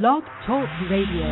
Blog 0.00 0.22
Talk 0.46 0.66
Radio. 0.90 1.28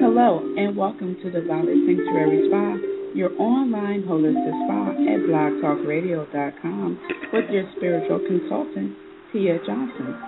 Hello, 0.00 0.42
and 0.56 0.76
welcome 0.76 1.14
to 1.22 1.30
the 1.30 1.40
Violet 1.46 1.76
Sanctuary 1.86 2.48
Spa, 2.48 3.14
your 3.14 3.30
online 3.40 4.02
holistic 4.02 4.66
spa 4.66 4.90
at 4.90 5.20
blogtalkradio.com 5.22 6.98
with 7.32 7.44
your 7.50 7.70
spiritual 7.76 8.18
consultant, 8.26 8.96
Tia 9.32 9.58
Johnson. 9.64 10.20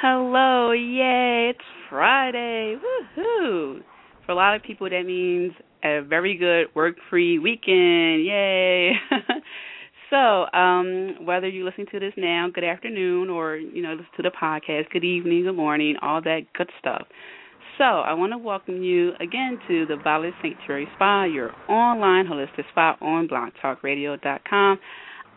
Hello, 0.00 0.70
yay, 0.70 1.50
it's 1.50 1.64
Friday. 1.90 2.76
Woohoo! 3.18 3.80
For 4.24 4.30
a 4.30 4.36
lot 4.36 4.54
of 4.54 4.62
people, 4.62 4.88
that 4.88 5.02
means 5.04 5.52
a 5.82 6.00
very 6.00 6.36
good 6.36 6.66
work 6.76 6.94
free 7.10 7.40
weekend. 7.40 8.24
Yay! 8.24 8.92
so, 10.10 10.46
um, 10.56 11.24
whether 11.24 11.48
you 11.48 11.64
listen 11.64 11.86
to 11.92 12.00
this 12.00 12.12
now, 12.16 12.48
good 12.52 12.64
afternoon, 12.64 13.30
or 13.30 13.56
you 13.56 13.82
know, 13.82 13.92
listen 13.92 14.06
to 14.16 14.22
the 14.22 14.30
podcast, 14.30 14.90
good 14.90 15.04
evening, 15.04 15.44
good 15.44 15.56
morning, 15.56 15.96
all 16.02 16.20
that 16.22 16.40
good 16.54 16.70
stuff. 16.78 17.06
So, 17.78 17.84
I 17.84 18.12
want 18.14 18.32
to 18.32 18.38
welcome 18.38 18.82
you 18.82 19.12
again 19.20 19.58
to 19.68 19.86
the 19.86 19.96
Violet 19.96 20.34
Sanctuary 20.42 20.88
Spa, 20.94 21.24
your 21.24 21.52
online 21.68 22.26
holistic 22.26 22.68
spa 22.70 22.96
on 23.00 23.28
blogtalkradio.com. 23.28 24.78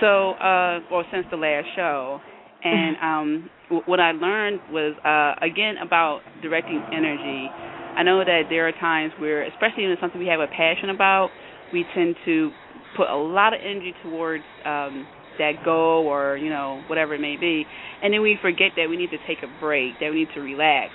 So, 0.01 0.31
uh, 0.33 0.81
since 1.11 1.27
the 1.31 1.37
last 1.37 1.67
show, 1.77 2.23
and 2.65 2.97
um, 3.03 3.51
w- 3.69 3.83
what 3.87 4.01
I 4.01 4.13
learned 4.13 4.61
was 4.71 4.95
uh, 5.05 5.45
again 5.45 5.77
about 5.79 6.23
directing 6.43 6.83
energy. 6.93 7.49
I 7.97 8.03
know 8.03 8.25
that 8.25 8.45
there 8.49 8.67
are 8.69 8.73
times 8.73 9.13
where, 9.19 9.43
especially 9.45 9.85
when 9.85 9.93
it's 9.93 10.01
something 10.01 10.21
we 10.21 10.29
have 10.29 10.41
a 10.41 10.49
passion 10.49 10.91
about, 10.91 11.31
we 11.73 11.85
tend 11.95 12.17
to 12.25 12.51
put 12.97 13.09
a 13.09 13.17
lot 13.17 13.53
of 13.53 13.61
energy 13.65 13.95
towards 14.03 14.45
um, 14.65 15.07
that 15.39 15.65
goal 15.65 16.07
or 16.07 16.37
you 16.37 16.51
know 16.51 16.83
whatever 16.87 17.15
it 17.15 17.21
may 17.21 17.37
be, 17.37 17.65
and 18.03 18.13
then 18.13 18.23
we 18.23 18.39
forget 18.41 18.73
that 18.77 18.89
we 18.89 18.97
need 18.97 19.11
to 19.11 19.19
take 19.27 19.43
a 19.43 19.61
break, 19.61 19.99
that 20.01 20.11
we 20.11 20.25
need 20.25 20.33
to 20.35 20.41
relax, 20.41 20.93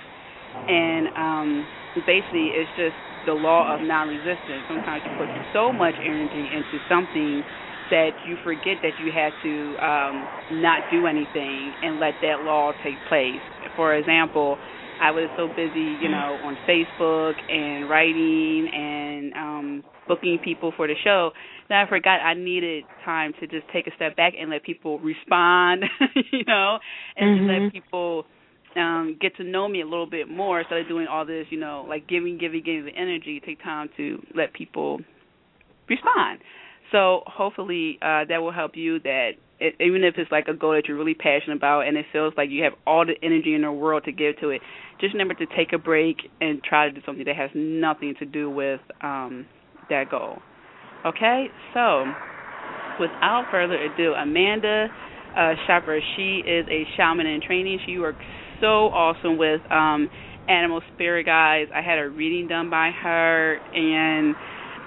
and 0.68 1.08
um, 1.16 1.66
basically 2.06 2.50
it's 2.54 2.70
just 2.76 2.96
the 3.26 3.32
law 3.34 3.74
of 3.74 3.80
non-resistance. 3.82 4.64
Sometimes 4.68 5.02
you 5.04 5.12
put 5.18 5.28
so 5.52 5.72
much 5.72 5.94
energy 5.98 6.48
into 6.54 6.78
something 6.88 7.42
that 7.90 8.12
you 8.22 8.36
forget 8.42 8.78
that 8.82 8.98
you 8.98 9.12
have 9.14 9.32
to 9.42 9.76
um, 9.78 10.28
not 10.50 10.82
do 10.90 11.06
anything 11.06 11.74
and 11.82 11.98
let 11.98 12.14
that 12.22 12.40
law 12.40 12.72
take 12.82 13.04
place. 13.04 13.40
For 13.76 13.94
example, 13.94 14.58
I 14.98 15.10
was 15.12 15.30
so 15.36 15.48
busy, 15.48 15.96
you 16.00 16.08
know, 16.08 16.40
on 16.42 16.58
Facebook 16.68 17.34
and 17.48 17.88
writing 17.88 18.68
and 18.72 19.32
um, 19.34 19.84
booking 20.08 20.38
people 20.42 20.72
for 20.76 20.86
the 20.86 20.94
show 21.04 21.30
that 21.68 21.84
I 21.86 21.88
forgot 21.88 22.20
I 22.20 22.34
needed 22.34 22.84
time 23.04 23.32
to 23.40 23.46
just 23.46 23.68
take 23.72 23.86
a 23.86 23.90
step 23.94 24.16
back 24.16 24.34
and 24.38 24.50
let 24.50 24.62
people 24.64 24.98
respond, 24.98 25.84
you 26.32 26.44
know, 26.46 26.78
and 27.16 27.46
Mhm. 27.46 27.48
let 27.48 27.72
people 27.72 28.24
um 28.76 29.16
get 29.20 29.34
to 29.36 29.44
know 29.44 29.66
me 29.68 29.80
a 29.80 29.84
little 29.86 30.06
bit 30.06 30.28
more 30.28 30.60
instead 30.60 30.78
of 30.78 30.88
doing 30.88 31.06
all 31.06 31.24
this, 31.24 31.46
you 31.50 31.58
know, 31.58 31.84
like 31.88 32.06
giving, 32.08 32.38
giving, 32.38 32.62
giving 32.64 32.84
the 32.86 32.96
energy. 32.96 33.40
Take 33.44 33.62
time 33.62 33.88
to 33.96 34.22
let 34.34 34.52
people 34.52 35.00
respond. 35.88 36.40
So 36.92 37.22
hopefully 37.26 37.98
uh 38.02 38.24
that 38.28 38.38
will 38.38 38.52
help 38.52 38.72
you 38.76 39.00
that 39.00 39.32
it, 39.60 39.74
even 39.80 40.04
if 40.04 40.14
it's 40.16 40.30
like 40.30 40.46
a 40.48 40.54
goal 40.54 40.72
that 40.72 40.86
you're 40.86 40.96
really 40.96 41.14
passionate 41.14 41.56
about 41.56 41.82
and 41.82 41.96
it 41.96 42.06
feels 42.12 42.32
like 42.36 42.48
you 42.50 42.62
have 42.64 42.74
all 42.86 43.04
the 43.04 43.14
energy 43.22 43.54
in 43.54 43.62
the 43.62 43.72
world 43.72 44.04
to 44.04 44.12
give 44.12 44.38
to 44.40 44.50
it, 44.50 44.62
just 45.00 45.14
remember 45.14 45.34
to 45.34 45.46
take 45.56 45.72
a 45.72 45.78
break 45.78 46.16
and 46.40 46.62
try 46.62 46.88
to 46.88 46.92
do 46.94 47.00
something 47.04 47.24
that 47.24 47.36
has 47.36 47.50
nothing 47.54 48.14
to 48.18 48.24
do 48.24 48.50
with 48.50 48.80
um 49.02 49.46
that 49.90 50.10
goal. 50.10 50.38
Okay? 51.06 51.46
So, 51.74 52.04
without 53.00 53.46
further 53.50 53.76
ado, 53.76 54.12
Amanda 54.14 54.88
uh 55.36 55.54
she 56.16 56.42
is 56.46 56.66
a 56.70 56.84
shaman 56.96 57.26
in 57.26 57.40
training. 57.40 57.80
She 57.86 57.98
works 57.98 58.24
so 58.60 58.88
awesome 58.88 59.36
with 59.38 59.60
um 59.70 60.08
animal 60.48 60.80
spirit 60.94 61.26
guides. 61.26 61.70
I 61.74 61.82
had 61.82 61.98
a 61.98 62.08
reading 62.08 62.48
done 62.48 62.70
by 62.70 62.90
her 62.90 63.56
and 63.74 64.34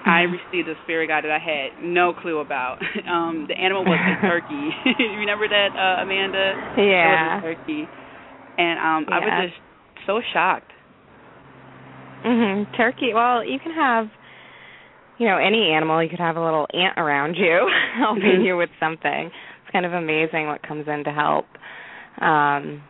I 0.04 0.22
received 0.22 0.68
a 0.68 0.74
spirit 0.84 1.08
guide 1.08 1.24
that 1.24 1.30
I 1.30 1.38
had 1.38 1.82
no 1.84 2.12
clue 2.12 2.38
about. 2.40 2.78
Um, 3.08 3.46
the 3.48 3.58
animal 3.58 3.84
was 3.84 3.98
a 3.98 4.26
turkey. 4.26 4.70
you 4.98 5.18
remember 5.20 5.46
that, 5.48 5.68
uh, 5.76 6.02
Amanda? 6.02 6.74
Yeah. 6.78 7.38
It 7.38 7.44
was 7.44 7.54
a 7.56 7.56
turkey. 7.56 7.84
And 8.58 8.78
um 8.78 9.12
I 9.12 9.18
was 9.18 9.50
just 9.50 10.06
so 10.06 10.20
shocked. 10.32 10.70
Mhm. 12.24 12.76
Turkey. 12.76 13.12
Well, 13.14 13.44
you 13.44 13.58
can 13.58 13.72
have 13.72 14.06
you 15.18 15.28
know, 15.28 15.36
any 15.36 15.70
animal, 15.70 16.02
you 16.02 16.08
could 16.08 16.18
have 16.18 16.36
a 16.36 16.42
little 16.42 16.66
ant 16.72 16.98
around 16.98 17.34
you 17.36 17.68
helping 17.98 18.22
Mhm. 18.40 18.44
you 18.44 18.56
with 18.56 18.70
something. 18.80 19.26
It's 19.30 19.70
kind 19.72 19.86
of 19.86 19.92
amazing 19.92 20.46
what 20.48 20.62
comes 20.62 20.88
in 20.88 21.04
to 21.04 21.10
help 21.12 21.46
um 22.20 22.82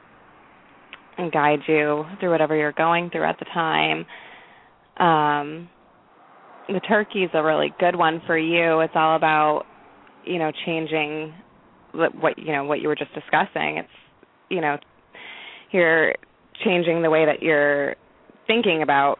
and 1.18 1.30
guide 1.30 1.60
you 1.68 2.06
through 2.20 2.30
whatever 2.30 2.56
you're 2.56 2.72
going 2.72 3.10
through 3.10 3.24
at 3.24 3.38
the 3.38 3.44
time. 3.46 4.06
Um 4.98 5.68
the 6.68 6.80
turkey's 6.80 7.30
a 7.34 7.42
really 7.42 7.72
good 7.78 7.96
one 7.96 8.22
for 8.26 8.38
you. 8.38 8.80
It's 8.80 8.92
all 8.94 9.16
about, 9.16 9.64
you 10.24 10.38
know, 10.38 10.52
changing 10.66 11.34
what 11.92 12.38
you 12.38 12.52
know, 12.52 12.64
what 12.64 12.80
you 12.80 12.88
were 12.88 12.96
just 12.96 13.12
discussing. 13.14 13.78
It's 13.78 13.88
you 14.48 14.60
know, 14.60 14.78
you're 15.72 16.14
changing 16.64 17.02
the 17.02 17.10
way 17.10 17.26
that 17.26 17.42
you're 17.42 17.96
thinking 18.46 18.82
about 18.82 19.18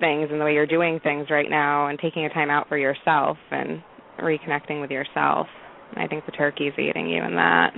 things 0.00 0.28
and 0.30 0.40
the 0.40 0.44
way 0.44 0.54
you're 0.54 0.66
doing 0.66 1.00
things 1.00 1.26
right 1.30 1.50
now 1.50 1.88
and 1.88 1.98
taking 1.98 2.24
a 2.24 2.28
time 2.28 2.50
out 2.50 2.68
for 2.68 2.78
yourself 2.78 3.36
and 3.50 3.82
reconnecting 4.20 4.80
with 4.80 4.90
yourself. 4.90 5.46
I 5.96 6.06
think 6.06 6.26
the 6.26 6.32
turkey's 6.32 6.74
eating 6.78 7.08
you 7.08 7.24
in 7.24 7.34
that 7.36 7.72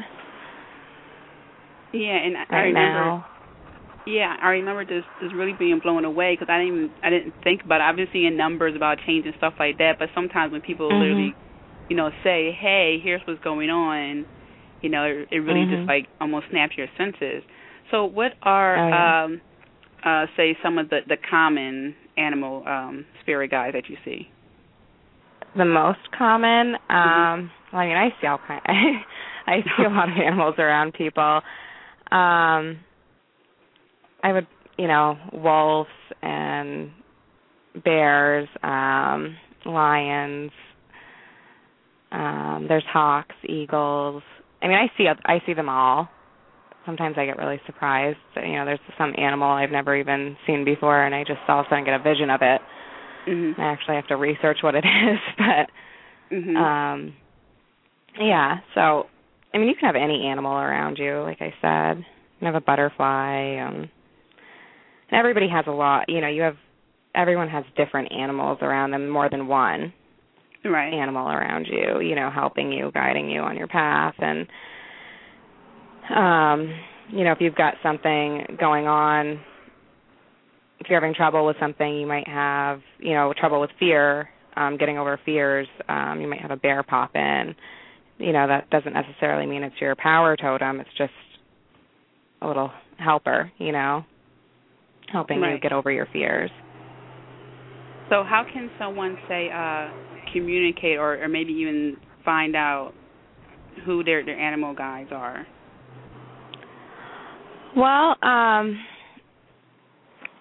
Yeah, 1.93 2.17
and 2.17 2.37
I, 2.37 2.45
I 2.51 2.61
remember 2.63 3.05
now. 3.05 3.27
Yeah, 4.11 4.37
I 4.43 4.49
remember 4.51 4.85
just 4.85 5.09
just 5.21 5.35
really 5.35 5.53
being 5.53 5.79
blown 5.81 6.05
away 6.05 6.35
because 6.35 6.49
I 6.53 6.59
didn't 6.59 6.75
even 6.77 6.91
I 7.03 7.11
didn't 7.11 7.35
think 7.45 7.63
about 7.65 7.81
it. 7.81 7.85
I've 7.85 7.97
been 7.97 8.09
seeing 8.13 8.37
numbers 8.37 8.75
about 8.77 8.99
change 9.07 9.27
and 9.27 9.35
stuff 9.37 9.55
like 9.59 9.79
that, 9.79 9.99
but 9.99 10.09
sometimes 10.15 10.53
when 10.53 10.63
people 10.63 10.89
Mhm. 10.91 10.99
literally, 10.99 11.37
you 11.89 11.97
know, 11.97 12.11
say, 12.25 12.53
"Hey, 12.53 12.99
here's 13.03 13.23
what's 13.27 13.41
going 13.41 13.71
on," 13.71 14.27
you 14.81 14.91
know, 14.91 15.05
it, 15.05 15.29
it 15.31 15.39
really 15.41 15.67
Mhm. 15.67 15.71
just 15.71 15.87
like 15.89 16.09
almost 16.21 16.47
snaps 16.51 16.77
your 16.77 16.89
senses. 16.99 17.45
So, 17.91 18.05
what 18.05 18.33
are 18.43 18.77
Oh, 18.77 18.89
yeah. 18.89 19.13
um 19.25 19.41
uh 20.05 20.27
say 20.37 20.57
some 20.63 20.79
of 20.79 20.89
the 20.91 21.01
the 21.07 21.17
common 21.31 21.95
animal 22.17 22.65
um 22.67 23.07
spirit 23.21 23.51
guides 23.51 23.75
that 23.75 23.89
you 23.89 23.97
see? 24.05 24.31
The 25.57 25.65
most 25.65 26.11
common, 26.17 26.77
Mm-hmm. 27.05 27.25
um 27.29 27.51
well, 27.73 27.83
I 27.83 27.87
mean 27.87 27.97
I 27.97 28.11
see 28.21 28.27
all 28.27 28.39
kind 28.39 28.61
I 29.47 29.63
see 29.63 29.85
a 29.85 29.89
lot 29.91 30.09
of 30.11 30.17
animals 30.17 30.55
around 30.59 30.95
people. 30.95 31.41
Um 32.11 32.81
I 34.23 34.33
would 34.33 34.47
you 34.81 34.87
know, 34.87 35.19
wolves 35.35 35.91
and 36.23 36.91
bears, 37.85 38.49
um, 38.63 39.37
lions, 39.67 40.51
um, 42.13 42.65
there's 42.67 42.85
hawks, 42.91 43.35
eagles. 43.47 44.23
I 44.63 44.69
mean, 44.69 44.77
I 44.79 44.91
see 44.97 45.07
I 45.07 45.43
see 45.45 45.53
them 45.53 45.69
all. 45.69 46.09
Sometimes 46.87 47.17
I 47.19 47.27
get 47.27 47.37
really 47.37 47.61
surprised. 47.67 48.19
You 48.37 48.55
know, 48.55 48.65
there's 48.65 48.81
some 48.97 49.13
animal 49.19 49.49
I've 49.51 49.71
never 49.71 49.95
even 49.97 50.37
seen 50.47 50.65
before, 50.65 51.05
and 51.05 51.15
I 51.15 51.25
just 51.25 51.41
all 51.47 51.61
of 51.61 51.67
a 51.67 51.69
sudden 51.69 51.85
get 51.85 52.01
a 52.01 52.03
vision 52.03 52.31
of 52.31 52.41
it. 52.43 52.61
Mhm. 53.29 53.59
I 53.59 53.65
actually 53.65 53.97
have 53.97 54.07
to 54.09 54.17
research 54.17 54.59
what 54.63 54.75
it 54.75 54.85
is, 55.11 55.19
but 55.37 55.71
Mhm. 56.35 56.57
um 56.57 57.15
yeah, 58.19 58.61
so 58.75 59.07
I 59.53 59.59
mean, 59.59 59.69
you 59.69 59.75
can 59.75 59.87
have 59.87 59.97
any 59.97 60.27
animal 60.27 60.53
around 60.57 60.99
you, 60.99 61.21
like 61.21 61.43
I 61.43 61.53
said. 61.61 61.99
You 61.99 62.39
can 62.39 62.47
have 62.47 62.55
a 62.55 62.61
butterfly. 62.61 63.57
Um, 63.59 63.91
and 65.11 65.19
everybody 65.19 65.49
has 65.49 65.65
a 65.67 65.73
lot. 65.73 66.09
You 66.09 66.21
know, 66.21 66.29
you 66.29 66.43
have 66.43 66.57
everyone 67.15 67.49
has 67.49 67.65
different 67.77 68.13
animals 68.13 68.59
around 68.63 68.93
them, 68.93 69.09
more 69.09 69.29
than 69.29 69.49
one 69.49 69.93
right. 70.65 70.93
animal 70.93 71.29
around 71.29 71.67
you. 71.67 72.01
You 72.01 72.15
know, 72.15 72.31
helping 72.31 72.73
you, 72.73 72.91
guiding 72.93 73.31
you 73.31 73.41
on 73.41 73.57
your 73.57 73.69
path, 73.69 74.15
and 74.19 74.47
um, 76.15 76.75
you 77.11 77.25
know, 77.25 77.33
if 77.33 77.39
you've 77.41 77.55
got 77.55 77.75
something 77.83 78.57
going 78.59 78.87
on, 78.87 79.41
if 80.79 80.89
you're 80.89 81.01
having 81.01 81.15
trouble 81.15 81.47
with 81.47 81.57
something, 81.61 81.97
you 81.97 82.07
might 82.07 82.29
have, 82.29 82.81
you 82.99 83.15
know, 83.15 83.33
trouble 83.39 83.61
with 83.61 83.71
fear, 83.79 84.29
um, 84.57 84.77
getting 84.77 84.99
over 84.99 85.21
fears. 85.25 85.69
Um, 85.89 86.21
you 86.21 86.29
might 86.29 86.41
have 86.41 86.51
a 86.51 86.57
bear 86.57 86.83
pop 86.83 87.15
in 87.15 87.55
you 88.21 88.33
know 88.33 88.47
that 88.47 88.71
doesn't 88.71 88.93
necessarily 88.93 89.47
mean 89.47 89.63
it's 89.63 89.81
your 89.81 89.97
power 89.97 90.37
totem 90.37 90.79
it's 90.79 90.91
just 90.97 91.13
a 92.43 92.47
little 92.47 92.71
helper 92.99 93.51
you 93.59 93.73
know 93.73 94.05
helping 95.13 95.41
right. 95.41 95.55
you 95.55 95.61
get 95.61 95.73
over 95.73 95.91
your 95.91 96.07
fears 96.13 96.51
so 98.09 98.25
how 98.25 98.45
can 98.53 98.71
someone 98.79 99.17
say 99.29 99.49
uh 99.55 99.89
communicate 100.33 100.99
or 100.99 101.23
or 101.23 101.29
maybe 101.29 101.53
even 101.53 101.97
find 102.25 102.55
out 102.55 102.93
who 103.85 104.05
their 104.05 104.25
their 104.25 104.39
animal 104.39 104.75
guides 104.75 105.11
are 105.13 105.47
well 107.77 108.17
um 108.23 108.79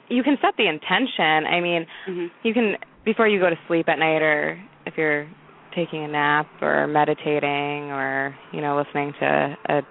you 0.09 0.23
can 0.23 0.37
set 0.41 0.53
the 0.57 0.67
intention 0.67 1.45
i 1.47 1.59
mean 1.61 1.85
mm-hmm. 2.07 2.25
you 2.43 2.53
can 2.53 2.75
before 3.05 3.27
you 3.27 3.39
go 3.39 3.49
to 3.49 3.55
sleep 3.67 3.87
at 3.87 3.99
night 3.99 4.21
or 4.21 4.61
if 4.85 4.95
you're 4.97 5.27
taking 5.75 6.03
a 6.03 6.07
nap 6.07 6.47
or 6.61 6.87
meditating 6.87 7.91
or 7.91 8.35
you 8.51 8.61
know 8.61 8.77
listening 8.77 9.13
to 9.19 9.57
a 9.69 9.81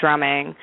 drumming 0.00 0.54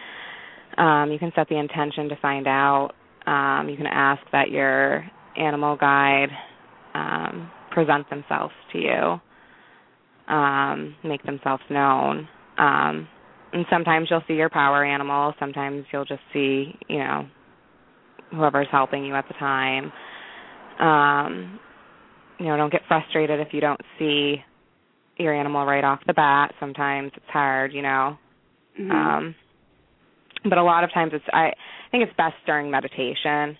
um, 0.78 1.12
you 1.12 1.20
can 1.20 1.32
set 1.36 1.48
the 1.50 1.58
intention 1.58 2.10
to 2.10 2.16
find 2.22 2.48
out 2.48 2.92
um, 3.26 3.70
you 3.70 3.78
can 3.78 3.88
ask 3.88 4.22
that 4.32 4.50
your 4.50 5.06
animal 5.38 5.76
guide 5.76 6.30
um, 6.94 7.50
present 7.72 8.10
themselves 8.10 8.54
to 8.72 8.78
you 8.80 10.34
um, 10.34 10.96
make 11.04 11.24
themselves 11.24 11.64
known 11.70 12.28
um, 12.58 13.08
and 13.52 13.66
sometimes 13.70 14.08
you'll 14.10 14.24
see 14.28 14.34
your 14.34 14.50
power 14.50 14.86
animal 14.86 15.34
sometimes 15.40 15.86
you'll 15.92 16.06
just 16.06 16.22
see 16.32 16.74
you 16.88 17.00
know 17.00 17.28
whoever's 18.32 18.68
helping 18.72 19.06
you 19.06 19.16
at 19.16 19.26
the 19.28 19.34
time 19.36 19.92
um, 20.80 21.60
you 22.40 22.46
know 22.48 22.58
don't 22.58 22.72
get 22.72 22.82
frustrated 22.88 23.40
if 23.40 23.50
you 23.54 23.62
don't 23.62 23.82
see 24.00 24.38
your 25.18 25.34
animal 25.34 25.66
right 25.66 25.84
off 25.84 26.00
the 26.08 26.14
bat. 26.14 26.54
Sometimes 26.60 27.12
it's 27.16 27.26
hard, 27.28 27.74
you 27.74 27.82
know. 27.82 28.18
Mm-hmm. 28.80 28.92
Um 28.92 29.36
but 30.44 30.58
a 30.58 30.64
lot 30.64 30.84
of 30.84 30.94
times 30.94 31.12
it's 31.14 31.26
I, 31.32 31.48
I 31.48 31.90
think 31.92 32.04
it's 32.04 32.18
best 32.18 32.36
during 32.46 32.72
meditation 32.72 33.58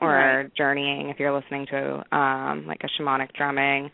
or 0.00 0.12
right. 0.12 0.54
journeying 0.56 1.08
if 1.08 1.18
you're 1.18 1.34
listening 1.34 1.66
to 1.66 2.16
um 2.16 2.66
like 2.66 2.80
a 2.82 3.02
shamanic 3.02 3.32
drumming. 3.34 3.90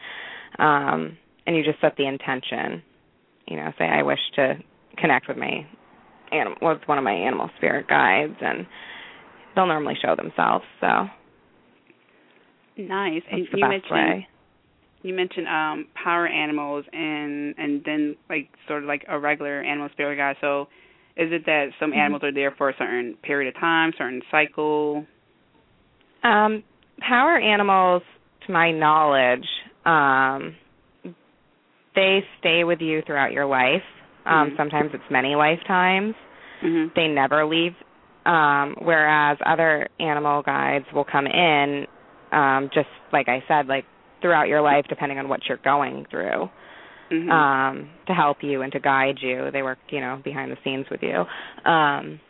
Um 0.59 1.17
and 1.47 1.57
you 1.57 1.63
just 1.63 1.81
set 1.81 1.97
the 1.97 2.07
intention. 2.07 2.83
You 3.49 3.57
know, 3.57 3.73
say 3.79 3.85
I 3.85 4.03
wish 4.03 4.21
to 4.37 4.55
connect 4.97 5.29
with 5.29 5.37
my 5.37 5.67
animal 6.33 6.57
with 6.63 6.79
one 6.87 6.99
of 6.99 7.05
my 7.05 7.13
animal 7.13 7.51
spirit 7.57 7.89
guides 7.89 8.37
and 8.41 8.67
they'll 9.55 9.67
normally 9.67 9.95
show 10.01 10.17
themselves, 10.17 10.65
so 10.81 11.07
Nice. 12.77 13.23
That's 13.31 13.47
and 13.53 13.61
you 13.61 13.69
mentioned 13.69 13.91
way 13.91 14.29
you 15.05 15.15
mentioned 15.15 15.47
um 15.47 15.87
power 16.03 16.27
animals 16.27 16.85
and 16.93 17.55
and 17.57 17.83
then 17.85 18.17
like 18.29 18.49
sort 18.67 18.83
of 18.83 18.89
like 18.89 19.05
a 19.09 19.19
regular 19.19 19.63
animal 19.63 19.89
spirit 19.93 20.17
guide 20.17 20.37
so 20.41 20.67
is 21.17 21.31
it 21.33 21.47
that 21.47 21.69
some 21.79 21.91
mm-hmm. 21.91 22.01
animals 22.01 22.23
are 22.25 22.33
there 22.33 22.55
for 22.57 22.71
a 22.71 22.75
certain 22.79 23.17
period 23.23 23.55
of 23.55 23.61
time 23.61 23.93
certain 23.97 24.23
cycle 24.31 25.07
um 26.23 26.63
power 26.99 27.39
animals 27.39 28.03
to 28.47 28.53
my 28.53 28.71
knowledge 28.73 29.47
um 29.85 30.55
they 31.95 32.21
stay 32.41 32.65
with 32.65 32.81
you 32.81 33.03
throughout 33.07 33.33
your 33.33 33.47
life 33.47 33.83
um 34.27 34.49
mm-hmm. 34.49 34.57
sometimes 34.57 34.91
it's 34.93 35.05
many 35.11 35.35
lifetimes 35.35 36.15
mm-hmm. 36.65 36.89
they 36.97 37.07
never 37.07 37.45
leave 37.47 37.73
um 38.27 38.75
whereas 38.83 39.39
other 39.45 39.89
animal 40.01 40.43
guides 40.43 40.87
will 40.95 41.05
come 41.05 41.27
in 41.27 41.87
um 42.33 42.71
just 42.75 42.89
like 43.13 43.29
i 43.29 43.43
said 43.47 43.67
like 43.67 43.85
throughout 44.21 44.49
your 44.49 44.63
life 44.63 44.85
depending 44.89 45.19
on 45.19 45.29
what 45.29 45.41
you're 45.49 45.59
going 45.59 46.07
through 46.11 46.49
mm-hmm. 47.11 47.31
um 47.31 47.91
to 48.07 48.13
help 48.13 48.39
you 48.43 48.63
and 48.63 48.73
to 48.73 48.81
guide 48.81 49.19
you. 49.21 49.51
They 49.53 49.63
work 49.63 49.79
you 49.91 50.01
know 50.01 50.21
behind 50.25 50.53
the 50.53 50.57
scenes 50.65 50.87
with 50.91 51.01
you. 51.03 51.25
Um 51.71 52.21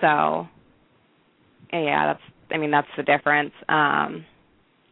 so 0.00 0.48
yeah 1.72 2.06
that's 2.06 2.22
i 2.52 2.58
mean 2.58 2.70
that's 2.70 2.88
the 2.96 3.02
difference. 3.02 3.52
Um 3.68 4.24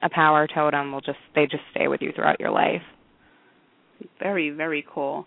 a 0.02 0.08
power 0.10 0.48
totem 0.52 0.92
will 0.92 1.00
just 1.00 1.18
they 1.34 1.46
just 1.46 1.62
stay 1.70 1.88
with 1.88 2.02
you 2.02 2.12
throughout 2.14 2.40
your 2.40 2.50
life. 2.50 2.82
Very 4.18 4.50
very 4.50 4.84
cool. 4.92 5.26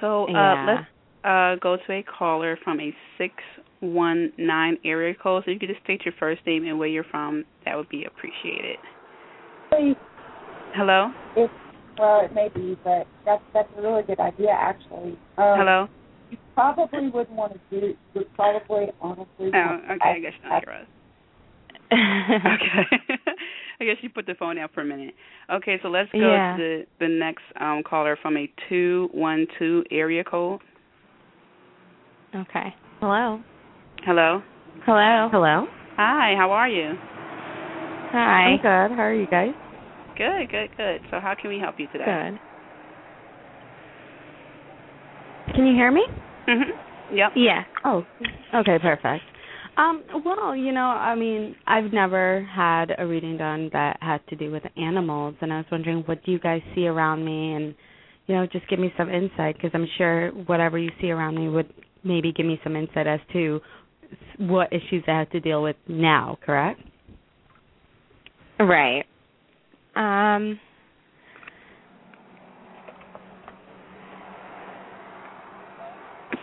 So 0.00 0.26
uh 0.28 0.32
yeah. 0.32 0.66
let's 0.66 0.88
uh 1.24 1.60
go 1.60 1.76
to 1.76 1.92
a 1.92 2.02
caller 2.02 2.58
from 2.64 2.80
a 2.80 2.94
six 3.16 3.34
one 3.80 4.32
nine 4.38 4.78
area 4.84 5.14
code. 5.14 5.44
So 5.44 5.50
you 5.50 5.58
could 5.58 5.68
just 5.68 5.82
state 5.84 6.02
your 6.04 6.14
first 6.18 6.40
name 6.46 6.64
and 6.64 6.78
where 6.78 6.88
you're 6.88 7.04
from 7.04 7.44
that 7.64 7.76
would 7.76 7.88
be 7.88 8.04
appreciated. 8.04 8.78
Hello. 10.74 11.12
If 11.36 11.50
well, 11.98 12.24
it 12.24 12.34
may 12.34 12.48
be, 12.48 12.78
but 12.84 13.06
that's 13.24 13.42
that's 13.52 13.68
a 13.76 13.82
really 13.82 14.02
good 14.02 14.20
idea, 14.20 14.50
actually. 14.50 15.18
Um, 15.36 15.58
Hello. 15.58 15.88
You 16.30 16.38
probably 16.54 17.08
wouldn't 17.08 17.36
want 17.36 17.54
to 17.54 17.80
do. 17.80 17.94
You 18.14 18.24
probably 18.34 18.86
honestly. 19.00 19.50
Oh, 19.54 19.78
okay. 19.92 19.98
I 20.02 20.20
guess 20.20 20.32
not 20.44 20.64
hear 20.64 20.74
us. 20.74 20.86
okay. 21.92 23.14
I 23.80 23.84
guess 23.84 23.96
you 24.02 24.10
put 24.10 24.26
the 24.26 24.34
phone 24.34 24.58
out 24.58 24.74
for 24.74 24.82
a 24.82 24.84
minute. 24.84 25.14
Okay, 25.50 25.78
so 25.82 25.88
let's 25.88 26.10
go 26.12 26.18
yeah. 26.18 26.56
to 26.56 26.62
the 26.62 26.86
the 27.00 27.08
next 27.08 27.42
um 27.60 27.82
caller 27.88 28.18
from 28.20 28.36
a 28.36 28.52
two 28.68 29.08
one 29.12 29.46
two 29.58 29.84
area 29.90 30.24
code. 30.24 30.60
Okay. 32.34 32.74
Hello. 33.00 33.40
Hello. 34.04 34.42
Hello. 34.84 35.28
Hello. 35.32 35.66
Hi. 35.96 36.34
How 36.36 36.50
are 36.50 36.68
you? 36.68 36.92
Hi. 38.12 38.18
I'm 38.18 38.56
good. 38.56 38.96
How 38.96 39.02
are 39.02 39.14
you 39.14 39.26
guys? 39.26 39.54
Good. 40.18 40.50
Good. 40.50 40.68
Good. 40.76 41.00
So 41.10 41.20
how 41.20 41.34
can 41.40 41.48
we 41.48 41.58
help 41.58 41.76
you 41.78 41.86
today? 41.86 42.04
Good. 42.04 42.40
Can 45.54 45.66
you 45.66 45.74
hear 45.74 45.90
me? 45.90 46.04
Mhm. 46.46 46.70
Yep. 47.12 47.32
Yeah. 47.36 47.64
Oh. 47.84 48.04
Okay. 48.54 48.78
Perfect. 48.80 49.24
Um, 49.76 50.02
well, 50.24 50.56
you 50.56 50.72
know, 50.72 50.86
I 50.86 51.14
mean, 51.14 51.54
I've 51.68 51.92
never 51.92 52.42
had 52.42 52.96
a 52.98 53.06
reading 53.06 53.36
done 53.36 53.70
that 53.72 53.96
had 54.02 54.26
to 54.28 54.36
do 54.36 54.50
with 54.50 54.64
animals, 54.76 55.36
and 55.40 55.52
I 55.52 55.58
was 55.58 55.66
wondering 55.70 56.02
what 56.06 56.24
do 56.24 56.32
you 56.32 56.40
guys 56.40 56.62
see 56.74 56.88
around 56.88 57.24
me, 57.24 57.54
and 57.54 57.74
you 58.26 58.34
know, 58.34 58.44
just 58.46 58.66
give 58.68 58.80
me 58.80 58.92
some 58.96 59.08
insight 59.08 59.54
because 59.56 59.70
I'm 59.74 59.86
sure 59.96 60.30
whatever 60.46 60.78
you 60.78 60.90
see 61.00 61.10
around 61.12 61.36
me 61.36 61.48
would 61.48 61.72
maybe 62.02 62.32
give 62.32 62.44
me 62.44 62.60
some 62.64 62.74
insight 62.74 63.06
as 63.06 63.20
to 63.32 63.60
what 64.38 64.72
issues 64.72 65.04
I 65.06 65.12
have 65.20 65.30
to 65.30 65.40
deal 65.40 65.62
with 65.62 65.76
now. 65.86 66.38
Correct? 66.44 66.80
Right. 68.58 69.04
Um. 69.98 70.60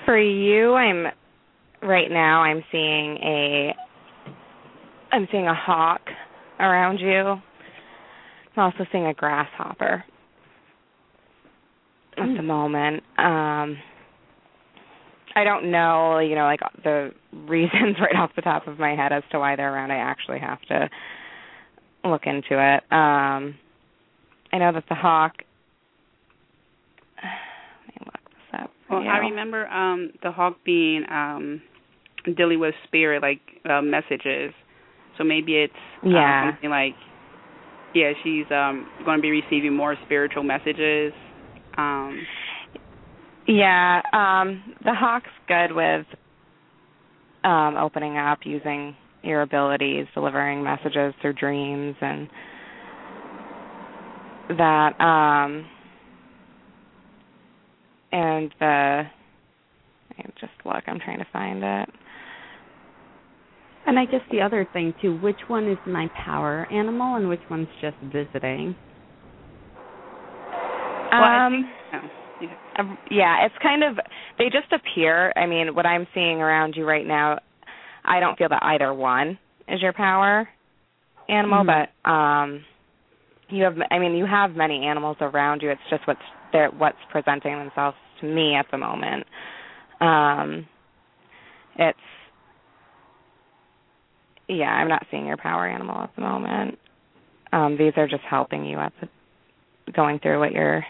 For 0.06 0.20
you, 0.20 0.74
I'm 0.74 1.08
right 1.82 2.12
now. 2.12 2.42
I'm 2.42 2.64
seeing 2.72 3.18
a. 3.24 3.74
I'm 5.12 5.28
seeing 5.32 5.48
a 5.48 5.56
hawk 5.56 6.02
around 6.60 7.00
you. 7.00 7.38
I'm 8.58 8.64
also 8.64 8.86
seeing 8.92 9.06
a 9.08 9.14
grasshopper 9.14 10.04
at 12.18 12.38
the 12.38 12.44
moment. 12.44 13.04
Um 13.18 13.78
I 15.38 15.44
don't 15.44 15.70
know, 15.70 16.20
you 16.20 16.36
know, 16.36 16.46
like 16.46 16.62
the 16.84 17.12
reasons 17.34 17.98
right 18.00 18.16
off 18.16 18.32
the 18.36 18.42
top 18.42 18.68
of 18.68 18.80
my 18.80 18.96
head 18.96 19.12
as 19.12 19.24
to 19.32 19.40
why 19.40 19.56
they're 19.56 19.74
around. 19.74 19.92
I 19.92 19.98
actually 19.98 20.40
have 20.40 20.62
to 20.70 20.90
look 22.12 22.26
into 22.26 22.52
it. 22.52 22.84
Um 22.92 23.56
I 24.52 24.58
know 24.60 24.72
that 24.74 24.86
the 24.90 24.96
hawk 24.96 25.34
let 27.24 27.96
me 27.96 28.02
look 28.06 28.30
this 28.30 28.62
up. 28.62 28.72
Well, 28.90 29.02
you. 29.04 29.10
I 29.10 29.18
remember 29.18 29.68
um 29.68 30.12
the 30.24 30.32
hawk 30.32 30.58
being 30.66 31.04
um 31.10 31.62
dealing 32.38 32.60
with 32.60 32.74
spirit 32.88 33.22
like 33.22 33.42
uh, 33.70 33.82
messages. 33.82 34.54
So 35.18 35.24
maybe 35.24 35.56
it's 35.56 35.74
uh, 36.04 36.10
Yeah. 36.10 36.52
something 36.52 36.70
like 36.70 36.94
yeah, 37.94 38.12
she's 38.24 38.46
um 38.52 38.86
going 39.06 39.18
to 39.18 39.22
be 39.22 39.32
receiving 39.32 39.74
more 39.74 39.96
spiritual 40.06 40.44
messages. 40.44 41.14
Um 41.78 42.20
Yeah, 43.48 44.02
um 44.14 44.76
the 44.84 44.94
hawk's 44.94 45.30
good 45.48 45.72
with 45.74 46.06
um 47.44 47.78
opening 47.78 48.18
up 48.18 48.40
using 48.44 48.96
your 49.26 49.42
abilities, 49.42 50.06
delivering 50.14 50.64
messages 50.64 51.14
through 51.22 51.34
dreams 51.34 51.96
and 52.02 52.30
that 54.58 55.00
um 55.02 55.66
and 58.12 58.54
the 58.60 59.04
just 60.40 60.52
look. 60.66 60.84
I'm 60.88 61.00
trying 61.00 61.20
to 61.20 61.28
find 61.32 61.64
it. 61.64 61.90
And 63.88 64.00
I 64.00 64.06
guess 64.06 64.22
the 64.32 64.42
other 64.42 64.68
thing 64.74 64.94
too, 65.02 65.18
which 65.20 65.40
one 65.48 65.70
is 65.70 65.78
my 65.86 66.10
power 66.26 66.68
animal 66.72 67.16
and 67.16 67.30
which 67.30 67.42
one's 67.50 67.68
just 67.82 67.98
visiting? 68.02 68.76
Um, 71.14 71.72
um, 72.78 72.98
yeah, 73.10 73.46
it's 73.46 73.56
kind 73.62 73.84
of 73.84 73.98
they 74.38 74.46
just 74.46 74.72
appear. 74.74 75.32
I 75.36 75.46
mean, 75.46 75.76
what 75.76 75.86
I'm 75.86 76.08
seeing 76.14 76.42
around 76.42 76.76
you 76.76 76.86
right 76.86 77.06
now, 77.06 77.40
I 78.08 78.20
don't 78.20 78.38
feel 78.38 78.50
that 78.50 78.64
either 78.64 78.94
one 78.94 79.38
is 79.68 79.82
your 79.82 79.94
power 79.94 80.48
animal, 81.30 81.64
Mhm. 81.64 81.88
but 82.04 82.10
um 82.10 82.66
you 83.50 83.64
have 83.64 83.78
I 83.92 84.00
mean, 84.00 84.16
you 84.16 84.26
have 84.26 84.56
many 84.56 84.86
animals 84.86 85.18
around 85.22 85.62
you. 85.62 85.70
It's 85.70 85.90
just 85.90 86.06
what's 86.08 86.22
they're 86.52 86.70
what's 86.70 86.98
presenting 87.12 87.58
themselves 87.58 87.98
to 88.22 88.26
me 88.26 88.56
at 88.56 88.70
the 88.72 88.78
moment. 88.78 89.26
Um 90.02 90.68
it's 91.78 92.00
yeah, 94.48 94.72
I'm 94.72 94.88
not 94.88 95.06
seeing 95.10 95.26
your 95.26 95.38
power 95.38 95.68
animal 95.68 95.98
at 96.02 96.16
the 96.16 96.22
moment. 96.22 96.80
Um 97.52 97.78
these 97.78 97.94
are 97.98 98.08
just 98.08 98.24
helping 98.24 98.66
you 98.66 98.80
at 98.80 98.94
the 99.02 99.08
going 99.94 100.20
through 100.20 100.40
what 100.40 100.52
you're 100.52 100.86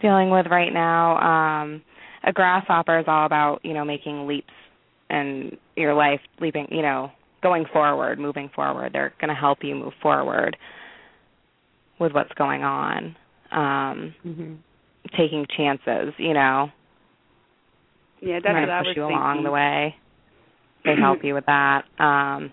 dealing 0.00 0.30
with 0.30 0.46
right 0.50 0.72
now. 0.72 1.62
Um 1.62 1.82
a 2.24 2.32
grasshopper 2.32 2.98
is 2.98 3.04
all 3.08 3.26
about, 3.26 3.60
you 3.64 3.74
know, 3.74 3.84
making 3.84 4.26
leaps 4.26 4.52
in 5.12 5.56
your 5.76 5.94
life, 5.94 6.20
leaping, 6.40 6.66
you 6.70 6.82
know, 6.82 7.10
going 7.42 7.64
forward, 7.72 8.18
moving 8.18 8.50
forward. 8.54 8.92
They're 8.92 9.12
going 9.20 9.28
to 9.28 9.34
help 9.40 9.58
you 9.62 9.74
move 9.74 9.92
forward 10.02 10.56
with 12.00 12.12
what's 12.12 12.32
going 12.34 12.62
on. 12.64 13.16
Um 13.52 14.14
Mm-hmm. 14.26 14.54
taking 15.16 15.46
chances, 15.56 16.14
you 16.18 16.32
know. 16.32 16.70
Yeah, 18.20 18.38
that's 18.42 18.54
what 18.54 18.70
I 18.70 18.78
push 18.78 18.86
was 18.88 18.96
you 18.96 19.02
thinking. 19.02 19.16
along 19.16 19.44
the 19.44 19.50
way. 19.50 19.94
They 20.84 20.94
help 20.96 21.18
you 21.24 21.34
with 21.34 21.46
that. 21.46 21.82
Um 21.98 22.52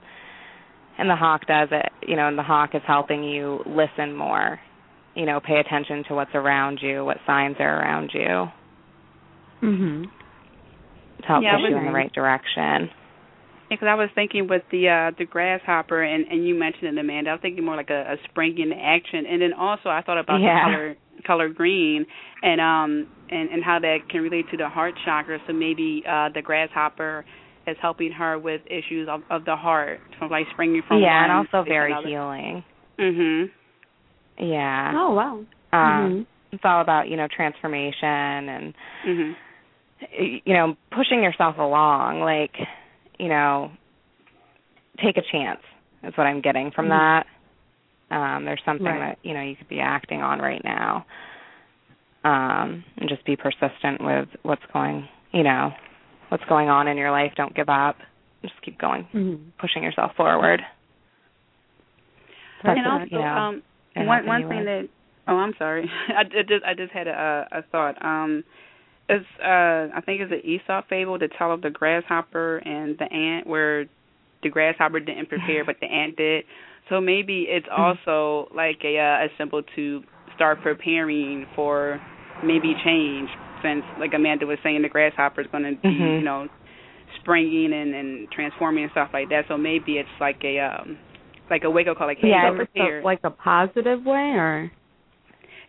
and 0.98 1.10
the 1.10 1.16
hawk 1.16 1.46
does 1.48 1.70
it, 1.72 1.92
you 2.08 2.18
know, 2.18 2.28
and 2.28 2.38
the 2.38 2.44
hawk 2.44 2.72
is 2.76 2.82
helping 2.86 3.24
you 3.24 3.60
listen 3.66 4.16
more. 4.16 4.60
You 5.16 5.26
know, 5.26 5.40
pay 5.40 5.60
attention 5.60 6.04
to 6.10 6.16
what's 6.16 6.36
around 6.36 6.80
you, 6.82 7.06
what 7.06 7.18
signs 7.26 7.56
are 7.60 7.80
around 7.82 8.12
you 8.14 8.48
Mhm. 9.62 10.10
To 11.22 11.28
help 11.28 11.44
Yeah, 11.44 11.56
I 11.56 11.62
push 11.62 11.70
you 11.72 11.78
in 11.78 11.86
the 11.86 11.92
right 11.92 12.12
direction. 12.14 12.90
Because 13.70 13.88
I 13.88 13.94
was 13.94 14.10
thinking 14.16 14.48
with 14.48 14.64
the 14.72 14.90
uh 14.90 15.12
the 15.18 15.26
grasshopper 15.26 16.02
and 16.02 16.26
and 16.28 16.48
you 16.48 16.56
mentioned 16.56 16.98
it, 16.98 17.00
Amanda. 17.00 17.30
I 17.30 17.34
was 17.34 17.42
thinking 17.42 17.64
more 17.64 17.76
like 17.76 17.92
a, 17.92 18.14
a 18.14 18.16
spring 18.30 18.58
in 18.58 18.74
action, 18.74 19.26
and 19.30 19.42
then 19.42 19.54
also 19.54 19.90
I 19.90 20.02
thought 20.02 20.18
about 20.18 20.42
Yeah. 20.42 20.66
the 20.66 20.72
color 20.72 20.96
color 21.28 21.50
green 21.50 22.06
and 22.42 22.60
um 22.60 23.08
and 23.30 23.50
and 23.52 23.64
how 23.64 23.78
that 23.80 24.10
can 24.10 24.22
relate 24.22 24.50
to 24.52 24.58
the 24.58 24.68
heart 24.70 24.96
chakra. 25.06 25.38
So 25.46 25.54
maybe 25.54 26.04
uh 26.08 26.30
the 26.34 26.42
grasshopper 26.42 27.26
is 27.68 27.78
helping 27.80 28.12
her 28.12 28.40
with 28.40 28.62
issues 28.66 29.08
of, 29.08 29.22
of 29.30 29.46
the 29.46 29.56
heart, 29.56 30.00
from 30.18 30.32
like 30.32 30.48
springing 30.54 30.82
from 30.88 31.02
yeah, 31.04 31.24
and 31.24 31.32
also 31.32 31.64
very 31.68 31.92
another. 31.92 32.08
healing. 32.08 32.64
Mhm. 33.00 33.46
Yeah. 34.40 34.94
Oh 34.96 35.14
wow. 35.14 35.46
Um, 35.72 36.12
Mhm. 36.12 36.26
It's 36.52 36.64
all 36.66 36.82
about 36.82 37.08
you 37.10 37.18
know 37.18 37.28
transformation 37.28 38.50
and 38.50 38.74
Mhm. 39.06 39.36
You 40.18 40.54
know 40.54 40.76
pushing 40.92 41.24
yourself 41.24 41.58
along. 41.58 42.22
Like 42.22 42.56
you 43.20 43.28
know, 43.28 43.72
take 45.04 45.18
a 45.18 45.22
chance 45.32 45.62
is 46.04 46.14
what 46.18 46.28
I'm 46.28 46.42
getting 46.42 46.72
from 46.72 46.86
Mhm. 46.88 46.90
that. 46.90 47.28
Um, 48.12 48.46
there's 48.46 48.62
something 48.64 48.86
Right. 48.86 49.00
that 49.00 49.20
you 49.24 49.34
know 49.34 49.42
you 49.42 49.56
could 49.56 49.68
be 49.70 49.80
acting 49.80 50.22
on 50.22 50.40
right 50.40 50.64
now, 50.64 51.06
um, 52.24 52.84
and 52.98 53.10
just 53.10 53.24
be 53.26 53.36
persistent 53.36 54.02
with 54.02 54.30
what's 54.44 54.66
going 54.74 55.08
you 55.32 55.44
know 55.44 55.74
what's 56.30 56.44
going 56.46 56.70
on 56.70 56.88
in 56.88 56.98
your 56.98 57.12
life. 57.12 57.34
Don't 57.36 57.54
give 57.56 57.70
up. 57.70 57.98
Just 58.42 58.60
keep 58.62 58.78
going, 58.78 59.06
Mhm. 59.14 59.52
pushing 59.58 59.84
yourself 59.84 60.16
forward. 60.16 60.66
That's 62.64 62.78
and 62.78 62.86
what, 62.88 63.02
also, 63.02 63.06
you 63.12 63.20
know, 63.20 63.38
um, 63.38 63.64
one 63.96 64.26
one 64.26 64.42
you 64.42 64.48
thing 64.50 64.66
that 64.66 64.88
oh, 65.28 65.38
I'm 65.38 65.54
sorry, 65.58 65.90
I, 66.10 66.22
I 66.22 66.44
just 66.44 66.64
I 66.66 66.74
just 66.74 66.92
had 66.92 67.08
a 67.08 67.48
a 67.52 67.62
thought. 67.64 68.04
Um, 68.04 68.44
it's 69.10 69.26
uh 69.44 69.96
I 69.98 70.02
think 70.06 70.22
it's 70.22 70.32
an 70.32 70.42
Aesop 70.50 70.88
fable 70.90 71.20
to 71.20 71.28
tell 71.28 71.52
of 71.52 71.62
the 71.62 71.70
grasshopper 71.70 72.58
and 72.60 72.98
the 72.98 73.12
ant, 73.12 73.48
where 73.48 73.86
the 74.44 74.50
grasshopper 74.50 75.00
didn't 75.00 75.28
prepare, 75.30 75.66
but 75.66 75.76
the 75.82 75.88
ant 75.88 76.16
did. 76.16 76.46
So 76.90 77.02
maybe 77.02 77.46
it's 77.50 77.68
Mm-hmm. 77.72 78.10
also 78.12 78.50
like 78.56 78.78
a 78.84 78.98
uh, 78.98 79.26
a 79.26 79.28
symbol 79.38 79.62
to 79.76 80.02
start 80.36 80.62
preparing 80.62 81.46
for 81.56 82.00
maybe 82.46 82.74
change, 82.86 83.30
since 83.64 83.84
like 84.00 84.14
Amanda 84.16 84.46
was 84.46 84.58
saying, 84.64 84.82
the 84.82 84.90
grasshopper 84.90 85.42
is 85.42 85.48
going 85.52 85.64
to 85.64 85.76
be 85.82 85.90
Mhm. 85.90 86.20
you 86.20 86.24
know 86.26 86.48
springing 87.22 87.74
and 87.74 87.94
and 87.96 88.30
transforming 88.32 88.84
and 88.84 88.92
stuff 88.92 89.10
like 89.14 89.30
that. 89.30 89.46
So 89.48 89.58
maybe 89.58 89.98
it's 89.98 90.10
like 90.22 90.40
a 90.44 90.60
um 90.60 90.98
like 91.50 91.64
a 91.64 91.70
wake 91.70 91.88
up 91.88 91.98
call, 91.98 92.08
like 92.08 92.20
hey, 92.20 92.30
Yeah, 92.30 92.50
go 92.52 92.56
prepare. 92.56 93.02
like 93.04 93.20
a 93.24 93.32
positive 93.32 94.04
way 94.06 94.34
or 94.38 94.72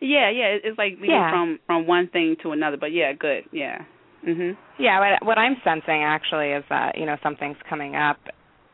Yeah, 0.00 0.30
yeah, 0.30 0.56
it's 0.64 0.78
like 0.78 0.94
leading 0.94 1.10
Yeah. 1.10 1.30
from 1.30 1.58
from 1.66 1.86
one 1.86 2.08
thing 2.08 2.36
to 2.42 2.52
another. 2.52 2.76
But 2.76 2.92
yeah, 2.92 3.12
good. 3.12 3.44
Yeah. 3.52 3.82
Mhm. 4.26 4.56
Yeah, 4.78 4.98
what, 5.00 5.26
what 5.26 5.38
I'm 5.38 5.56
sensing 5.64 6.02
actually 6.02 6.50
is 6.50 6.64
that 6.68 6.96
you 6.98 7.06
know 7.06 7.16
something's 7.22 7.56
coming 7.68 7.96
up. 7.96 8.18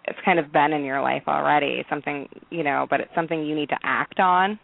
It's 0.05 0.19
kind 0.25 0.39
of 0.39 0.53
been 0.53 0.73
in 0.73 0.85
your 0.85 1.01
life 1.03 1.25
already, 1.27 1.85
something 1.91 2.29
you 2.51 2.63
know, 2.63 2.87
but 2.89 3.01
it's 3.01 3.15
something 3.15 3.45
you 3.45 3.55
need 3.57 3.69
to 3.71 3.79
act 3.83 4.21
on. 4.21 4.59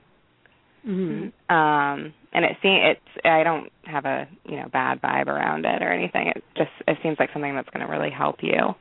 Mhm. 0.86 1.32
Um, 1.50 2.12
and 2.32 2.44
it 2.44 2.56
seems 2.62 2.80
it's 2.96 3.24
I 3.24 3.42
don't 3.42 3.70
have 3.84 4.04
a 4.04 4.26
you 4.48 4.56
know 4.56 4.68
bad 4.72 5.00
vibe 5.02 5.26
around 5.26 5.64
it 5.66 5.82
or 5.82 5.90
anything. 5.90 6.28
It 6.28 6.44
just 6.56 6.70
it 6.86 6.98
seems 7.02 7.16
like 7.18 7.30
something 7.32 7.54
that's 7.54 7.70
going 7.70 7.84
to 7.86 7.92
really 7.92 8.10
help 8.10 8.36
you. 8.42 8.74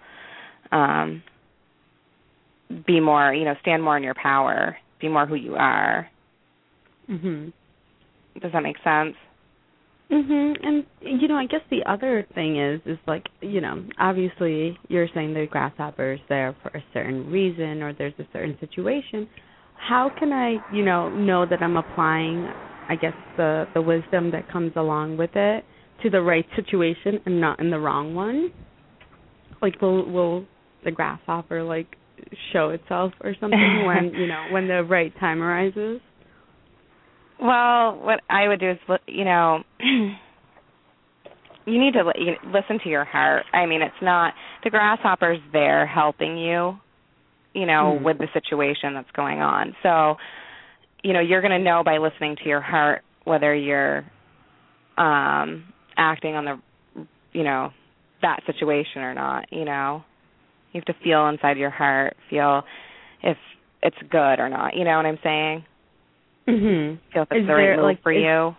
Um, 0.71 1.23
be 2.85 2.99
more 2.99 3.33
you 3.33 3.45
know 3.45 3.55
stand 3.61 3.83
more 3.83 3.97
in 3.97 4.03
your 4.03 4.13
power. 4.15 4.77
Be 4.99 5.07
more 5.09 5.25
who 5.25 5.35
you 5.35 5.55
are. 5.55 6.09
Mhm. 7.09 7.53
Does 8.39 8.51
that 8.53 8.63
make 8.63 8.77
sense? 8.83 9.15
Mhm. 10.11 10.57
And 10.61 10.85
you 11.01 11.27
know, 11.27 11.37
I 11.37 11.45
guess 11.45 11.61
the 11.69 11.83
other 11.85 12.25
thing 12.35 12.57
is 12.57 12.81
is 12.85 12.97
like, 13.07 13.29
you 13.41 13.61
know, 13.61 13.83
obviously 13.97 14.77
you're 14.89 15.07
saying 15.13 15.33
the 15.33 15.47
grasshopper 15.49 16.13
is 16.13 16.19
there 16.27 16.53
for 16.61 16.69
a 16.77 16.83
certain 16.93 17.31
reason 17.31 17.81
or 17.81 17.93
there's 17.93 18.13
a 18.19 18.27
certain 18.33 18.57
situation. 18.59 19.27
How 19.75 20.09
can 20.09 20.33
I, 20.33 20.57
you 20.75 20.83
know, 20.83 21.09
know 21.09 21.45
that 21.45 21.61
I'm 21.63 21.77
applying 21.77 22.45
I 22.89 22.95
guess 22.95 23.13
the 23.37 23.67
the 23.73 23.81
wisdom 23.81 24.31
that 24.31 24.49
comes 24.51 24.73
along 24.75 25.15
with 25.17 25.35
it 25.35 25.63
to 26.03 26.09
the 26.09 26.21
right 26.21 26.45
situation 26.55 27.21
and 27.25 27.39
not 27.39 27.59
in 27.61 27.69
the 27.69 27.79
wrong 27.79 28.13
one? 28.13 28.51
Like 29.61 29.81
will 29.81 30.05
will 30.11 30.45
the 30.83 30.91
grasshopper 30.91 31.63
like 31.63 31.95
show 32.51 32.69
itself 32.69 33.13
or 33.21 33.33
something 33.39 33.83
when, 33.85 34.13
you 34.13 34.27
know, 34.27 34.47
when 34.51 34.67
the 34.67 34.83
right 34.83 35.13
time 35.19 35.41
arises? 35.41 36.01
Well, 37.41 37.97
what 37.97 38.21
I 38.29 38.47
would 38.47 38.59
do 38.59 38.71
is, 38.71 38.77
you 39.07 39.25
know, 39.25 39.63
you 39.79 40.13
need 41.79 41.93
to 41.93 42.03
li- 42.03 42.37
listen 42.45 42.79
to 42.83 42.89
your 42.89 43.05
heart. 43.05 43.45
I 43.53 43.65
mean, 43.65 43.81
it's 43.81 44.01
not 44.01 44.33
the 44.63 44.69
grasshopper's 44.69 45.39
there 45.51 45.85
helping 45.87 46.37
you, 46.37 46.77
you 47.53 47.65
know, 47.65 47.97
Mhm. 47.99 48.03
with 48.03 48.17
the 48.19 48.27
situation 48.33 48.93
that's 48.93 49.11
going 49.11 49.41
on. 49.41 49.75
So, 49.83 50.17
you 51.03 51.13
know, 51.13 51.19
you're 51.19 51.41
going 51.41 51.51
to 51.51 51.59
know 51.59 51.83
by 51.83 51.97
listening 51.97 52.35
to 52.37 52.49
your 52.49 52.61
heart 52.61 53.03
whether 53.23 53.53
you're 53.53 54.03
um 54.97 55.65
acting 55.97 56.35
on 56.35 56.45
the 56.45 56.59
you 57.33 57.43
know, 57.43 57.71
that 58.21 58.43
situation 58.45 59.01
or 59.03 59.13
not, 59.13 59.51
you 59.53 59.63
know. 59.65 60.03
You 60.73 60.81
have 60.81 60.95
to 60.95 61.01
feel 61.03 61.27
inside 61.29 61.57
your 61.57 61.69
heart, 61.69 62.15
feel 62.29 62.63
if 63.23 63.37
it's 63.81 63.97
good 64.09 64.39
or 64.39 64.49
not. 64.49 64.75
You 64.75 64.83
know 64.83 64.97
what 64.97 65.05
I'm 65.05 65.19
saying? 65.23 65.65
Mhm. 66.47 66.99
Feel 67.13 67.23
if 67.23 67.31
it's 67.31 67.41
Is 67.41 67.47
the 67.47 67.53
right 67.53 67.57
there, 67.63 67.75
move 67.77 67.83
like, 67.85 68.01
for 68.03 68.11
is- 68.11 68.23
you. 68.23 68.55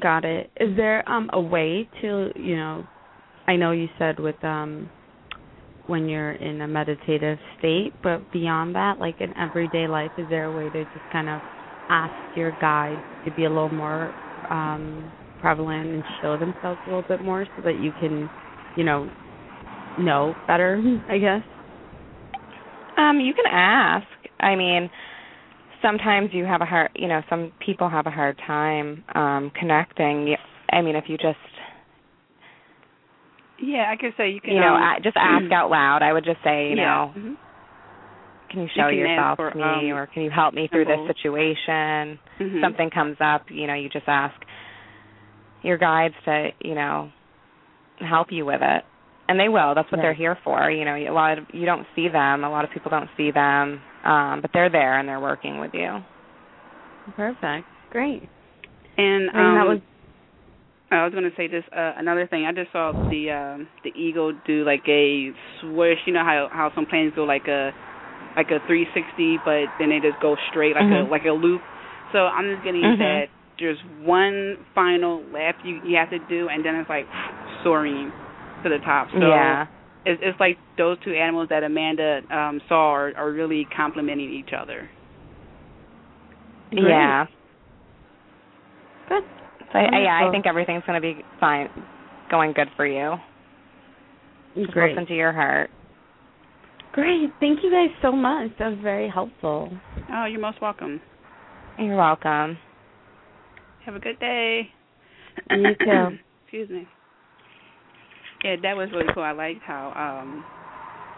Got 0.00 0.24
it. 0.24 0.50
Is 0.58 0.76
there 0.76 1.08
um 1.08 1.30
a 1.32 1.40
way 1.40 1.88
to, 2.00 2.32
you 2.34 2.56
know, 2.56 2.86
I 3.46 3.54
know 3.56 3.70
you 3.70 3.88
said 3.98 4.18
with 4.18 4.42
um 4.44 4.90
when 5.86 6.08
you're 6.08 6.32
in 6.32 6.60
a 6.62 6.66
meditative 6.66 7.38
state, 7.58 7.94
but 8.02 8.28
beyond 8.32 8.74
that, 8.74 8.98
like 8.98 9.20
in 9.20 9.36
everyday 9.38 9.86
life, 9.86 10.10
is 10.16 10.28
there 10.28 10.46
a 10.46 10.52
way 10.52 10.68
to 10.70 10.84
just 10.86 11.08
kind 11.10 11.28
of 11.28 11.40
ask 11.88 12.12
your 12.34 12.50
guides 12.52 13.04
to 13.24 13.30
be 13.30 13.44
a 13.44 13.48
little 13.48 13.70
more 13.72 14.14
um 14.50 15.14
prevalent 15.38 15.86
and 15.88 16.04
show 16.20 16.36
themselves 16.36 16.80
a 16.86 16.88
little 16.88 17.02
bit 17.02 17.20
more 17.20 17.46
so 17.54 17.62
that 17.62 17.76
you 17.76 17.92
can, 17.92 18.28
you 18.74 18.82
know, 18.82 19.08
know 19.96 20.36
better, 20.48 20.82
I 21.08 21.18
guess? 21.18 21.42
Um, 22.96 23.20
you 23.20 23.34
can 23.34 23.44
ask. 23.50 24.06
I 24.40 24.56
mean, 24.56 24.90
sometimes 25.82 26.30
you 26.32 26.44
have 26.44 26.60
a 26.60 26.64
hard, 26.64 26.90
you 26.94 27.08
know, 27.08 27.20
some 27.28 27.52
people 27.64 27.88
have 27.88 28.06
a 28.06 28.10
hard 28.10 28.38
time 28.46 29.04
um 29.14 29.50
connecting. 29.58 30.36
i 30.72 30.82
mean, 30.82 30.96
if 30.96 31.04
you 31.08 31.16
just, 31.16 31.38
Yeah, 33.60 33.90
I 33.90 33.96
could 33.96 34.12
say 34.16 34.30
you 34.30 34.40
can. 34.40 34.54
you 34.54 34.60
know, 34.60 34.74
um, 34.74 35.00
just 35.02 35.16
ask 35.16 35.50
out 35.52 35.70
loud. 35.70 36.02
I 36.02 36.12
would 36.12 36.24
just 36.24 36.42
say, 36.44 36.70
you 36.70 36.76
yeah. 36.76 36.84
know, 36.84 37.12
Mhm. 37.16 37.36
can 38.50 38.60
you 38.62 38.68
show 38.76 38.88
can 38.90 38.98
yourself 38.98 39.36
for, 39.36 39.50
to 39.50 39.56
me, 39.56 39.90
um, 39.92 39.96
or 39.98 40.06
can 40.06 40.22
you 40.22 40.30
help 40.30 40.54
me 40.54 40.68
through 40.68 40.84
this 40.84 40.96
symbols. 40.96 41.08
situation? 41.16 42.18
Mhm. 42.38 42.60
Something 42.60 42.90
comes 42.90 43.16
up, 43.20 43.50
you 43.50 43.66
know, 43.66 43.74
you 43.74 43.88
just 43.88 44.08
ask, 44.08 44.36
your 45.62 45.76
guides 45.78 46.14
to 46.24 46.50
you 46.60 46.74
know 46.74 47.10
help 47.98 48.28
you 48.30 48.44
with 48.44 48.60
it 48.62 48.84
and 49.28 49.38
they 49.40 49.48
will 49.48 49.74
that's 49.74 49.90
what 49.90 49.98
Right. 49.98 50.02
they're 50.04 50.14
here 50.14 50.38
for 50.44 50.70
you 50.70 50.84
know 50.84 50.94
a 50.96 51.10
lot 51.10 51.38
of 51.38 51.44
you 51.52 51.66
don't 51.66 51.86
see 51.96 52.08
them 52.08 52.44
a 52.44 52.50
lot 52.50 52.64
of 52.64 52.70
people 52.70 52.90
don't 52.90 53.10
see 53.16 53.30
them 53.30 53.80
um 54.06 54.40
but 54.40 54.50
they're 54.54 54.70
there 54.70 54.98
and 54.98 55.08
they're 55.08 55.20
working 55.20 55.58
with 55.58 55.70
you 55.74 55.98
Perfect. 57.16 57.68
Great. 57.90 58.22
And, 58.96 59.30
And 59.32 59.56
that 59.56 59.62
um, 59.62 59.68
was 59.68 59.78
I 60.90 61.04
was 61.04 61.12
going 61.12 61.24
to 61.24 61.34
say 61.36 61.48
just 61.48 61.66
uh, 61.72 61.92
another 61.98 62.26
thing. 62.26 62.46
I 62.46 62.52
just 62.52 62.70
saw 62.72 62.92
the 63.10 63.30
um, 63.30 63.68
the 63.82 63.90
eagle 63.90 64.32
do 64.46 64.64
like 64.64 64.84
a 64.88 65.30
swish. 65.60 65.98
You 66.06 66.12
know 66.12 66.22
how 66.24 66.48
how 66.52 66.70
some 66.74 66.86
planes 66.86 67.12
go 67.16 67.24
like 67.24 67.46
a 67.48 67.72
like 68.36 68.50
a 68.50 68.60
360, 68.66 69.38
but 69.44 69.66
then 69.80 69.90
they 69.90 69.98
just 69.98 70.20
go 70.22 70.36
straight 70.50 70.74
like 70.76 70.86
Mhm. 70.86 71.08
a 71.08 71.10
like 71.10 71.24
a 71.24 71.32
loop. 71.32 71.60
So 72.12 72.26
I'm 72.26 72.46
just 72.54 72.64
getting 72.64 72.82
Mhm. 72.82 72.98
that 72.98 73.28
there's 73.58 73.78
one 74.04 74.58
final 74.74 75.22
lap 75.32 75.56
you 75.64 75.80
you 75.82 75.96
have 75.96 76.10
to 76.10 76.18
do, 76.28 76.48
and 76.48 76.64
then 76.64 76.76
it's 76.76 76.88
like 76.88 77.06
soaring 77.64 78.12
to 78.62 78.68
the 78.70 78.78
top. 78.84 79.08
So 79.18 79.20
yeah 79.20 79.66
it's, 80.06 80.20
it's 80.24 80.40
like 80.40 80.56
those 80.78 80.96
two 81.04 81.12
animals 81.12 81.48
that 81.50 81.62
Amanda 81.64 82.20
um, 82.30 82.60
saw 82.68 82.92
are, 82.92 83.12
are 83.16 83.32
really 83.32 83.66
complementing 83.76 84.32
each 84.32 84.50
other. 84.58 84.88
Great. 86.70 86.88
yeah 86.88 87.26
good. 89.08 89.22
so 89.72 89.78
I, 89.78 90.00
yeah 90.02 90.26
i 90.26 90.30
think 90.32 90.46
everything's 90.46 90.82
going 90.84 91.00
to 91.00 91.14
be 91.14 91.22
fine 91.38 91.68
going 92.28 92.52
good 92.52 92.66
for 92.74 92.84
you 92.84 93.14
Just 94.56 94.72
Great. 94.72 94.90
listen 94.96 95.06
to 95.06 95.14
your 95.14 95.32
heart 95.32 95.70
Great. 96.92 97.28
Thank 97.40 97.62
you 97.62 97.70
guys 97.70 97.94
so 98.00 98.10
much. 98.10 98.52
That 98.58 98.68
was 98.70 98.78
very 98.82 99.06
helpful. 99.06 99.70
Oh, 100.10 100.24
you're 100.24 100.40
most 100.40 100.62
welcome. 100.62 100.98
you're 101.78 101.94
welcome 101.94 102.56
Have 103.84 103.94
a 103.94 103.98
good 104.00 104.18
day. 104.18 104.70
You 105.50 105.74
too. 105.78 106.16
Excuse 106.44 106.70
me. 106.70 106.88
Yeah, 108.44 108.56
that 108.62 108.76
was 108.76 108.88
really 108.92 109.06
cool. 109.14 109.22
I 109.22 109.32
liked 109.32 109.62
how 109.66 109.92
um 110.20 110.44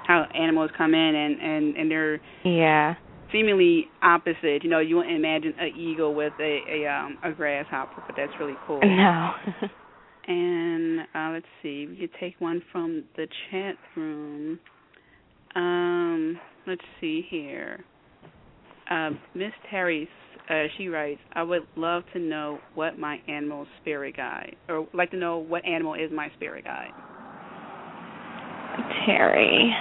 how 0.06 0.24
animals 0.34 0.70
come 0.76 0.94
in 0.94 1.14
and 1.14 1.40
and 1.40 1.76
and 1.76 1.90
they're 1.90 2.20
yeah 2.44 2.94
seemingly 3.32 3.88
opposite. 4.02 4.64
You 4.64 4.70
know, 4.70 4.78
you 4.78 4.96
wouldn't 4.96 5.14
imagine 5.14 5.54
an 5.58 5.72
eagle 5.76 6.14
with 6.14 6.32
a 6.40 6.60
a 6.70 6.86
um 6.86 7.18
a 7.22 7.32
grasshopper, 7.32 8.02
but 8.06 8.16
that's 8.16 8.32
really 8.40 8.58
cool. 8.66 8.80
no 8.82 9.32
And 10.26 11.00
uh 11.14 11.30
let's 11.32 11.46
see, 11.62 11.86
we 11.88 11.96
could 11.96 12.10
take 12.20 12.34
one 12.40 12.62
from 12.72 13.04
the 13.16 13.26
chat 13.50 13.76
room. 13.96 14.58
Um, 15.54 16.38
let's 16.66 16.82
see 17.00 17.26
here. 17.28 17.84
Uh, 18.90 19.10
Miss 19.34 19.52
Terry, 19.70 20.08
uh, 20.50 20.64
she 20.76 20.88
writes, 20.88 21.20
I 21.32 21.42
would 21.42 21.62
love 21.76 22.04
to 22.14 22.18
know 22.18 22.58
what 22.74 22.98
my 22.98 23.18
animal 23.28 23.66
spirit 23.80 24.16
guide, 24.16 24.56
or 24.68 24.86
like 24.94 25.10
to 25.10 25.16
know 25.16 25.38
what 25.38 25.64
animal 25.64 25.94
is 25.94 26.10
my 26.12 26.30
spirit 26.36 26.64
guide. 26.64 26.92
terry. 29.06 29.74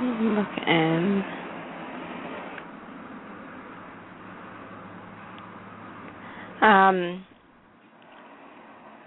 Look 0.00 0.48
in. 0.66 1.22
Um 6.62 7.24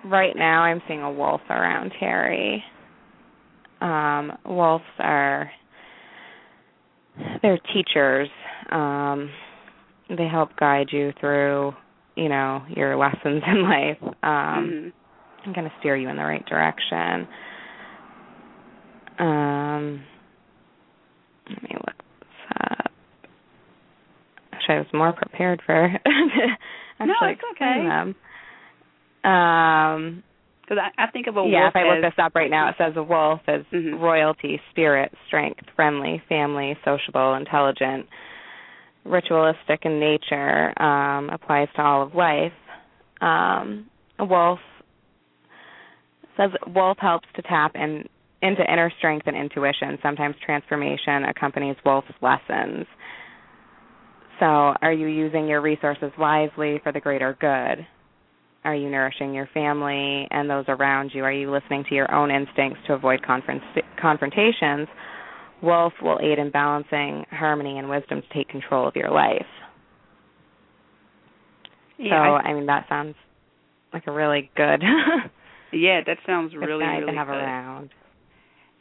right 0.05 0.35
now 0.35 0.61
i'm 0.63 0.81
seeing 0.87 1.01
a 1.01 1.11
wolf 1.11 1.41
around 1.49 1.91
terry. 1.99 2.63
Um 3.81 4.31
wolves 4.45 4.83
are 4.99 5.51
they're 7.41 7.59
teachers. 7.73 8.29
Um 8.71 9.29
they 10.09 10.27
help 10.27 10.49
guide 10.59 10.87
you 10.91 11.11
through 11.19 11.73
you 12.15 12.29
know 12.29 12.63
your 12.75 12.95
lessons 12.97 13.43
in 13.47 13.63
life 13.63 13.97
um 14.23 14.23
Mhm. 14.23 14.93
I'm 15.45 15.53
going 15.53 15.69
to 15.69 15.75
steer 15.79 15.95
you 15.95 16.09
in 16.09 16.17
the 16.17 16.23
right 16.23 16.45
direction. 16.45 17.25
Um, 19.17 20.03
let 21.49 21.63
me 21.63 21.69
look 21.75 21.95
this 22.19 22.57
up. 22.59 22.91
Actually, 24.53 24.75
I 24.75 24.79
was 24.79 24.87
more 24.93 25.13
prepared 25.13 25.61
for 25.65 25.85
actually 26.05 27.07
No, 27.07 27.13
it's 27.29 27.41
okay. 27.53 27.85
them. 27.87 28.15
Um, 29.31 30.23
Because 30.61 30.77
I, 30.97 31.03
I 31.03 31.07
think 31.11 31.27
of 31.27 31.37
a 31.37 31.41
wolf. 31.41 31.51
yeah, 31.51 31.69
if 31.69 31.75
I 31.75 31.83
look 31.83 32.03
as 32.03 32.11
this 32.13 32.23
up 32.23 32.35
right 32.35 32.51
now, 32.51 32.69
it 32.69 32.75
says 32.77 32.93
a 32.97 33.03
wolf 33.03 33.39
is 33.47 33.65
Mhm. 33.73 33.99
royalty, 33.99 34.61
spirit, 34.71 35.11
strength, 35.27 35.61
friendly, 35.75 36.21
family, 36.29 36.77
sociable, 36.85 37.33
intelligent, 37.35 38.07
ritualistic 39.05 39.81
in 39.83 39.99
nature, 39.99 40.73
um, 40.81 41.29
applies 41.29 41.67
to 41.75 41.81
all 41.81 42.03
of 42.03 42.15
life. 42.15 42.53
Um, 43.21 43.89
wolf 44.19 44.59
says 46.37 46.51
wolf 46.67 46.97
helps 46.99 47.27
to 47.35 47.41
tap 47.41 47.75
in, 47.75 48.07
into 48.41 48.61
inner 48.71 48.91
strength 48.97 49.27
and 49.27 49.35
intuition. 49.35 49.97
Sometimes 50.01 50.35
transformation 50.45 51.25
accompanies 51.25 51.75
wolf's 51.85 52.07
lessons. 52.21 52.85
So, 54.39 54.45
are 54.45 54.93
you 54.93 55.07
using 55.07 55.47
your 55.47 55.61
resources 55.61 56.11
wisely 56.17 56.79
for 56.81 56.93
the 56.93 57.01
greater 57.01 57.35
good? 57.41 57.85
Are 58.63 58.75
you 58.75 58.89
nourishing 58.89 59.33
your 59.33 59.49
family 59.53 60.27
and 60.31 60.49
those 60.49 60.65
around 60.67 61.11
you? 61.13 61.23
Are 61.23 61.31
you 61.31 61.51
listening 61.51 61.83
to 61.89 61.95
your 61.95 62.13
own 62.13 62.31
instincts 62.31 62.79
to 62.87 62.93
avoid 62.93 63.21
confront- 63.21 63.61
confrontations? 64.01 64.87
Wolf 65.61 65.93
will 66.01 66.19
aid 66.21 66.39
in 66.39 66.51
balancing 66.51 67.25
harmony 67.31 67.77
and 67.77 67.89
wisdom 67.89 68.21
to 68.21 68.27
take 68.33 68.47
control 68.49 68.87
of 68.87 68.95
your 68.95 69.09
life. 69.11 69.45
yeah, 71.97 72.11
so, 72.11 72.35
I- 72.35 72.49
I 72.49 72.53
mean, 72.53 72.67
that 72.67 72.85
sounds 72.89 73.15
like 73.93 74.07
a 74.07 74.11
really 74.11 74.49
good, 74.55 74.81
yeah, 75.73 76.01
that 76.05 76.17
sounds 76.25 76.53
really 76.57 76.85
guy 76.85 76.97
really 76.99 77.11
to 77.11 77.17
have 77.17 77.27
good. 77.27 77.33
around. 77.35 77.89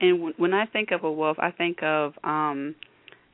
And 0.01 0.19
w- 0.19 0.35
when 0.37 0.55
I 0.55 0.67
think 0.67 0.91
of 0.93 1.03
a 1.05 1.11
wolf, 1.11 1.37
I 1.41 1.51
think 1.51 1.83
of 1.83 2.13
um 2.23 2.75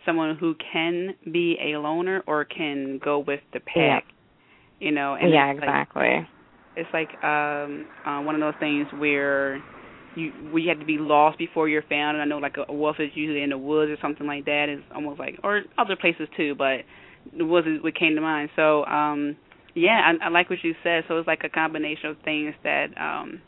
someone 0.06 0.36
who 0.36 0.54
can 0.72 1.14
be 1.32 1.56
a 1.62 1.78
loner 1.78 2.22
or 2.26 2.44
can 2.44 2.98
go 3.02 3.18
with 3.18 3.40
the 3.52 3.60
pack. 3.60 3.74
Yeah. 3.76 4.00
You 4.80 4.90
know, 4.92 5.14
and 5.14 5.30
yeah, 5.32 5.50
it's 5.50 5.60
like, 5.60 5.68
exactly. 5.68 6.28
it's 6.76 6.90
like 6.92 7.10
um 7.24 7.86
uh, 8.06 8.20
one 8.22 8.34
of 8.34 8.40
those 8.40 8.58
things 8.60 8.86
where 8.98 9.62
you 10.16 10.32
we 10.52 10.66
have 10.66 10.78
to 10.80 10.84
be 10.86 10.98
lost 10.98 11.38
before 11.38 11.68
you're 11.68 11.82
found. 11.82 12.16
And 12.16 12.22
I 12.22 12.24
know 12.24 12.38
like 12.38 12.56
a, 12.68 12.72
wolf 12.72 12.96
is 12.98 13.10
usually 13.14 13.42
in 13.42 13.50
the 13.50 13.58
woods 13.58 13.90
or 13.90 13.96
something 14.00 14.26
like 14.26 14.44
that. 14.46 14.66
Is 14.68 14.80
almost 14.94 15.18
like 15.18 15.38
or 15.42 15.62
other 15.78 15.96
places 15.96 16.28
too, 16.36 16.54
but 16.56 16.78
the 17.36 17.44
woods 17.44 17.66
is 17.66 17.82
what 17.82 17.94
came 17.94 18.14
to 18.14 18.20
mind. 18.20 18.50
So 18.56 18.84
um 18.86 19.36
yeah, 19.74 20.00
I, 20.22 20.26
I 20.26 20.28
like 20.28 20.50
what 20.50 20.60
you 20.62 20.74
said. 20.84 21.04
So 21.08 21.18
it's 21.18 21.26
like 21.26 21.42
a 21.44 21.48
combination 21.48 22.10
of 22.10 22.16
things 22.24 22.54
that 22.64 22.86
um 22.98 23.40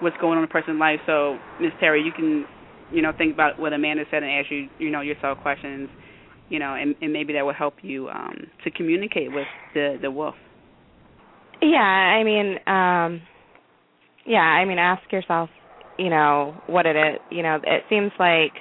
what's 0.00 0.16
going 0.18 0.38
on 0.38 0.38
in 0.38 0.44
a 0.44 0.52
person's 0.52 0.80
life. 0.80 1.00
So 1.06 1.36
Miss 1.60 1.72
Terry, 1.80 2.02
you 2.02 2.12
can 2.12 2.46
you 2.92 3.02
know 3.02 3.12
think 3.16 3.34
about 3.34 3.58
what 3.58 3.72
Amanda 3.72 4.04
said 4.10 4.22
and 4.22 4.32
ask 4.32 4.50
you 4.50 4.68
you 4.78 4.90
know 4.90 5.00
yourself 5.00 5.38
questions. 5.38 5.88
You 6.48 6.58
know, 6.58 6.74
and, 6.74 6.96
and 7.00 7.12
maybe 7.12 7.32
that 7.34 7.42
will 7.44 7.54
help 7.54 7.74
you 7.82 8.08
um 8.08 8.34
to 8.64 8.70
communicate 8.70 9.32
with 9.32 9.46
the 9.74 9.98
the 10.02 10.10
wolf. 10.10 10.34
Yeah, 11.62 11.78
I 11.78 12.24
mean, 12.24 12.56
um 12.66 13.22
yeah, 14.26 14.38
I 14.40 14.64
mean 14.64 14.78
ask 14.78 15.10
yourself, 15.12 15.50
you 16.00 16.10
know, 16.10 16.54
what 16.66 16.86
it 16.86 16.96
is, 16.96 17.20
you 17.30 17.42
know, 17.42 17.56
it 17.62 17.84
seems 17.88 18.10
like 18.18 18.52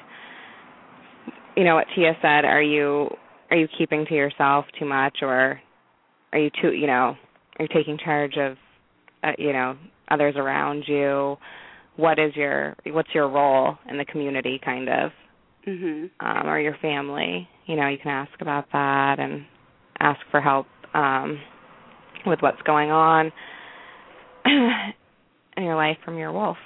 you 1.56 1.64
know 1.64 1.76
what 1.76 1.88
Tia 1.96 2.14
said, 2.22 2.46
are 2.46 2.62
you 2.62 3.10
are 3.52 3.58
you 3.58 3.68
keeping 3.78 4.06
to 4.08 4.14
yourself 4.14 4.66
too 4.78 4.86
much 4.86 5.18
or 5.22 5.60
are 6.32 6.40
you 6.40 6.50
too, 6.62 6.74
you 6.74 6.86
know, 6.88 7.16
are 7.58 7.62
you 7.64 7.68
taking 7.74 7.98
charge 7.98 8.36
of 8.38 8.58
uh, 9.24 9.32
you 9.38 9.54
know, 9.54 9.78
others 10.10 10.36
around 10.38 10.84
you? 10.88 11.38
What 11.96 12.20
is 12.20 12.36
your 12.36 12.76
what's 12.88 13.10
your 13.14 13.28
role 13.30 13.78
in 13.90 13.98
the 13.98 14.06
community 14.06 14.60
kind 14.64 14.90
of? 14.90 15.12
Mhm. 15.68 16.10
um, 16.22 16.48
or 16.48 16.60
your 16.60 16.76
family. 16.82 17.48
You 17.66 17.76
know, 17.76 17.88
you 17.88 17.98
can 17.98 18.12
ask 18.12 18.32
about 18.42 18.66
that 18.72 19.20
and 19.20 19.46
ask 20.00 20.20
for 20.32 20.42
help 20.42 20.68
um, 20.94 21.40
with 22.26 22.40
what's 22.42 22.62
going 22.64 22.92
on 22.92 23.32
in 24.46 25.64
your 25.64 25.76
life 25.76 25.98
from 26.06 26.18
your 26.18 26.32
wolf. 26.32 26.58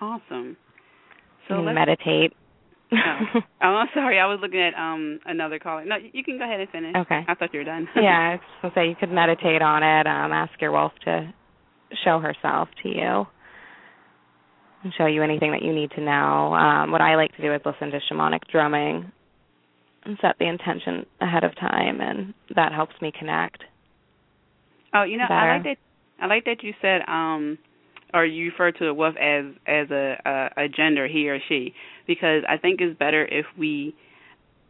Awesome. 0.00 0.56
So 1.48 1.62
meditate. 1.62 2.32
Oh. 2.92 2.96
oh, 3.62 3.66
I'm 3.66 3.88
sorry. 3.94 4.18
I 4.18 4.26
was 4.26 4.38
looking 4.42 4.60
at 4.60 4.74
um 4.74 5.20
another 5.24 5.58
caller. 5.58 5.84
No, 5.84 5.96
you 6.12 6.22
can 6.24 6.38
go 6.38 6.44
ahead 6.44 6.60
and 6.60 6.70
finish. 6.70 6.94
Okay. 6.96 7.20
I 7.26 7.34
thought 7.34 7.52
you 7.52 7.60
were 7.60 7.64
done. 7.64 7.88
yeah, 7.96 8.36
I 8.62 8.66
was 8.66 8.72
say 8.74 8.88
you 8.88 8.94
could 8.98 9.10
meditate 9.10 9.62
on 9.62 9.82
it. 9.82 10.06
Um, 10.06 10.32
ask 10.32 10.52
your 10.60 10.72
wolf 10.72 10.92
to 11.04 11.32
show 12.04 12.20
herself 12.20 12.68
to 12.82 12.88
you 12.88 13.26
and 14.82 14.92
show 14.96 15.06
you 15.06 15.22
anything 15.22 15.52
that 15.52 15.62
you 15.62 15.72
need 15.72 15.90
to 15.92 16.00
know. 16.00 16.54
Um, 16.54 16.92
what 16.92 17.00
I 17.00 17.16
like 17.16 17.34
to 17.36 17.42
do 17.42 17.52
is 17.52 17.60
listen 17.64 17.90
to 17.90 18.00
shamanic 18.10 18.40
drumming 18.50 19.10
and 20.04 20.16
set 20.20 20.36
the 20.38 20.46
intention 20.46 21.04
ahead 21.20 21.42
of 21.42 21.54
time, 21.56 22.00
and 22.00 22.34
that 22.54 22.72
helps 22.72 22.94
me 23.02 23.12
connect. 23.16 23.64
Oh, 24.94 25.02
you 25.02 25.18
know, 25.18 25.24
I 25.28 25.54
like 25.56 25.64
that. 25.64 25.76
I 26.18 26.26
like 26.26 26.44
that 26.44 26.62
you 26.62 26.72
said, 26.80 27.02
um, 27.08 27.58
or 28.14 28.24
you 28.24 28.50
refer 28.50 28.72
to 28.72 28.86
a 28.88 28.94
wolf 28.94 29.14
as 29.16 29.44
as 29.66 29.90
a, 29.90 30.16
a 30.24 30.64
a 30.64 30.68
gender, 30.68 31.06
he 31.06 31.28
or 31.28 31.38
she, 31.48 31.74
because 32.06 32.42
I 32.48 32.56
think 32.56 32.80
it's 32.80 32.98
better 32.98 33.24
if 33.24 33.46
we 33.58 33.94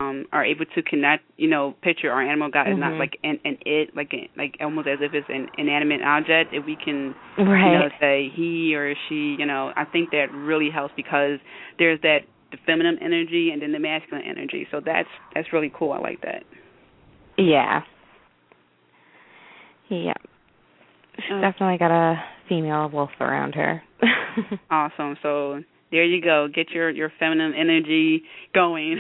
um 0.01 0.27
are 0.33 0.45
able 0.45 0.65
to 0.75 0.83
connect 0.83 1.25
you 1.37 1.49
know 1.49 1.75
picture 1.83 2.11
our 2.11 2.23
animal 2.23 2.51
god 2.51 2.65
mm-hmm. 2.65 2.73
is 2.75 2.79
not 2.79 2.91
mm-hmm. 2.91 3.01
like 3.01 3.19
an 3.25 3.39
an 3.45 3.57
it 3.65 3.95
like 3.97 4.13
like 4.37 4.57
almost 4.61 4.87
as 4.89 4.99
if 5.01 5.15
it's 5.15 5.29
an 5.29 5.49
inanimate 5.59 6.03
object 6.03 6.53
if 6.53 6.65
we 6.65 6.77
can 6.77 7.15
right. 7.39 7.73
you 7.73 7.79
know 7.79 7.89
say 8.01 8.31
he 8.35 8.75
or 8.75 8.95
she 9.09 9.37
you 9.39 9.47
know 9.47 9.73
i 9.77 9.85
think 9.85 10.11
that 10.11 10.27
really 10.33 10.71
helps 10.71 10.93
because 10.97 11.39
there's 11.79 12.01
that 12.03 12.21
the 12.51 12.59
feminine 12.67 12.99
energy 13.03 13.51
and 13.53 13.63
then 13.63 13.73
the 13.73 13.79
masculine 13.79 14.25
energy 14.27 14.67
so 14.71 14.81
that's 14.85 15.09
that's 15.35 15.53
really 15.53 15.73
cool 15.77 15.93
i 15.93 15.99
like 15.99 16.21
that 16.21 16.43
yeah 17.39 17.81
yeah 19.89 20.15
she's 21.17 21.33
uh, 21.33 21.41
definitely 21.41 21.79
got 21.79 21.91
a 21.91 22.23
female 22.49 22.89
wolf 22.89 23.11
around 23.21 23.55
her 23.55 23.83
awesome 24.71 25.17
so 25.23 25.61
there 25.91 26.05
you 26.05 26.21
go. 26.21 26.49
Get 26.53 26.71
your 26.71 26.91
your 26.91 27.13
feminine 27.19 27.55
energy 27.55 28.23
going. 28.55 28.99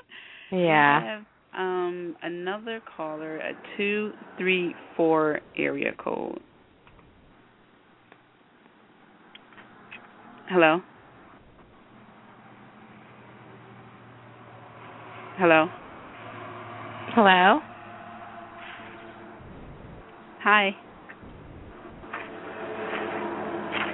yeah. 0.52 1.00
I 1.02 1.06
have, 1.06 1.24
um, 1.54 2.16
another 2.22 2.80
caller 2.96 3.38
a 3.38 3.52
two 3.76 4.12
three 4.38 4.74
four 4.96 5.40
area 5.56 5.92
code. 5.98 6.40
Hello. 10.48 10.80
Hello. 15.38 15.66
Hello. 17.14 17.60
Hi. 20.44 20.76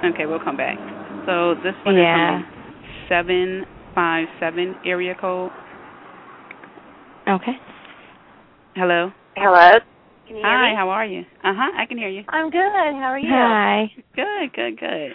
Okay, 0.03 0.25
we'll 0.25 0.39
come 0.39 0.57
back. 0.57 0.77
So 1.25 1.55
this 1.63 1.75
one 1.85 1.95
yeah. 1.95 2.39
is 2.39 2.45
seven 3.09 3.65
five 3.93 4.27
seven 4.39 4.75
area 4.85 5.15
code. 5.19 5.51
Okay. 7.27 7.53
Hello. 8.75 9.11
Hello. 9.35 9.79
Can 10.27 10.37
you 10.37 10.41
hear 10.43 10.51
Hi, 10.51 10.71
me? 10.71 10.75
how 10.75 10.89
are 10.89 11.05
you? 11.05 11.21
Uh 11.43 11.53
huh. 11.55 11.71
I 11.77 11.85
can 11.85 11.97
hear 11.97 12.09
you. 12.09 12.23
I'm 12.29 12.49
good. 12.49 12.59
How 12.59 13.11
are 13.11 13.19
you? 13.19 13.29
Hi. 13.29 13.91
Good, 14.15 14.53
good, 14.53 14.79
good. 14.79 15.11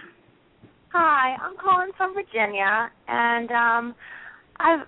Hi, 0.92 1.36
I'm 1.42 1.56
calling 1.56 1.90
from 1.96 2.14
Virginia, 2.14 2.90
and 3.08 3.50
um, 3.50 3.94
I 4.60 4.82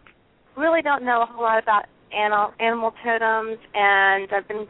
really 0.57 0.83
don't 0.83 1.05
know 1.05 1.23
a 1.23 1.27
whole 1.27 1.43
lot 1.43 1.61
about 1.63 1.87
animal 2.13 2.53
animal 2.61 2.93
totems, 3.03 3.59
and 3.75 4.29
I've 4.33 4.47
been 4.47 4.67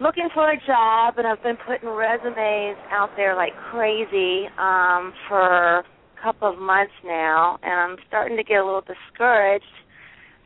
looking 0.00 0.28
for 0.32 0.50
a 0.50 0.56
job 0.66 1.14
and 1.18 1.26
I've 1.26 1.42
been 1.42 1.58
putting 1.66 1.88
resumes 1.88 2.78
out 2.90 3.10
there 3.16 3.36
like 3.36 3.52
crazy 3.70 4.46
um 4.58 5.12
for 5.28 5.78
a 5.80 5.84
couple 6.22 6.50
of 6.50 6.58
months 6.58 6.92
now 7.04 7.58
and 7.62 7.72
I'm 7.72 7.96
starting 8.08 8.36
to 8.38 8.42
get 8.42 8.56
a 8.60 8.64
little 8.64 8.82
discouraged 8.82 9.64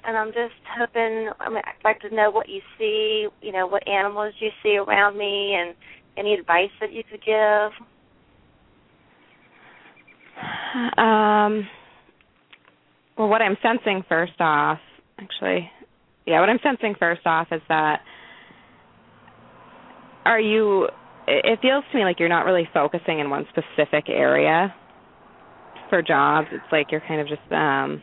and 0.04 0.16
I'm 0.16 0.28
just 0.28 0.58
hoping 0.76 1.30
I 1.38 1.48
mean 1.48 1.62
I'd 1.64 1.84
like 1.84 2.00
to 2.00 2.14
know 2.14 2.30
what 2.30 2.48
you 2.48 2.60
see, 2.78 3.28
you 3.40 3.52
know, 3.52 3.66
what 3.66 3.86
animals 3.88 4.34
you 4.40 4.50
see 4.62 4.76
around 4.76 5.16
me 5.16 5.54
and 5.54 5.74
any 6.18 6.34
advice 6.34 6.70
that 6.80 6.92
you 6.92 7.02
could 7.08 7.24
give. 7.24 7.70
Um 10.98 11.68
well 13.16 13.28
what 13.28 13.40
I'm 13.40 13.56
sensing 13.62 14.04
first 14.08 14.40
off 14.40 14.80
actually 15.18 15.70
yeah, 16.26 16.40
what 16.40 16.48
I'm 16.48 16.58
sensing 16.62 16.94
first 16.98 17.24
off 17.26 17.48
is 17.52 17.60
that 17.68 18.00
are 20.24 20.40
you 20.40 20.88
it 21.26 21.58
feels 21.62 21.84
to 21.90 21.98
me 21.98 22.04
like 22.04 22.20
you're 22.20 22.28
not 22.28 22.44
really 22.44 22.68
focusing 22.72 23.20
in 23.20 23.30
one 23.30 23.46
specific 23.50 24.08
area 24.08 24.74
for 25.88 26.02
jobs. 26.02 26.48
It's 26.52 26.64
like 26.72 26.90
you're 26.90 27.02
kind 27.06 27.20
of 27.20 27.28
just 27.28 27.52
um 27.52 28.02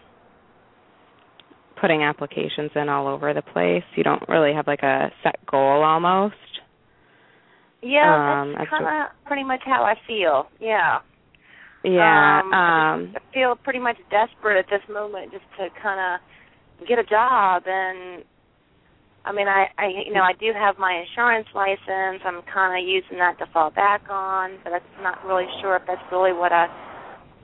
putting 1.79 2.03
applications 2.03 2.71
in 2.75 2.89
all 2.89 3.07
over 3.07 3.34
the 3.34 3.41
place. 3.41 3.84
You 3.95 4.03
don't 4.03 4.27
really 4.29 4.53
have 4.53 4.67
like 4.67 4.84
a 4.84 5.12
set 5.23 5.36
goal 5.49 5.84
almost. 5.84 6.36
Yeah, 7.81 8.41
um, 8.43 8.53
that's 8.55 8.69
kind 8.69 8.86
of 8.86 9.25
pretty 9.25 9.43
much 9.43 9.62
how 9.65 9.84
I 9.84 9.95
feel. 10.07 10.47
Yeah. 10.60 10.99
Yeah. 11.84 12.41
Um, 12.43 12.53
um 12.53 13.13
I 13.15 13.19
feel 13.34 13.55
pretty 13.63 13.79
much 13.79 13.97
desperate 14.12 14.60
at 14.60 14.65
this 14.69 14.88
moment 14.93 15.31
just 15.31 15.45
to 15.57 15.69
kind 15.81 15.99
of 16.79 16.88
get 16.88 16.99
a 16.99 17.03
job 17.03 17.63
and 17.65 18.23
I 19.23 19.31
mean, 19.31 19.47
I, 19.47 19.65
I, 19.77 19.88
you 20.05 20.13
know, 20.13 20.21
I 20.21 20.34
do 20.39 20.51
have 20.53 20.77
my 20.79 21.03
insurance 21.05 21.47
license. 21.53 22.21
I'm 22.25 22.41
kind 22.51 22.81
of 22.81 22.88
using 22.88 23.17
that 23.19 23.38
to 23.39 23.45
fall 23.53 23.69
back 23.69 24.01
on, 24.10 24.57
but 24.63 24.73
I'm 24.73 25.03
not 25.03 25.23
really 25.25 25.45
sure 25.62 25.75
if 25.75 25.84
that's 25.88 26.01
really 26.12 26.34
what 26.34 26.51
I 26.51 26.67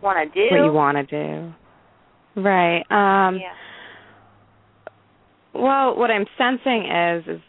want 0.01 0.17
to 0.17 0.33
do. 0.33 0.55
What 0.55 0.65
you 0.65 0.73
want 0.73 0.97
to 0.97 1.05
do, 1.05 2.41
right? 2.41 2.81
Um, 2.89 3.35
yeah. 3.35 3.53
Well, 5.53 5.97
what 5.97 6.11
I'm 6.11 6.25
sensing 6.37 6.85
is, 6.85 7.37
is 7.37 7.41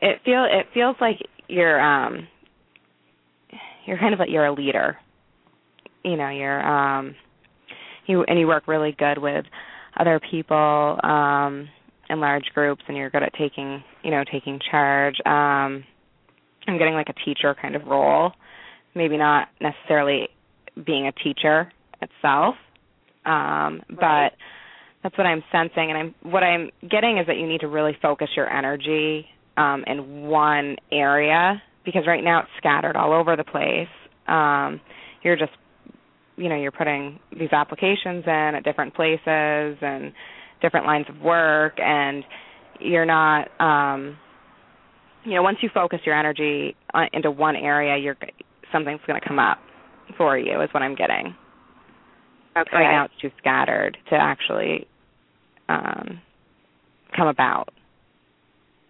it 0.00 0.20
feel 0.24 0.44
it 0.44 0.66
feels 0.72 0.96
like 1.00 1.16
you're 1.48 1.80
um 1.80 2.26
you're 3.86 3.98
kind 3.98 4.14
of 4.14 4.20
like 4.20 4.30
you're 4.30 4.46
a 4.46 4.52
leader. 4.52 4.96
You 6.04 6.16
know, 6.16 6.28
you're 6.28 6.60
um 6.66 7.14
you 8.06 8.24
and 8.24 8.38
you 8.38 8.46
work 8.46 8.66
really 8.66 8.94
good 8.98 9.18
with 9.18 9.44
other 9.98 10.20
people. 10.30 10.98
Um 11.02 11.68
in 12.10 12.20
large 12.20 12.44
groups 12.54 12.82
and 12.88 12.96
you're 12.96 13.10
good 13.10 13.22
at 13.22 13.32
taking 13.34 13.82
you 14.02 14.10
know 14.10 14.24
taking 14.30 14.58
charge 14.70 15.14
um 15.24 15.84
i'm 16.66 16.76
getting 16.78 16.94
like 16.94 17.08
a 17.08 17.24
teacher 17.24 17.54
kind 17.60 17.76
of 17.76 17.86
role 17.86 18.32
maybe 18.94 19.16
not 19.16 19.48
necessarily 19.60 20.28
being 20.84 21.06
a 21.06 21.12
teacher 21.12 21.72
itself 22.02 22.56
um 23.24 23.80
right. 23.90 24.30
but 24.32 24.32
that's 25.02 25.16
what 25.16 25.26
i'm 25.26 25.42
sensing 25.52 25.90
and 25.90 25.96
i'm 25.96 26.14
what 26.22 26.42
i'm 26.42 26.70
getting 26.90 27.18
is 27.18 27.26
that 27.26 27.36
you 27.36 27.46
need 27.46 27.60
to 27.60 27.68
really 27.68 27.96
focus 28.02 28.28
your 28.36 28.50
energy 28.50 29.26
um 29.56 29.84
in 29.86 30.22
one 30.22 30.76
area 30.90 31.62
because 31.84 32.02
right 32.06 32.24
now 32.24 32.40
it's 32.40 32.50
scattered 32.58 32.96
all 32.96 33.12
over 33.12 33.36
the 33.36 33.44
place 33.44 33.88
um 34.26 34.80
you're 35.22 35.36
just 35.36 35.52
you 36.36 36.48
know 36.48 36.56
you're 36.56 36.72
putting 36.72 37.20
these 37.38 37.52
applications 37.52 38.24
in 38.26 38.52
at 38.56 38.64
different 38.64 38.94
places 38.94 39.76
and 39.80 40.12
different 40.60 40.86
lines 40.86 41.06
of 41.08 41.20
work 41.20 41.78
and 41.78 42.24
you're 42.80 43.04
not 43.04 43.48
um 43.60 44.16
you 45.24 45.34
know 45.34 45.42
once 45.42 45.58
you 45.62 45.68
focus 45.72 46.00
your 46.04 46.18
energy 46.18 46.74
on, 46.94 47.08
into 47.12 47.30
one 47.30 47.56
area 47.56 47.96
you're 48.02 48.16
something's 48.72 49.00
going 49.06 49.20
to 49.20 49.26
come 49.26 49.38
up 49.38 49.58
for 50.16 50.38
you 50.38 50.60
is 50.60 50.68
what 50.72 50.82
i'm 50.82 50.94
getting. 50.94 51.34
Okay. 52.56 52.70
Right 52.72 52.90
now 52.90 53.04
it's 53.04 53.14
too 53.20 53.30
scattered 53.38 53.96
to 54.10 54.16
actually 54.16 54.86
um 55.68 56.20
come 57.16 57.28
about. 57.28 57.68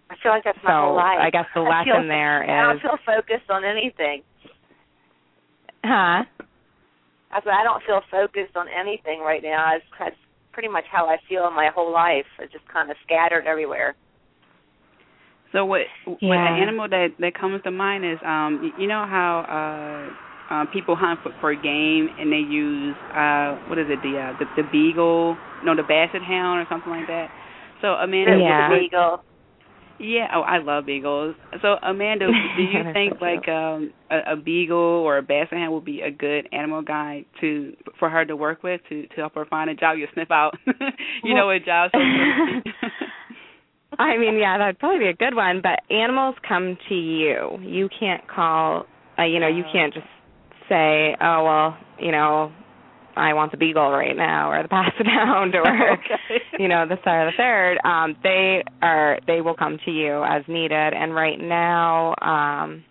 I 0.09 0.15
feel 0.21 0.31
like 0.31 0.43
that's 0.43 0.57
my 0.63 0.69
so 0.69 0.87
whole 0.87 0.95
life. 0.95 1.19
I 1.21 1.29
guess 1.29 1.45
the 1.55 1.61
I 1.61 1.79
lesson 1.79 2.03
feel, 2.03 2.07
there 2.07 2.43
is 2.43 2.49
i 2.49 2.61
don't 2.61 2.81
feel 2.81 2.99
focused 3.05 3.49
on 3.49 3.63
anything. 3.63 4.23
Huh? 5.83 6.25
I 7.31 7.39
said 7.43 7.53
I 7.53 7.63
don't 7.63 7.81
feel 7.85 8.01
focused 8.11 8.55
on 8.55 8.67
anything 8.67 9.21
right 9.21 9.41
now. 9.41 9.75
It's, 9.75 9.85
it's 10.01 10.17
pretty 10.51 10.69
much 10.69 10.85
how 10.91 11.07
I 11.07 11.17
feel 11.27 11.49
my 11.51 11.69
whole 11.73 11.91
life. 11.91 12.25
It's 12.39 12.51
just 12.51 12.67
kind 12.67 12.89
of 12.91 12.97
scattered 13.05 13.47
everywhere. 13.47 13.95
So 15.51 15.65
what 15.65 15.81
yeah. 16.05 16.13
what 16.27 16.37
the 16.37 16.61
animal 16.61 16.87
that 16.89 17.09
that 17.19 17.33
comes 17.33 17.61
to 17.63 17.71
mind 17.71 18.05
is 18.05 18.17
um 18.25 18.73
you 18.79 18.87
know 18.87 19.05
how 19.05 19.43
uh 19.51 20.53
uh 20.53 20.65
people 20.71 20.95
hunt 20.95 21.19
for, 21.23 21.31
for 21.41 21.53
game 21.55 22.07
and 22.19 22.31
they 22.31 22.43
use 22.43 22.95
uh 23.11 23.59
what 23.67 23.77
is 23.77 23.87
it 23.89 23.99
the 24.01 24.15
uh 24.15 24.39
the, 24.39 24.45
the 24.61 24.67
beagle 24.71 25.35
no 25.63 25.75
the 25.75 25.83
basset 25.83 26.21
hound 26.21 26.61
or 26.61 26.65
something 26.69 26.91
like 26.91 27.07
that. 27.07 27.27
So 27.81 27.99
a 27.99 28.03
Amanda 28.05 28.37
yeah. 28.39 28.69
the 28.69 28.79
beagle. 28.79 29.23
Yeah, 30.01 30.27
oh, 30.33 30.41
I 30.41 30.57
love 30.57 30.87
beagles. 30.87 31.35
So, 31.61 31.75
Amanda, 31.83 32.27
do 32.57 32.63
you 32.63 32.91
think 32.91 33.19
so 33.19 33.25
like 33.25 33.47
um 33.47 33.93
a, 34.09 34.33
a 34.33 34.35
beagle 34.35 34.77
or 34.77 35.19
a 35.19 35.21
basset 35.21 35.59
hound 35.59 35.73
would 35.73 35.85
be 35.85 36.01
a 36.01 36.09
good 36.09 36.49
animal 36.51 36.81
guide 36.81 37.25
to 37.39 37.73
for 37.99 38.09
her 38.09 38.25
to 38.25 38.35
work 38.35 38.63
with 38.63 38.81
to 38.89 39.05
to 39.07 39.15
help 39.15 39.35
her 39.35 39.45
find 39.45 39.69
a 39.69 39.75
job? 39.75 39.97
You 39.97 40.07
sniff 40.13 40.31
out, 40.31 40.57
you 41.23 41.35
know, 41.35 41.51
a 41.51 41.59
job. 41.59 41.91
So 41.93 41.99
I 43.99 44.17
mean, 44.17 44.39
yeah, 44.39 44.57
that'd 44.57 44.79
probably 44.79 44.99
be 44.99 45.09
a 45.09 45.13
good 45.13 45.35
one. 45.35 45.61
But 45.61 45.81
animals 45.93 46.35
come 46.47 46.77
to 46.89 46.95
you. 46.95 47.59
You 47.61 47.87
can't 47.99 48.27
call. 48.27 48.85
Uh, 49.19 49.25
you 49.25 49.39
know, 49.39 49.49
you 49.49 49.63
can't 49.71 49.93
just 49.93 50.07
say, 50.67 51.15
"Oh, 51.21 51.43
well, 51.43 51.77
you 51.99 52.11
know, 52.11 52.51
I 53.15 53.33
want 53.33 53.51
the 53.51 53.57
beagle 53.57 53.91
right 53.91 54.15
now 54.15 54.51
or 54.51 54.61
the 54.61 54.69
basset 54.69 55.05
hound 55.05 55.55
or 55.55 55.91
okay. 55.93 56.43
you 56.59 56.67
know 56.67 56.87
the 56.87 56.97
star 57.01 57.27
or 57.27 57.31
the 57.31 57.37
third. 57.37 57.77
Um 57.83 58.15
they 58.23 58.63
are 58.81 59.19
they 59.27 59.41
will 59.41 59.55
come 59.55 59.77
to 59.85 59.91
you 59.91 60.23
as 60.23 60.43
needed. 60.47 60.93
And 60.93 61.13
right 61.13 61.39
now 61.39 62.15
um 62.21 62.83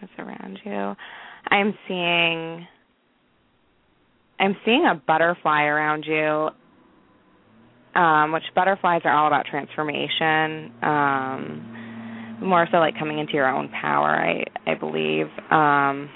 what's 0.00 0.14
around 0.18 0.58
you? 0.64 0.94
I'm 1.50 1.74
seeing 1.86 2.66
i'm 4.40 4.56
seeing 4.64 4.86
a 4.86 4.94
butterfly 4.94 5.64
around 5.64 6.04
you 6.06 6.48
um 8.00 8.30
which 8.32 8.44
butterflies 8.54 9.02
are 9.04 9.12
all 9.12 9.26
about 9.26 9.46
transformation 9.46 10.70
um 10.82 12.38
more 12.40 12.68
so 12.70 12.76
like 12.78 12.96
coming 12.96 13.18
into 13.18 13.32
your 13.32 13.48
own 13.48 13.68
power 13.68 14.10
i 14.10 14.44
i 14.70 14.74
believe. 14.74 15.26
Um 15.50 16.08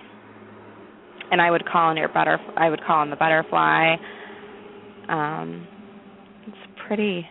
and 1.33 1.41
I 1.41 1.51
would 1.51 1.65
call 1.67 1.89
on 1.89 1.97
your 1.97 2.09
butter 2.09 2.39
I 2.57 2.71
would 2.71 2.85
call 2.85 2.99
on 3.01 3.11
the 3.11 3.17
butterfly 3.17 3.97
Um, 5.09 5.67
it's 6.47 6.57
pretty. 6.87 7.27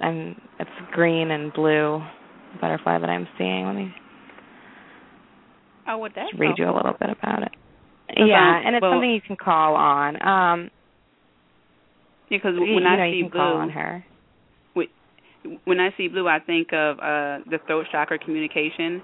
I'm. 0.00 0.40
It's 0.58 0.70
green 0.92 1.30
and 1.30 1.52
blue 1.52 2.02
butterfly 2.60 2.98
that 2.98 3.08
I'm 3.08 3.26
seeing. 3.38 3.66
Let 3.66 3.74
me. 3.74 3.94
Oh, 5.88 5.98
what 5.98 6.12
that? 6.16 6.26
Read 6.38 6.56
you 6.58 6.66
a 6.66 6.74
little 6.74 6.94
bit 7.00 7.10
about 7.10 7.42
it. 7.42 7.52
Yeah, 8.16 8.60
and 8.64 8.74
it's 8.74 8.82
well, 8.82 8.92
something 8.92 9.10
you 9.10 9.20
can 9.20 9.36
call 9.36 9.74
on. 9.76 10.16
Um, 10.26 10.70
because 12.30 12.54
when 12.58 12.68
you 12.68 12.76
I 12.86 12.96
know, 12.96 13.12
see 13.12 13.16
you 13.16 13.22
can 13.24 13.30
blue, 13.30 13.40
on 13.40 13.70
her. 13.70 14.04
when 15.64 15.80
I 15.80 15.90
see 15.96 16.08
blue, 16.08 16.26
I 16.28 16.40
think 16.40 16.72
of 16.72 16.98
uh 16.98 17.44
the 17.50 17.58
throat 17.66 17.86
chakra 17.92 18.18
communication, 18.18 19.02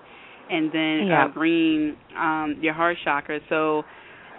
and 0.48 0.72
then 0.72 1.04
Yeah. 1.08 1.24
uh, 1.24 1.28
green, 1.28 1.96
um, 2.16 2.56
your 2.60 2.74
heart 2.74 2.98
chakra. 3.04 3.40
So 3.48 3.84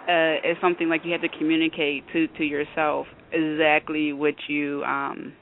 uh 0.08 0.38
it's 0.44 0.60
something 0.60 0.88
like 0.88 1.04
you 1.04 1.12
have 1.12 1.20
to 1.20 1.28
communicate 1.28 2.06
to 2.12 2.26
to 2.28 2.44
yourself 2.44 3.06
exactly 3.32 4.12
what 4.12 4.34
you 4.48 4.82
um 4.84 5.34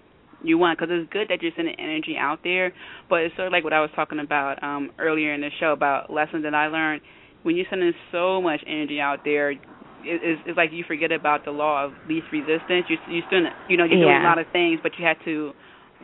you 0.42 0.58
want 0.58 0.78
because 0.78 0.92
it's 0.92 1.10
good 1.12 1.28
that 1.28 1.42
you're 1.42 1.52
sending 1.56 1.74
energy 1.78 2.16
out 2.18 2.40
there, 2.44 2.72
but 3.08 3.20
it's 3.22 3.34
sort 3.36 3.46
of 3.46 3.52
like 3.52 3.64
what 3.64 3.72
I 3.72 3.80
was 3.80 3.90
talking 3.94 4.18
about 4.20 4.62
um 4.62 4.90
earlier 4.98 5.32
in 5.34 5.40
the 5.40 5.50
show 5.60 5.72
about 5.72 6.10
lessons 6.10 6.42
that 6.44 6.54
I 6.54 6.66
learned. 6.68 7.02
When 7.42 7.56
you're 7.56 7.66
sending 7.70 7.92
so 8.10 8.40
much 8.40 8.62
energy 8.66 9.00
out 9.00 9.20
there, 9.24 9.50
it, 9.52 9.60
it's, 10.00 10.42
it's 10.46 10.56
like 10.56 10.70
you 10.72 10.84
forget 10.86 11.12
about 11.12 11.44
the 11.44 11.50
law 11.50 11.84
of 11.84 11.94
least 12.06 12.26
resistance. 12.32 12.86
You 12.88 12.96
you 13.06 13.22
still 13.26 13.40
you 13.66 13.76
know 13.76 13.84
you're 13.84 13.98
doing 13.98 14.16
a 14.16 14.20
lot 14.20 14.38
of 14.38 14.46
things, 14.52 14.80
but 14.82 14.92
you 14.98 15.04
have 15.06 15.18
to 15.24 15.52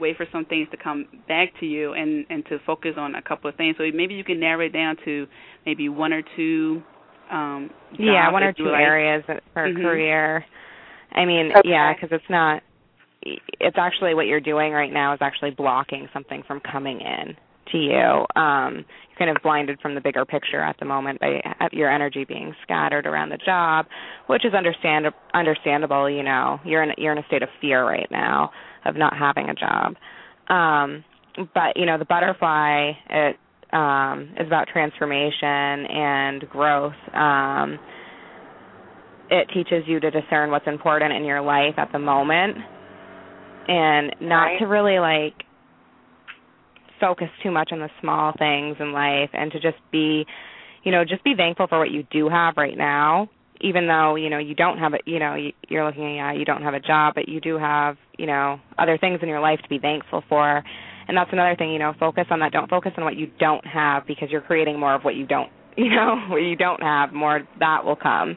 wait 0.00 0.16
for 0.16 0.26
some 0.32 0.44
things 0.44 0.68
to 0.70 0.76
come 0.76 1.06
back 1.28 1.48
to 1.60 1.66
you 1.66 1.92
and 1.92 2.24
and 2.30 2.44
to 2.46 2.58
focus 2.66 2.92
on 2.96 3.14
a 3.14 3.22
couple 3.22 3.48
of 3.50 3.56
things. 3.56 3.76
So 3.78 3.84
maybe 3.94 4.14
you 4.14 4.24
can 4.24 4.40
narrow 4.40 4.66
it 4.66 4.70
down 4.72 4.96
to 5.04 5.26
maybe 5.66 5.88
one 5.88 6.12
or 6.12 6.22
two. 6.36 6.82
Um, 7.30 7.70
Yeah, 7.98 8.30
one 8.30 8.42
or 8.42 8.52
two 8.52 8.64
like. 8.64 8.80
areas 8.80 9.24
for 9.52 9.64
a 9.64 9.68
Mhm. 9.70 9.82
career. 9.82 10.44
I 11.12 11.24
mean, 11.24 11.52
Okay. 11.54 11.68
yeah, 11.68 11.92
because 11.92 12.10
it's 12.12 12.28
not. 12.28 12.62
It's 13.22 13.76
actually 13.76 14.14
what 14.14 14.26
you're 14.26 14.40
doing 14.40 14.72
right 14.72 14.92
now 14.92 15.12
is 15.12 15.20
actually 15.20 15.50
blocking 15.50 16.08
something 16.12 16.42
from 16.44 16.60
coming 16.60 17.00
in 17.02 17.36
to 17.66 17.78
you. 17.78 18.26
Um, 18.34 18.76
you're 18.76 19.18
kind 19.18 19.30
of 19.30 19.42
blinded 19.42 19.78
from 19.80 19.94
the 19.94 20.00
bigger 20.00 20.24
picture 20.24 20.62
at 20.62 20.78
the 20.78 20.86
moment 20.86 21.20
by 21.20 21.42
your 21.72 21.90
energy 21.90 22.24
being 22.24 22.54
scattered 22.62 23.06
around 23.06 23.28
the 23.28 23.36
job, 23.36 23.86
which 24.26 24.44
is 24.44 24.54
understand 24.54 25.12
understandable. 25.34 26.08
You 26.08 26.22
know, 26.22 26.60
you're 26.64 26.82
in 26.82 26.94
you're 26.96 27.12
in 27.12 27.18
a 27.18 27.26
state 27.26 27.42
of 27.42 27.50
fear 27.60 27.84
right 27.84 28.10
now 28.10 28.50
of 28.84 28.96
not 28.96 29.16
having 29.16 29.48
a 29.48 29.54
job. 29.54 29.94
Um, 30.48 31.04
but 31.54 31.76
you 31.76 31.86
know, 31.86 31.98
the 31.98 32.04
butterfly 32.04 32.92
it 33.08 33.36
um, 33.72 34.34
is 34.38 34.46
about 34.46 34.68
transformation 34.72 35.86
and 35.86 36.48
growth. 36.48 36.94
Um, 37.14 37.78
it 39.30 39.48
teaches 39.54 39.84
you 39.86 40.00
to 40.00 40.10
discern 40.10 40.50
what's 40.50 40.66
important 40.66 41.12
in 41.12 41.24
your 41.24 41.40
life 41.40 41.74
at 41.76 41.92
the 41.92 41.98
moment 41.98 42.56
and 43.68 44.16
not 44.20 44.46
Right. 44.46 44.58
to 44.58 44.66
really 44.66 44.98
like 44.98 45.44
focus 46.98 47.28
too 47.42 47.50
much 47.50 47.70
on 47.72 47.78
the 47.78 47.90
small 48.00 48.32
things 48.38 48.76
in 48.80 48.92
life 48.92 49.30
and 49.32 49.52
to 49.52 49.60
just 49.60 49.78
be 49.90 50.26
you 50.82 50.92
know 50.92 51.04
just 51.04 51.22
be 51.24 51.34
thankful 51.34 51.66
for 51.66 51.78
what 51.78 51.90
you 51.90 52.02
do 52.10 52.28
have 52.28 52.54
right 52.56 52.76
now 52.76 53.28
even 53.60 53.86
though 53.86 54.16
you 54.16 54.30
know 54.30 54.38
you 54.38 54.54
don't 54.54 54.78
have 54.78 54.94
it 54.94 55.02
you 55.06 55.18
know 55.18 55.34
you, 55.34 55.52
you're 55.68 55.84
looking 55.84 56.18
at 56.18 56.36
you 56.36 56.44
don't 56.44 56.62
have 56.62 56.74
a 56.74 56.80
job 56.80 57.14
but 57.14 57.28
you 57.28 57.40
do 57.40 57.58
have 57.58 57.96
you 58.18 58.26
know 58.26 58.58
other 58.78 58.98
things 58.98 59.20
in 59.22 59.28
your 59.28 59.40
life 59.40 59.60
to 59.62 59.68
be 59.68 59.78
thankful 59.78 60.22
for 60.28 60.62
and 61.08 61.16
that's 61.16 61.30
another 61.32 61.54
thing 61.56 61.72
you 61.72 61.78
know 61.78 61.92
focus 61.98 62.24
on 62.30 62.40
that 62.40 62.52
don't 62.52 62.70
focus 62.70 62.92
on 62.96 63.04
what 63.04 63.16
you 63.16 63.28
don't 63.38 63.66
have 63.66 64.06
because 64.06 64.28
you're 64.30 64.40
creating 64.40 64.78
more 64.78 64.94
of 64.94 65.02
what 65.02 65.14
you 65.14 65.26
don't 65.26 65.50
you 65.76 65.90
know 65.90 66.16
what 66.28 66.38
you 66.38 66.56
don't 66.56 66.82
have 66.82 67.12
more 67.12 67.40
that 67.58 67.84
will 67.84 67.96
come 67.96 68.36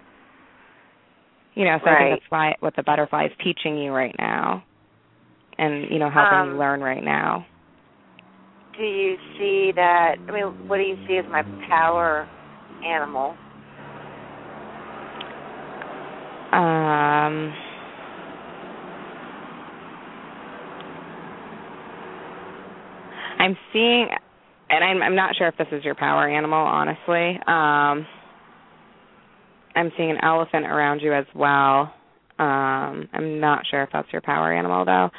you 1.55 1.65
know 1.65 1.77
so 1.83 1.89
i 1.89 1.97
think 1.97 2.19
that's 2.19 2.31
why 2.31 2.53
what 2.59 2.75
the 2.75 2.83
butterfly 2.83 3.25
is 3.25 3.31
teaching 3.43 3.77
you 3.77 3.91
right 3.91 4.15
now 4.19 4.63
and 5.57 5.89
you 5.91 5.99
know 5.99 6.09
helping 6.09 6.39
Um, 6.39 6.49
you 6.51 6.57
learn 6.57 6.81
right 6.81 7.03
now 7.03 7.45
Do 8.77 8.83
you 8.83 9.15
see 9.37 9.71
that? 9.75 10.15
I 10.27 10.31
mean, 10.31 10.67
what 10.67 10.77
do 10.77 10.83
you 10.83 10.97
see 11.07 11.17
as 11.17 11.25
my 11.29 11.43
power 11.69 12.27
animal? 12.83 13.35
Um 16.53 17.53
I'm 23.39 23.57
seeing 23.71 24.07
and 24.69 24.83
I'm 24.83 25.01
I'm 25.01 25.15
not 25.15 25.35
sure 25.35 25.47
if 25.47 25.57
this 25.57 25.67
is 25.71 25.83
your 25.83 25.95
power 25.95 26.27
animal 26.29 26.59
honestly. 26.59 27.39
Um 27.47 28.05
I'm 29.75 29.91
seeing 29.97 30.11
an 30.11 30.17
elephant 30.23 30.65
around 30.67 31.01
you 31.01 31.13
as 31.13 31.25
well. 31.35 31.93
Um 32.39 33.09
I'm 33.13 33.39
not 33.39 33.65
sure 33.69 33.83
if 33.83 33.89
that's 33.91 34.11
your 34.11 34.21
power 34.21 34.53
animal 34.53 34.85
though. 34.85 35.09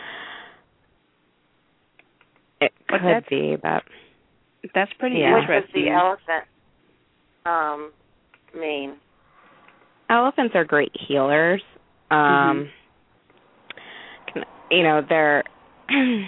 It 2.61 2.73
But 2.89 3.01
could 3.01 3.09
that's- 3.09 3.25
be, 3.29 3.57
but 3.61 3.83
That's 4.75 4.93
pretty 4.99 5.17
Yeah. 5.19 5.33
What 5.35 5.47
does 5.49 5.65
the 5.75 5.91
elephant 5.91 6.45
um 7.47 7.93
mean? 8.59 8.97
Elephants 10.11 10.55
are 10.55 10.65
great 10.65 10.93
healers. 11.09 11.63
Um 12.11 12.69
can, 14.33 14.45
you 14.71 14.83
know, 14.83 15.03
they're 15.09 15.43
they're 15.89 16.27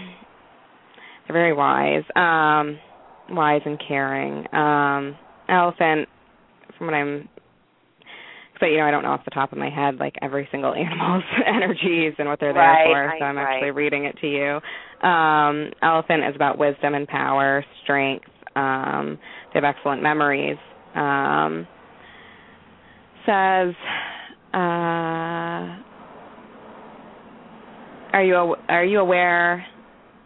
very 1.32 1.52
wise. 1.52 2.04
Um 2.14 2.78
wise 3.30 3.62
and 3.64 3.80
caring. 3.86 4.46
Um 4.54 5.16
elephant 5.48 6.08
from 6.76 6.86
what 6.88 6.94
I'm 6.94 7.28
so 8.60 8.66
you 8.66 8.78
know, 8.78 8.84
I 8.86 8.90
don't 8.90 9.02
know 9.02 9.10
off 9.10 9.24
the 9.24 9.30
top 9.30 9.52
of 9.52 9.58
my 9.58 9.68
head 9.70 9.96
like 9.96 10.14
every 10.22 10.48
single 10.50 10.74
animal's 10.74 11.24
energies 11.46 12.14
and 12.18 12.28
what 12.28 12.40
they're 12.40 12.54
there 12.54 12.62
Right, 12.62 12.86
for, 12.86 13.14
so 13.18 13.24
I'm 13.24 13.36
right. 13.36 13.56
actually 13.56 13.70
reading 13.72 14.04
it 14.06 14.16
to 14.20 14.26
you. 14.26 14.60
Um 15.08 15.70
elephant 15.82 16.24
is 16.28 16.34
about 16.34 16.58
wisdom 16.58 16.94
and 16.94 17.06
power, 17.06 17.64
strength. 17.82 18.26
Um 18.56 19.18
they 19.52 19.60
have 19.60 19.64
excellent 19.64 20.02
memories. 20.02 20.56
Um 20.94 21.66
says 23.26 23.74
uh 24.54 25.82
are 28.12 28.24
you 28.24 28.56
are 28.68 28.84
you 28.84 29.00
aware 29.00 29.66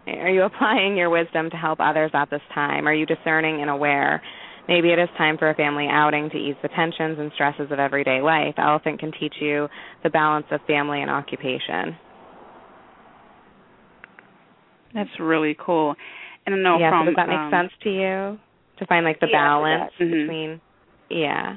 are 0.06 0.30
you 0.30 0.42
applying 0.42 0.96
your 0.96 1.10
wisdom 1.10 1.50
to 1.50 1.56
help 1.56 1.78
others 1.80 2.10
at 2.14 2.30
this 2.30 2.42
time 2.54 2.86
are 2.86 2.94
you 2.94 3.06
discerning 3.06 3.60
and 3.60 3.70
aware 3.70 4.22
maybe 4.68 4.90
it 4.90 4.98
is 4.98 5.08
time 5.18 5.36
for 5.38 5.50
a 5.50 5.54
family 5.54 5.88
outing 5.90 6.30
to 6.30 6.36
ease 6.36 6.56
the 6.62 6.68
tensions 6.68 7.18
and 7.18 7.32
stresses 7.34 7.72
of 7.72 7.78
everyday 7.78 8.20
life 8.20 8.54
elephant 8.58 9.00
can 9.00 9.10
teach 9.18 9.34
you 9.40 9.66
the 10.04 10.10
balance 10.10 10.46
of 10.50 10.60
family 10.66 11.00
and 11.00 11.10
occupation 11.10 11.96
That's 14.94 15.10
really 15.20 15.56
cool. 15.64 15.94
And 16.46 16.54
I 16.54 16.58
know 16.58 16.78
yeah 16.78 16.90
from 16.90 17.06
so 17.06 17.10
does 17.10 17.16
that 17.16 17.28
make 17.28 17.38
um, 17.38 17.50
sense 17.50 17.72
to 17.84 17.90
you 17.90 18.38
to 18.78 18.86
find 18.86 19.04
like 19.04 19.20
the 19.20 19.26
it 19.26 19.32
balance. 19.32 19.92
Mhm. 20.00 20.10
between 20.10 20.60
yeah 21.10 21.56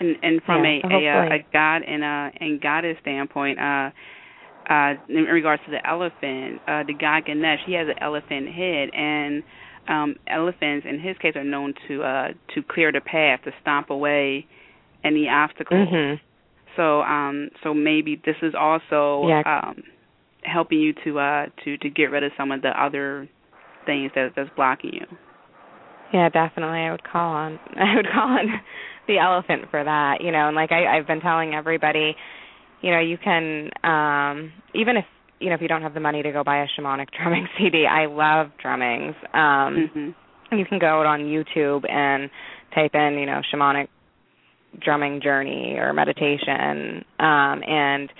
and 0.00 0.16
and 0.22 0.42
from 0.44 0.64
Yeah, 0.64 0.70
a 0.70 0.82
a, 0.90 1.08
uh, 1.08 1.24
a 1.30 1.38
god 1.52 1.82
and 1.82 2.02
a 2.04 2.30
and 2.40 2.60
goddess 2.60 2.96
standpoint, 3.00 3.58
uh, 3.58 3.90
uh, 4.68 4.94
in 5.08 5.24
regards 5.24 5.62
to 5.64 5.70
the 5.70 5.86
elephant, 5.86 6.62
uh, 6.66 6.82
the 6.86 6.94
god 6.94 7.24
Ganesh, 7.26 7.60
he 7.66 7.72
has 7.74 7.88
an 7.88 7.96
elephant 8.00 8.48
head, 8.48 8.90
and 8.94 9.42
um, 9.88 10.16
elephants, 10.28 10.86
in 10.88 10.98
his 11.00 11.16
case, 11.18 11.34
are 11.36 11.44
known 11.44 11.74
to 11.88 12.02
uh, 12.02 12.28
to 12.54 12.62
clear 12.62 12.92
the 12.92 13.00
path, 13.00 13.40
to 13.44 13.52
stomp 13.60 13.90
away 13.90 14.46
any 15.04 15.28
obstacles. 15.28 15.88
mhm 15.88 16.20
So 16.76 17.02
um, 17.02 17.50
so 17.62 17.74
maybe 17.74 18.20
this 18.24 18.36
is 18.42 18.54
also 18.58 19.28
Yeah. 19.28 19.42
um, 19.44 19.82
helping 20.44 20.78
you 20.80 20.92
to 21.04 21.18
uh 21.18 21.46
to 21.64 21.76
to 21.78 21.90
get 21.90 22.04
rid 22.10 22.22
of 22.22 22.32
some 22.36 22.52
of 22.52 22.62
the 22.62 22.68
other 22.70 23.28
things 23.84 24.12
that 24.14 24.32
that's 24.36 24.50
blocking 24.56 24.92
you. 24.94 25.06
Yeah, 26.12 26.28
definitely. 26.28 26.78
I 26.80 26.90
would 26.92 27.04
call 27.04 27.32
on 27.32 27.58
I 27.76 27.96
would 27.96 28.06
call 28.12 28.28
on 28.38 28.46
the 29.06 29.18
elephant 29.18 29.70
for 29.70 29.82
that, 29.82 30.20
you 30.20 30.32
know, 30.32 30.48
and 30.48 30.56
like 30.56 30.72
I 30.72 30.98
I've 30.98 31.06
been 31.06 31.20
telling 31.20 31.54
everybody, 31.54 32.16
you 32.82 32.90
know, 32.90 33.00
you 33.00 33.18
can 33.18 33.70
um 33.82 34.52
even 34.74 34.96
if 34.96 35.04
you 35.40 35.50
know, 35.50 35.54
if 35.54 35.60
you 35.60 35.68
don't 35.68 35.82
have 35.82 35.94
the 35.94 36.00
money 36.00 36.22
to 36.22 36.32
go 36.32 36.42
buy 36.44 36.62
a 36.62 36.66
shamanic 36.78 37.08
drumming 37.16 37.46
CD, 37.58 37.86
I 37.86 38.06
love 38.06 38.48
drummings. 38.62 39.14
Um 39.34 39.90
hmm 39.92 40.10
you 40.52 40.64
can 40.64 40.78
go 40.78 41.00
out 41.00 41.06
on 41.06 41.22
YouTube 41.22 41.90
and 41.90 42.30
type 42.72 42.92
in, 42.94 43.18
you 43.18 43.26
know, 43.26 43.40
shamanic 43.52 43.88
drumming 44.80 45.20
journey 45.20 45.74
or 45.76 45.92
meditation 45.92 47.04
um 47.18 47.62
and 47.66 48.12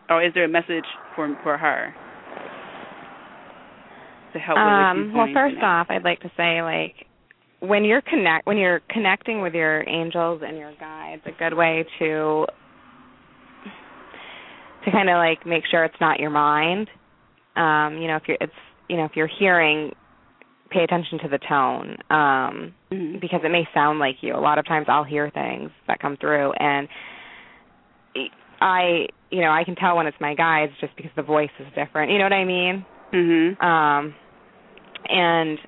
or 0.09 0.25
is 0.25 0.33
there 0.35 0.45
a 0.45 0.49
message 0.49 0.87
for 1.15 1.37
for 1.43 1.57
her 1.57 1.95
to 4.33 4.39
help 4.39 4.57
with 4.59 4.65
what 4.65 4.95
she's 4.95 5.11
Um, 5.11 5.13
well, 5.15 5.29
first 5.35 5.63
off, 5.63 5.87
I'd 5.91 6.05
like 6.05 6.21
to 6.21 6.31
say 6.37 6.63
like 6.63 7.07
when 7.61 7.85
you're 7.85 8.03
connect 8.03 8.47
when 8.47 8.57
you're 8.57 8.81
connecting 8.91 9.41
with 9.43 9.55
your 9.55 9.87
angels 9.89 10.43
and 10.47 10.57
your 10.57 10.73
guides, 10.81 11.23
a 11.27 11.33
good 11.39 11.55
way 11.55 11.85
to 11.99 12.47
to 14.85 14.91
kind 14.91 15.09
of 15.11 15.17
like 15.17 15.45
make 15.47 15.65
sure 15.71 15.85
it's 15.85 16.01
not 16.01 16.19
your 16.21 16.31
mind. 16.31 16.89
Um, 17.57 17.99
you 18.01 18.09
know, 18.09 18.17
if 18.17 18.23
you're 18.27 18.39
it's 18.41 18.53
you 18.89 18.97
know 18.97 19.05
if 19.05 19.13
you're 19.15 19.29
hearing, 19.39 19.93
pay 20.71 20.85
attention 20.85 21.19
to 21.21 21.29
the 21.29 21.39
tone 21.39 21.97
um, 22.11 22.75
Mhm. 22.93 23.21
because 23.21 23.41
it 23.45 23.51
may 23.51 23.69
sound 23.75 23.99
like 23.99 24.23
you. 24.23 24.35
A 24.35 24.39
lot 24.41 24.59
of 24.59 24.67
times 24.67 24.87
I'll 24.89 25.05
hear 25.05 25.29
things 25.31 25.71
that 25.87 25.99
come 26.01 26.17
through 26.17 26.53
and 26.53 26.89
I 28.61 29.07
you 29.31 29.41
know 29.43 29.51
I 29.51 29.65
can 29.65 29.75
tell 29.77 29.97
when 29.97 30.07
it's 30.07 30.21
my 30.21 30.35
guides 30.35 30.73
just 30.81 30.95
because 30.97 31.11
the 31.17 31.23
voice 31.23 31.51
is 31.59 31.67
different. 31.75 32.11
You 32.13 32.19
know 32.19 32.25
what 32.25 32.33
I 32.33 32.45
mean? 32.45 32.85
Mhm. 33.13 33.63
um 33.63 34.15
and 35.09 35.59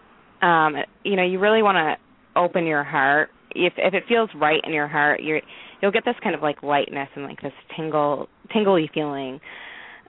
um 0.43 0.77
you 1.05 1.17
know 1.17 1.25
you 1.25 1.39
really 1.39 1.63
want 1.63 1.77
to 1.77 2.41
open 2.41 2.67
your 2.67 2.85
heart. 2.85 3.31
If 3.55 3.75
if 3.77 3.95
it 3.95 4.05
feels 4.09 4.31
right 4.35 4.61
in 4.65 4.73
your 4.73 4.89
heart 4.89 5.23
you're 5.23 5.41
you'll 5.81 5.91
get 5.93 6.05
this 6.05 6.17
kind 6.23 6.35
of 6.35 6.43
like 6.43 6.63
lightness 6.63 7.09
and 7.15 7.25
like 7.25 7.41
this 7.43 7.53
tingle 7.77 8.29
tingly 8.53 8.91
feeling. 8.93 9.41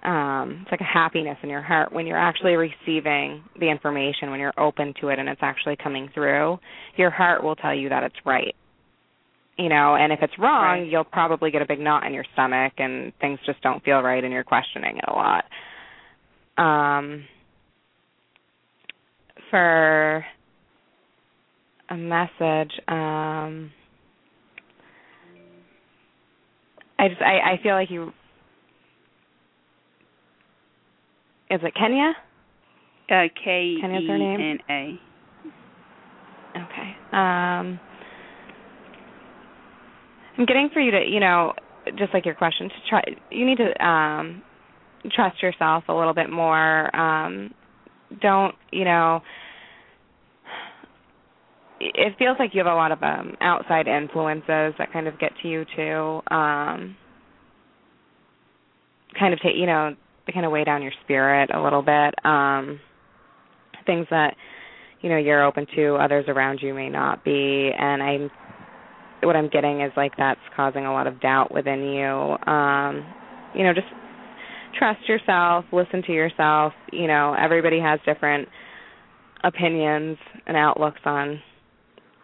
Um 0.04 0.60
it's 0.63 0.72
like 0.72 0.82
a 0.82 0.84
happiness 0.86 1.38
in 1.43 1.50
your 1.50 1.62
heart 1.62 1.91
when 1.93 2.06
you're 2.08 2.17
actually 2.17 2.54
receiving 2.56 3.43
the 3.60 3.69
information 3.69 4.32
when 4.32 4.39
you're 4.39 4.58
open 4.60 4.93
to 5.02 5.10
it 5.10 5.19
and 5.19 5.30
it's 5.30 5.41
actually 5.43 5.78
coming 5.82 6.10
through. 6.13 6.58
Your 6.98 7.10
heart 7.10 7.43
will 7.43 7.56
tell 7.56 7.74
you 7.76 7.89
that 7.89 8.04
it's 8.04 8.15
right. 8.26 8.56
You 9.58 9.69
know 9.69 9.96
and 9.96 10.12
if 10.12 10.19
it's 10.22 10.38
wrong 10.39 10.80
Right. 10.80 10.88
you'll 10.89 11.04
probably 11.04 11.52
get 11.52 11.62
a 11.62 11.65
big 11.67 11.80
knot 11.80 12.06
in 12.06 12.13
your 12.13 12.26
stomach 12.34 12.74
and 12.78 13.13
things 13.22 13.39
just 13.46 13.62
don't 13.62 13.84
feel 13.84 14.02
right 14.02 14.24
and 14.24 14.34
you're 14.34 14.43
questioning 14.43 14.98
it 14.98 15.06
a 15.08 15.13
lot. 15.13 15.46
Um 16.58 17.26
for 19.54 20.26
a 21.92 21.96
message 21.96 22.72
um 22.88 23.70
I 26.98 27.08
just 27.08 27.22
I 27.22 27.52
I 27.52 27.60
feel 27.62 27.76
like 27.76 27.92
you 27.92 28.08
Is 31.52 31.60
it 31.62 31.76
Kenya? 31.76 32.13
Uh, 33.12 33.28
K 33.44 33.78
Kenya's 33.80 34.04
E 34.04 34.08
her 34.08 34.18
name? 34.18 34.42
N 34.42 34.60
A. 34.72 35.00
Okay. 36.58 36.96
Um 37.12 37.80
I'm 40.36 40.46
getting 40.48 40.70
for 40.74 40.80
you 40.80 40.89
to, 40.89 41.06
you 41.08 41.20
know, 41.20 41.54
just 42.00 42.12
like 42.12 42.26
your 42.26 42.34
question, 42.34 42.70
to 42.70 42.76
try 42.89 43.04
you 43.30 43.46
need 43.46 43.60
to 43.60 43.86
um 43.86 44.42
trust 45.12 45.44
yourself 45.44 45.84
a 45.89 45.94
little 45.94 46.16
bit 46.16 46.32
more. 46.32 46.96
Um 46.96 47.54
don't, 48.20 48.56
you 48.72 48.86
know, 48.86 49.22
it 51.96 52.17
feels 52.17 52.38
like 52.39 52.52
you 52.54 52.60
have 52.63 52.72
a 52.72 52.76
lot 52.76 52.91
of 52.91 53.02
um 53.04 53.36
outside 53.41 53.88
influences 53.88 54.74
that 54.78 54.89
kind 54.93 55.08
of 55.08 55.19
get 55.19 55.32
to 55.41 55.48
you 55.48 55.65
too. 55.76 56.22
Um 56.34 56.96
kind 59.19 59.34
of 59.34 59.39
take, 59.41 59.56
you 59.56 59.65
know, 59.65 59.96
they 60.26 60.34
kind 60.34 60.46
of 60.46 60.52
weigh 60.52 60.63
down 60.63 60.82
your 60.82 60.93
spirit 61.04 61.50
a 61.54 61.62
little 61.62 61.82
bit. 61.82 62.13
Um 62.26 62.80
things 63.86 64.08
that 64.10 64.36
you 65.02 65.10
know 65.10 65.17
you're 65.17 65.43
open 65.46 65.67
to 65.76 65.96
others 65.96 66.26
around 66.28 66.60
you 66.62 66.74
may 66.74 66.89
not 66.89 67.24
be 67.24 67.72
and 67.78 68.02
i'm 68.02 68.32
what 69.22 69.36
i'm 69.36 69.50
getting 69.50 69.82
is 69.82 69.91
like 69.96 70.13
that's 70.17 70.39
causing 70.56 70.86
a 70.86 70.91
lot 70.91 71.08
of 71.08 71.19
doubt 71.22 71.54
within 71.54 71.84
you 71.84 72.52
um 72.52 73.06
you 73.54 73.63
know 73.63 73.74
just 73.74 73.88
trust 74.80 75.08
yourself 75.08 75.65
listen 75.72 76.02
to 76.04 76.13
yourself 76.13 76.74
you 76.91 77.08
know 77.08 77.36
everybody 77.38 77.80
has 77.80 78.00
different 78.06 78.48
opinions 79.43 80.17
and 80.48 80.58
outlooks 80.58 81.02
on 81.06 81.39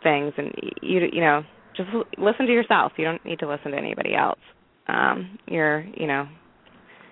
things 0.04 0.34
and 0.38 0.52
you 0.82 1.02
you 1.12 1.22
know 1.22 1.44
just 1.76 1.90
l- 1.94 2.04
listen 2.18 2.46
to 2.46 2.52
yourself 2.54 2.92
you 2.98 3.06
don't 3.06 3.24
need 3.26 3.40
to 3.40 3.48
listen 3.48 3.72
to 3.72 3.78
anybody 3.78 4.16
else 4.16 4.40
um 4.88 5.38
you're 5.48 5.82
you 5.96 6.08
know 6.08 6.28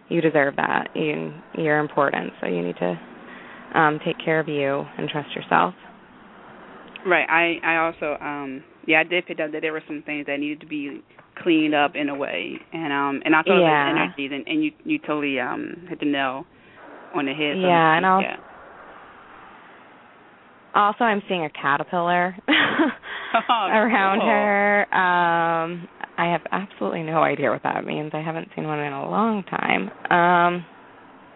you 0.10 0.22
deserve 0.22 0.56
that 0.56 0.90
you 0.96 1.34
you're 1.58 1.80
important 1.80 2.32
so 2.42 2.48
you 2.48 2.62
need 2.62 2.76
to 2.78 3.00
um 3.76 4.00
take 4.06 4.16
care 4.24 4.40
of 4.40 4.48
you 4.48 4.84
and 4.98 5.10
trust 5.10 5.30
yourself 5.36 5.74
Right. 7.06 7.28
I 7.30 7.60
I 7.66 7.78
also 7.86 8.18
um 8.22 8.64
yeah 8.86 9.00
I 9.00 9.04
did 9.04 9.26
pick 9.26 9.40
up 9.40 9.52
that 9.54 9.62
there 9.62 9.72
were 9.72 9.84
some 9.88 10.04
things 10.06 10.26
that 10.28 10.40
needed 10.40 10.60
to 10.62 10.66
be 10.68 11.02
cleaned 11.42 11.76
up 11.76 11.92
in 11.96 12.10
a 12.10 12.16
way, 12.16 12.56
and 12.74 12.92
um 12.92 13.22
and 13.24 13.34
I 13.36 13.44
thought 13.44 13.62
Yeah. 13.62 13.86
the 13.86 14.00
energies 14.02 14.32
and 14.34 14.46
and 14.48 14.64
you 14.64 14.72
you 14.84 14.98
totally 15.00 15.40
um 15.40 15.86
hit 15.88 16.00
the 16.00 16.06
nail 16.06 16.46
on 17.16 17.26
the 17.26 17.34
head. 17.34 17.56
so 17.62 17.68
Yeah, 17.68 17.96
and 17.96 18.06
I'll- 18.06 18.22
yeah. 18.22 18.38
Also 20.78 21.04
i'm 21.04 21.22
seeing 21.28 21.44
a 21.44 21.50
caterpillar 21.50 22.36
Oh, 23.50 23.68
around 23.72 24.20
cool. 24.20 24.28
her 24.28 24.82
um 24.96 25.88
i 26.18 26.32
have 26.32 26.42
absolutely 26.52 27.04
no 27.04 27.22
idea 27.22 27.50
what 27.52 27.64
that 27.64 27.86
means 27.86 28.12
i 28.14 28.22
haven't 28.22 28.48
seen 28.56 28.66
one 28.66 28.80
in 28.80 28.94
a 28.94 29.10
long 29.10 29.44
time 29.44 29.90
um 30.10 30.66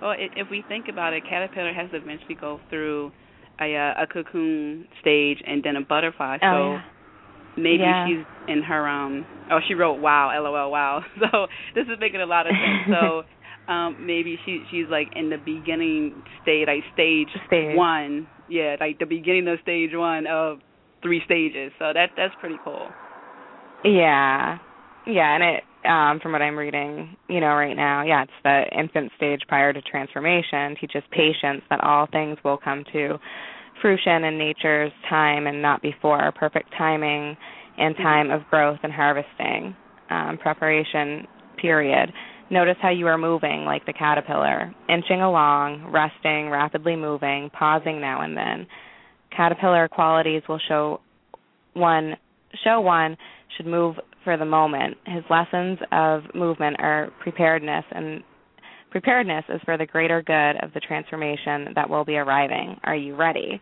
Well, 0.02 0.12
i 0.12 0.30
if 0.36 0.50
we 0.50 0.64
think 0.68 0.88
about 0.90 1.14
it, 1.14 1.24
caterpillar 1.28 1.74
has 1.74 1.90
to 1.92 1.98
eventually 1.98 2.36
go 2.36 2.60
through 2.70 3.12
a 3.60 3.76
uh, 3.76 4.04
a 4.04 4.08
cocoon 4.08 4.88
stage 5.02 5.38
and 5.46 5.62
then 5.64 5.76
a 5.76 5.82
butterfly. 5.82 6.38
So 6.40 6.46
oh 6.46 6.74
yeah 6.74 6.82
maybe 7.58 7.84
Yeah. 7.84 8.06
she's 8.08 8.26
in 8.48 8.64
her 8.64 8.88
um 8.88 9.26
oh 9.52 9.60
she 9.68 9.74
wrote 9.74 10.00
wow 10.02 10.32
lol 10.42 10.72
wow 10.72 11.02
so 11.20 11.48
this 11.76 11.84
is 11.84 11.98
making 12.00 12.22
a 12.22 12.26
lot 12.26 12.48
of 12.48 12.54
sense 12.54 12.82
so 12.90 13.24
um 13.72 13.96
maybe 14.06 14.38
she 14.46 14.64
she's 14.70 14.88
like 14.90 15.10
in 15.16 15.30
the 15.30 15.38
beginning 15.38 16.22
stage 16.42 16.68
like 16.68 16.84
stage 16.94 17.30
Stage. 17.48 17.76
one 17.78 18.28
yeah 18.50 18.76
like 18.80 19.00
the 19.00 19.06
beginning 19.06 19.48
of 19.48 19.60
stage 19.62 19.92
one 19.94 20.28
of 20.28 20.60
three 21.02 21.22
stages 21.26 21.72
so 21.80 21.92
that 21.94 22.10
that's 22.18 22.34
pretty 22.40 22.58
cool 22.64 22.88
Yeah. 23.84 24.60
Yeah, 25.08 25.34
and 25.36 25.44
it 25.44 25.64
um 25.88 26.20
from 26.22 26.32
what 26.34 26.42
I'm 26.44 26.58
reading, 26.58 27.18
you 27.28 27.40
know, 27.40 27.54
right 27.56 27.76
now, 27.76 28.04
yeah, 28.06 28.24
it's 28.24 28.32
the 28.44 28.66
infant 28.78 29.12
stage 29.18 29.42
prior 29.48 29.74
to 29.74 29.82
transformation 29.82 30.76
teaches 30.80 31.04
patience 31.12 31.64
that 31.70 31.84
all 31.84 32.08
things 32.12 32.38
will 32.44 32.58
come 32.58 32.84
to 32.94 33.18
fruition 33.82 34.24
in 34.26 34.38
nature's 34.38 34.92
time 35.10 35.48
and 35.48 35.62
not 35.62 35.82
before. 35.82 36.32
Perfect 36.36 36.70
timing 36.78 37.36
and 37.78 37.96
time 37.98 38.30
of 38.30 38.46
growth 38.52 38.80
and 38.84 38.94
harvesting. 38.94 39.76
Um, 40.12 40.38
preparation 40.38 41.26
period. 41.58 42.12
Notice 42.52 42.76
how 42.82 42.90
you 42.90 43.08
are 43.08 43.18
moving 43.18 43.64
like 43.64 43.86
the 43.86 43.94
caterpillar, 43.94 44.76
inching 44.90 45.22
along, 45.22 45.90
resting, 45.90 46.50
rapidly 46.50 46.98
moving, 46.98 47.50
pausing 47.58 48.02
now 48.02 48.22
and 48.22 48.36
then. 48.36 48.68
Caterpillar 49.36 49.88
qualities 49.88 50.42
will 50.50 50.60
show 50.68 51.00
one 51.74 52.18
show 52.66 52.82
one 52.82 53.16
should 53.56 53.66
move 53.66 53.96
for 54.26 54.36
the 54.36 54.44
moment. 54.44 54.98
His 55.06 55.24
lessons 55.30 55.80
of 55.94 56.24
movement 56.36 56.76
are 56.80 57.10
preparedness 57.22 57.86
and 57.90 58.22
preparedness 58.92 59.46
is 59.48 59.62
for 59.64 59.78
the 59.78 59.86
greater 59.86 60.22
good 60.22 60.62
of 60.62 60.74
the 60.74 60.82
transformation 60.82 61.70
that 61.76 61.90
will 61.90 62.04
be 62.04 62.18
arriving. 62.18 62.76
Are 62.84 62.96
you 62.96 63.16
ready? 63.16 63.62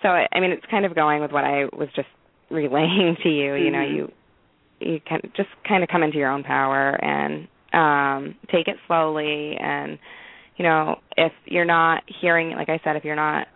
So 0.00 0.08
I 0.08 0.40
mean 0.40 0.50
it's 0.50 0.64
kind 0.70 0.86
of 0.86 0.94
going 0.94 1.20
with 1.20 1.30
what 1.30 1.44
I 1.44 1.64
was 1.64 1.88
just 1.94 2.08
relaying 2.50 3.18
to 3.22 3.28
you, 3.28 3.50
mm-hmm. 3.50 3.64
you 3.64 3.70
know, 3.70 3.82
you 3.82 4.12
you 4.80 5.00
can 5.06 5.20
just 5.36 5.50
kind 5.68 5.82
of 5.82 5.90
come 5.90 6.02
into 6.02 6.16
your 6.16 6.30
own 6.30 6.42
power 6.42 6.92
and 7.04 7.48
um 7.72 8.36
take 8.50 8.68
it 8.68 8.76
slowly 8.86 9.56
and 9.58 9.98
you 10.56 10.64
know, 10.64 10.96
if 11.16 11.32
you're 11.46 11.64
not 11.64 12.02
hearing 12.20 12.50
like 12.50 12.68
I 12.68 12.80
said 12.84 12.96
if 12.96 13.04
you're 13.04 13.16
not 13.16 13.46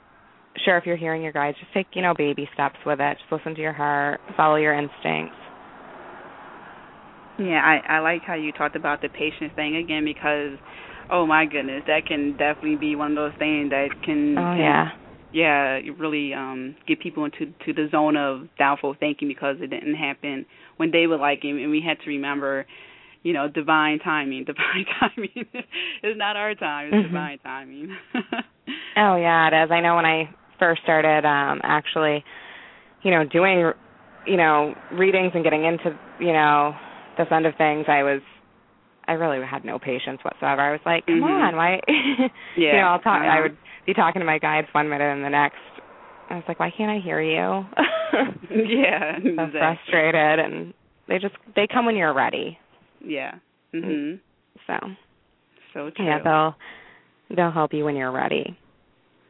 sure 0.64 0.78
if 0.78 0.86
you're 0.86 0.96
hearing 0.96 1.22
your 1.22 1.32
guides, 1.32 1.58
just 1.60 1.72
take, 1.74 1.88
you 1.94 2.00
know, 2.00 2.14
baby 2.16 2.48
steps 2.54 2.78
with 2.86 2.98
it. 3.00 3.18
Just 3.18 3.30
listen 3.30 3.54
to 3.54 3.60
your 3.60 3.74
heart, 3.74 4.20
follow 4.36 4.56
your 4.56 4.74
instincts 4.74 5.36
yeah, 7.38 7.60
I 7.62 7.96
I 7.96 7.98
like 8.00 8.22
how 8.26 8.34
you 8.34 8.52
talked 8.52 8.76
about 8.76 9.02
the 9.02 9.08
patience 9.08 9.52
thing 9.54 9.76
again 9.76 10.04
because 10.04 10.58
oh 11.10 11.26
my 11.26 11.46
goodness, 11.46 11.84
that 11.86 12.06
can 12.06 12.32
definitely 12.32 12.76
be 12.76 12.96
one 12.96 13.12
of 13.12 13.16
those 13.16 13.38
things 13.38 13.70
that 13.70 13.90
can 14.02 14.36
Oh 14.38 14.54
yeah. 14.54 14.88
Yeah, 15.32 15.80
really 15.98 16.32
um 16.32 16.76
get 16.88 17.00
people 17.00 17.24
into 17.24 17.52
to 17.66 17.72
the 17.72 17.88
zone 17.90 18.16
of 18.16 18.48
doubtful 18.58 18.96
thinking 18.98 19.28
because 19.28 19.56
it 19.60 19.68
didn't 19.68 19.96
happen 19.96 20.46
when 20.78 20.90
they 20.92 21.06
would 21.06 21.20
like 21.20 21.42
him 21.42 21.58
and 21.58 21.70
we 21.70 21.82
had 21.86 21.98
to 22.04 22.10
remember 22.10 22.66
you 23.26 23.32
know, 23.32 23.48
divine 23.48 23.98
timing. 23.98 24.44
Divine 24.46 24.86
timing. 25.00 25.46
it's 26.02 26.16
not 26.16 26.36
our 26.36 26.54
time, 26.54 26.86
it's 26.86 26.94
mm-hmm. 26.94 27.12
divine 27.12 27.38
timing. 27.40 27.96
oh 28.96 29.16
yeah, 29.16 29.48
it 29.48 29.64
is. 29.64 29.70
I 29.72 29.80
know 29.80 29.96
when 29.96 30.06
I 30.06 30.30
first 30.60 30.82
started 30.84 31.26
um 31.26 31.60
actually, 31.64 32.24
you 33.02 33.10
know, 33.10 33.24
doing 33.24 33.72
you 34.26 34.36
know, 34.36 34.74
readings 34.92 35.32
and 35.34 35.44
getting 35.44 35.64
into, 35.64 35.96
you 36.18 36.32
know, 36.32 36.74
this 37.18 37.26
end 37.30 37.46
of 37.46 37.54
things, 37.56 37.86
I 37.88 38.04
was 38.04 38.20
I 39.08 39.12
really 39.12 39.44
had 39.44 39.64
no 39.64 39.80
patience 39.80 40.20
whatsoever. 40.22 40.60
I 40.60 40.70
was 40.70 40.80
like, 40.86 41.06
"Come 41.06 41.16
mm-hmm. 41.16 41.24
on, 41.24 41.56
why?" 41.56 41.80
yeah. 41.88 42.28
you 42.56 42.72
know, 42.72 42.94
I'll 42.94 43.00
talk. 43.00 43.22
Uh-huh. 43.22 43.38
I 43.38 43.40
would 43.40 43.56
be 43.86 43.94
talking 43.94 44.20
to 44.20 44.26
my 44.26 44.38
guides 44.38 44.68
one 44.70 44.88
minute 44.88 45.12
and 45.12 45.24
the 45.24 45.30
next. 45.30 45.58
I 46.30 46.36
was 46.36 46.44
like, 46.46 46.60
"Why 46.60 46.72
can't 46.76 46.90
I 46.90 47.00
hear 47.02 47.20
you?" 47.20 47.66
yeah, 48.50 49.18
so 49.18 49.28
exactly. 49.28 49.60
frustrated, 49.60 50.38
and 50.38 50.74
they 51.08 51.18
just 51.18 51.34
they 51.56 51.66
come 51.72 51.86
when 51.86 51.96
you're 51.96 52.14
ready. 52.14 52.58
Yeah. 53.06 53.34
Mhm. 53.74 54.20
So. 54.66 54.74
So 55.72 55.90
true. 55.90 56.06
Yeah, 56.06 56.22
they'll 56.22 56.56
they'll 57.34 57.52
help 57.52 57.72
you 57.72 57.84
when 57.84 57.96
you're 57.96 58.12
ready, 58.12 58.58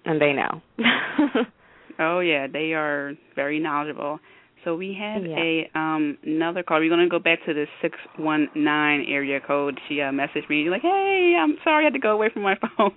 and 0.04 0.20
they 0.20 0.32
know. 0.32 0.62
oh 1.98 2.20
yeah, 2.20 2.46
they 2.46 2.72
are 2.72 3.14
very 3.34 3.58
knowledgeable. 3.58 4.20
So 4.64 4.74
we 4.74 4.96
have 4.98 5.24
yeah. 5.24 5.36
a 5.38 5.70
um 5.78 6.18
another 6.24 6.62
call. 6.62 6.80
We're 6.80 6.90
gonna 6.90 7.08
go 7.08 7.18
back 7.18 7.44
to 7.46 7.54
the 7.54 7.66
six 7.82 7.96
one 8.16 8.48
nine 8.54 9.04
area 9.08 9.40
code. 9.40 9.78
She 9.88 10.00
uh, 10.00 10.10
messaged 10.10 10.48
me 10.48 10.68
like, 10.70 10.82
"Hey, 10.82 11.36
I'm 11.38 11.56
sorry 11.62 11.84
I 11.84 11.86
had 11.86 11.92
to 11.92 11.98
go 11.98 12.12
away 12.12 12.30
from 12.32 12.42
my 12.42 12.54
phone." 12.76 12.92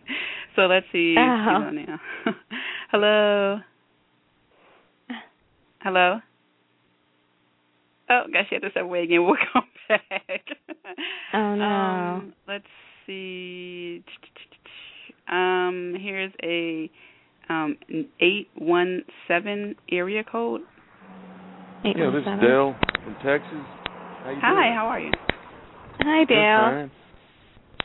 so 0.56 0.64
let's 0.64 0.86
see. 0.92 1.16
Oh. 1.18 1.72
Hello. 2.92 3.60
Hello. 5.82 6.20
Oh, 8.10 8.24
gosh, 8.32 8.46
you 8.50 8.56
had 8.56 8.62
to 8.64 8.72
step 8.72 8.84
away 8.84 9.04
again. 9.04 9.24
We'll 9.24 9.36
come 9.54 9.64
back. 9.88 10.46
Oh 11.34 11.56
no. 11.56 11.66
Um, 11.66 12.34
let's 12.48 12.66
see. 13.06 14.04
Um, 15.32 15.96
here's 16.00 16.32
a 16.44 16.90
um 17.50 17.78
eight 18.20 18.48
one 18.56 19.04
seven 19.28 19.76
area 19.92 20.24
code. 20.24 20.62
Eight 21.86 21.96
yeah, 21.98 22.10
this 22.10 22.22
is 22.22 22.42
Dale 22.42 22.76
from 23.04 23.16
Texas. 23.24 23.50
How 24.24 24.32
you 24.32 24.40
Hi, 24.42 24.66
doing? 24.66 24.76
how 24.76 24.88
are 24.88 25.00
you? 25.00 25.12
Hi, 26.00 26.26
Good, 26.26 26.34
Dale. 26.34 26.58
fine. 26.58 26.92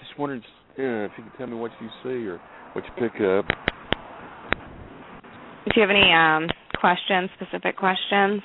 Just 0.01 0.19
wondering 0.19 0.43
yeah, 0.79 1.05
if 1.05 1.13
you 1.19 1.25
could 1.25 1.39
tell 1.39 1.47
me 1.47 1.55
what 1.57 1.71
you 1.81 1.89
see 2.03 2.27
or 2.27 2.41
what 2.73 2.85
you 2.85 2.91
pick 2.97 3.21
up. 3.21 3.47
Do 5.67 5.73
you 5.77 5.83
have 5.83 5.91
any 5.91 6.13
um 6.13 6.49
questions, 6.81 7.31
specific 7.41 7.77
questions? 7.77 8.43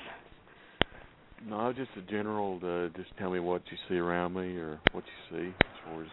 No, 1.47 1.73
just 1.73 1.89
a 1.97 2.01
general. 2.01 2.59
Uh, 2.63 2.89
just 2.97 3.09
tell 3.17 3.31
me 3.31 3.39
what 3.39 3.61
you 3.71 3.77
see 3.87 3.95
around 3.95 4.33
me 4.33 4.57
or 4.57 4.79
what 4.91 5.03
you 5.05 5.37
see 5.37 5.47
as 5.49 5.77
far 5.85 6.03
as 6.03 6.09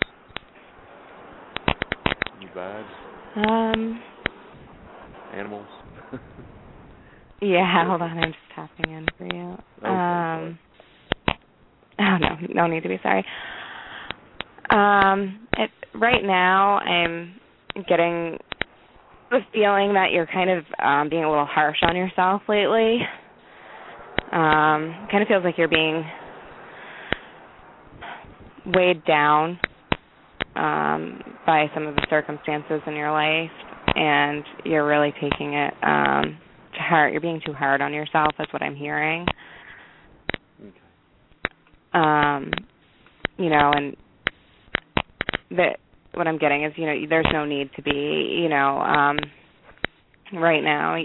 any 2.37 2.49
vibes, 2.49 2.85
Um. 3.49 4.03
animals. 5.35 5.69
Yeah, 7.43 7.87
hold 7.87 8.01
on. 8.01 8.17
I'm 8.17 8.33
just 8.33 8.39
tapping 8.55 8.93
in 8.93 9.07
for 9.19 9.25
you. 9.27 9.59
Okay, 9.83 9.89
um. 9.89 10.59
Oh 11.99 12.19
no, 12.19 12.37
no 12.55 12.67
need 12.67 12.83
to 12.83 12.89
be 12.89 12.99
sorry. 13.03 13.25
Um, 14.71 15.47
it 15.57 15.71
right 15.95 16.23
now 16.23 16.79
I'm 16.79 17.35
getting 17.89 18.39
the 19.31 19.41
feeling 19.53 19.95
that 19.95 20.13
you're 20.13 20.27
kind 20.27 20.51
of 20.51 20.65
um 20.83 21.09
being 21.11 21.25
a 21.25 21.29
little 21.29 21.47
harsh 21.47 21.79
on 21.83 21.95
yourself 21.97 22.43
lately. 22.49 23.01
Um, 24.33 25.07
kind 25.11 25.23
of 25.23 25.29
feels 25.29 25.45
like 25.45 25.57
you're 25.57 25.69
being 25.69 26.05
weighed 28.67 29.05
down 29.05 29.59
um 30.57 31.21
by 31.47 31.67
some 31.75 31.87
of 31.87 31.95
the 31.95 32.05
circumstances 32.11 32.81
in 32.87 32.95
your 32.95 33.13
life 33.13 33.51
and 33.95 34.43
you're 34.65 34.87
really 34.87 35.13
taking 35.21 35.55
it 35.55 35.73
um 35.83 36.37
to 36.75 36.81
heart. 36.81 37.13
You're 37.13 37.21
being 37.21 37.41
too 37.47 37.53
hard 37.53 37.81
on 37.81 37.93
yourself, 37.95 38.33
that's 38.37 38.53
what 38.53 38.63
I'm 38.63 38.75
hearing. 38.75 39.27
Okay. 40.61 40.73
um 41.95 42.51
you 43.39 43.51
know 43.51 43.71
and 43.75 43.97
that 45.53 45.79
what 46.15 46.27
i'm 46.27 46.39
getting 46.39 46.65
is 46.65 46.73
you 46.77 46.87
know 46.87 46.95
there's 47.09 47.27
no 47.33 47.45
need 47.45 47.71
to 47.77 47.83
be 47.83 48.39
you 48.43 48.49
know 48.49 48.79
um 48.79 49.19
right 50.33 50.65
now 50.65 50.97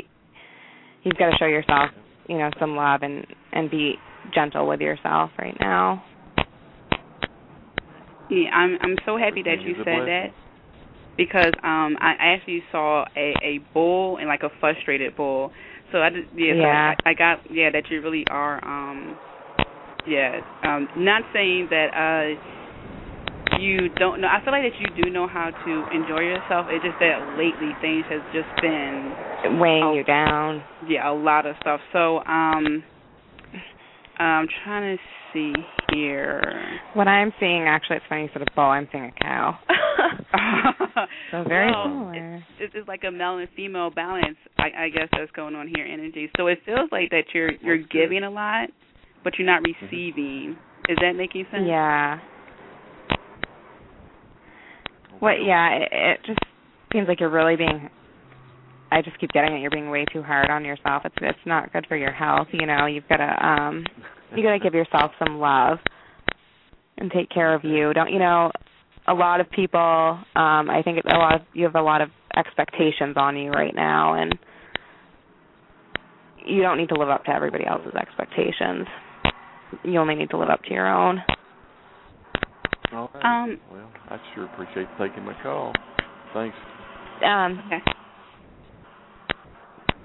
you've 1.03 1.17
got 1.17 1.29
to 1.29 1.37
show 1.37 1.45
yourself 1.45 1.91
you 2.31 2.37
know 2.37 2.49
some 2.59 2.75
love 2.77 3.01
and 3.03 3.25
and 3.51 3.69
be 3.69 3.99
gentle 4.33 4.67
with 4.67 4.79
yourself 4.79 5.31
right 5.37 5.57
now. 5.59 6.01
Yeah, 8.29 8.49
I'm 8.51 8.77
I'm 8.81 8.95
so 9.05 9.17
happy 9.17 9.43
that 9.43 9.57
you 9.65 9.75
said 9.83 10.07
that 10.07 10.27
because 11.17 11.51
um 11.63 11.97
I 11.99 12.15
actually 12.19 12.63
saw 12.71 13.03
a 13.17 13.33
a 13.43 13.59
bull 13.73 14.17
and 14.17 14.27
like 14.27 14.43
a 14.43 14.49
frustrated 14.61 15.15
bull. 15.17 15.51
So 15.91 15.99
I 15.99 16.09
just, 16.09 16.27
yeah, 16.33 16.53
so 16.55 16.65
I, 16.65 17.09
I 17.11 17.13
got 17.13 17.39
yeah 17.51 17.69
that 17.71 17.83
you 17.91 18.01
really 18.01 18.25
are 18.29 18.63
um 18.63 19.19
yeah 20.05 20.39
um 20.63 20.87
not 20.95 21.23
saying 21.33 21.67
that 21.71 21.87
uh 21.93 22.39
you 23.61 23.89
don't 23.95 24.19
know. 24.21 24.27
I 24.27 24.43
feel 24.43 24.51
like 24.53 24.63
that 24.63 24.79
you 24.81 25.03
do 25.03 25.09
know 25.09 25.27
how 25.27 25.51
to 25.51 25.71
enjoy 25.95 26.21
yourself. 26.21 26.65
It's 26.69 26.83
just 26.83 26.97
that 26.99 27.37
lately 27.37 27.71
things 27.81 28.03
has 28.09 28.21
just 28.33 28.49
been 28.61 29.59
weighing 29.59 29.83
Oh. 29.83 29.93
you 29.93 30.03
down 30.03 30.63
yeah 30.87 31.09
a 31.09 31.13
lot 31.13 31.45
of 31.45 31.55
stuff. 31.61 31.79
So 31.93 32.17
um 32.25 32.83
I'm 34.19 34.47
trying 34.63 34.97
to 34.97 35.03
see 35.33 35.53
here. 35.93 36.41
what 36.93 37.07
i'm 37.07 37.31
seeing 37.39 37.63
actually 37.63 37.95
it's 37.95 38.05
funny 38.09 38.23
you 38.23 38.29
said 38.33 38.41
a 38.41 38.45
bull 38.53 38.65
i'm 38.65 38.87
seeing 38.91 39.05
a 39.05 39.11
cow 39.23 39.57
so 41.31 41.43
very 41.47 41.71
well, 41.71 41.85
similar 41.85 42.35
It's, 42.59 42.73
it's 42.75 42.87
like 42.87 43.03
a 43.07 43.11
male 43.11 43.37
and 43.37 43.47
female 43.55 43.89
balance. 43.89 44.35
I, 44.57 44.85
I 44.85 44.89
guess 44.89 45.07
that's 45.11 45.31
going 45.31 45.55
on 45.55 45.71
here, 45.73 45.85
energy. 45.85 46.29
So 46.37 46.47
it 46.47 46.59
feels 46.65 46.89
like 46.91 47.09
that 47.11 47.23
you're 47.33 47.51
you're 47.61 47.77
giving 47.77 48.23
a 48.23 48.29
lot, 48.29 48.69
but 49.23 49.33
you're 49.39 49.47
not 49.47 49.61
receiving. 49.63 50.57
Is 50.89 50.97
that 51.01 51.13
making 51.15 51.45
sense? 51.51 51.63
yeah 51.65 52.19
What? 55.21 55.35
Yeah, 55.45 55.69
it, 55.75 55.89
it 55.91 56.19
just 56.25 56.39
seems 56.91 57.07
like 57.07 57.19
you're 57.19 57.29
really 57.29 57.55
being. 57.55 57.89
I 58.91 59.03
just 59.03 59.19
keep 59.19 59.29
getting 59.29 59.55
it. 59.55 59.61
You're 59.61 59.69
being 59.69 59.91
way 59.91 60.03
too 60.11 60.23
hard 60.23 60.49
on 60.49 60.65
yourself. 60.65 61.03
It's 61.05 61.15
it's 61.21 61.45
not 61.45 61.71
good 61.71 61.85
for 61.87 61.95
your 61.95 62.11
health. 62.11 62.47
You 62.51 62.65
know, 62.65 62.87
you've 62.87 63.07
got 63.07 63.17
to 63.17 63.47
um, 63.47 63.85
you 64.35 64.41
got 64.41 64.53
to 64.53 64.59
give 64.59 64.73
yourself 64.73 65.11
some 65.23 65.39
love 65.39 65.77
and 66.97 67.11
take 67.11 67.29
care 67.29 67.53
of 67.53 67.63
you. 67.63 67.93
Don't 67.93 68.11
you 68.11 68.17
know? 68.17 68.51
A 69.07 69.13
lot 69.13 69.41
of 69.41 69.49
people. 69.51 69.79
Um, 69.79 70.69
I 70.69 70.81
think 70.83 70.99
a 71.05 71.17
lot 71.17 71.35
of 71.35 71.41
you 71.53 71.65
have 71.65 71.75
a 71.75 71.81
lot 71.81 72.01
of 72.01 72.09
expectations 72.35 73.15
on 73.15 73.37
you 73.37 73.51
right 73.51 73.75
now, 73.75 74.15
and 74.15 74.35
you 76.43 76.63
don't 76.63 76.79
need 76.79 76.89
to 76.89 76.95
live 76.95 77.09
up 77.09 77.25
to 77.25 77.31
everybody 77.31 77.65
else's 77.67 77.93
expectations. 77.93 78.87
You 79.83 79.99
only 79.99 80.15
need 80.15 80.31
to 80.31 80.37
live 80.37 80.49
up 80.49 80.63
to 80.63 80.73
your 80.73 80.87
own. 80.87 81.21
All 82.93 83.09
right. 83.13 83.43
Um, 83.43 83.59
well, 83.71 83.89
I 84.09 84.17
sure 84.35 84.45
appreciate 84.45 84.87
taking 84.99 85.23
my 85.23 85.33
call. 85.41 85.73
Thanks. 86.33 86.55
Um, 87.25 87.61
Okay. 87.67 87.81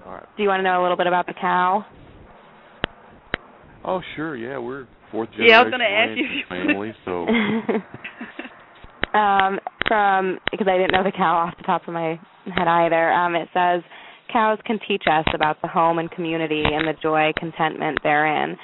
All 0.04 0.12
right. 0.12 0.26
do 0.36 0.42
you 0.42 0.48
want 0.48 0.60
to 0.60 0.64
know 0.64 0.80
a 0.80 0.82
little 0.82 0.96
bit 0.96 1.06
about 1.08 1.26
the 1.26 1.34
cow? 1.34 1.84
Oh, 3.84 4.00
sure. 4.14 4.36
Yeah, 4.36 4.58
we're 4.58 4.86
fourth 5.10 5.30
generation 5.30 5.50
Yeah, 5.50 5.60
I 5.60 5.64
was 5.64 5.70
gonna 5.70 5.84
ask 5.84 6.16
you 6.16 6.24
ranch 6.24 6.48
family, 6.48 6.94
so 7.04 7.26
um, 9.18 9.58
from 9.88 10.38
because 10.50 10.68
I 10.68 10.76
didn't 10.76 10.92
know 10.92 11.02
the 11.02 11.12
cow 11.12 11.36
off 11.36 11.56
the 11.56 11.64
top 11.64 11.86
of 11.88 11.94
my 11.94 12.20
head 12.54 12.68
either. 12.68 13.12
Um, 13.12 13.34
it 13.34 13.48
says 13.52 13.82
Cows 14.32 14.58
can 14.64 14.78
teach 14.86 15.04
us 15.10 15.24
about 15.34 15.60
the 15.62 15.68
home 15.68 15.98
and 15.98 16.10
community 16.10 16.62
and 16.64 16.86
the 16.86 16.94
joy, 17.00 17.32
contentment 17.38 17.98
therein. 18.02 18.56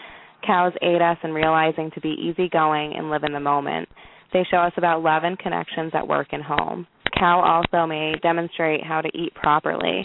Cows 0.46 0.72
aid 0.82 1.00
us 1.00 1.18
in 1.22 1.32
realizing 1.32 1.90
to 1.94 2.00
be 2.00 2.10
easygoing 2.10 2.94
and 2.96 3.10
live 3.10 3.24
in 3.24 3.32
the 3.32 3.40
moment. 3.40 3.88
They 4.32 4.44
show 4.50 4.58
us 4.58 4.72
about 4.76 5.02
love 5.02 5.24
and 5.24 5.38
connections 5.38 5.92
at 5.94 6.06
work 6.06 6.28
and 6.32 6.42
home. 6.42 6.86
Cow 7.18 7.40
also 7.40 7.86
may 7.86 8.14
demonstrate 8.22 8.82
how 8.84 9.00
to 9.00 9.08
eat 9.14 9.34
properly. 9.34 10.02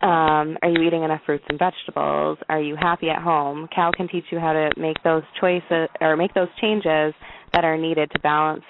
Um, 0.00 0.58
are 0.62 0.70
you 0.70 0.82
eating 0.82 1.04
enough 1.04 1.20
fruits 1.24 1.44
and 1.48 1.58
vegetables? 1.58 2.38
Are 2.48 2.60
you 2.60 2.74
happy 2.74 3.08
at 3.10 3.22
home? 3.22 3.68
Cow 3.74 3.92
can 3.96 4.08
teach 4.08 4.24
you 4.30 4.40
how 4.40 4.52
to 4.52 4.70
make 4.76 4.96
those 5.04 5.22
choices 5.40 5.88
or 6.00 6.16
make 6.16 6.34
those 6.34 6.48
changes 6.60 7.14
that 7.52 7.64
are 7.64 7.76
needed 7.76 8.10
to 8.12 8.18
balance 8.20 8.64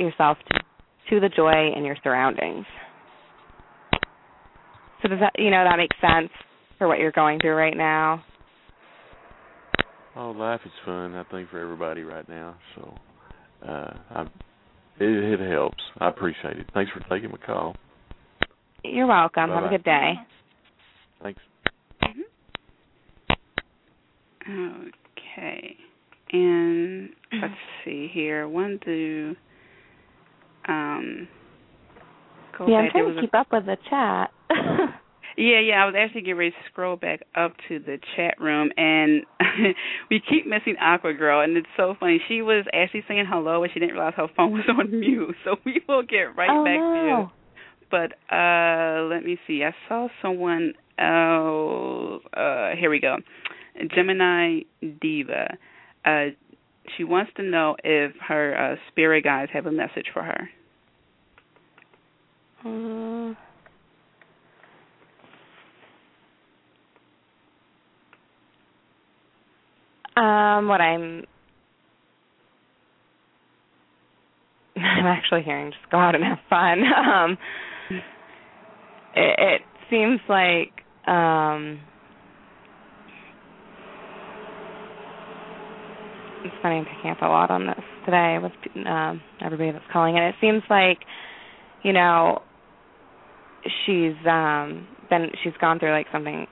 yourself 0.00 0.38
to, 0.50 0.58
to 1.10 1.20
the 1.20 1.28
joy 1.28 1.72
in 1.76 1.84
your 1.84 1.96
surroundings. 2.02 2.64
So 5.02 5.08
does 5.08 5.20
that 5.20 5.32
you 5.36 5.50
know 5.50 5.64
that 5.64 5.76
makes 5.76 5.96
sense 6.00 6.30
for 6.78 6.88
what 6.88 6.98
you're 6.98 7.12
going 7.12 7.38
through 7.38 7.54
right 7.54 7.76
now? 7.76 8.24
Oh, 10.14 10.30
life 10.30 10.60
is 10.64 10.72
fun, 10.84 11.14
I 11.14 11.24
think, 11.30 11.48
for 11.50 11.58
everybody 11.58 12.02
right 12.02 12.28
now. 12.28 12.56
So, 12.74 12.94
uh, 13.66 13.94
I, 14.10 14.22
it, 15.00 15.40
it 15.40 15.50
helps. 15.50 15.82
I 15.98 16.08
appreciate 16.08 16.58
it. 16.58 16.66
Thanks 16.74 16.90
for 16.92 17.00
taking 17.08 17.30
my 17.30 17.38
call. 17.38 17.74
You're 18.84 19.06
welcome. 19.06 19.48
Bye-bye. 19.48 19.54
Have 19.54 19.64
a 19.64 19.68
good 19.76 19.84
day. 19.84 20.12
Thanks. 21.22 21.40
Okay. 24.48 25.76
And 26.32 27.10
let's 27.40 27.54
see 27.84 28.10
here. 28.12 28.48
One 28.48 28.78
through 28.82 29.36
um 30.68 31.28
yeah, 32.68 32.76
I'm 32.76 32.90
trying 32.92 33.04
was 33.06 33.14
to 33.14 33.18
a- 33.18 33.20
keep 33.22 33.34
up 33.34 33.48
with 33.50 33.66
the 33.66 33.76
chat. 33.90 34.30
Yeah, 35.36 35.60
yeah, 35.60 35.82
I 35.82 35.86
was 35.86 35.94
actually 35.98 36.22
getting 36.22 36.36
ready 36.36 36.50
to 36.50 36.56
scroll 36.70 36.96
back 36.96 37.20
up 37.34 37.54
to 37.68 37.78
the 37.78 37.98
chat 38.16 38.40
room 38.40 38.70
and 38.76 39.24
we 40.10 40.20
keep 40.20 40.46
missing 40.46 40.76
Aqua 40.80 41.14
Girl 41.14 41.40
and 41.40 41.56
it's 41.56 41.66
so 41.76 41.94
funny. 41.98 42.20
She 42.28 42.42
was 42.42 42.64
actually 42.72 43.04
saying 43.08 43.24
hello 43.28 43.62
and 43.62 43.72
she 43.72 43.80
didn't 43.80 43.94
realize 43.94 44.14
her 44.16 44.28
phone 44.36 44.52
was 44.52 44.64
on 44.68 44.90
mute. 44.90 45.34
So 45.44 45.56
we 45.64 45.80
will 45.88 46.02
get 46.02 46.36
right 46.36 46.50
oh 46.50 46.64
back 46.64 46.78
no. 46.78 46.92
to 46.92 47.06
you. 47.08 47.30
But 47.90 48.34
uh 48.34 49.04
let 49.04 49.24
me 49.24 49.38
see. 49.46 49.64
I 49.64 49.74
saw 49.88 50.08
someone 50.20 50.74
else 50.98 52.22
uh 52.34 52.76
here 52.78 52.90
we 52.90 53.00
go. 53.00 53.16
Gemini 53.94 54.60
Diva. 55.00 55.56
Uh 56.04 56.26
she 56.96 57.04
wants 57.04 57.32
to 57.36 57.42
know 57.42 57.76
if 57.82 58.12
her 58.28 58.72
uh 58.72 58.76
spirit 58.90 59.24
guides 59.24 59.50
have 59.54 59.66
a 59.66 59.72
message 59.72 60.06
for 60.12 60.22
her. 60.22 60.48
Uh, 62.64 63.34
um, 70.16 70.68
what 70.68 70.80
I'm 70.80 71.24
I'm 74.76 75.06
actually 75.06 75.42
hearing 75.42 75.70
just 75.70 75.90
go 75.90 75.98
out 75.98 76.14
and 76.14 76.24
have 76.24 76.38
fun. 76.48 76.82
Um, 77.12 77.38
it, 79.14 79.38
it 79.38 79.60
seems 79.90 80.20
like 80.28 80.72
um, 81.06 81.78
it's 86.44 86.54
funny 86.62 86.76
I'm 86.76 86.86
picking 86.86 87.10
up 87.10 87.20
a 87.20 87.26
lot 87.26 87.50
on 87.50 87.66
this 87.66 87.84
today 88.06 88.38
with 88.42 88.52
um, 88.86 89.20
everybody 89.44 89.72
that's 89.72 89.84
calling 89.92 90.16
in. 90.16 90.22
It 90.22 90.34
seems 90.40 90.62
like 90.70 90.98
you 91.82 91.92
know 91.92 92.40
she's 93.84 94.14
um 94.26 94.86
been 95.10 95.28
she's 95.44 95.52
gone 95.60 95.78
through 95.78 95.92
like 95.92 96.06
something 96.12 96.46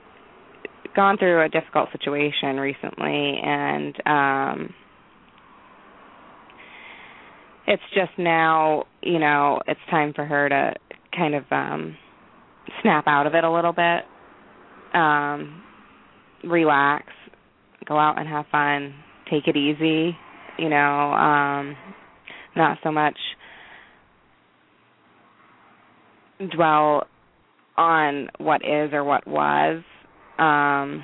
gone 0.95 1.17
through 1.17 1.43
a 1.43 1.49
difficult 1.49 1.89
situation 1.91 2.57
recently 2.57 3.39
and 3.43 3.95
um 4.05 4.73
it's 7.67 7.83
just 7.93 8.11
now 8.17 8.83
you 9.01 9.19
know 9.19 9.59
it's 9.67 9.79
time 9.89 10.13
for 10.13 10.25
her 10.25 10.49
to 10.49 10.73
kind 11.15 11.35
of 11.35 11.43
um 11.51 11.95
snap 12.81 13.05
out 13.07 13.27
of 13.27 13.33
it 13.33 13.43
a 13.43 13.51
little 13.51 13.73
bit 13.73 14.03
um 14.93 15.61
relax 16.43 17.05
go 17.87 17.97
out 17.97 18.19
and 18.19 18.27
have 18.27 18.45
fun 18.51 18.93
take 19.29 19.47
it 19.47 19.55
easy 19.55 20.15
you 20.57 20.69
know 20.69 21.11
um 21.13 21.75
not 22.55 22.77
so 22.83 22.91
much 22.91 23.17
dwell 26.49 27.07
on 27.77 28.27
what 28.37 28.61
is 28.65 28.91
or 28.93 29.03
what 29.03 29.27
was. 29.27 29.83
Um, 30.41 31.03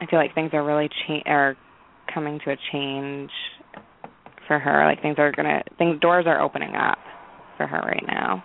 I 0.00 0.06
feel 0.10 0.18
like 0.18 0.34
things 0.34 0.50
are 0.52 0.64
really 0.64 0.88
cha- 1.06 1.22
are 1.30 1.56
coming 2.12 2.40
to 2.44 2.50
a 2.50 2.56
change 2.72 3.30
for 4.48 4.58
her. 4.58 4.84
Like 4.84 5.00
things 5.02 5.16
are 5.18 5.30
gonna 5.30 5.62
things 5.78 6.00
doors 6.00 6.24
are 6.26 6.40
opening 6.40 6.74
up 6.74 6.98
for 7.56 7.66
her 7.66 7.78
right 7.78 8.04
now. 8.06 8.44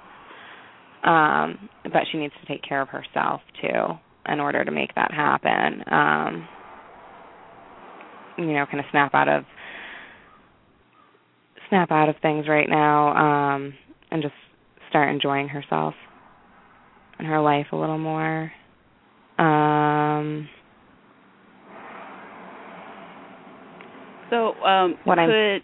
Um, 1.03 1.69
but 1.85 2.03
she 2.11 2.19
needs 2.19 2.33
to 2.39 2.47
take 2.47 2.61
care 2.61 2.81
of 2.81 2.89
herself 2.89 3.41
too 3.61 3.97
in 4.31 4.39
order 4.39 4.63
to 4.63 4.71
make 4.71 4.93
that 4.93 5.11
happen. 5.11 5.83
Um, 5.91 6.47
you 8.37 8.53
know, 8.53 8.65
kind 8.67 8.79
of 8.79 8.85
snap 8.91 9.15
out 9.15 9.27
of 9.27 9.43
snap 11.69 11.89
out 11.89 12.09
of 12.09 12.15
things 12.21 12.47
right 12.47 12.69
now 12.69 13.55
um 13.55 13.73
and 14.11 14.21
just 14.21 14.33
start 14.89 15.09
enjoying 15.09 15.47
herself 15.47 15.93
and 17.21 17.29
her 17.29 17.39
life 17.39 17.67
a 17.71 17.75
little 17.75 17.97
more. 17.99 18.51
Um 19.37 20.49
So, 24.29 24.53
um, 24.63 24.97
What 25.03 25.19
I'm- 25.19 25.29
could 25.29 25.63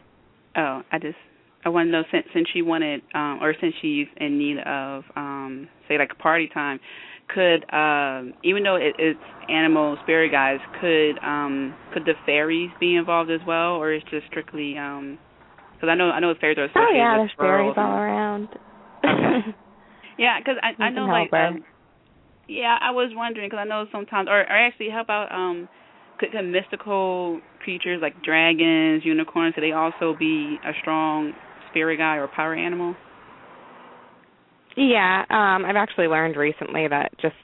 oh, 0.57 0.83
I 0.91 0.99
just 0.99 1.17
I 1.65 1.69
want 1.69 1.87
to 1.87 1.91
know 1.91 2.03
since 2.11 2.27
since 2.33 2.47
she 2.49 2.61
wanted 2.61 3.01
um, 3.15 3.39
or 3.41 3.53
since 3.59 3.73
she's 3.81 4.07
in 4.17 4.37
need 4.37 4.59
of 4.59 5.03
um, 5.15 5.67
say 5.87 5.97
like 5.97 6.15
party 6.19 6.47
time, 6.47 6.79
could 7.29 7.65
um, 7.73 8.33
even 8.43 8.63
though 8.63 8.75
it, 8.75 8.95
it's 8.99 9.19
animal 9.49 9.97
spirit 10.03 10.31
guides, 10.31 10.61
could 10.79 11.17
um, 11.23 11.75
could 11.93 12.05
the 12.05 12.13
fairies 12.25 12.71
be 12.79 12.95
involved 12.95 13.31
as 13.31 13.41
well, 13.47 13.73
or 13.75 13.93
is 13.93 14.03
just 14.11 14.27
strictly 14.27 14.77
um, 14.77 15.17
because 15.75 15.89
I 15.89 15.95
know 15.95 16.11
I 16.11 16.19
know 16.19 16.33
fairies 16.39 16.57
are 16.57 16.65
associated. 16.65 16.89
Oh 16.89 16.95
yeah, 16.95 17.17
there's 17.17 17.31
fairies 17.37 17.73
all 17.77 17.97
around. 17.97 18.49
Okay. 19.03 19.55
Yeah, 20.17 20.39
because 20.39 20.55
I 20.63 20.83
I 20.83 20.89
know 20.89 21.07
like 21.07 21.33
um, 21.33 21.63
yeah, 22.47 22.77
I 22.81 22.91
was 22.91 23.11
wondering 23.13 23.49
because 23.49 23.59
I 23.61 23.67
know 23.67 23.85
sometimes 23.91 24.27
or 24.29 24.39
or 24.41 24.45
actually 24.67 24.89
how 24.89 25.01
about 25.01 25.31
um 25.31 25.67
could, 26.19 26.31
could 26.31 26.43
mystical 26.45 27.39
creatures 27.63 27.99
like 28.01 28.23
dragons, 28.23 29.03
unicorns, 29.05 29.53
could 29.55 29.63
they 29.63 29.71
also 29.71 30.15
be 30.17 30.57
a 30.63 30.71
strong 30.81 31.33
spirit 31.69 31.97
guide 31.97 32.17
or 32.17 32.27
power 32.27 32.55
animal? 32.55 32.95
Yeah, 34.75 35.25
um 35.29 35.65
I've 35.65 35.75
actually 35.75 36.07
learned 36.07 36.35
recently 36.35 36.87
that 36.87 37.11
just 37.21 37.35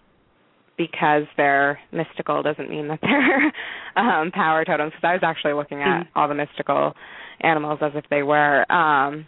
because 0.77 1.23
they're 1.37 1.79
mystical 1.91 2.41
doesn't 2.41 2.69
mean 2.69 2.87
that 2.87 2.99
they're 3.01 3.53
um 3.95 4.31
power 4.31 4.65
totems 4.65 4.91
because 4.91 5.07
I 5.07 5.13
was 5.13 5.23
actually 5.23 5.53
looking 5.53 5.83
at 5.83 6.03
Mhm. 6.03 6.07
all 6.15 6.27
the 6.27 6.35
mystical 6.35 6.93
animals 7.41 7.79
as 7.81 7.91
if 7.95 8.05
they 8.09 8.23
were 8.23 8.65
um 8.71 9.25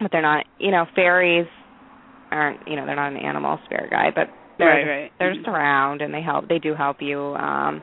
but 0.00 0.12
they're 0.12 0.22
not, 0.22 0.46
you 0.58 0.70
know, 0.70 0.86
fairies 0.94 1.48
aren't, 2.30 2.66
you 2.66 2.76
know, 2.76 2.86
they're 2.86 2.96
not 2.96 3.12
an 3.12 3.18
animal 3.18 3.58
spirit 3.64 3.90
guide, 3.90 4.12
but 4.14 4.28
they're 4.58 4.68
Right, 4.68 4.80
just, 4.82 4.88
right. 4.88 5.12
they're 5.18 5.34
just 5.34 5.48
around 5.48 6.02
and 6.02 6.12
they 6.12 6.22
help 6.22 6.48
they 6.48 6.58
do 6.58 6.74
help 6.74 6.96
you 7.00 7.18
um 7.36 7.82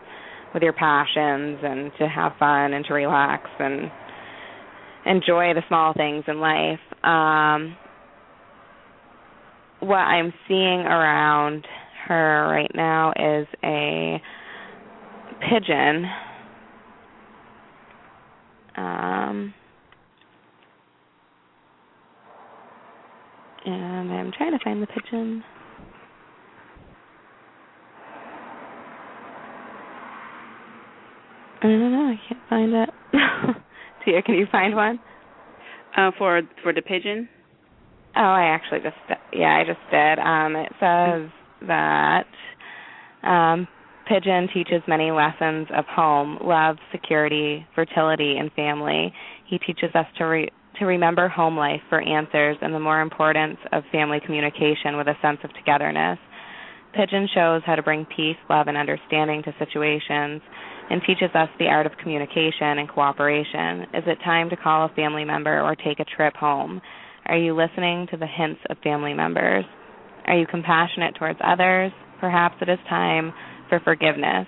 with 0.53 0.63
your 0.63 0.73
passions 0.73 1.59
and 1.63 1.91
to 1.99 2.07
have 2.07 2.33
fun 2.39 2.73
and 2.73 2.85
to 2.85 2.93
relax 2.93 3.49
and 3.59 3.91
enjoy 5.05 5.53
the 5.53 5.61
small 5.67 5.93
things 5.93 6.23
in 6.27 6.39
life. 6.39 6.79
Um 7.03 7.77
what 9.79 9.97
I'm 9.97 10.33
seeing 10.47 10.81
around 10.81 11.65
her 12.07 12.47
right 12.49 12.71
now 12.73 13.11
is 13.11 13.47
a 13.63 14.21
pigeon. 15.49 16.05
Um 18.77 19.53
and 23.65 24.11
I'm 24.11 24.31
trying 24.31 24.51
to 24.51 24.63
find 24.63 24.81
the 24.81 24.87
pigeon. 24.87 25.43
I 31.61 31.67
don't 31.67 31.91
know, 31.91 32.13
I 32.13 32.19
can't 32.27 32.41
find 32.49 32.73
it. 32.73 32.89
Tia, 34.05 34.21
can 34.21 34.35
you 34.35 34.45
find 34.51 34.75
one? 34.75 34.99
Uh, 35.97 36.11
for 36.17 36.41
for 36.61 36.73
the 36.73 36.81
pigeon. 36.81 37.27
Oh, 38.15 38.21
I 38.21 38.43
actually 38.53 38.79
just 38.79 38.95
yeah, 39.33 39.57
I 39.57 39.63
just 39.63 39.79
did. 39.91 40.19
Um, 40.19 40.55
it 40.55 40.71
says 40.79 41.31
that 41.67 43.27
um, 43.27 43.67
Pigeon 44.07 44.47
teaches 44.53 44.81
many 44.87 45.11
lessons 45.11 45.67
of 45.75 45.85
home, 45.85 46.37
love, 46.43 46.77
security, 46.91 47.65
fertility, 47.73 48.37
and 48.37 48.51
family. 48.53 49.11
He 49.47 49.57
teaches 49.57 49.89
us 49.95 50.05
to 50.17 50.25
re- 50.25 50.51
to 50.79 50.85
remember 50.85 51.27
home 51.27 51.57
life 51.57 51.81
for 51.89 52.01
answers 52.01 52.57
and 52.61 52.73
the 52.73 52.79
more 52.79 53.01
importance 53.01 53.57
of 53.71 53.83
family 53.91 54.19
communication 54.25 54.97
with 54.97 55.07
a 55.07 55.17
sense 55.21 55.39
of 55.43 55.53
togetherness. 55.53 56.19
Pigeon 56.93 57.27
shows 57.33 57.61
how 57.65 57.75
to 57.75 57.83
bring 57.83 58.05
peace, 58.15 58.37
love, 58.49 58.67
and 58.67 58.77
understanding 58.77 59.43
to 59.43 59.53
situations 59.59 60.41
and 60.89 61.01
teaches 61.05 61.29
us 61.33 61.49
the 61.59 61.67
art 61.67 61.85
of 61.85 61.91
communication 62.01 62.79
and 62.79 62.87
cooperation. 62.87 63.81
Is 63.93 64.03
it 64.05 64.17
time 64.23 64.49
to 64.49 64.55
call 64.55 64.85
a 64.85 64.95
family 64.95 65.25
member 65.25 65.61
or 65.61 65.75
take 65.75 65.99
a 65.99 66.05
trip 66.05 66.35
home? 66.35 66.81
Are 67.25 67.37
you 67.37 67.55
listening 67.55 68.07
to 68.11 68.17
the 68.17 68.27
hints 68.27 68.61
of 68.69 68.77
family 68.83 69.13
members? 69.13 69.65
Are 70.25 70.37
you 70.37 70.45
compassionate 70.47 71.15
towards 71.15 71.39
others? 71.43 71.91
Perhaps 72.19 72.55
it 72.61 72.69
is 72.69 72.79
time 72.87 73.33
for 73.67 73.79
forgiveness. 73.79 74.47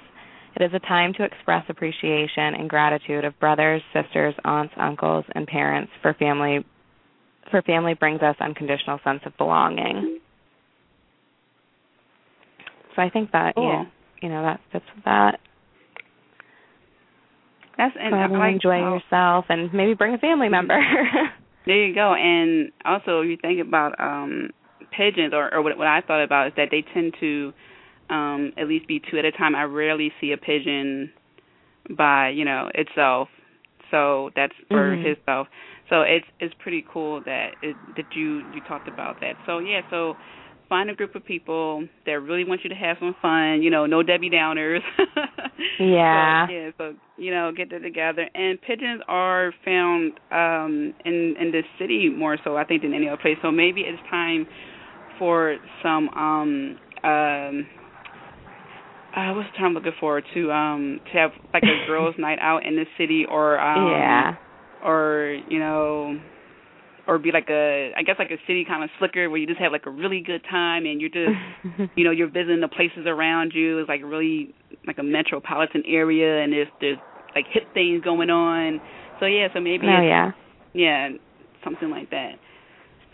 It 0.60 0.64
is 0.64 0.72
a 0.74 0.80
time 0.80 1.14
to 1.18 1.24
express 1.24 1.64
appreciation 1.70 2.56
and 2.56 2.68
gratitude 2.68 3.26
of 3.26 3.40
brothers, 3.40 3.82
sisters, 3.94 4.34
aunts, 4.44 4.74
uncles, 4.76 5.24
and 5.36 5.46
parents 5.46 5.92
for 6.02 6.16
family 6.16 6.66
for 7.52 7.62
family 7.62 7.94
brings 7.94 8.22
us 8.22 8.36
unconditional 8.42 9.00
sense 9.04 9.22
of 9.26 9.38
belonging. 9.38 10.20
So 12.96 13.04
I 13.04 13.10
think 13.12 13.32
that 13.34 13.54
cool. 13.56 13.70
yeah, 13.70 13.86
you 14.22 14.30
know 14.30 14.42
that 14.42 14.60
fits 14.72 14.86
with 14.96 15.06
that. 15.06 15.40
That's 17.78 17.96
and 18.00 18.12
Go 18.12 18.18
and 18.18 18.34
like 18.34 18.54
enjoy 18.56 18.80
how- 18.82 18.96
yourself 18.96 19.46
and 19.50 19.72
maybe 19.72 19.94
bring 19.94 20.16
a 20.16 20.18
family 20.18 20.50
member. 20.50 20.78
There 21.68 21.86
you 21.86 21.94
go. 21.94 22.14
And 22.14 22.72
also, 22.86 23.20
if 23.20 23.28
you 23.28 23.36
think 23.42 23.60
about 23.60 24.00
um 24.00 24.52
pigeons, 24.90 25.34
or, 25.34 25.54
or 25.54 25.62
what, 25.62 25.78
what 25.78 25.86
I 25.86 26.00
thought 26.00 26.24
about 26.24 26.48
is 26.48 26.54
that 26.56 26.70
they 26.72 26.82
tend 26.94 27.14
to 27.20 27.52
um 28.10 28.52
at 28.58 28.68
least 28.68 28.88
be 28.88 29.02
two 29.10 29.18
at 29.18 29.26
a 29.26 29.32
time. 29.32 29.56
I 29.56 29.64
rarely 29.64 30.12
see 30.20 30.32
a 30.32 30.38
pigeon 30.38 31.12
by 31.98 32.30
you 32.30 32.46
know 32.46 32.70
itself. 32.74 33.30
So 33.92 34.32
that's 34.36 34.54
for 34.72 34.96
Mhm. 34.96 35.02
himself. 35.02 35.48
So 35.90 36.02
it's 36.02 36.26
it's 36.40 36.54
pretty 36.60 36.86
cool 36.92 37.22
that 37.26 37.56
it, 37.62 37.78
that 37.96 38.08
you 38.16 38.40
you 38.40 38.62
talked 38.62 38.88
about 38.88 39.20
that. 39.22 39.38
So 39.46 39.60
yeah, 39.60 39.82
so 39.90 40.16
find 40.70 40.90
a 40.90 40.96
group 40.96 41.16
of 41.16 41.24
people 41.26 41.88
that 42.06 42.20
really 42.22 42.44
want 42.44 42.62
you 42.64 42.70
to 42.70 42.76
have 42.76 42.98
some 43.00 43.16
fun. 43.22 43.62
You 43.62 43.70
know, 43.70 43.86
no 43.86 44.04
Debbie 44.04 44.30
Downers. 44.30 44.80
Yeah. 45.80 46.48
So, 46.48 46.52
yeah. 46.52 46.70
So 46.78 46.94
you 47.18 47.32
know, 47.32 47.52
get 47.56 47.72
it 47.72 47.80
together. 47.80 48.28
And 48.34 48.62
pigeons 48.62 49.02
are 49.08 49.54
found 49.66 50.20
um 50.32 50.94
in 51.06 51.36
in 51.40 51.52
the 51.52 51.64
city 51.80 52.10
more 52.10 52.38
so 52.44 52.58
I 52.58 52.64
think 52.64 52.82
than 52.84 52.94
any 52.94 53.08
other 53.08 53.18
place. 53.18 53.38
So 53.42 53.52
maybe 53.52 53.82
it's 53.82 54.02
time 54.10 54.46
for 55.18 55.58
some 55.82 56.10
um 56.10 56.78
um 57.04 57.68
uh, 59.18 59.34
what's 59.34 59.50
the 59.52 59.58
term 59.58 59.68
I'm 59.70 59.74
looking 59.74 59.94
for 60.00 60.22
to 60.22 60.52
um 60.52 61.00
to 61.12 61.18
have 61.18 61.32
like 61.54 61.64
a 61.64 61.88
girls' 61.88 62.16
night 62.20 62.38
out 62.40 62.66
in 62.66 62.76
the 62.76 62.86
city 62.98 63.26
or 63.30 63.60
um 63.60 63.88
yeah. 63.92 64.36
or 64.86 65.40
you 65.50 65.58
know 65.60 66.20
or 67.08 67.18
be 67.18 67.32
like 67.32 67.48
a 67.50 67.94
I 67.98 68.04
guess 68.04 68.18
like 68.20 68.32
a 68.32 68.38
city 68.46 68.64
kind 68.68 68.84
of 68.84 68.90
slicker 69.00 69.30
where 69.30 69.40
you 69.40 69.48
just 69.48 69.60
have 69.60 69.72
like 69.72 69.86
a 69.88 69.90
really 69.90 70.22
good 70.22 70.44
time 70.50 70.86
and 70.86 71.02
you're 71.02 71.10
just 71.10 71.92
you 71.96 72.04
know 72.04 72.12
you're 72.12 72.30
visiting 72.30 72.62
the 72.62 72.68
places 72.68 73.06
around 73.08 73.54
you 73.56 73.80
it's 73.80 73.90
like 73.90 74.02
really 74.04 74.54
like 74.86 74.98
a 75.00 75.04
metropolitan 75.04 75.84
area 75.88 76.44
and 76.44 76.54
there's 76.54 76.68
there's 76.80 76.98
like 77.34 77.46
hip 77.52 77.64
things 77.74 78.04
going 78.04 78.30
on 78.30 78.80
so 79.20 79.26
yeah 79.26 79.48
so 79.54 79.60
maybe 79.60 79.88
oh 79.88 80.02
yeah. 80.02 80.32
yeah 80.74 81.10
something 81.64 81.90
like 81.90 82.10
that 82.12 82.34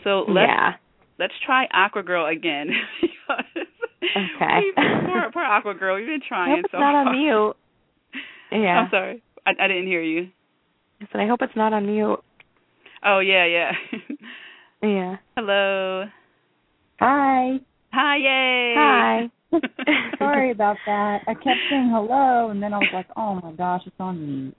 so 0.04 0.26
let's 0.28 0.50
Yeah. 0.50 0.72
let's 1.20 1.34
try 1.46 1.66
Aqua 1.72 2.04
Girl 2.04 2.26
again 2.28 2.70
Okay. 4.04 4.60
We've 4.62 4.76
been- 4.76 5.06
poor, 5.06 5.32
poor 5.32 5.44
Aqua 5.44 5.74
Girl 5.76 5.96
we've 5.96 6.06
been 6.06 6.22
I 6.24 6.28
trying 6.28 6.50
hope 6.56 6.60
it's 6.66 6.72
so 6.72 6.80
not 6.80 6.96
on 6.96 7.06
hard. 7.08 7.18
mute. 7.18 7.56
Yeah. 8.52 8.80
I'm 8.82 8.90
sorry 8.92 9.24
I, 9.48 9.52
I 9.60 9.68
didn't 9.68 9.88
hear 9.88 10.02
you 10.02 10.30
I 11.02 11.08
said 11.12 11.22
I 11.22 11.28
hope 11.28 11.42
it's 11.42 11.56
not 11.56 11.74
on 11.74 11.86
mute. 11.88 12.20
oh 13.04 13.20
yeah 13.20 13.46
yeah 13.46 13.72
Yeah. 14.84 15.16
hello 15.36 16.06
Hi. 17.00 17.60
hi 17.92 18.18
yay 18.18 18.74
Hi. 18.78 19.30
Sorry 20.18 20.50
about 20.52 20.78
that. 20.88 21.20
I 21.28 21.34
kept 21.36 21.60
saying 21.70 21.92
hello, 21.94 22.50
and 22.50 22.62
then 22.64 22.74
I 22.74 22.80
was 22.80 22.88
like, 22.92 23.06
oh 23.16 23.36
my 23.36 23.52
gosh, 23.52 23.82
it's 23.86 23.96
on 24.00 24.16
mute. 24.26 24.56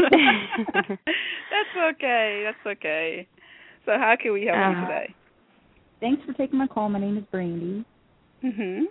That's 0.00 1.94
okay. 1.94 2.44
That's 2.44 2.76
okay. 2.78 3.28
So 3.86 3.92
how 3.92 4.14
can 4.20 4.32
we 4.32 4.46
help 4.46 4.56
you 4.58 4.62
Uh-huh. 4.64 4.86
today? 4.88 5.14
Thanks 6.00 6.22
for 6.26 6.32
taking 6.32 6.58
my 6.58 6.66
call. 6.66 6.88
My 6.88 6.98
name 6.98 7.18
is 7.18 7.24
Brandy. 7.30 7.84
Mhm. 8.42 8.84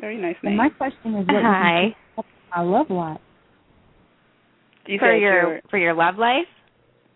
Very 0.00 0.16
nice 0.16 0.36
And 0.42 0.50
name. 0.50 0.56
my 0.56 0.68
question 0.70 1.14
is, 1.16 1.26
what 1.28 1.42
Hi. 1.42 1.94
I 2.52 2.62
love 2.62 2.90
life. 2.90 3.20
you 4.86 4.98
For 4.98 5.14
your 5.14 5.42
you're- 5.42 5.60
for 5.70 5.76
your 5.78 5.92
love 5.94 6.16
life? 6.18 6.48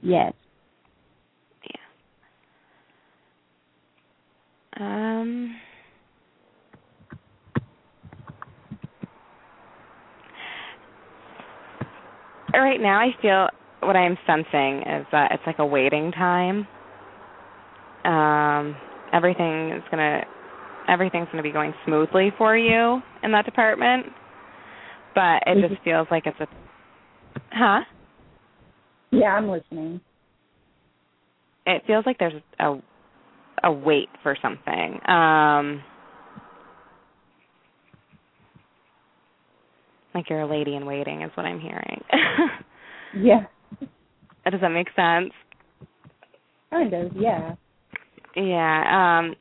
Yes. 0.03 0.35
Yeah. 1.65 1.81
Um 4.77 5.57
Right 12.53 12.81
now 12.81 12.99
I 13.01 13.13
feel 13.23 13.49
what 13.81 13.97
I'm 13.97 14.19
sensing 14.27 14.83
is 14.83 15.07
that 15.13 15.33
it's 15.33 15.43
like 15.47 15.59
a 15.59 15.67
waiting 15.67 16.13
time. 16.13 16.69
Um 18.05 18.77
everything 19.13 19.71
is 19.71 19.83
going 19.91 19.99
to 19.99 20.27
everything's 20.89 21.27
going 21.27 21.39
to 21.39 21.43
be 21.43 21.53
going 21.53 21.73
smoothly 21.87 22.33
for 22.39 22.57
you 22.57 23.01
in 23.23 23.33
that 23.33 23.45
department. 23.45 24.07
But 25.15 25.43
it 25.47 25.69
just 25.69 25.83
feels 25.83 26.07
like 26.11 26.27
it's 26.27 26.41
a 26.41 26.47
Huh? 27.51 27.81
Yeah, 29.11 29.35
I'm 29.35 29.49
listening. 29.49 30.01
it 31.67 31.83
feels 31.87 32.05
like 32.07 32.19
there's 32.19 32.41
a 32.59 32.79
a 33.65 33.71
wait 33.73 34.09
for 34.23 34.37
something. 34.43 34.99
Um 35.09 35.83
like 40.15 40.29
you're 40.29 40.41
a 40.41 40.47
lady 40.51 40.75
in 40.77 40.85
waiting 40.87 41.23
is 41.23 41.31
what 41.35 41.47
I'm 41.47 41.61
hearing. 41.61 42.03
Yeah. 43.15 43.45
Does 44.51 44.61
that 44.63 44.71
make 44.71 44.89
sense? 44.97 45.33
Kind 46.71 46.95
of. 46.95 47.13
Yeah. 47.15 47.55
Yeah. 48.35 49.19
Um 49.21 49.35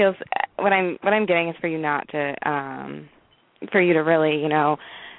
feels 0.00 0.16
what 0.56 0.72
I'm 0.72 0.98
what 1.02 1.12
I'm 1.12 1.26
getting 1.26 1.50
is 1.50 1.56
for 1.60 1.68
you 1.68 1.78
not 1.78 2.08
to 2.08 2.34
um 2.48 3.08
for 3.70 3.80
you 3.80 3.92
to 3.92 4.00
really, 4.00 4.40
you 4.40 4.48
know, 4.48 4.78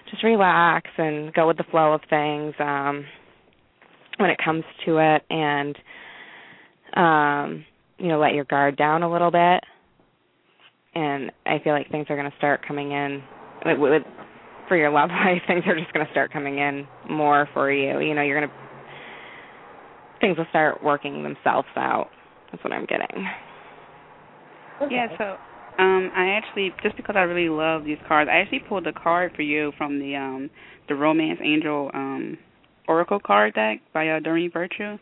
just 0.10 0.24
relax 0.24 0.90
and 0.98 1.32
go 1.34 1.48
with 1.48 1.58
the 1.58 1.64
flow 1.70 1.94
of 1.94 2.02
things 2.10 2.54
um 2.60 3.06
when 4.18 4.30
it 4.30 4.38
comes 4.44 4.64
to 4.86 4.98
it 4.98 5.24
and 5.30 5.78
um 6.96 7.66
you 7.98 8.08
know 8.08 8.20
let 8.20 8.34
your 8.34 8.46
guard 8.46 8.76
down 8.76 9.04
a 9.04 9.12
little 9.12 9.32
bit. 9.32 9.64
And 10.94 11.32
i 11.46 11.60
feel 11.64 11.74
like 11.74 11.90
things 11.90 12.08
are 12.10 12.18
going 12.18 12.30
to 12.30 12.38
start 12.38 12.68
coming 12.68 12.92
in 12.92 13.24
with, 13.66 13.78
with 13.78 14.04
for 14.68 14.76
your 14.76 14.90
love 14.90 15.10
life 15.10 15.42
things 15.48 15.64
are 15.68 15.80
just 15.80 15.94
going 15.94 16.06
to 16.06 16.12
start 16.12 16.34
coming 16.34 16.58
in 16.58 16.88
more 17.10 17.48
for 17.54 17.72
you. 17.72 18.00
You 18.00 18.16
know 18.16 18.24
you're 18.24 18.40
going 18.40 18.50
to 18.50 18.56
things 20.20 20.38
will 20.38 20.46
start 20.50 20.84
working 20.84 21.24
themselves 21.24 21.68
out. 21.76 22.10
That's 22.52 22.64
what 22.64 22.74
i'm 22.74 22.86
getting 22.86 23.26
Yeah, 24.90 25.08
so 25.18 25.38
um 25.80 26.12
I 26.16 26.30
actually 26.30 26.74
just 26.84 26.96
because 26.98 27.16
I 27.16 27.22
really 27.22 27.50
love 27.50 27.84
these 27.84 28.00
cards, 28.08 28.30
I 28.32 28.38
actually 28.38 28.60
pulled 28.68 28.88
a 28.88 28.94
card 28.94 29.32
for 29.36 29.42
you 29.42 29.72
from 29.78 30.00
the 30.00 30.16
um 30.16 30.50
the 30.88 30.96
Romance 30.96 31.40
Angel 31.44 31.92
um 31.94 32.38
Oracle 32.88 33.20
card 33.20 33.54
deck 33.54 33.80
by 33.94 34.10
uh, 34.10 34.20
Doreen 34.20 34.52
Virtue. 34.52 34.98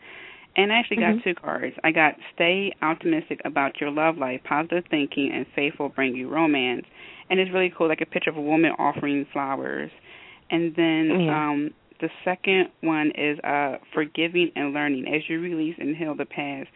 And 0.56 0.74
I 0.74 0.78
actually 0.80 0.98
got 0.98 1.16
Mhm. 1.16 1.24
two 1.24 1.36
cards. 1.36 1.76
I 1.84 1.92
got 1.92 2.16
Stay 2.34 2.74
Optimistic 2.82 3.40
About 3.46 3.80
Your 3.80 3.92
Love 3.92 4.18
Life, 4.18 4.42
Positive 4.44 4.84
Thinking, 4.90 5.32
and 5.32 5.46
Faith 5.56 5.74
Will 5.80 5.90
Bring 5.90 6.16
You 6.16 6.28
Romance. 6.28 6.86
And 7.30 7.40
it's 7.40 7.52
really 7.52 7.70
cool, 7.78 7.88
like 7.88 8.02
a 8.02 8.06
picture 8.06 8.32
of 8.32 8.38
a 8.38 8.42
woman 8.42 8.72
offering 8.80 9.26
flowers. 9.32 9.92
And 10.52 10.76
then 10.76 11.12
Yeah. 11.22 11.46
um 11.52 11.72
the 12.02 12.10
second 12.26 12.70
one 12.82 13.12
is 13.12 13.40
uh 13.44 13.78
Forgiving 13.94 14.52
and 14.56 14.74
Learning. 14.74 15.08
As 15.14 15.22
you 15.30 15.40
release 15.40 15.76
and 15.80 15.96
heal 15.96 16.16
the 16.16 16.26
past, 16.26 16.70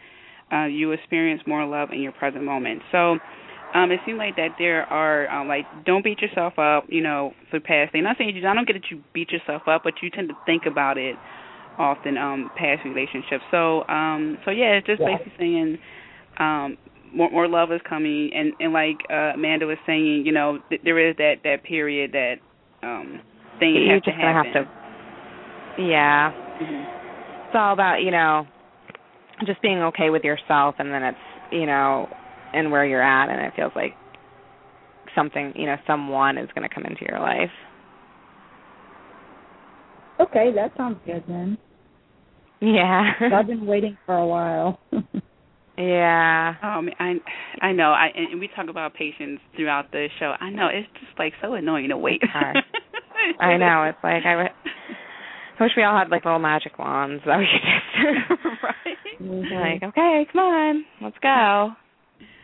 uh, 0.53 0.65
you 0.65 0.91
experience 0.91 1.41
more 1.47 1.65
love 1.65 1.89
in 1.91 2.01
your 2.01 2.11
present 2.11 2.43
moment. 2.43 2.81
So 2.91 3.17
um, 3.73 3.91
it 3.91 4.01
seems 4.05 4.17
like 4.19 4.35
that 4.35 4.49
there 4.57 4.91
are 4.91 5.29
uh, 5.29 5.45
like 5.45 5.65
don't 5.85 6.03
beat 6.03 6.21
yourself 6.21 6.59
up, 6.59 6.85
you 6.89 7.01
know, 7.01 7.33
for 7.49 7.59
past 7.59 7.91
things. 7.91 8.03
Not 8.03 8.17
saying 8.17 8.35
you, 8.35 8.47
I 8.47 8.53
don't 8.53 8.67
get 8.67 8.73
that 8.73 8.91
you 8.91 9.01
beat 9.13 9.31
yourself 9.31 9.63
up, 9.67 9.81
but 9.83 9.95
you 10.01 10.09
tend 10.09 10.29
to 10.29 10.35
think 10.45 10.63
about 10.67 10.97
it 10.97 11.17
often, 11.77 12.17
um, 12.17 12.51
past 12.55 12.83
relationships. 12.85 13.43
So 13.51 13.83
um, 13.87 14.37
so 14.45 14.51
yeah, 14.51 14.77
it's 14.77 14.87
just 14.87 15.01
Yeah. 15.01 15.17
basically 15.17 15.33
saying 15.39 15.77
um, 16.39 16.77
more 17.13 17.29
more 17.31 17.47
love 17.47 17.71
is 17.71 17.81
coming, 17.87 18.31
and 18.33 18.53
and 18.59 18.73
like 18.73 19.05
uh, 19.09 19.33
Amanda 19.35 19.65
was 19.65 19.77
saying, 19.85 20.23
you 20.25 20.31
know, 20.31 20.59
th- 20.69 20.81
there 20.83 20.99
is 21.09 21.15
that 21.17 21.35
that 21.43 21.63
period 21.63 22.11
that 22.13 22.35
um, 22.83 23.21
things 23.59 23.77
you're 23.85 23.95
have 23.95 24.03
just 24.03 24.17
to 24.17 24.21
happen. 24.21 24.53
have 24.53 24.65
to 24.65 24.71
yeah 25.81 26.31
Mhm. 26.61 26.85
it's 27.47 27.55
all 27.55 27.73
about 27.73 28.03
you 28.03 28.11
know 28.11 28.45
just 29.45 29.61
being 29.61 29.79
okay 29.79 30.09
with 30.09 30.23
yourself 30.23 30.75
and 30.79 30.91
then 30.91 31.03
it's 31.03 31.17
you 31.51 31.65
know 31.65 32.07
and 32.53 32.71
where 32.71 32.85
you're 32.85 33.03
at 33.03 33.29
and 33.29 33.41
it 33.41 33.53
feels 33.55 33.71
like 33.75 33.93
something 35.15 35.53
you 35.55 35.65
know 35.65 35.75
someone 35.87 36.37
is 36.37 36.49
going 36.55 36.67
to 36.67 36.73
come 36.73 36.85
into 36.85 37.05
your 37.09 37.19
life 37.19 37.51
Okay, 40.19 40.51
that 40.55 40.71
sounds 40.77 40.99
good 41.05 41.23
then. 41.27 41.57
Yeah. 42.61 43.11
so 43.19 43.35
I've 43.35 43.47
been 43.47 43.65
waiting 43.65 43.97
for 44.05 44.15
a 44.15 44.25
while. 44.25 44.79
yeah. 45.77 46.55
Um, 46.61 46.89
I 46.99 47.15
I 47.61 47.71
know. 47.73 47.91
I 47.91 48.09
and 48.15 48.39
we 48.39 48.47
talk 48.55 48.69
about 48.69 48.93
patience 48.93 49.39
throughout 49.55 49.91
the 49.91 50.07
show. 50.19 50.33
I 50.39 50.49
know 50.49 50.67
it's 50.71 50.87
just 50.93 51.17
like 51.17 51.33
so 51.41 51.53
annoying 51.53 51.89
to 51.89 51.97
wait. 51.97 52.21
Hard. 52.23 52.57
I 53.39 53.57
know. 53.57 53.83
It's 53.83 53.97
like 54.03 54.23
I, 54.25 54.49
I 55.59 55.63
wish 55.63 55.71
we 55.77 55.83
all 55.83 55.97
had 55.97 56.09
like 56.09 56.25
little 56.25 56.39
magic 56.39 56.77
wands 56.79 57.21
that 57.25 57.37
we 57.37 57.45
could 57.45 58.15
just 58.15 58.41
right. 58.63 58.97
Mm-hmm. 59.21 59.53
like, 59.53 59.83
okay, 59.91 60.25
come 60.31 60.41
on, 60.41 60.85
let's 61.01 61.17
go. 61.21 61.71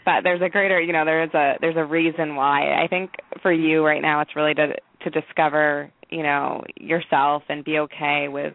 But 0.05 0.21
there's 0.23 0.41
a 0.41 0.49
greater, 0.49 0.79
you 0.79 0.93
know, 0.93 1.05
there's 1.05 1.33
a 1.33 1.55
there's 1.61 1.75
a 1.77 1.83
reason 1.85 2.35
why. 2.35 2.81
I 2.81 2.87
think 2.87 3.11
for 3.41 3.51
you 3.51 3.85
right 3.85 4.01
now, 4.01 4.21
it's 4.21 4.35
really 4.35 4.53
to 4.55 4.67
to 5.03 5.09
discover, 5.09 5.91
you 6.09 6.23
know, 6.23 6.63
yourself 6.79 7.43
and 7.49 7.63
be 7.65 7.79
okay 7.79 8.27
with 8.29 8.53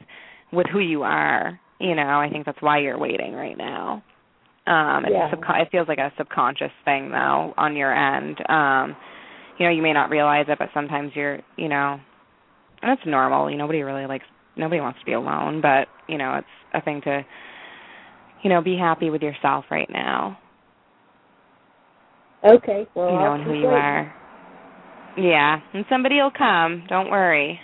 with 0.52 0.66
who 0.72 0.78
you 0.80 1.02
are. 1.02 1.61
You 1.80 1.94
know, 1.94 2.02
I 2.20 2.28
think 2.30 2.46
that's 2.46 2.61
why 2.62 2.78
you're 2.80 2.98
waiting 2.98 3.34
right 3.34 3.59
now. 3.59 4.02
Um, 4.66 5.05
it's 5.05 5.12
Yeah. 5.12 5.30
subcon- 5.30 5.61
it 5.62 5.68
feels 5.70 5.88
like 5.88 5.98
a 5.98 6.12
subconscious 6.16 6.72
thing 6.84 7.11
though 7.11 7.52
on 7.57 7.76
your 7.76 7.92
end. 7.94 8.38
Um, 8.48 8.96
you 9.59 9.66
know, 9.66 9.72
you 9.72 9.82
may 9.82 9.92
not 9.92 10.11
realize 10.11 10.46
it, 10.48 10.59
but 10.59 10.70
sometimes 10.74 11.12
you're, 11.14 11.40
you 11.57 11.68
know, 11.68 12.00
and 12.82 12.92
it's 12.92 13.07
normal. 13.07 13.50
You 13.50 13.57
know, 13.59 13.64
nobody 13.64 13.82
really 13.82 14.07
likes 14.07 14.24
nobody 14.57 14.80
wants 14.80 14.98
to 15.00 15.05
be 15.05 15.12
alone, 15.12 15.61
but 15.61 15.88
you 16.09 16.18
know, 16.18 16.36
it's 16.36 16.46
a 16.74 16.80
thing 16.82 17.00
to, 17.02 17.24
you 18.42 18.50
know, 18.50 18.61
be 18.61 18.76
happy 18.76 19.11
with 19.11 19.22
yourself 19.22 19.64
right 19.70 19.88
now. 19.90 20.38
Okay. 22.44 22.86
Well, 22.94 23.11
you 23.11 23.18
know, 23.18 23.24
I'll 23.24 23.34
and 23.34 23.44
who 23.44 23.52
you 23.52 23.66
waiting. 23.66 23.72
are. 23.72 24.14
Yeah, 25.16 25.61
and 25.72 25.84
somebody 25.88 26.16
will 26.16 26.32
come. 26.36 26.84
Don't 26.88 27.11
worry. 27.11 27.61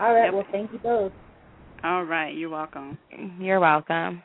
All 0.00 0.12
right. 0.12 0.26
Yep. 0.26 0.34
Well, 0.34 0.46
thank 0.52 0.72
you 0.72 0.78
both. 0.78 1.12
All 1.82 2.04
right. 2.04 2.34
You're 2.34 2.50
welcome. 2.50 2.98
You're 3.40 3.60
welcome. 3.60 4.22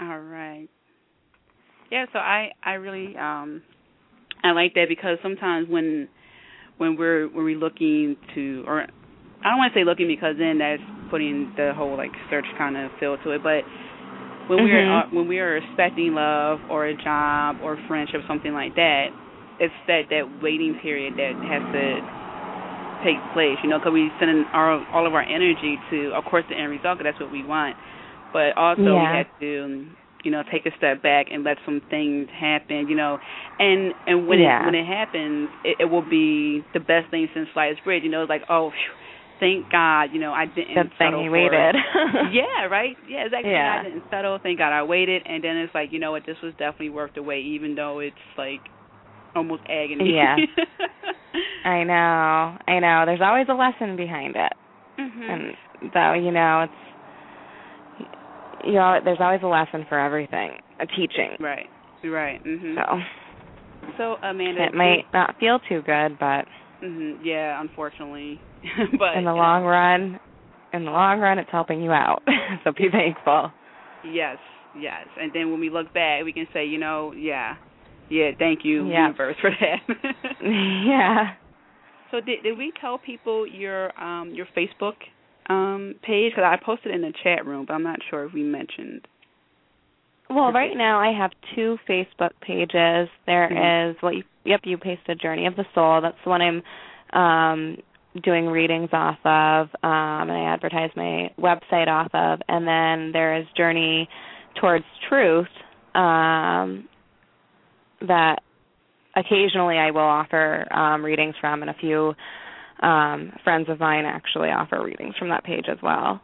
All 0.00 0.18
right. 0.20 0.68
Yeah, 1.90 2.06
so 2.12 2.18
I 2.18 2.50
I 2.64 2.72
really 2.74 3.16
um 3.16 3.62
I 4.42 4.52
like 4.52 4.74
that 4.74 4.86
because 4.88 5.18
sometimes 5.22 5.68
when 5.68 6.08
when 6.78 6.96
we're 6.96 7.26
when 7.28 7.44
we're 7.44 7.58
looking 7.58 8.16
to 8.34 8.64
or 8.66 8.82
I 9.44 9.50
don't 9.50 9.58
want 9.58 9.72
to 9.74 9.78
say 9.78 9.84
looking 9.84 10.08
because 10.08 10.34
then 10.38 10.58
that's 10.58 10.82
putting 11.10 11.52
the 11.56 11.72
whole 11.76 11.96
like 11.96 12.10
search 12.30 12.46
kind 12.58 12.76
of 12.76 12.90
feel 12.98 13.16
to 13.18 13.30
it, 13.32 13.42
but 13.42 13.62
when 14.48 14.62
we're 14.64 14.82
Mhm. 14.82 15.04
uh, 15.04 15.06
when 15.10 15.28
we 15.28 15.38
are 15.40 15.56
expecting 15.58 16.14
love 16.14 16.60
or 16.70 16.86
a 16.86 16.94
job 16.94 17.56
or 17.62 17.76
friendship 17.86 18.22
something 18.26 18.52
like 18.54 18.74
that, 18.76 19.10
it's 19.60 19.74
that 19.86 20.08
that 20.10 20.42
waiting 20.42 20.74
period 20.80 21.14
that 21.16 21.34
has 21.44 21.62
to 21.72 21.84
take 23.04 23.18
place, 23.32 23.58
you 23.62 23.68
know, 23.70 23.78
because 23.78 23.92
we 23.92 24.10
send 24.18 24.30
in 24.30 24.44
our 24.52 24.82
all 24.92 25.06
of 25.06 25.14
our 25.14 25.22
energy 25.22 25.78
to, 25.90 26.10
of 26.14 26.24
course, 26.24 26.44
the 26.48 26.56
end 26.56 26.70
result, 26.70 26.98
'cause 26.98 27.04
that's 27.04 27.20
what 27.20 27.30
we 27.30 27.44
want, 27.44 27.76
but 28.32 28.56
also 28.56 28.82
we 28.98 29.06
have 29.14 29.26
to, 29.40 29.86
you 30.24 30.30
know, 30.30 30.42
take 30.50 30.66
a 30.66 30.70
step 30.76 31.02
back 31.02 31.26
and 31.30 31.44
let 31.44 31.58
some 31.64 31.80
things 31.90 32.28
happen, 32.38 32.88
you 32.88 32.96
know, 32.96 33.18
and 33.58 33.92
and 34.06 34.26
when 34.26 34.40
Yeah. 34.40 34.62
it 34.62 34.66
when 34.66 34.74
it 34.74 34.86
happens, 34.86 35.48
it, 35.64 35.76
it 35.80 35.84
will 35.86 36.02
be 36.08 36.64
the 36.74 36.80
best 36.80 37.10
thing 37.10 37.28
since 37.34 37.48
sliced 37.52 37.84
bread, 37.84 38.02
you 38.02 38.10
know, 38.10 38.22
it's 38.22 38.28
like 38.30 38.42
oh, 38.48 38.72
thank 39.40 39.70
God, 39.70 40.10
you 40.12 40.18
know, 40.20 40.32
I 40.32 40.46
didn't 40.46 40.74
Good 40.74 40.90
thing 40.98 41.06
settle 41.06 41.30
waited. 41.30 41.76
yeah, 42.32 42.66
right. 42.70 42.96
Yeah, 43.08 43.24
exactly. 43.26 43.50
Yeah. 43.50 43.78
I 43.80 43.84
didn't 43.84 44.04
settle. 44.10 44.38
Thank 44.42 44.58
God 44.58 44.72
I 44.72 44.82
waited, 44.82 45.22
and 45.26 45.42
then 45.44 45.56
it's 45.58 45.74
like, 45.74 45.92
you 45.92 45.98
know 46.00 46.10
what? 46.10 46.24
This 46.26 46.36
was 46.42 46.52
definitely 46.58 46.90
worth 46.90 47.12
the 47.14 47.22
wait, 47.22 47.44
even 47.46 47.74
though 47.76 48.00
it's 48.00 48.16
like 48.36 48.62
almost 49.36 49.62
agony. 49.68 50.14
Yeah. 50.14 50.36
I 51.64 51.84
know. 51.84 52.58
I 52.66 52.78
know. 52.80 53.02
There's 53.06 53.20
always 53.22 53.46
a 53.48 53.54
lesson 53.54 53.96
behind 53.96 54.34
it. 54.36 54.52
mhm. 54.98 55.30
And 55.30 55.90
so 55.92 56.12
you 56.14 56.30
know, 56.32 56.62
it's 56.62 56.87
you 58.64 58.74
know, 58.74 58.98
there's 59.04 59.18
always 59.20 59.40
a 59.42 59.46
lesson 59.46 59.86
for 59.88 59.98
everything, 59.98 60.52
a 60.80 60.86
teaching. 60.86 61.36
Right. 61.40 61.68
Right. 62.04 62.42
Mhm. 62.44 62.74
So 62.74 63.00
So 63.96 64.16
Amanda, 64.22 64.64
it 64.64 64.74
might 64.74 65.06
not 65.12 65.36
feel 65.38 65.58
too 65.68 65.82
good, 65.82 66.18
but 66.18 66.46
Mhm. 66.82 67.18
Yeah, 67.22 67.60
unfortunately. 67.60 68.40
but 68.98 69.16
in 69.16 69.24
the 69.24 69.32
know, 69.32 69.36
long 69.36 69.64
run, 69.64 70.20
in 70.72 70.84
the 70.84 70.90
long 70.90 71.20
run, 71.20 71.38
it's 71.38 71.50
helping 71.50 71.82
you 71.82 71.92
out. 71.92 72.22
so 72.64 72.72
be 72.72 72.88
thankful. 72.90 73.52
Yes. 74.04 74.38
Yes. 74.78 75.06
And 75.20 75.32
then 75.32 75.50
when 75.50 75.60
we 75.60 75.70
look 75.70 75.92
back, 75.92 76.24
we 76.24 76.32
can 76.32 76.46
say, 76.52 76.66
you 76.66 76.78
know, 76.78 77.12
yeah, 77.12 77.56
yeah, 78.10 78.30
thank 78.38 78.64
you, 78.64 78.88
Yeah. 78.88 79.06
universe, 79.06 79.36
for 79.40 79.50
that. 79.50 79.80
yeah. 80.42 81.34
So 82.10 82.20
did 82.20 82.42
did 82.42 82.56
we 82.56 82.72
tell 82.80 82.98
people 82.98 83.46
your 83.46 83.98
um 84.00 84.32
your 84.34 84.46
Facebook 84.56 84.96
um 85.48 85.94
page? 86.02 86.32
Because 86.32 86.44
I 86.44 86.62
posted 86.64 86.94
in 86.94 87.00
the 87.02 87.12
chat 87.22 87.46
room, 87.46 87.64
but 87.66 87.74
I'm 87.74 87.82
not 87.82 87.98
sure 88.10 88.24
if 88.24 88.32
we 88.32 88.42
mentioned. 88.42 89.06
Well, 90.30 90.52
right 90.52 90.76
now 90.76 91.00
I 91.00 91.12
have 91.16 91.30
two 91.54 91.78
Facebook 91.88 92.32
pages. 92.42 93.08
There 93.26 93.46
is 93.46 93.96
Mhm. 93.96 94.02
what 94.02 94.16
you 94.16 94.24
yep, 94.44 94.60
you 94.64 94.76
pasted 94.78 95.20
Journey 95.20 95.46
of 95.46 95.56
the 95.56 95.66
Soul. 95.74 96.00
That's 96.00 96.16
the 96.22 96.30
one 96.30 96.42
I'm 96.42 96.62
um 97.12 97.78
doing 98.22 98.46
readings 98.48 98.90
off 98.92 99.18
of, 99.24 99.68
um 99.82 100.28
and 100.28 100.32
I 100.32 100.52
advertise 100.52 100.90
my 100.96 101.30
website 101.38 101.88
off 101.88 102.14
of. 102.14 102.40
And 102.48 102.66
then 102.66 103.12
there 103.12 103.36
is 103.36 103.46
Journey 103.56 104.08
Towards 104.60 104.84
Truth, 105.08 105.48
um 105.94 106.88
that 108.02 108.42
occasionally 109.16 109.78
I 109.78 109.90
will 109.90 110.02
offer 110.02 110.66
um 110.70 111.04
readings 111.04 111.34
from 111.40 111.62
and 111.62 111.70
a 111.70 111.74
few 111.74 112.14
um 112.82 113.32
friends 113.44 113.68
of 113.68 113.80
mine 113.80 114.04
actually 114.04 114.48
offer 114.48 114.82
readings 114.82 115.14
from 115.18 115.28
that 115.30 115.44
page 115.44 115.66
as 115.70 115.78
well. 115.82 116.20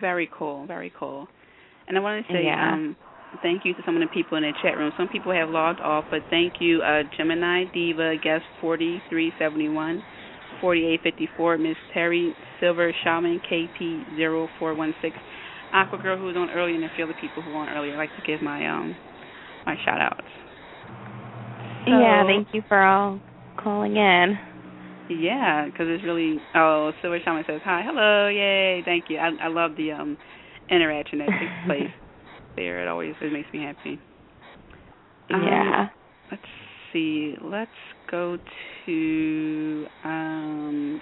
Very 0.00 0.28
cool, 0.36 0.66
very 0.66 0.92
cool. 0.98 1.28
And 1.86 1.96
I 1.96 2.00
want 2.00 2.24
to 2.26 2.32
say 2.32 2.44
Yeah. 2.44 2.74
um 2.74 2.96
thank 3.42 3.64
you 3.64 3.74
to 3.74 3.82
some 3.84 3.94
of 3.96 4.00
the 4.00 4.08
people 4.14 4.36
in 4.38 4.42
the 4.44 4.52
chat 4.62 4.76
room. 4.78 4.92
Some 4.96 5.08
people 5.08 5.32
have 5.32 5.48
logged 5.50 5.80
off, 5.80 6.04
but 6.10 6.22
thank 6.30 6.54
you, 6.60 6.82
uh 6.82 7.02
Gemini 7.16 7.64
Diva, 7.72 8.16
guest 8.22 8.44
forty 8.60 9.02
three 9.08 9.32
seventy 9.38 9.68
one, 9.68 10.02
forty 10.60 10.86
eight 10.86 11.00
fifty 11.02 11.28
four, 11.36 11.58
Miss 11.58 11.76
Terry 11.92 12.34
Silver 12.60 12.92
Shaman 13.04 13.40
KP 13.50 14.16
zero 14.16 14.48
four 14.58 14.74
one 14.74 14.94
six, 15.02 15.16
Aqua 15.72 15.98
Girl 15.98 16.16
who 16.18 16.24
was 16.24 16.36
on 16.36 16.50
earlier 16.50 16.74
and 16.74 16.84
a 16.84 16.88
few 16.96 17.04
other 17.04 17.14
people 17.20 17.42
who 17.42 17.50
were 17.50 17.56
on 17.58 17.68
earlier. 17.68 17.92
I'd 17.94 17.98
like 17.98 18.16
to 18.16 18.22
give 18.26 18.42
my 18.42 18.66
um 18.68 18.96
my 19.66 19.76
shout 19.84 20.00
outs. 20.00 20.26
yeah, 21.86 22.24
thank 22.26 22.48
you 22.52 22.62
for 22.68 22.82
all 22.82 23.20
calling 23.58 23.96
in. 23.96 24.38
Yeah, 25.08 25.66
because 25.66 25.86
it's 25.88 26.04
really. 26.04 26.38
Oh, 26.54 26.92
Silver 27.00 27.18
Shaman 27.24 27.44
says 27.46 27.60
hi, 27.64 27.82
hello, 27.84 28.28
yay, 28.28 28.82
thank 28.84 29.04
you. 29.08 29.18
I 29.18 29.30
I 29.42 29.48
love 29.48 29.72
the 29.76 29.92
um 29.92 30.18
interaction 30.70 31.18
that 31.20 31.28
takes 31.28 31.52
place 31.66 31.90
there. 32.56 32.82
It 32.82 32.88
always 32.88 33.14
it 33.20 33.32
makes 33.32 33.48
me 33.52 33.62
happy. 33.62 33.98
Um, 35.32 35.42
Yeah. 35.42 35.88
Let's 36.30 36.42
see. 36.92 37.36
Let's 37.42 37.70
go 38.10 38.38
to 38.86 39.86
um 40.04 41.00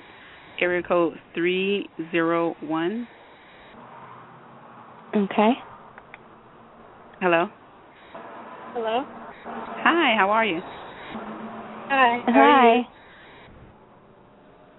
area 0.60 0.82
code 0.82 1.18
three 1.34 1.88
zero 2.12 2.54
one. 2.60 3.08
Okay. 5.14 5.52
Hello. 7.20 7.48
Hello. 8.74 9.04
Hi. 9.44 10.14
How 10.18 10.30
are 10.30 10.44
you? 10.44 10.60
Hi. 11.88 12.22
How 12.26 12.40
are 12.40 12.82
Hi. 12.82 12.95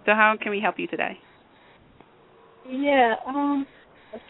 So 0.08 0.16
how 0.16 0.36
can 0.42 0.52
we 0.52 0.62
help 0.62 0.80
you 0.80 0.88
today? 0.88 1.20
Yeah. 2.64 3.16
Um. 3.28 3.68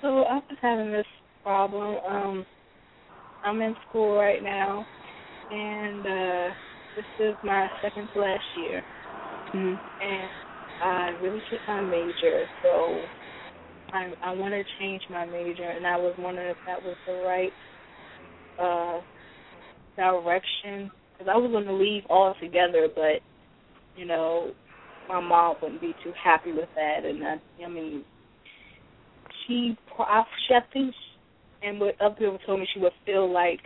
So 0.02 0.26
I've 0.26 0.48
been 0.50 0.58
having 0.62 0.92
this 0.92 1.08
problem. 1.44 1.98
Um. 2.10 2.48
I'm 3.44 3.62
in 3.62 3.76
school 3.88 4.16
right 4.18 4.44
now, 4.44 4.88
and 5.52 6.06
uh 6.08 6.50
this 6.96 7.06
is 7.20 7.38
my 7.44 7.70
second 7.82 8.10
to 8.14 8.22
last 8.22 8.44
year, 8.56 8.84
hmm 9.54 9.76
and 10.02 10.32
I 10.82 11.12
really 11.22 11.44
hate 11.50 11.62
my 11.68 11.82
major. 11.82 12.48
So 12.64 13.10
I 13.94 14.14
I 14.22 14.32
want 14.34 14.54
to 14.54 14.64
change 14.80 15.04
my 15.10 15.26
major, 15.26 15.70
and 15.70 15.88
I 15.88 15.98
was 15.98 16.16
wondering 16.18 16.50
if 16.52 16.58
that 16.68 16.84
was 16.84 16.98
the 17.08 17.14
right 17.14 17.54
uh 18.60 19.02
direction 19.98 20.92
because 21.14 21.32
I 21.34 21.38
was 21.38 21.52
going 21.52 21.66
to 21.66 21.74
leave 21.74 22.04
altogether, 22.10 22.90
but 22.96 23.22
you 23.96 24.06
know 24.06 24.52
my 25.08 25.20
mom 25.20 25.56
wouldn't 25.62 25.82
be 25.82 25.96
too 26.04 26.14
happy 26.22 26.52
with 26.52 26.70
that, 26.76 27.06
and 27.06 27.24
I, 27.24 27.38
I 27.64 27.70
mean, 27.70 28.04
she, 29.46 29.78
I, 30.00 30.24
she, 30.48 30.54
I 30.54 30.60
think, 30.74 30.94
and 31.62 31.80
what 31.80 32.00
other 32.02 32.16
people 32.16 32.40
told 32.46 32.60
me, 32.60 32.68
she 32.74 32.80
would 32.80 32.92
feel 33.06 33.32
like 33.32 33.60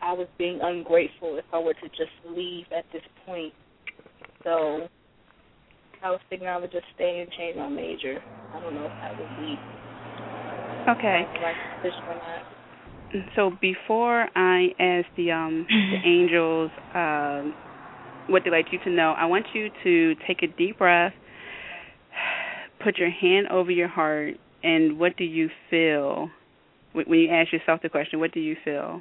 I 0.00 0.12
was 0.12 0.28
being 0.38 0.60
ungrateful 0.62 1.36
if 1.38 1.44
I 1.52 1.58
were 1.58 1.74
to 1.74 1.88
just 1.90 2.12
leave 2.28 2.66
at 2.76 2.84
this 2.92 3.02
point. 3.24 3.52
So 4.44 4.86
I 6.02 6.10
was 6.10 6.20
thinking 6.28 6.48
I 6.48 6.58
would 6.58 6.70
just 6.70 6.84
stay 6.94 7.20
and 7.20 7.30
change 7.32 7.56
my 7.56 7.68
major. 7.68 8.18
I 8.54 8.60
don't 8.60 8.74
know 8.74 8.84
if 8.84 8.92
that 9.02 9.18
would 9.18 9.44
be 9.44 9.56
Okay. 10.88 11.26
the 11.34 11.88
decision 11.88 12.04
or 12.08 12.14
not. 12.14 13.26
So 13.34 13.52
before 13.60 14.28
I 14.36 14.68
ask 14.78 15.06
the 15.16 15.32
um 15.32 15.66
the 15.68 15.96
angels 16.04 16.70
um 16.94 17.54
what 18.28 18.42
they'd 18.44 18.50
like 18.50 18.72
you 18.72 18.78
to 18.80 18.90
know, 18.90 19.12
I 19.16 19.26
want 19.26 19.46
you 19.54 19.70
to 19.84 20.14
take 20.26 20.42
a 20.42 20.46
deep 20.46 20.78
breath, 20.78 21.12
put 22.82 22.98
your 22.98 23.10
hand 23.10 23.48
over 23.48 23.70
your 23.70 23.88
heart, 23.88 24.34
and 24.62 24.98
what 24.98 25.16
do 25.16 25.24
you 25.24 25.48
feel 25.70 26.30
when 26.92 27.18
you 27.18 27.28
ask 27.30 27.52
yourself 27.52 27.80
the 27.82 27.88
question? 27.88 28.20
What 28.20 28.32
do 28.32 28.40
you 28.40 28.56
feel? 28.64 29.00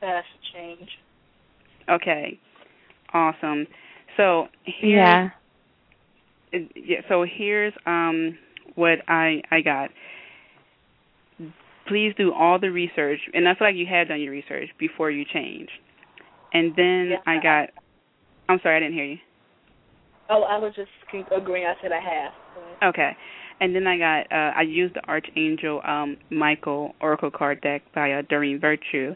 Fast 0.00 0.26
change. 0.54 0.88
Okay, 1.88 2.38
awesome. 3.12 3.66
So 4.16 4.48
here, 4.64 5.32
yeah. 6.52 6.60
yeah. 6.74 7.00
So 7.08 7.24
here's 7.28 7.72
um 7.86 8.38
what 8.74 8.98
I 9.08 9.42
I 9.50 9.60
got. 9.60 9.90
Please 11.86 12.14
do 12.16 12.32
all 12.32 12.58
the 12.58 12.70
research, 12.70 13.20
and 13.32 13.48
I 13.48 13.54
feel 13.54 13.68
like 13.68 13.76
you 13.76 13.86
had 13.86 14.08
done 14.08 14.20
your 14.20 14.32
research 14.32 14.70
before 14.78 15.10
you 15.10 15.24
change. 15.32 15.68
And 16.52 16.74
then 16.76 17.08
Yes, 17.10 17.22
I 17.26 17.36
I 17.36 17.42
got. 17.42 17.68
I'm 18.48 18.60
sorry, 18.62 18.76
I 18.76 18.80
didn't 18.80 18.94
hear 18.94 19.04
you. 19.04 19.18
Oh, 20.30 20.42
I 20.42 20.58
was 20.58 20.72
just 20.74 20.90
agreeing. 21.36 21.66
I 21.66 21.74
said 21.82 21.92
I 21.92 22.00
have. 22.00 22.32
Okay. 22.94 23.16
And 23.60 23.74
then 23.74 23.86
I 23.86 23.98
got 23.98 24.32
uh 24.32 24.52
I 24.56 24.62
used 24.62 24.94
the 24.94 25.06
Archangel 25.06 25.80
um 25.86 26.16
Michael 26.30 26.94
Oracle 27.00 27.30
card 27.30 27.60
deck 27.60 27.82
by 27.94 28.12
uh, 28.12 28.22
Doreen 28.28 28.60
Virtue 28.60 29.14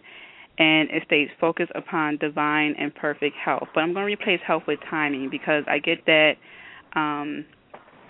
and 0.59 0.91
it 0.91 1.03
states 1.07 1.31
focus 1.41 1.69
upon 1.75 2.17
divine 2.19 2.75
and 2.79 2.95
perfect 2.95 3.37
health. 3.37 3.69
But 3.75 3.83
I'm 3.83 3.93
going 3.95 4.07
to 4.07 4.13
replace 4.13 4.41
health 4.47 4.65
with 4.67 4.81
timing 4.91 5.29
because 5.31 5.65
I 5.69 5.79
get 5.79 6.05
that 6.07 6.33
um 6.95 7.45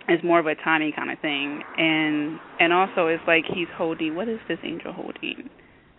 it's 0.09 0.25
more 0.25 0.39
of 0.41 0.47
a 0.47 0.55
timing 0.57 0.93
kind 0.93 1.11
of 1.11 1.19
thing. 1.21 1.63
And 1.77 2.41
and 2.59 2.73
also 2.73 3.09
it's 3.09 3.25
like 3.27 3.45
he's 3.53 3.69
holding 3.77 4.15
what 4.15 4.29
is 4.29 4.41
this 4.49 4.59
angel 4.65 4.93
holding? 4.93 5.51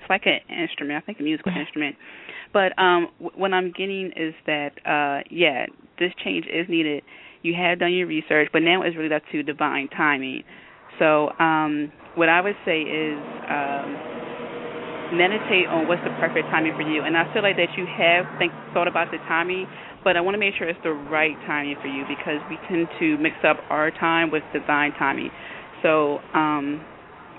It's 0.02 0.10
like 0.10 0.24
an 0.26 0.40
instrument, 0.50 1.02
I 1.04 1.06
think 1.06 1.20
a 1.20 1.24
musical 1.24 1.52
instrument. 1.56 1.96
But 2.54 2.78
um 2.80 3.08
w- 3.20 3.40
what 3.40 3.54
I'm 3.54 3.72
getting 3.72 4.12
is 4.16 4.34
that 4.48 4.72
uh 4.86 5.24
yeah, 5.30 5.68
this 6.00 6.12
change 6.24 6.46
is 6.48 6.68
needed 6.70 7.04
you 7.42 7.54
have 7.56 7.80
done 7.80 7.94
your 7.94 8.08
research, 8.08 8.50
but 8.52 8.62
now 8.62 8.82
it's 8.82 8.98
really 8.98 9.14
up 9.14 9.24
to 9.32 9.44
divine 9.44 9.88
timing. 9.90 10.44
So, 11.00 11.32
um, 11.40 11.92
what 12.16 12.28
I 12.30 12.42
would 12.42 12.58
say 12.66 12.82
is 12.82 13.26
um, 13.50 14.02
meditate 15.12 15.68
on 15.70 15.88
what's 15.88 16.04
the 16.04 16.12
perfect 16.12 16.50
timing 16.50 16.74
for 16.76 16.82
you. 16.84 17.04
And 17.04 17.18
I 17.18 17.26
feel 17.34 17.42
like 17.44 17.56
that 17.58 17.70
you 17.78 17.88
have 17.98 18.28
think 18.38 18.54
thought 18.74 18.88
about 18.88 19.10
the 19.12 19.20
timing, 19.28 19.68
but 20.04 20.18
I 20.18 20.22
want 20.22 20.36
to 20.36 20.40
make 20.40 20.56
sure 20.58 20.68
it's 20.68 20.80
the 20.84 20.92
right 20.94 21.38
timing 21.46 21.76
for 21.82 21.88
you 21.88 22.06
because 22.08 22.42
we 22.50 22.60
tend 22.68 22.90
to 23.00 23.18
mix 23.18 23.38
up 23.48 23.58
our 23.70 23.92
time 23.92 24.32
with 24.32 24.44
divine 24.54 24.94
timing. 24.94 25.32
So, 25.82 26.20
um, 26.34 26.86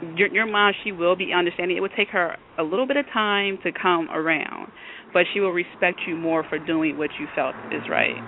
your 0.01 0.29
your 0.29 0.47
mom, 0.47 0.73
she 0.83 0.93
will 0.93 1.17
be 1.17 1.33
understanding. 1.33 1.77
It 1.77 1.81
will 1.81 1.89
take 1.91 2.09
her 2.11 2.37
a 2.59 2.63
little 2.63 2.87
bit 2.87 2.97
of 2.97 3.07
time 3.13 3.59
to 3.65 3.73
come 3.73 4.09
around, 4.11 4.73
but 5.13 5.25
she 5.33 5.41
will 5.41 5.53
respect 5.53 6.03
you 6.07 6.17
more 6.17 6.45
for 6.49 6.59
doing 6.59 6.97
what 6.97 7.11
you 7.19 7.29
felt 7.35 7.55
is 7.71 7.83
right. 7.89 8.25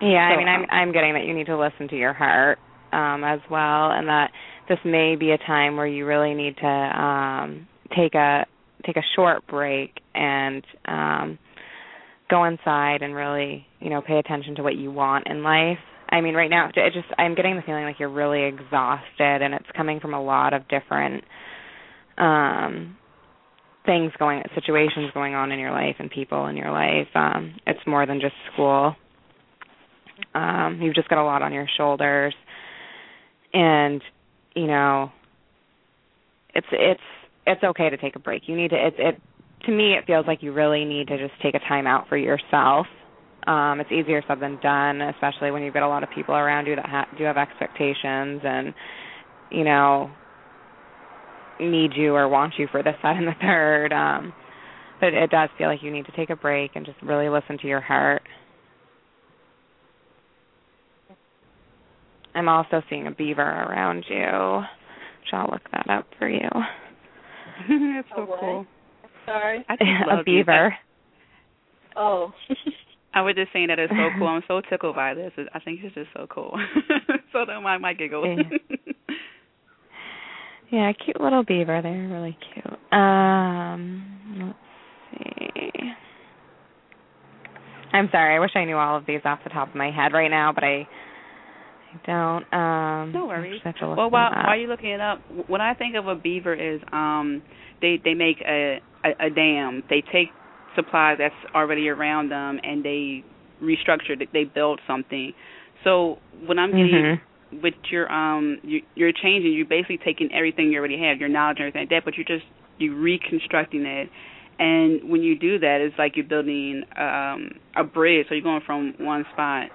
Yeah, 0.00 0.28
So, 0.28 0.34
I 0.34 0.36
mean, 0.36 0.48
I'm 0.48 0.60
um, 0.62 0.66
I'm 0.70 0.92
getting 0.92 1.14
that 1.14 1.24
you 1.24 1.34
need 1.34 1.46
to 1.46 1.58
listen 1.58 1.88
to 1.88 1.96
your 1.96 2.12
heart 2.12 2.58
um, 2.92 3.24
as 3.24 3.40
well, 3.50 3.90
and 3.92 4.08
that 4.08 4.30
this 4.68 4.78
may 4.84 5.16
be 5.16 5.30
a 5.30 5.38
time 5.38 5.76
where 5.76 5.86
you 5.86 6.06
really 6.06 6.34
need 6.34 6.56
to 6.58 6.66
um, 6.66 7.68
take 7.96 8.14
a 8.14 8.46
take 8.84 8.96
a 8.96 9.02
short 9.14 9.46
break 9.46 9.92
and 10.14 10.64
um, 10.86 11.38
go 12.28 12.44
inside 12.44 13.02
and 13.02 13.14
really, 13.14 13.66
you 13.80 13.90
know, 13.90 14.02
pay 14.02 14.18
attention 14.18 14.56
to 14.56 14.62
what 14.62 14.76
you 14.76 14.90
want 14.90 15.26
in 15.26 15.42
life. 15.42 15.78
I 16.08 16.20
mean, 16.20 16.34
right 16.34 16.50
now, 16.50 16.68
it 16.74 16.92
just 16.92 17.08
I'm 17.18 17.34
getting 17.34 17.56
the 17.56 17.62
feeling 17.62 17.84
like 17.84 17.98
you're 17.98 18.08
really 18.08 18.44
exhausted, 18.44 19.42
and 19.42 19.54
it's 19.54 19.66
coming 19.76 20.00
from 20.00 20.14
a 20.14 20.22
lot 20.22 20.52
of 20.52 20.68
different 20.68 21.24
um 22.18 22.96
things 23.84 24.10
going 24.18 24.42
situations 24.54 25.10
going 25.12 25.34
on 25.34 25.52
in 25.52 25.58
your 25.58 25.70
life 25.70 25.96
and 25.98 26.10
people 26.10 26.46
in 26.46 26.56
your 26.56 26.70
life. 26.70 27.08
Um 27.14 27.54
it's 27.66 27.80
more 27.86 28.06
than 28.06 28.20
just 28.20 28.34
school. 28.52 28.96
Um 30.34 30.80
you've 30.80 30.94
just 30.94 31.08
got 31.08 31.22
a 31.22 31.24
lot 31.24 31.42
on 31.42 31.52
your 31.52 31.68
shoulders. 31.76 32.34
And 33.52 34.02
you 34.54 34.66
know 34.66 35.12
it's 36.54 36.66
it's 36.72 37.00
it's 37.46 37.62
okay 37.62 37.90
to 37.90 37.96
take 37.96 38.16
a 38.16 38.18
break. 38.18 38.42
You 38.46 38.56
need 38.56 38.70
to 38.70 38.86
it's 38.86 38.96
it 38.98 39.20
to 39.64 39.72
me 39.72 39.94
it 39.94 40.04
feels 40.06 40.26
like 40.26 40.42
you 40.42 40.52
really 40.52 40.84
need 40.84 41.08
to 41.08 41.18
just 41.18 41.40
take 41.42 41.54
a 41.54 41.58
time 41.60 41.86
out 41.86 42.08
for 42.08 42.16
yourself 42.16 42.86
um 43.46 43.80
it's 43.80 43.90
easier 43.92 44.22
said 44.26 44.40
than 44.40 44.58
done 44.58 45.00
especially 45.00 45.50
when 45.50 45.62
you've 45.62 45.74
got 45.74 45.82
a 45.82 45.88
lot 45.88 46.02
of 46.02 46.10
people 46.10 46.34
around 46.34 46.66
you 46.66 46.76
that 46.76 46.86
ha- 46.86 47.06
do 47.16 47.24
have 47.24 47.36
expectations 47.36 48.40
and 48.44 48.74
you 49.50 49.64
know 49.64 50.10
need 51.58 51.92
you 51.94 52.14
or 52.14 52.28
want 52.28 52.54
you 52.58 52.68
for 52.70 52.82
this 52.82 52.96
that 53.02 53.16
and 53.16 53.26
the 53.26 53.34
third 53.40 53.92
um 53.92 54.32
but 55.00 55.12
it 55.12 55.30
does 55.30 55.50
feel 55.58 55.68
like 55.68 55.82
you 55.82 55.90
need 55.90 56.06
to 56.06 56.12
take 56.12 56.30
a 56.30 56.36
break 56.36 56.72
and 56.74 56.86
just 56.86 57.00
really 57.02 57.28
listen 57.28 57.58
to 57.58 57.66
your 57.66 57.80
heart 57.80 58.22
I'm 62.36 62.50
also 62.50 62.82
seeing 62.90 63.06
a 63.06 63.10
beaver 63.10 63.40
around 63.42 64.04
you. 64.08 64.58
Which 65.20 65.32
I'll 65.32 65.48
look 65.50 65.62
that 65.72 65.88
up 65.88 66.06
for 66.18 66.28
you. 66.28 66.48
That's 67.68 68.08
so 68.14 68.26
cool. 68.38 68.66
Sorry. 69.26 69.64
I 69.68 69.76
just 69.76 69.88
a 70.04 70.14
love 70.14 70.24
these. 70.24 70.36
beaver. 70.44 70.74
Oh. 71.96 72.32
I 73.14 73.22
was 73.22 73.34
just 73.34 73.52
saying 73.52 73.68
that 73.68 73.78
it's 73.78 73.90
so 73.92 74.08
cool. 74.18 74.26
I'm 74.28 74.42
so 74.46 74.60
tickled 74.68 74.94
by 74.94 75.14
this. 75.14 75.32
I 75.54 75.58
think 75.60 75.80
it's 75.82 75.94
just 75.94 76.10
so 76.14 76.26
cool. 76.28 76.54
so 77.32 77.44
don't 77.46 77.62
mind 77.62 77.80
my 77.82 77.94
giggles. 77.94 78.38
Yeah, 80.70 80.92
cute 80.92 81.20
little 81.20 81.44
beaver. 81.44 81.80
They're 81.82 82.08
really 82.08 82.36
cute. 82.52 82.78
Um, 82.92 84.52
let's 85.14 85.22
see. 85.22 85.70
I'm 87.92 88.08
sorry. 88.12 88.36
I 88.36 88.40
wish 88.40 88.50
I 88.54 88.64
knew 88.64 88.76
all 88.76 88.96
of 88.98 89.06
these 89.06 89.20
off 89.24 89.38
the 89.44 89.50
top 89.50 89.68
of 89.68 89.74
my 89.74 89.90
head 89.90 90.12
right 90.12 90.30
now, 90.30 90.52
but 90.52 90.64
I 90.64 90.86
I 91.94 92.00
don't. 92.04 92.42
Um, 92.52 93.12
No 93.12 93.24
I 93.30 93.38
worries. 93.38 93.60
have 93.64 93.76
to 93.76 93.86
well, 93.86 94.10
while 94.10 94.30
them 94.30 94.38
up. 94.40 94.46
while 94.46 94.58
you're 94.58 94.68
looking 94.68 94.90
it 94.90 95.00
up, 95.00 95.20
when 95.46 95.60
I 95.60 95.72
think 95.74 95.94
of 95.96 96.06
a 96.08 96.16
beaver 96.16 96.52
is 96.52 96.80
um 96.92 97.42
they 97.80 97.98
they 98.04 98.14
make 98.14 98.38
a, 98.46 98.80
a 99.06 99.26
a 99.26 99.30
dam. 99.30 99.82
They 99.88 100.02
take 100.12 100.30
supplies 100.74 101.16
that's 101.18 101.34
already 101.54 101.88
around 101.88 102.30
them 102.30 102.60
and 102.62 102.84
they 102.84 103.24
restructure 103.62 104.20
it. 104.20 104.28
They 104.32 104.44
build 104.44 104.80
something. 104.86 105.32
So 105.84 106.18
when 106.46 106.58
I'm 106.58 106.74
getting 106.74 107.10
Mhm. 107.12 107.20
with 107.62 107.74
your 107.90 108.10
um 108.12 108.58
you, 108.62 108.80
you're 108.94 109.12
changing, 109.12 109.52
you're 109.52 109.66
basically 109.66 109.98
taking 110.04 110.30
everything 110.32 110.70
you 110.72 110.78
already 110.78 110.98
have, 111.00 111.18
your 111.18 111.28
knowledge 111.28 111.58
and 111.58 111.66
everything 111.68 111.82
like 111.82 111.90
that, 111.90 112.04
but 112.04 112.14
you're 112.16 112.26
just 112.26 112.46
you 112.78 112.94
reconstructing 112.96 113.86
it. 113.86 114.10
And 114.58 115.10
when 115.10 115.22
you 115.22 115.38
do 115.38 115.58
that, 115.60 115.80
it's 115.80 115.96
like 115.98 116.16
you're 116.16 116.26
building 116.26 116.84
um 116.96 117.50
a 117.76 117.84
bridge. 117.84 118.26
So 118.28 118.34
you're 118.34 118.42
going 118.42 118.62
from 118.66 118.94
one 118.98 119.24
spot 119.32 119.70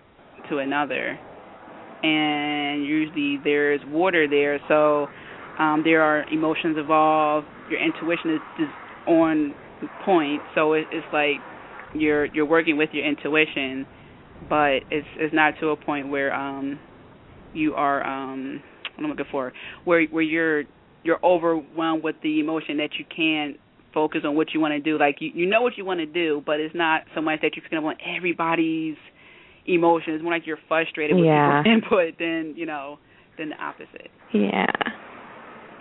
to 0.50 0.58
another 0.60 1.20
and 2.04 2.86
usually 2.86 3.38
there's 3.44 3.82
water 3.88 4.28
there 4.28 4.60
so 4.68 5.08
um 5.60 5.82
there 5.84 6.02
are 6.02 6.24
emotions 6.32 6.78
involved 6.78 7.48
your 7.70 7.80
intuition 7.84 8.32
is, 8.32 8.42
is 8.60 8.70
on 9.08 9.54
point 10.06 10.42
so 10.56 10.74
it, 10.74 10.86
it's 10.92 11.06
like 11.12 11.38
you're 11.94 12.26
you're 12.26 12.46
working 12.46 12.78
with 12.78 12.90
your 12.94 13.06
intuition 13.06 13.86
but 14.50 14.84
it's 14.90 15.08
it's 15.18 15.34
not 15.34 15.54
to 15.60 15.70
a 15.70 15.76
point 15.76 16.10
where 16.10 16.34
um 16.34 16.80
you 17.54 17.74
are 17.74 18.06
um 18.06 18.62
what 18.96 19.04
I'm 19.04 19.10
looking 19.10 19.26
for 19.32 19.54
where 19.86 20.06
where 20.08 20.24
you're 20.24 20.64
you're 21.04 21.20
overwhelmed 21.24 22.04
with 22.04 22.16
the 22.22 22.40
emotion 22.40 22.78
that 22.78 22.92
you 23.00 23.06
can't 23.16 23.58
focus 23.94 24.22
on 24.24 24.36
what 24.36 24.54
you 24.54 24.60
want 24.60 24.72
to 24.72 24.80
do 24.80 24.98
like 24.98 25.18
you 25.20 25.32
you 25.34 25.46
know 25.46 25.62
what 25.62 25.78
you 25.78 25.84
want 25.84 26.00
to 26.00 26.06
do 26.06 26.42
but 26.46 26.60
it's 26.60 26.76
not 26.76 27.02
so 27.16 27.22
much 27.22 27.42
that 27.42 27.52
you're 27.56 27.66
going 27.70 27.82
to 27.82 27.86
want 27.86 28.00
everybody's 28.06 28.96
emotions. 29.68 30.22
More 30.24 30.34
like 30.34 30.48
you're 30.48 30.60
frustrated 30.68 31.16
with 31.16 31.26
Yeah. 31.26 31.62
people's 31.64 31.76
input 31.84 32.18
than 32.20 32.54
you 32.56 32.66
know 32.66 33.00
than 33.38 33.50
the 33.50 33.56
opposite. 33.56 34.10
Yeah. 34.34 34.66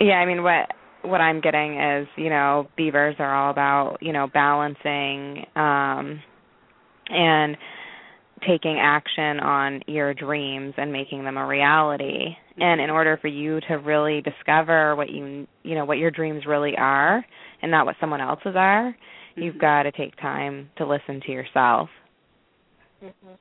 Yeah, 0.00 0.14
I 0.14 0.26
mean 0.26 0.42
what 0.42 0.70
what 1.02 1.20
I'm 1.20 1.40
getting 1.40 1.80
is, 1.80 2.08
you 2.16 2.30
know, 2.30 2.68
beavers 2.76 3.16
are 3.18 3.34
all 3.34 3.50
about, 3.50 3.98
you 4.00 4.12
know, 4.12 4.26
balancing 4.32 5.44
um 5.56 6.20
and 7.08 7.56
taking 8.46 8.78
action 8.80 9.40
on 9.40 9.82
your 9.86 10.14
dreams 10.14 10.74
and 10.78 10.92
making 10.92 11.24
them 11.24 11.36
a 11.36 11.46
reality. 11.46 12.36
And 12.58 12.80
in 12.80 12.88
order 12.90 13.18
for 13.20 13.28
you 13.28 13.60
to 13.68 13.74
really 13.74 14.22
discover 14.22 14.94
what 14.96 15.10
you 15.10 15.46
you 15.62 15.74
know, 15.74 15.84
what 15.84 15.98
your 15.98 16.10
dreams 16.10 16.44
really 16.46 16.76
are 16.76 17.24
and 17.62 17.70
not 17.70 17.86
what 17.86 17.96
someone 18.00 18.20
else's 18.20 18.54
are, 18.56 18.94
you've 19.36 19.56
Mhm. 19.56 19.60
got 19.60 19.82
to 19.84 19.92
take 19.92 20.16
time 20.16 20.70
to 20.76 20.86
listen 20.86 21.20
to 21.22 21.32
yourself. 21.32 21.88
Mhm. 23.02 23.38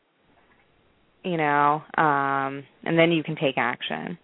you 1.23 1.37
know 1.37 1.83
um 1.97 2.63
and 2.83 2.97
then 2.97 3.11
you 3.11 3.23
can 3.23 3.35
take 3.35 3.57
action 3.57 4.17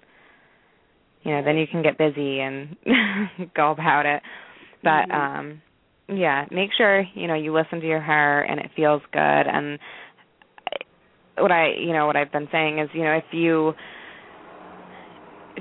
you 1.26 1.32
know 1.32 1.44
then 1.44 1.58
you 1.58 1.68
can 1.68 1.82
get 1.84 1.98
busy 1.98 2.40
and 2.40 2.78
go 3.56 3.72
about 3.72 4.06
it 4.06 4.22
but 4.84 5.10
Mhm. 5.10 5.38
um 5.40 5.62
yeah 6.08 6.46
make 6.52 6.70
sure 6.78 7.02
you 7.16 7.28
know 7.28 7.34
you 7.36 7.52
listen 7.54 7.82
to 7.82 7.88
your 7.88 8.02
heart 8.02 8.48
and 8.50 8.60
it 8.60 8.72
feels 8.76 9.02
good 9.12 9.20
and 9.20 9.80
what 11.38 11.52
i 11.52 11.74
you 11.78 11.92
know 11.92 12.06
what 12.06 12.16
i've 12.16 12.32
been 12.32 12.48
saying 12.52 12.80
is 12.80 12.90
you 12.94 13.04
know 13.04 13.18
if 13.18 13.26
you 13.34 13.74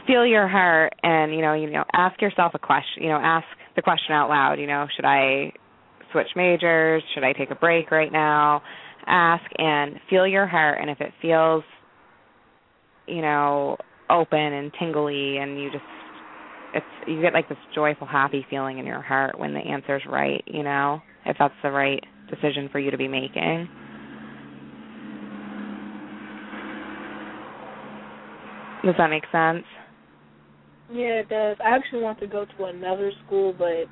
feel 0.07 0.27
your 0.27 0.47
heart 0.47 0.95
and 1.03 1.35
you 1.35 1.41
know 1.41 1.55
you 1.55 1.71
know 1.71 1.85
ask 1.93 2.21
yourself 2.21 2.53
a 2.55 2.59
question 2.59 3.03
you 3.03 3.09
know 3.09 3.17
ask 3.17 3.47
the 3.75 3.83
question 3.83 4.15
out 4.15 4.29
loud 4.29 4.61
you 4.61 4.67
know 4.67 4.87
should 4.95 5.05
i 5.07 5.53
switch 6.13 6.29
majors? 6.37 7.03
Should 7.13 7.25
I 7.25 7.33
take 7.33 7.51
a 7.51 7.57
break 7.57 7.91
right 7.91 8.13
now? 8.13 8.63
Ask 9.05 9.45
and 9.59 9.97
feel 10.09 10.29
your 10.29 10.47
heart 10.47 10.79
and 10.81 10.89
if 10.89 11.01
it 11.01 11.13
feels 11.21 11.65
you 13.07 13.21
know, 13.21 13.77
open 14.11 14.39
and 14.39 14.73
tingly 14.79 15.39
and 15.39 15.59
you 15.61 15.71
just 15.71 15.85
it's 16.75 16.87
you 17.07 17.23
get 17.23 17.33
like 17.33 17.49
this 17.49 17.59
joyful 17.75 18.07
happy 18.07 18.45
feeling 18.51 18.79
in 18.79 18.87
your 18.87 19.01
heart 19.01 19.39
when 19.39 19.55
the 19.55 19.61
answer's 19.61 20.03
right, 20.11 20.43
you 20.47 20.63
know, 20.63 21.01
if 21.25 21.37
that's 21.39 21.55
the 21.63 21.71
right 21.71 22.03
decision 22.29 22.69
for 22.71 22.79
you 22.79 22.91
to 22.91 22.99
be 22.99 23.09
making. 23.09 23.69
Does 28.85 28.95
that 28.99 29.09
make 29.09 29.25
sense? 29.33 29.65
Yeah, 30.91 31.23
it 31.25 31.29
does. 31.29 31.57
I 31.65 31.75
actually 31.75 32.03
want 32.03 32.19
to 32.21 32.27
go 32.27 32.45
to 32.45 32.65
another 32.65 33.11
school, 33.25 33.55
but 33.57 33.89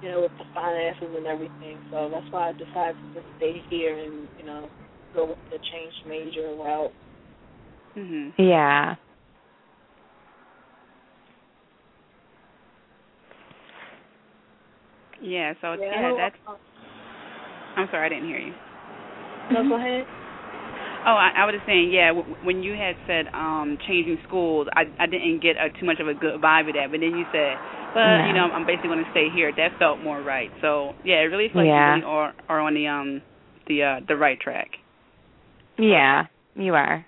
you 0.00 0.10
know, 0.10 0.22
with 0.22 0.32
the 0.38 0.44
finances 0.54 1.08
and 1.14 1.26
everything, 1.26 1.78
so 1.90 2.08
that's 2.10 2.26
why 2.30 2.50
I 2.50 2.52
decided 2.52 2.96
to 3.02 3.20
just 3.20 3.26
stay 3.36 3.62
here 3.68 3.98
and 3.98 4.28
you 4.38 4.46
know 4.46 4.68
go 5.14 5.26
with 5.26 5.38
the 5.50 5.58
change 5.72 5.92
major 6.06 6.54
route. 6.54 6.92
Mhm. 7.96 8.32
Yeah. 8.38 8.96
Yeah, 15.22 15.54
so 15.60 15.74
Yeah, 15.74 16.00
yeah, 16.00 16.12
I- 16.12 16.16
that's 16.16 16.36
I'm 17.76 17.88
sorry, 17.90 18.06
I 18.06 18.08
didn't 18.08 18.28
hear 18.28 18.38
you. 18.38 18.54
No, 19.52 19.68
go 19.68 19.76
ahead. 19.76 20.06
Oh, 21.06 21.14
I, 21.14 21.30
I 21.36 21.44
was 21.46 21.54
just 21.54 21.66
saying, 21.66 21.92
yeah. 21.92 22.08
W- 22.08 22.34
when 22.42 22.62
you 22.64 22.72
had 22.74 22.96
said 23.06 23.26
um 23.32 23.78
changing 23.86 24.18
schools, 24.26 24.66
I 24.74 24.84
I 24.98 25.06
didn't 25.06 25.40
get 25.40 25.56
a, 25.56 25.70
too 25.78 25.86
much 25.86 26.00
of 26.00 26.08
a 26.08 26.14
good 26.14 26.40
vibe 26.40 26.68
of 26.68 26.74
that. 26.74 26.90
But 26.90 27.00
then 27.00 27.14
you 27.14 27.24
said, 27.32 27.56
well, 27.94 28.18
No. 28.18 28.26
you 28.26 28.32
know, 28.32 28.50
I'm 28.52 28.66
basically 28.66 28.88
going 28.88 29.04
to 29.04 29.10
stay 29.12 29.28
here. 29.30 29.52
That 29.56 29.78
felt 29.78 30.00
more 30.00 30.20
right. 30.22 30.50
So 30.60 30.94
yeah, 31.04 31.16
it 31.22 31.30
really 31.30 31.46
feels 31.48 31.56
like 31.62 31.66
Yeah. 31.66 31.96
you 31.96 32.02
really 32.02 32.04
are 32.10 32.34
are 32.48 32.60
on 32.60 32.74
the 32.74 32.86
um 32.88 33.22
the 33.68 33.82
uh 33.82 34.00
the 34.08 34.16
right 34.16 34.40
track. 34.40 34.70
Yeah, 35.78 36.26
you 36.56 36.74
are. 36.74 37.06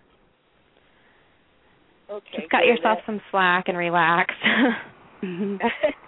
Okay. 2.11 2.39
Just 2.39 2.51
cut 2.51 2.61
good. 2.61 2.69
yourself 2.69 2.99
some 3.05 3.21
slack 3.31 3.65
and 3.69 3.77
relax. 3.77 4.33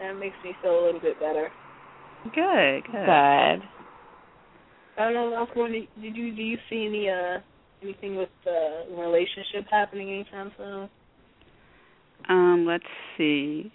That, 0.00 0.14
makes 0.14 0.36
me 0.42 0.54
feel 0.62 0.72
a 0.72 0.82
little 0.86 1.00
bit 1.00 1.20
better. 1.20 1.50
good, 2.24 2.84
good. 2.84 2.92
Good. 2.92 3.62
I 4.96 5.12
don't 5.12 5.30
know. 5.30 5.46
Wondering, 5.54 5.88
did 6.00 6.16
you 6.16 6.34
do 6.34 6.42
you 6.42 6.58
see 6.68 6.86
any 6.86 7.08
uh 7.08 7.38
anything 7.82 8.16
with 8.16 8.28
the 8.44 8.84
relationship 8.90 9.66
happening 9.70 10.10
anytime 10.10 10.52
soon? 10.56 10.90
Um, 12.28 12.66
let's 12.66 12.84
see. 13.16 13.72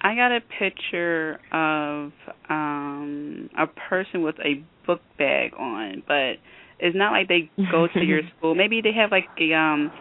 I 0.00 0.14
got 0.14 0.32
a 0.32 0.40
picture 0.58 1.38
of 1.52 2.12
um 2.48 3.50
a 3.58 3.66
person 3.88 4.22
with 4.22 4.36
a 4.44 4.64
book 4.86 5.00
bag 5.18 5.52
on, 5.58 6.02
but 6.06 6.34
it's 6.78 6.96
not 6.96 7.12
like 7.12 7.28
they 7.28 7.50
go 7.70 7.86
to 7.92 8.00
your 8.00 8.22
school. 8.38 8.54
Maybe 8.54 8.80
they 8.80 8.92
have 8.92 9.10
like 9.10 9.28
a 9.38 9.54
um 9.54 9.92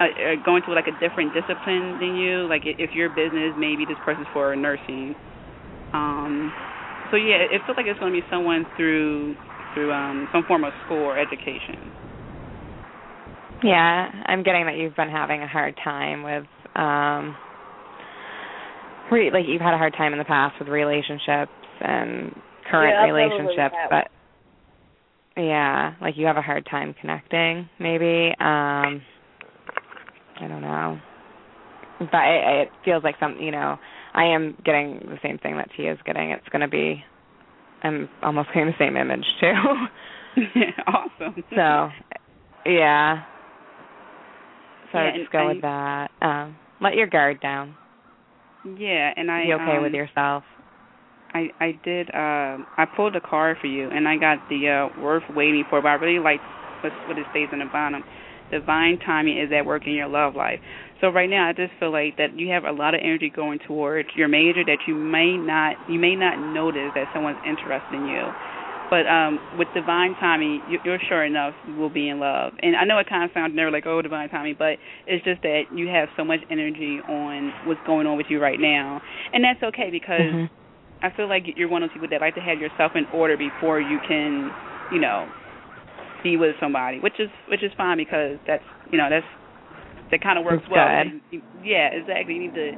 a, 0.00 0.32
a 0.32 0.36
going 0.44 0.62
to 0.64 0.72
like 0.72 0.86
a 0.86 0.92
different 1.00 1.32
discipline 1.32 1.98
than 1.98 2.14
you. 2.16 2.46
Like 2.48 2.62
if 2.64 2.94
your 2.94 3.08
business, 3.08 3.54
maybe 3.56 3.84
this 3.84 3.98
person's 4.04 4.26
for 4.32 4.54
nursing. 4.56 5.14
Um 5.92 6.52
so 7.10 7.16
yeah, 7.16 7.36
it 7.36 7.62
feels 7.66 7.76
like 7.76 7.86
it's 7.86 7.98
going 8.00 8.12
to 8.12 8.20
be 8.20 8.26
someone 8.30 8.66
through 8.76 9.34
through 9.74 9.92
um 9.92 10.28
some 10.32 10.44
form 10.44 10.64
of 10.64 10.72
school 10.84 11.02
or 11.02 11.18
education. 11.18 11.92
Yeah, 13.62 14.10
I'm 14.26 14.42
getting 14.42 14.66
that 14.66 14.76
you've 14.76 14.96
been 14.96 15.08
having 15.08 15.40
a 15.42 15.48
hard 15.48 15.74
time 15.82 16.22
with 16.22 16.44
um 16.76 17.36
re- 19.10 19.30
like 19.32 19.44
you've 19.46 19.62
had 19.62 19.74
a 19.74 19.78
hard 19.78 19.94
time 19.94 20.12
in 20.12 20.18
the 20.18 20.24
past 20.24 20.56
with 20.58 20.68
relationships 20.68 21.52
and 21.80 22.34
current 22.70 22.94
Yeah, 22.94 23.02
I've 23.02 23.06
never 23.06 23.14
really 23.14 23.30
relationships, 23.30 23.76
but 23.90 24.08
yeah, 25.36 25.94
like 26.00 26.14
you 26.16 26.26
have 26.26 26.36
a 26.36 26.42
hard 26.42 26.66
time 26.70 26.94
connecting 27.00 27.68
maybe. 27.78 28.32
Um 28.40 29.02
I 30.40 30.48
don't 30.48 30.62
know. 30.62 30.98
But 32.00 32.24
it, 32.26 32.62
it 32.62 32.72
feels 32.84 33.04
like 33.04 33.16
some, 33.20 33.36
you 33.38 33.50
know, 33.50 33.78
I 34.14 34.24
am 34.26 34.56
getting 34.64 34.98
the 35.00 35.18
same 35.22 35.38
thing 35.38 35.56
that 35.56 35.70
Tia's 35.76 35.98
getting. 36.04 36.30
It's 36.30 36.48
going 36.50 36.60
to 36.62 36.68
be 36.68 37.04
I'm 37.82 38.08
almost 38.22 38.48
getting 38.48 38.66
the 38.66 38.72
same 38.78 38.96
image 38.96 39.24
too. 39.40 39.52
awesome. 40.86 41.44
So, 41.54 41.90
yeah. 42.66 43.22
So 44.92 44.98
Yeah, 44.98 45.16
just 45.18 45.30
go 45.32 45.38
I- 45.38 45.52
with 45.52 45.62
that. 45.62 46.10
Um, 46.22 46.56
let 46.80 46.94
your 46.94 47.06
guard 47.06 47.40
down. 47.40 47.76
yeah, 48.64 49.12
and 49.16 49.30
I 49.30 49.44
Be 49.46 49.52
okay 49.52 49.76
um, 49.76 49.82
with 49.82 49.92
yourself. 49.92 50.44
I 51.34 51.50
I 51.60 51.78
did 51.84 52.08
uh 52.10 52.58
I 52.78 52.84
pulled 52.96 53.16
a 53.16 53.20
card 53.20 53.58
for 53.60 53.66
you 53.66 53.88
and 53.90 54.08
I 54.08 54.16
got 54.16 54.38
the 54.48 54.68
uh 54.68 55.00
worth 55.00 55.24
waiting 55.28 55.64
for 55.68 55.82
but 55.82 55.88
I 55.88 55.94
really 55.94 56.18
like 56.22 56.40
what 56.80 56.92
what 57.06 57.18
it 57.18 57.26
states 57.30 57.52
in 57.52 57.58
the 57.58 57.66
bottom. 57.66 58.04
Divine 58.50 58.98
timing 59.04 59.38
is 59.38 59.50
at 59.52 59.64
work 59.66 59.86
in 59.86 59.92
your 59.94 60.08
love 60.08 60.34
life. 60.34 60.60
So 61.00 61.08
right 61.08 61.28
now 61.28 61.48
I 61.48 61.52
just 61.52 61.72
feel 61.78 61.92
like 61.92 62.16
that 62.16 62.38
you 62.38 62.48
have 62.50 62.64
a 62.64 62.72
lot 62.72 62.94
of 62.94 63.00
energy 63.02 63.30
going 63.30 63.58
towards 63.66 64.08
your 64.14 64.28
major 64.28 64.64
that 64.64 64.80
you 64.86 64.94
may 64.94 65.36
not 65.36 65.76
you 65.86 65.98
may 65.98 66.14
not 66.14 66.38
notice 66.38 66.92
that 66.94 67.08
someone's 67.12 67.38
interested 67.44 67.94
in 67.94 68.04
you. 68.04 68.34
But 68.90 69.06
um 69.06 69.40
with 69.52 69.72
divine 69.72 70.14
timing, 70.14 70.62
you, 70.66 70.78
you're 70.84 70.98
sure 71.08 71.24
enough 71.24 71.54
will 71.64 71.90
be 71.90 72.08
in 72.08 72.20
love. 72.20 72.52
And 72.62 72.76
I 72.76 72.84
know 72.84 72.98
it 72.98 73.08
kind 73.08 73.24
of 73.24 73.30
sounds 73.34 73.54
never 73.54 73.70
like 73.70 73.86
oh 73.86 74.02
divine 74.02 74.28
timing, 74.28 74.56
but 74.58 74.78
it's 75.06 75.24
just 75.24 75.42
that 75.42 75.64
you 75.70 75.88
have 75.88 76.08
so 76.16 76.24
much 76.24 76.40
energy 76.50 77.00
on 77.08 77.52
what's 77.64 77.80
going 77.86 78.06
on 78.06 78.16
with 78.16 78.26
you 78.28 78.40
right 78.40 78.60
now, 78.60 79.00
and 79.32 79.42
that's 79.44 79.62
okay 79.62 79.90
because 79.90 80.36
Mhm. 80.36 80.48
I 81.02 81.10
feel 81.10 81.28
like 81.28 81.44
you're 81.56 81.68
one 81.68 81.82
of 81.82 81.90
those 81.90 81.94
people 81.94 82.08
that 82.10 82.20
like 82.20 82.34
to 82.34 82.40
have 82.40 82.58
yourself 82.58 82.92
in 82.94 83.06
order 83.10 83.36
before 83.36 83.80
you 83.80 83.98
can, 84.00 84.54
you 84.90 84.98
know, 85.00 85.32
be 86.24 86.36
with 86.36 86.56
somebody, 86.58 86.98
which 86.98 87.20
is 87.20 87.30
which 87.48 87.62
is 87.62 87.70
fine 87.76 87.98
because 87.98 88.40
that's 88.48 88.64
you 88.90 88.98
know 88.98 89.08
that's 89.10 89.26
that 90.10 90.20
kind 90.22 90.38
of 90.38 90.44
works 90.44 90.64
well. 90.70 90.88
yeah, 91.62 91.88
exactly. 91.92 92.34
You 92.34 92.40
need 92.40 92.54
to 92.54 92.72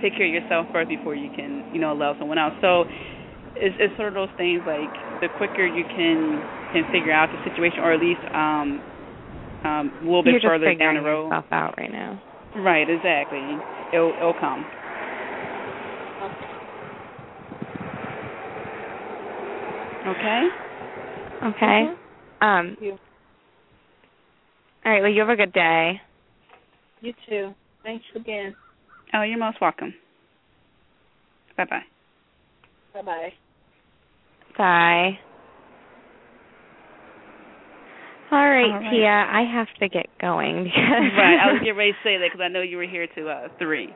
take 0.00 0.16
care 0.16 0.26
of 0.26 0.32
yourself 0.32 0.66
first 0.72 0.88
before 0.88 1.14
you 1.14 1.28
can 1.28 1.64
you 1.72 1.80
know 1.80 1.92
love 1.92 2.16
someone 2.18 2.38
else. 2.38 2.54
So 2.62 2.84
it's 3.56 3.76
it's 3.78 3.94
sort 3.96 4.08
of 4.08 4.14
those 4.14 4.30
things 4.38 4.62
like 4.64 4.92
the 5.20 5.28
quicker 5.28 5.66
you 5.66 5.84
can 5.84 6.48
can 6.72 6.84
figure 6.90 7.12
out 7.12 7.28
the 7.30 7.38
situation, 7.44 7.82
or 7.84 7.92
at 7.92 8.00
least 8.00 8.20
um 8.34 8.82
um 9.64 9.92
a 10.00 10.04
little 10.04 10.22
bit 10.22 10.32
You're 10.32 10.40
just 10.40 10.46
further 10.50 10.66
down 10.66 10.78
figuring 10.78 10.96
the 11.02 11.08
road. 11.08 11.26
yourself 11.26 11.44
out 11.52 11.74
right 11.76 11.92
now. 11.92 12.22
Right, 12.56 12.88
exactly. 12.88 13.60
It'll 13.92 14.14
it'll 14.18 14.34
come. 14.34 14.66
Okay. 20.06 20.48
Okay. 21.44 21.86
Um. 22.42 22.76
you. 22.80 22.98
All 24.84 24.92
right. 24.92 25.00
Well, 25.00 25.10
you 25.10 25.20
have 25.20 25.28
a 25.28 25.36
good 25.36 25.52
day. 25.52 26.00
You 27.00 27.12
too. 27.28 27.54
Thanks 27.84 28.04
again. 28.14 28.54
Oh, 29.14 29.22
you're 29.22 29.38
most 29.38 29.60
welcome. 29.60 29.94
Bye 31.56 31.64
bye. 31.64 31.82
Bye 32.94 33.02
bye. 33.02 33.32
Bye. 34.56 35.18
All 38.32 38.48
right, 38.48 38.64
All 38.64 38.80
right. 38.80 38.90
Tia. 38.90 39.08
I 39.08 39.44
have 39.44 39.66
to 39.80 39.88
get 39.88 40.06
going 40.18 40.64
because 40.64 40.78
right, 41.18 41.36
I 41.36 41.52
was 41.52 41.60
getting 41.60 41.76
ready 41.76 41.92
to 41.92 41.98
say 42.02 42.16
that 42.16 42.28
because 42.32 42.40
I 42.42 42.48
know 42.48 42.62
you 42.62 42.78
were 42.78 42.88
here 42.88 43.06
to 43.06 43.28
uh 43.28 43.48
three. 43.58 43.94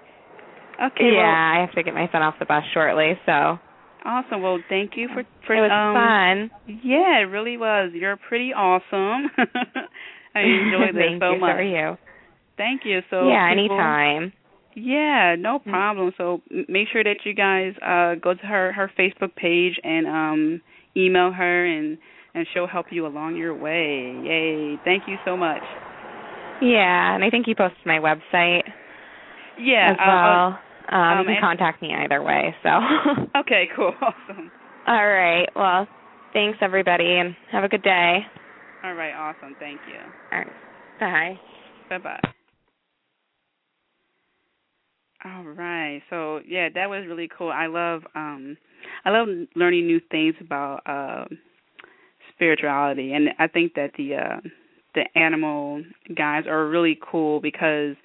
Okay. 0.77 1.11
yeah, 1.15 1.55
I 1.57 1.61
have 1.65 1.73
to 1.73 1.83
get 1.83 1.95
my 1.95 2.07
son 2.13 2.21
off 2.21 2.35
the 2.39 2.45
bus 2.45 2.63
shortly. 2.75 3.19
So 3.25 3.33
Well, 3.33 3.61
awesome. 4.07 4.43
Well, 4.43 4.59
thank 4.69 4.93
you 4.97 5.09
for 5.13 5.25
for 5.47 5.55
it 5.57 5.61
was 5.61 5.71
um. 5.71 5.95
fun. 5.95 6.79
Yeah, 6.85 7.19
it 7.19 7.29
really 7.31 7.57
was. 7.57 7.91
You're 7.95 8.17
pretty 8.17 8.53
awesome. 8.55 9.31
I 10.35 10.41
enjoyed 10.41 10.95
this 10.95 11.03
Thank 11.09 11.23
so 11.23 11.33
you. 11.33 11.41
much. 11.41 11.57
So 11.57 11.63
you? 11.63 11.97
Thank 12.57 12.83
you. 12.85 13.01
So 13.11 13.29
yeah, 13.29 13.51
people- 13.55 13.77
anytime. 13.77 14.33
Yeah, 14.79 15.37
no 15.39 15.59
Mm-hmm. 15.59 15.71
problem. 15.71 16.13
So 16.19 16.43
make 16.69 16.89
sure 16.93 17.03
that 17.03 17.25
you 17.25 17.33
guys 17.35 17.73
uh 17.83 18.15
go 18.21 18.35
to 18.35 18.47
her 18.47 18.73
her 18.73 18.91
Facebook 18.99 19.35
page 19.35 19.81
and 19.83 20.07
um 20.07 20.61
email 20.97 21.33
her 21.33 21.65
and 21.67 21.99
and 22.35 22.47
she'll 22.53 22.67
help 22.67 22.87
you 22.91 23.07
along 23.07 23.37
your 23.37 23.55
way. 23.55 24.13
Yay. 24.25 24.77
Thank 24.85 25.05
you 25.09 25.17
so 25.25 25.37
much. 25.37 25.63
Yeah, 26.61 27.15
and 27.15 27.25
I 27.25 27.31
think 27.31 27.47
you 27.49 27.55
posted 27.55 27.85
my 27.87 27.99
website 27.99 28.63
Yeah. 29.59 29.91
as 29.93 29.97
uh, 29.99 30.07
well. 30.07 30.47
um, 30.49 30.59
um, 30.93 31.19
you 31.21 31.25
can 31.25 31.41
contact 31.41 31.83
me 31.83 31.95
either 31.95 32.23
way. 32.23 32.55
So. 32.63 32.69
uh, 32.69 33.39
okay, 33.41 33.69
cool. 33.75 33.93
Awesome. 34.01 34.51
All 34.87 35.07
right. 35.07 35.49
Well, 35.57 35.89
thanks 36.33 36.59
everybody, 36.61 37.19
and 37.19 37.35
have 37.51 37.65
a 37.65 37.69
good 37.69 37.83
day. 37.83 38.19
All 38.85 38.95
right, 38.95 39.13
awesome. 39.13 39.57
Thank 39.59 39.81
you. 39.89 39.99
All 40.33 40.39
right. 40.39 40.47
Bye. 41.01 41.41
Bye 41.89 41.99
bye. 41.99 42.21
All 45.25 45.45
right. 45.45 46.03
So 46.11 46.41
yeah, 46.47 46.69
that 46.75 46.89
was 46.89 47.05
really 47.09 47.29
cool. 47.37 47.51
I 47.51 47.67
love 47.67 48.03
um 48.15 48.57
I 49.05 49.11
love 49.11 49.29
learning 49.55 49.87
new 49.87 50.01
things 50.11 50.35
about 50.41 50.83
um 50.87 51.39
spirituality 52.35 53.13
and 53.13 53.31
I 53.39 53.47
think 53.49 53.75
that 53.75 53.93
the 53.97 54.15
uh 54.15 54.49
the 54.95 55.05
animal 55.19 55.83
guys 56.15 56.45
are 56.47 56.67
really 56.69 56.99
cool 57.11 57.41
because 57.41 57.97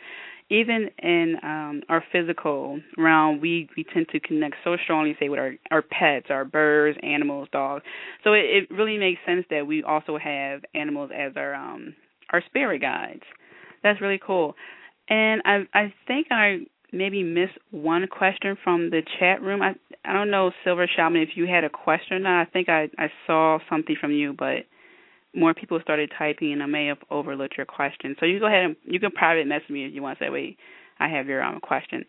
even 0.51 0.89
in 1.01 1.35
um 1.43 1.81
our 1.89 2.03
physical 2.11 2.79
realm 2.97 3.39
we 3.39 3.69
we 3.77 3.85
tend 3.93 4.05
to 4.09 4.19
connect 4.19 4.55
so 4.63 4.75
strongly 4.83 5.15
say 5.19 5.29
with 5.29 5.39
our 5.39 5.53
our 5.71 5.81
pets 5.81 6.27
our 6.29 6.45
birds 6.45 6.97
animals 7.01 7.47
dogs. 7.51 7.83
So 8.23 8.33
it, 8.33 8.45
it 8.45 8.71
really 8.71 8.97
makes 8.97 9.21
sense 9.25 9.45
that 9.49 9.65
we 9.65 9.81
also 9.81 10.17
have 10.17 10.61
animals 10.75 11.09
as 11.17 11.33
our 11.37 11.55
um 11.55 11.95
our 12.31 12.43
spirit 12.45 12.81
guides. 12.81 13.23
That's 13.81 14.01
really 14.01 14.19
cool. 14.25 14.55
And 15.09 15.41
i 15.45 15.63
i 15.73 15.93
think 16.07 16.27
i 16.31 16.59
maybe 16.93 17.23
missed 17.23 17.57
one 17.71 18.05
question 18.07 18.57
from 18.61 18.89
the 18.89 19.01
chat 19.19 19.41
room. 19.41 19.61
I 19.61 19.75
i 20.03 20.11
don't 20.13 20.29
know 20.29 20.51
silver 20.65 20.87
shaman 20.93 21.21
if 21.21 21.29
you 21.35 21.47
had 21.47 21.63
a 21.63 21.69
question 21.69 22.17
or 22.17 22.19
not. 22.19 22.41
I 22.41 22.45
think 22.45 22.67
i 22.67 22.89
i 22.97 23.07
saw 23.25 23.59
something 23.69 23.95
from 23.99 24.11
you 24.11 24.33
but 24.37 24.65
more 25.33 25.53
people 25.53 25.79
started 25.81 26.11
typing, 26.17 26.53
and 26.53 26.63
I 26.63 26.65
may 26.65 26.87
have 26.87 26.97
overlooked 27.09 27.55
your 27.57 27.65
question. 27.65 28.15
So 28.19 28.25
you 28.25 28.39
go 28.39 28.47
ahead 28.47 28.63
and 28.63 28.75
you 28.83 28.99
can 28.99 29.11
private 29.11 29.47
message 29.47 29.69
me 29.69 29.85
if 29.85 29.93
you 29.93 30.01
want 30.01 30.19
to 30.19 30.25
say, 30.25 30.29
"Wait, 30.29 30.57
I 30.99 31.07
have 31.07 31.27
your 31.27 31.41
um 31.43 31.59
question." 31.61 32.05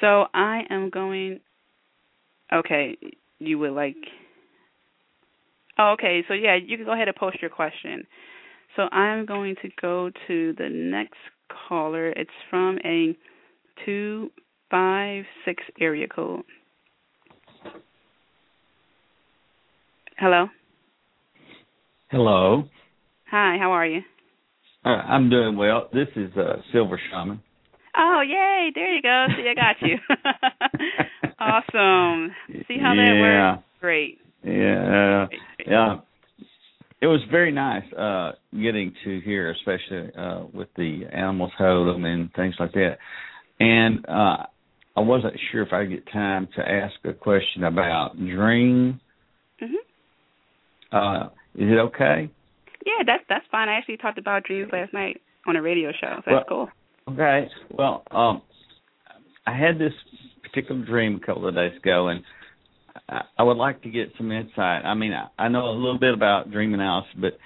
So 0.00 0.26
I 0.34 0.62
am 0.70 0.90
going. 0.90 1.40
Okay, 2.52 2.98
you 3.38 3.58
would 3.58 3.72
like. 3.72 3.96
Oh, 5.78 5.92
okay. 5.92 6.24
So 6.28 6.34
yeah, 6.34 6.56
you 6.56 6.76
can 6.76 6.86
go 6.86 6.92
ahead 6.92 7.08
and 7.08 7.16
post 7.16 7.40
your 7.40 7.50
question. 7.50 8.06
So 8.76 8.82
I'm 8.90 9.26
going 9.26 9.56
to 9.62 9.68
go 9.80 10.10
to 10.26 10.54
the 10.58 10.68
next 10.68 11.18
caller. 11.68 12.08
It's 12.08 12.30
from 12.50 12.78
a 12.84 13.16
two 13.84 14.30
five 14.70 15.24
six 15.44 15.62
area 15.80 16.08
code. 16.08 16.42
Hello. 20.18 20.48
Hello. 22.12 22.64
Hi, 23.30 23.56
how 23.58 23.70
are 23.72 23.86
you? 23.86 24.02
Uh, 24.84 24.90
I'm 24.90 25.30
doing 25.30 25.56
well. 25.56 25.88
This 25.94 26.08
is 26.14 26.30
uh, 26.36 26.56
Silver 26.70 27.00
Shaman. 27.10 27.40
Oh, 27.96 28.20
yay. 28.20 28.70
There 28.74 28.94
you 28.94 29.00
go. 29.00 29.28
See, 29.34 29.48
I 29.48 29.54
got 29.54 29.76
you. 29.80 29.96
awesome. 31.40 32.34
See 32.68 32.76
how 32.78 32.92
yeah. 32.92 33.02
that 33.02 33.54
works? 33.54 33.64
Great. 33.80 34.18
Yeah. 34.44 35.26
Yeah. 35.66 35.94
It 37.00 37.06
was 37.06 37.20
very 37.30 37.50
nice 37.50 37.90
uh 37.94 38.32
getting 38.52 38.92
to 39.04 39.20
hear, 39.22 39.50
especially 39.50 40.10
uh 40.14 40.44
with 40.52 40.68
the 40.76 41.04
animals 41.10 41.52
totem 41.56 42.04
and 42.04 42.30
things 42.34 42.54
like 42.60 42.72
that. 42.72 42.98
And 43.58 44.04
uh 44.06 44.44
I 44.94 45.00
wasn't 45.00 45.32
sure 45.50 45.62
if 45.62 45.72
I 45.72 45.86
get 45.86 46.04
time 46.12 46.46
to 46.56 46.60
ask 46.62 46.94
a 47.04 47.14
question 47.14 47.64
about 47.64 48.18
dream. 48.18 49.00
Mhm. 49.62 49.76
Uh 50.92 51.30
is 51.54 51.68
it 51.70 51.78
okay? 51.78 52.30
Yeah, 52.84 53.04
that's 53.06 53.22
that's 53.28 53.44
fine. 53.50 53.68
I 53.68 53.74
actually 53.74 53.98
talked 53.98 54.18
about 54.18 54.44
dreams 54.44 54.70
last 54.72 54.92
night 54.92 55.20
on 55.46 55.56
a 55.56 55.62
radio 55.62 55.90
show. 55.92 56.16
So 56.16 56.22
that's 56.26 56.50
well, 56.50 56.68
cool. 57.06 57.14
Okay. 57.14 57.48
Well, 57.70 58.02
um 58.10 58.42
I 59.46 59.56
had 59.56 59.78
this 59.78 59.92
particular 60.42 60.84
dream 60.84 61.20
a 61.22 61.26
couple 61.26 61.46
of 61.46 61.54
days 61.54 61.76
ago 61.76 62.08
and 62.08 62.22
I, 63.08 63.22
I 63.38 63.42
would 63.42 63.56
like 63.56 63.82
to 63.82 63.90
get 63.90 64.12
some 64.16 64.30
insight. 64.30 64.84
I 64.84 64.94
mean, 64.94 65.12
I, 65.12 65.28
I 65.38 65.48
know 65.48 65.66
a 65.66 65.72
little 65.72 65.98
bit 65.98 66.14
about 66.14 66.50
dream 66.50 66.74
analysis, 66.74 67.12
but 67.20 67.38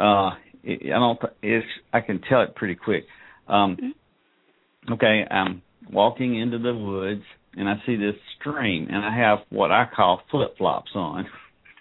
uh 0.00 0.30
it, 0.62 0.92
I 0.92 0.98
don't 0.98 1.18
it's 1.42 1.66
I 1.92 2.00
can 2.00 2.20
tell 2.28 2.42
it 2.42 2.54
pretty 2.54 2.74
quick. 2.74 3.04
Um 3.48 3.76
mm-hmm. 3.76 4.92
okay, 4.94 5.24
I'm 5.30 5.62
walking 5.90 6.38
into 6.38 6.58
the 6.58 6.74
woods 6.74 7.22
and 7.56 7.68
I 7.68 7.76
see 7.86 7.96
this 7.96 8.16
stream 8.38 8.88
and 8.90 9.04
I 9.04 9.16
have 9.16 9.38
what 9.50 9.70
I 9.70 9.86
call 9.94 10.22
flip-flops 10.30 10.90
on. 10.94 11.26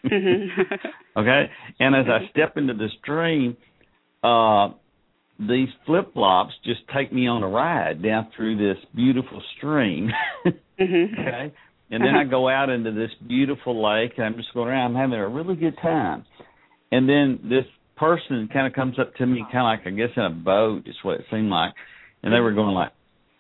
Mm-hmm. 0.06 0.62
okay, 1.18 1.46
and 1.80 1.96
as 1.96 2.06
I 2.08 2.30
step 2.32 2.58
into 2.58 2.74
the 2.74 2.88
stream, 3.02 3.58
uh, 4.24 4.70
these 5.40 5.70
flip 5.86 6.14
flops 6.14 6.54
just 6.64 6.82
take 6.96 7.12
me 7.12 7.28
on 7.28 7.44
a 7.44 7.48
ride 7.48 8.02
down 8.02 8.30
through 8.36 8.58
this 8.58 8.84
beautiful 8.96 9.42
stream. 9.58 10.10
mm-hmm. 10.46 11.20
Okay, 11.20 11.54
and 11.92 12.04
then 12.04 12.16
I 12.16 12.24
go 12.24 12.50
out 12.50 12.70
into 12.70 12.92
this 12.92 13.12
beautiful 13.28 13.84
lake, 13.84 14.14
and 14.18 14.26
I'm 14.26 14.36
just 14.36 14.54
going 14.54 14.70
around. 14.70 14.92
I'm 14.92 15.02
having 15.02 15.20
a 15.20 15.28
really 15.28 15.56
good 15.56 15.78
time, 15.82 16.26
and 16.92 17.08
then 17.08 17.40
this 17.44 17.66
person 17.98 18.50
kind 18.52 18.68
of 18.68 18.74
comes 18.74 19.00
up 19.00 19.14
to 19.16 19.26
me, 19.26 19.46
kind 19.52 19.60
of 19.60 19.86
like 19.86 19.94
I 19.94 19.96
guess 19.96 20.16
in 20.16 20.24
a 20.24 20.30
boat, 20.30 20.84
is 20.86 20.96
what 21.04 21.20
it 21.20 21.26
seemed 21.32 21.50
like, 21.50 21.74
and 22.24 22.34
they 22.34 22.40
were 22.40 22.54
going 22.54 22.74
like, 22.74 22.92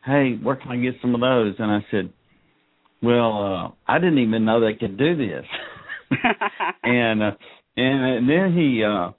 "Hey, 0.06 0.38
where 0.42 0.56
can 0.56 0.72
I 0.72 0.78
get 0.78 0.96
some 1.02 1.16
of 1.16 1.22
those?" 1.22 1.56
And 1.60 1.72
I 1.72 1.86
said, 1.92 2.12
"Well, 3.02 3.76
uh, 3.88 3.92
I 3.92 4.00
didn't 4.00 4.20
even 4.20 4.46
know 4.46 4.60
they 4.60 4.74
could 4.74 4.98
do 4.98 5.16
this." 5.16 5.46
and 6.84 7.24
uh, 7.24 7.32
and 7.78 8.30
then 8.30 8.54
he 8.54 8.84
uh 8.84 9.12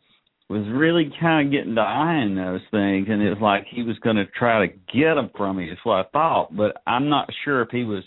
was 0.48 0.64
really 0.72 1.11
kind 1.20 1.48
of 1.48 1.52
getting 1.52 1.74
to 1.74 1.80
eyeing 1.80 2.36
those 2.36 2.61
things, 2.70 3.09
and 3.11 3.20
it 3.20 3.30
was 3.30 3.42
like 3.42 3.66
he 3.68 3.82
was 3.82 3.98
going 3.98 4.16
to 4.16 4.26
try 4.26 4.66
to 4.66 4.72
get 4.94 5.14
them 5.14 5.30
from 5.36 5.57
me. 5.57 5.70
Is 5.70 5.78
what 5.82 6.07
I 6.07 6.09
thought, 6.11 6.57
but 6.57 6.76
I'm 6.86 7.09
not 7.09 7.28
sure 7.44 7.62
if 7.62 7.70
he 7.70 7.84
was 7.84 8.04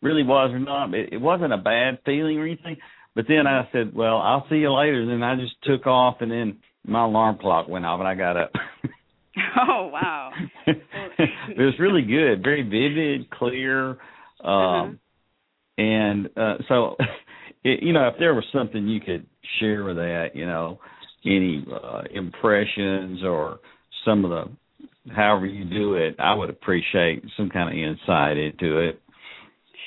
really 0.00 0.22
was 0.22 0.50
or 0.52 0.58
not. 0.58 0.94
It, 0.94 1.12
it 1.12 1.20
wasn't 1.20 1.52
a 1.52 1.58
bad 1.58 1.98
feeling 2.04 2.38
or 2.38 2.46
anything. 2.46 2.76
But 3.14 3.26
then 3.28 3.46
I 3.46 3.68
said, 3.72 3.94
"Well, 3.94 4.18
I'll 4.18 4.46
see 4.48 4.56
you 4.56 4.72
later." 4.72 5.06
Then 5.06 5.22
I 5.22 5.36
just 5.36 5.54
took 5.62 5.86
off, 5.86 6.16
and 6.20 6.30
then 6.30 6.58
my 6.86 7.04
alarm 7.04 7.38
clock 7.38 7.68
went 7.68 7.84
off, 7.84 8.00
and 8.00 8.08
I 8.08 8.14
got 8.14 8.36
up. 8.36 8.52
oh 9.68 9.90
wow! 9.92 10.32
it 10.66 11.58
was 11.58 11.74
really 11.78 12.02
good, 12.02 12.42
very 12.42 12.62
vivid, 12.62 13.30
clear, 13.30 13.90
um, 13.90 13.98
uh-huh. 14.42 14.90
and 15.78 16.26
uh, 16.36 16.54
so 16.68 16.96
it, 17.64 17.82
you 17.82 17.92
know, 17.92 18.08
if 18.08 18.14
there 18.18 18.34
was 18.34 18.44
something 18.52 18.86
you 18.86 19.00
could 19.00 19.26
share 19.58 19.84
with 19.84 19.96
that, 19.96 20.30
you 20.34 20.46
know, 20.46 20.78
any 21.24 21.64
uh, 21.72 22.02
impressions 22.12 23.22
or 23.24 23.58
some 24.04 24.24
of 24.24 24.30
the 24.30 25.12
however 25.12 25.46
you 25.46 25.64
do 25.64 25.94
it, 25.94 26.16
I 26.18 26.34
would 26.34 26.50
appreciate 26.50 27.24
some 27.36 27.50
kind 27.50 27.68
of 27.68 27.74
insight 27.76 28.36
into 28.36 28.78
it. 28.78 29.00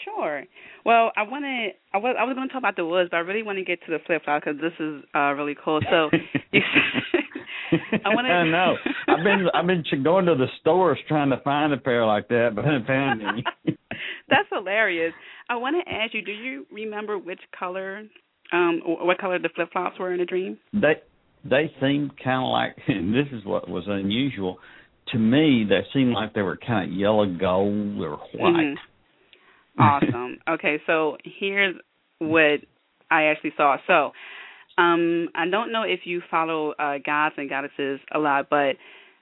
Sure. 0.03 0.43
Well, 0.85 1.11
I 1.17 1.23
want 1.23 1.43
to. 1.43 1.69
I 1.93 1.97
was 1.97 2.15
I 2.17 2.23
was 2.23 2.35
going 2.35 2.47
to 2.47 2.53
talk 2.53 2.61
about 2.61 2.75
the 2.75 2.85
woods, 2.85 3.09
but 3.11 3.17
I 3.17 3.21
really 3.21 3.43
want 3.43 3.57
to 3.57 3.65
get 3.65 3.79
to 3.85 3.91
the 3.91 3.99
flip 4.05 4.23
flop 4.23 4.43
because 4.43 4.59
this 4.61 4.73
is 4.79 5.03
uh 5.13 5.33
really 5.33 5.55
cool. 5.63 5.81
So, 5.89 6.09
I 8.05 8.09
want 8.15 8.27
to. 8.27 8.31
I 8.31 8.49
know. 8.49 8.75
I've 9.07 9.23
been 9.23 9.47
I've 9.53 9.67
been 9.67 9.83
going 10.03 10.25
to 10.27 10.35
the 10.35 10.47
stores 10.61 10.97
trying 11.07 11.29
to 11.31 11.41
find 11.43 11.73
a 11.73 11.77
pair 11.77 12.05
like 12.05 12.29
that, 12.29 12.51
but 12.55 12.63
I 12.65 12.73
haven't 12.73 12.87
found 12.87 13.21
any. 13.21 13.43
That's 14.29 14.47
hilarious. 14.51 15.13
I 15.49 15.55
want 15.55 15.75
to 15.83 15.91
ask 15.91 16.13
you, 16.13 16.21
do 16.21 16.31
you 16.31 16.65
remember 16.71 17.17
which 17.17 17.39
color, 17.57 18.03
um, 18.51 18.81
what 18.85 19.17
color 19.17 19.39
the 19.39 19.49
flip 19.55 19.69
flops 19.71 19.97
were 19.99 20.13
in 20.13 20.19
a 20.19 20.25
dream? 20.25 20.57
They 20.73 21.01
they 21.43 21.71
seemed 21.79 22.11
kind 22.21 22.43
of 22.43 22.51
like, 22.51 22.75
and 22.87 23.13
this 23.13 23.27
is 23.31 23.45
what 23.45 23.69
was 23.69 23.85
unusual 23.87 24.57
to 25.09 25.17
me. 25.17 25.65
They 25.67 25.85
seemed 25.93 26.13
like 26.13 26.33
they 26.33 26.41
were 26.41 26.57
kind 26.57 26.91
of 26.91 26.97
yellow 26.97 27.25
gold 27.25 27.99
or 27.99 28.17
white. 28.33 28.75
Mm-hmm. 29.77 29.81
Awesome. 29.81 30.37
okay, 30.49 30.81
so 30.85 31.17
here's 31.23 31.75
what 32.19 32.59
I 33.09 33.25
actually 33.25 33.53
saw. 33.55 33.77
So, 33.85 34.11
um, 34.81 35.29
I 35.35 35.47
don't 35.49 35.71
know 35.71 35.83
if 35.83 36.01
you 36.03 36.21
follow 36.29 36.71
uh, 36.71 36.97
gods 37.05 37.35
and 37.37 37.49
goddesses 37.49 37.99
a 38.13 38.19
lot, 38.19 38.49
but 38.49 38.75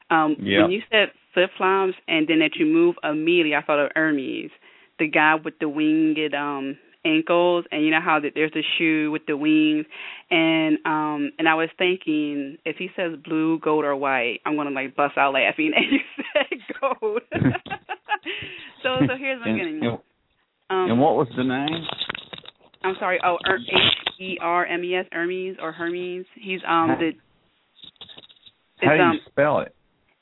um, 0.10 0.36
when 0.40 0.72
you 0.72 0.82
said 0.91 1.10
flip 1.34 1.49
flops 1.58 1.94
and 2.08 2.28
then 2.28 2.40
that 2.40 2.56
you 2.56 2.66
move 2.66 2.95
immediately, 3.04 3.56
I 3.56 3.62
thought 3.62 3.84
of 3.84 3.91
Hermes 3.95 4.52
the 5.00 5.08
guy 5.08 5.36
with 5.44 5.56
the 5.60 5.70
winged 5.70 6.34
um 6.34 6.78
ankles 7.06 7.66
and 7.72 7.86
you 7.86 7.92
know 7.92 8.02
how 8.04 8.20
that 8.20 8.32
there's 8.34 8.52
a 8.56 8.66
shoe 8.78 9.12
with 9.12 9.22
the 9.28 9.38
wings 9.38 9.86
and 10.32 10.78
um 10.86 11.32
and 11.38 11.48
I 11.48 11.54
was 11.56 11.70
thinking 11.78 12.58
if 12.66 12.78
he 12.78 12.90
says 12.96 13.14
blue, 13.24 13.60
gold 13.60 13.86
or 13.86 13.96
white, 13.96 14.40
I'm 14.46 14.56
gonna 14.56 14.72
like 14.72 14.96
bust 14.96 15.18
out 15.18 15.34
laughing 15.34 15.72
and 15.76 15.86
you 15.92 16.00
said 16.34 16.60
gold. 16.82 17.22
so 18.84 19.00
so 19.08 19.14
here's 19.18 19.40
what 19.40 19.50
I'm 19.50 19.58
getting. 19.58 19.82
And, 19.84 19.92
um, 20.70 20.92
and 20.92 21.00
what 21.00 21.16
was 21.16 21.28
the 21.38 21.44
name? 21.44 21.86
I'm 22.84 22.96
sorry, 23.00 23.20
oh 23.24 23.38
er, 23.48 23.58
H 23.58 24.20
E 24.20 24.38
R 24.42 24.66
M 24.66 24.84
E 24.84 24.96
S 24.96 25.06
Hermes 25.12 25.58
or 25.62 25.72
Hermes. 25.72 26.26
He's 26.36 26.62
um 26.68 26.96
the 27.00 27.12
How 28.82 28.92
do 28.92 28.98
you 28.98 29.04
um, 29.04 29.20
spell 29.30 29.60
it? 29.60 29.76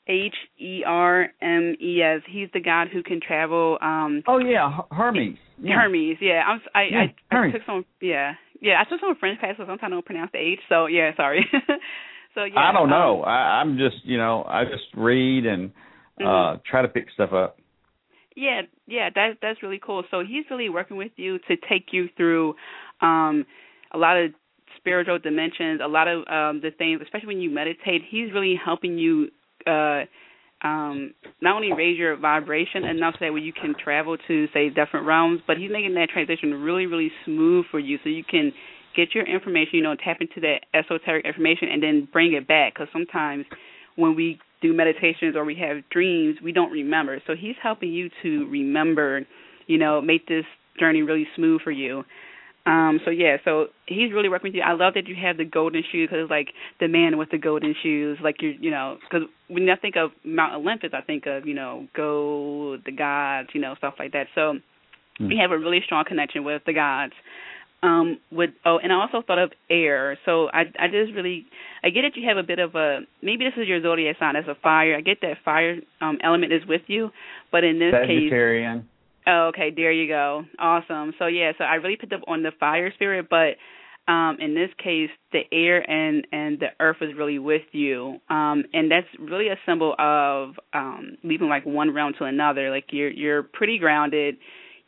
H 0.06 0.34
E 0.58 0.82
R 0.86 1.28
M 1.40 1.74
E 1.80 2.02
S. 2.02 2.22
He's 2.30 2.48
the 2.52 2.60
god 2.60 2.88
who 2.92 3.02
can 3.02 3.20
travel. 3.20 3.78
Um, 3.80 4.22
oh 4.26 4.38
yeah, 4.38 4.80
Hermes. 4.90 5.38
Yeah. 5.58 5.74
Hermes. 5.80 6.18
Yeah, 6.20 6.42
I'm. 6.46 6.60
I, 6.74 6.82
yeah, 6.82 6.98
I, 6.98 7.02
I 7.02 7.14
Hermes. 7.30 7.52
took 7.54 7.62
some. 7.66 7.84
Yeah, 8.00 8.34
yeah. 8.60 8.80
I 8.80 8.88
took 8.88 9.00
some 9.00 9.14
French 9.18 9.40
classes. 9.40 9.56
Sometimes 9.58 9.80
I 9.82 9.88
don't 9.88 10.04
pronounce 10.04 10.30
the 10.32 10.38
H. 10.38 10.60
So 10.68 10.86
yeah, 10.86 11.12
sorry. 11.16 11.46
so 12.34 12.44
yeah. 12.44 12.58
I 12.58 12.72
don't 12.72 12.90
know. 12.90 13.22
Um, 13.22 13.28
I, 13.28 13.60
I'm 13.60 13.78
just 13.78 14.04
you 14.04 14.18
know 14.18 14.44
I 14.46 14.64
just 14.64 14.84
read 14.94 15.46
and 15.46 15.72
uh 16.24 16.58
try 16.68 16.82
to 16.82 16.88
pick 16.88 17.06
stuff 17.14 17.32
up. 17.32 17.56
Yeah, 18.36 18.62
yeah, 18.86 19.08
that's 19.14 19.38
that's 19.40 19.62
really 19.62 19.80
cool. 19.84 20.02
So 20.10 20.20
he's 20.20 20.44
really 20.50 20.68
working 20.68 20.96
with 20.96 21.12
you 21.16 21.38
to 21.48 21.56
take 21.68 21.92
you 21.92 22.08
through 22.16 22.56
um 23.00 23.46
a 23.92 23.98
lot 23.98 24.18
of 24.18 24.32
spiritual 24.76 25.18
dimensions, 25.18 25.80
a 25.82 25.88
lot 25.88 26.08
of 26.08 26.18
um 26.28 26.60
the 26.60 26.70
things, 26.76 27.00
especially 27.02 27.28
when 27.28 27.40
you 27.40 27.48
meditate, 27.48 28.02
he's 28.06 28.32
really 28.34 28.60
helping 28.62 28.98
you 28.98 29.28
uh 29.66 30.04
um 30.66 31.12
not 31.40 31.56
only 31.56 31.72
raise 31.72 31.98
your 31.98 32.16
vibration 32.16 32.84
enough 32.84 33.14
so 33.18 33.26
that 33.26 33.32
way 33.34 33.40
you 33.40 33.52
can 33.52 33.74
travel 33.82 34.16
to 34.28 34.46
say 34.54 34.68
different 34.68 35.06
realms, 35.06 35.40
but 35.46 35.56
he's 35.58 35.70
making 35.70 35.94
that 35.94 36.08
transition 36.08 36.54
really, 36.62 36.86
really 36.86 37.10
smooth 37.24 37.64
for 37.70 37.78
you 37.78 37.98
so 38.02 38.08
you 38.08 38.24
can 38.24 38.52
get 38.96 39.14
your 39.14 39.26
information, 39.26 39.70
you 39.74 39.82
know, 39.82 39.96
tap 39.96 40.18
into 40.20 40.40
that 40.40 40.60
esoteric 40.72 41.26
information 41.26 41.68
and 41.68 41.82
then 41.82 42.08
bring 42.12 42.32
it 42.32 42.46
back 42.48 42.74
cuz 42.74 42.88
sometimes 42.92 43.44
when 43.96 44.14
we 44.14 44.38
do 44.62 44.72
meditations 44.72 45.36
or 45.36 45.44
we 45.44 45.54
have 45.56 45.88
dreams, 45.90 46.36
we 46.42 46.52
don't 46.52 46.72
remember. 46.72 47.20
So 47.26 47.34
he's 47.36 47.56
helping 47.62 47.92
you 47.92 48.08
to 48.22 48.46
remember, 48.48 49.26
you 49.66 49.78
know, 49.78 50.00
make 50.00 50.26
this 50.26 50.46
journey 50.78 51.02
really 51.02 51.28
smooth 51.36 51.60
for 51.60 51.70
you. 51.70 52.04
Um, 52.66 53.00
so 53.04 53.10
yeah, 53.10 53.36
so 53.44 53.66
he's 53.86 54.12
really 54.12 54.30
working 54.30 54.48
with 54.48 54.54
you. 54.54 54.62
I 54.62 54.72
love 54.72 54.94
that 54.94 55.06
you 55.06 55.14
have 55.22 55.36
the 55.36 55.44
golden 55.44 55.82
shoes 55.92 56.08
because 56.08 56.24
it's 56.24 56.30
like 56.30 56.48
the 56.80 56.88
man 56.88 57.18
with 57.18 57.30
the 57.30 57.36
golden 57.36 57.74
shoes. 57.82 58.18
Like 58.22 58.40
you, 58.40 58.54
you 58.58 58.70
know, 58.70 58.96
because 59.02 59.28
when 59.48 59.68
I 59.68 59.76
think 59.76 59.96
of 59.96 60.12
Mount 60.24 60.54
Olympus, 60.54 60.90
I 60.94 61.02
think 61.02 61.26
of 61.26 61.46
you 61.46 61.54
know 61.54 61.86
gold, 61.94 62.80
the 62.86 62.92
gods, 62.92 63.50
you 63.52 63.60
know, 63.60 63.74
stuff 63.76 63.94
like 63.98 64.12
that. 64.12 64.28
So 64.34 64.54
mm. 65.20 65.28
we 65.28 65.38
have 65.40 65.50
a 65.50 65.58
really 65.58 65.80
strong 65.84 66.04
connection 66.06 66.42
with 66.42 66.62
the 66.64 66.72
gods. 66.72 67.12
Um, 67.82 68.18
with 68.32 68.50
oh, 68.64 68.78
and 68.82 68.90
I 68.90 68.96
also 68.96 69.20
thought 69.26 69.38
of 69.38 69.52
air. 69.68 70.18
So 70.24 70.48
I, 70.48 70.60
I 70.78 70.86
just 70.86 71.12
really, 71.14 71.44
I 71.82 71.90
get 71.90 72.00
that 72.00 72.16
you 72.16 72.26
have 72.26 72.38
a 72.38 72.42
bit 72.42 72.58
of 72.58 72.74
a 72.74 73.00
maybe 73.20 73.44
this 73.44 73.52
is 73.60 73.68
your 73.68 73.82
zodiac 73.82 74.16
sign 74.18 74.36
as 74.36 74.44
a 74.48 74.54
fire. 74.54 74.96
I 74.96 75.02
get 75.02 75.18
that 75.20 75.36
fire 75.44 75.76
um 76.00 76.16
element 76.24 76.50
is 76.50 76.62
with 76.66 76.80
you, 76.86 77.10
but 77.52 77.62
in 77.62 77.78
this 77.78 77.92
Sagittarian. 77.92 78.80
case 78.80 78.88
Oh, 79.26 79.50
okay, 79.54 79.72
there 79.74 79.92
you 79.92 80.08
go. 80.08 80.44
Awesome. 80.58 81.14
So 81.18 81.26
yeah, 81.26 81.52
so 81.56 81.64
I 81.64 81.76
really 81.76 81.96
picked 81.96 82.12
up 82.12 82.22
on 82.26 82.42
the 82.42 82.52
fire 82.58 82.92
spirit, 82.94 83.26
but 83.28 83.56
um 84.06 84.36
in 84.38 84.54
this 84.54 84.68
case 84.76 85.08
the 85.32 85.40
air 85.50 85.78
and 85.90 86.26
and 86.30 86.60
the 86.60 86.66
earth 86.78 86.98
is 87.00 87.14
really 87.16 87.38
with 87.38 87.62
you. 87.72 88.18
Um 88.28 88.64
and 88.74 88.90
that's 88.90 89.06
really 89.18 89.48
a 89.48 89.56
symbol 89.66 89.94
of 89.98 90.50
um 90.74 91.16
leaving 91.22 91.48
like 91.48 91.64
one 91.64 91.94
realm 91.94 92.12
to 92.18 92.24
another. 92.24 92.70
Like 92.70 92.86
you're 92.90 93.10
you're 93.10 93.42
pretty 93.42 93.78
grounded. 93.78 94.36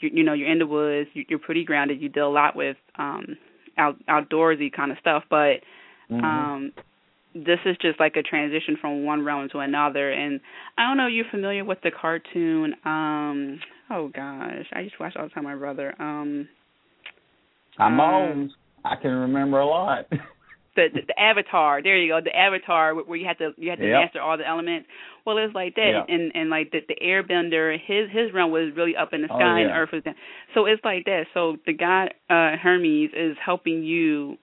You 0.01 0.11
you 0.13 0.23
know, 0.23 0.35
you're 0.35 0.51
in 0.51 0.59
the 0.59 0.67
woods, 0.67 1.09
you're 1.15 1.39
pretty 1.39 1.65
grounded. 1.65 2.03
You 2.03 2.11
deal 2.11 2.29
a 2.29 2.31
lot 2.31 2.57
with 2.57 2.77
um 2.99 3.39
out 3.79 3.97
outdoorsy 4.07 4.71
kind 4.71 4.93
of 4.93 4.99
stuff, 4.99 5.25
but 5.31 5.61
mm-hmm. 6.11 6.23
um 6.23 6.73
this 7.35 7.59
is 7.65 7.77
just 7.81 8.01
like 8.01 8.17
a 8.17 8.23
transition 8.23 8.77
from 8.81 9.05
one 9.05 9.25
realm 9.25 9.49
to 9.53 9.59
another 9.59 10.11
and 10.11 10.41
I 10.79 10.89
don't 10.89 10.97
know 10.97 11.07
you're 11.07 11.27
familiar 11.31 11.65
with 11.65 11.79
the 11.83 11.91
cartoon 11.91 12.75
um 12.85 13.61
Oh 13.91 14.09
gosh, 14.09 14.67
I 14.73 14.81
used 14.81 14.97
to 14.97 15.03
watch 15.03 15.15
all 15.17 15.25
the 15.25 15.31
time. 15.31 15.45
My 15.45 15.55
brother. 15.55 15.95
Um, 16.01 16.49
I'm 17.79 18.01
um, 18.01 18.15
old. 18.15 18.51
I 18.85 18.97
can 19.01 19.11
remember 19.11 19.59
a 19.59 19.67
lot. 19.67 20.07
the, 20.77 20.87
the 20.93 21.01
the 21.09 21.21
Avatar. 21.21 21.83
There 21.83 21.99
you 21.99 22.13
go. 22.13 22.21
The 22.23 22.37
Avatar 22.37 22.95
where 22.95 23.17
you 23.17 23.27
had 23.27 23.39
to 23.39 23.51
you 23.57 23.71
had 23.71 23.79
to 23.79 23.87
yep. 23.87 24.01
master 24.03 24.21
all 24.21 24.39
the 24.39 24.47
elements. 24.47 24.89
Well, 25.25 25.39
it's 25.39 25.55
like 25.55 25.75
that, 25.75 25.91
yep. 25.95 26.07
and 26.09 26.31
and 26.35 26.51
like 26.51 26.71
the 26.71 26.81
the 26.87 26.97
Airbender. 27.03 27.73
His 27.75 28.11
his 28.11 28.33
realm 28.33 28.53
was 28.53 28.73
really 28.77 28.95
up 28.95 29.13
in 29.13 29.23
the 29.23 29.29
oh, 29.31 29.37
sky, 29.37 29.43
oh, 29.43 29.57
yeah. 29.57 29.63
and 29.63 29.71
Earth 29.73 29.91
was 29.93 30.03
down. 30.05 30.15
So 30.55 30.67
it's 30.67 30.85
like 30.85 31.05
that. 31.07 31.25
So 31.35 31.57
the 31.67 31.73
god 31.73 32.15
uh 32.31 32.57
Hermes 32.63 33.11
is 33.17 33.37
helping 33.45 33.83
you 33.83 34.37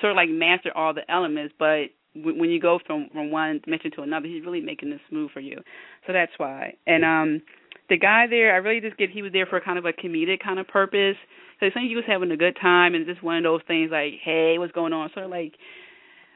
sort 0.00 0.12
of 0.12 0.16
like 0.16 0.28
master 0.28 0.70
all 0.76 0.94
the 0.94 1.10
elements, 1.10 1.54
but 1.58 1.86
when 2.14 2.50
you 2.50 2.60
go 2.60 2.78
from 2.86 3.08
from 3.12 3.30
one 3.32 3.60
dimension 3.64 3.90
to 3.92 4.02
another, 4.02 4.26
he's 4.26 4.44
really 4.44 4.60
making 4.60 4.90
this 4.90 5.00
smooth 5.08 5.30
for 5.32 5.40
you. 5.40 5.60
So 6.06 6.12
that's 6.12 6.32
why. 6.36 6.74
And 6.86 7.04
um 7.04 7.42
the 7.88 7.98
guy 7.98 8.26
there, 8.28 8.54
I 8.54 8.58
really 8.58 8.80
just 8.80 8.96
get 8.96 9.10
he 9.10 9.22
was 9.22 9.32
there 9.32 9.46
for 9.46 9.60
kind 9.60 9.78
of 9.78 9.84
a 9.84 9.92
comedic 9.92 10.42
kind 10.42 10.58
of 10.58 10.68
purpose. 10.68 11.16
So 11.60 11.66
it 11.66 11.72
seemed 11.74 11.88
he 11.88 11.96
was 11.96 12.04
having 12.06 12.30
a 12.30 12.36
good 12.36 12.56
time, 12.60 12.94
and 12.94 13.06
just 13.06 13.22
one 13.22 13.36
of 13.36 13.44
those 13.44 13.60
things 13.66 13.90
like, 13.92 14.14
hey, 14.22 14.56
what's 14.58 14.72
going 14.72 14.92
on? 14.92 15.10
Sort 15.12 15.26
of 15.26 15.30
like, 15.30 15.54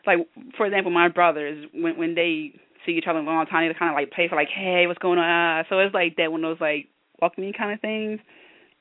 like 0.07 0.19
for 0.57 0.67
example, 0.67 0.93
my 0.93 1.09
brothers 1.09 1.67
when 1.73 1.97
when 1.97 2.15
they 2.15 2.53
see 2.87 2.93
each 2.93 3.05
other 3.09 3.19
in 3.19 3.27
a 3.27 3.31
long 3.31 3.47
time, 3.47 3.69
they 3.69 3.79
kind 3.79 3.91
of 3.91 3.97
like 3.97 4.13
play 4.13 4.29
for 4.29 4.37
like, 4.37 4.49
hey, 4.55 4.87
what's 4.87 4.99
going 4.99 5.19
on? 5.19 5.65
So 5.69 5.79
it's 5.79 5.95
like 5.95 6.17
that 6.17 6.31
one 6.31 6.45
of 6.45 6.51
those 6.51 6.61
like 6.61 6.89
welcoming 7.21 7.53
kind 7.53 7.73
of 7.73 7.81
things. 7.81 8.21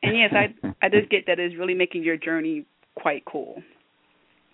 And 0.03 0.17
yes, 0.17 0.33
I 0.33 0.75
I 0.85 0.89
just 0.89 1.09
get 1.09 1.25
that 1.27 1.39
it's 1.39 1.55
really 1.57 1.73
making 1.73 2.03
your 2.03 2.17
journey 2.17 2.65
quite 2.95 3.23
cool. 3.25 3.61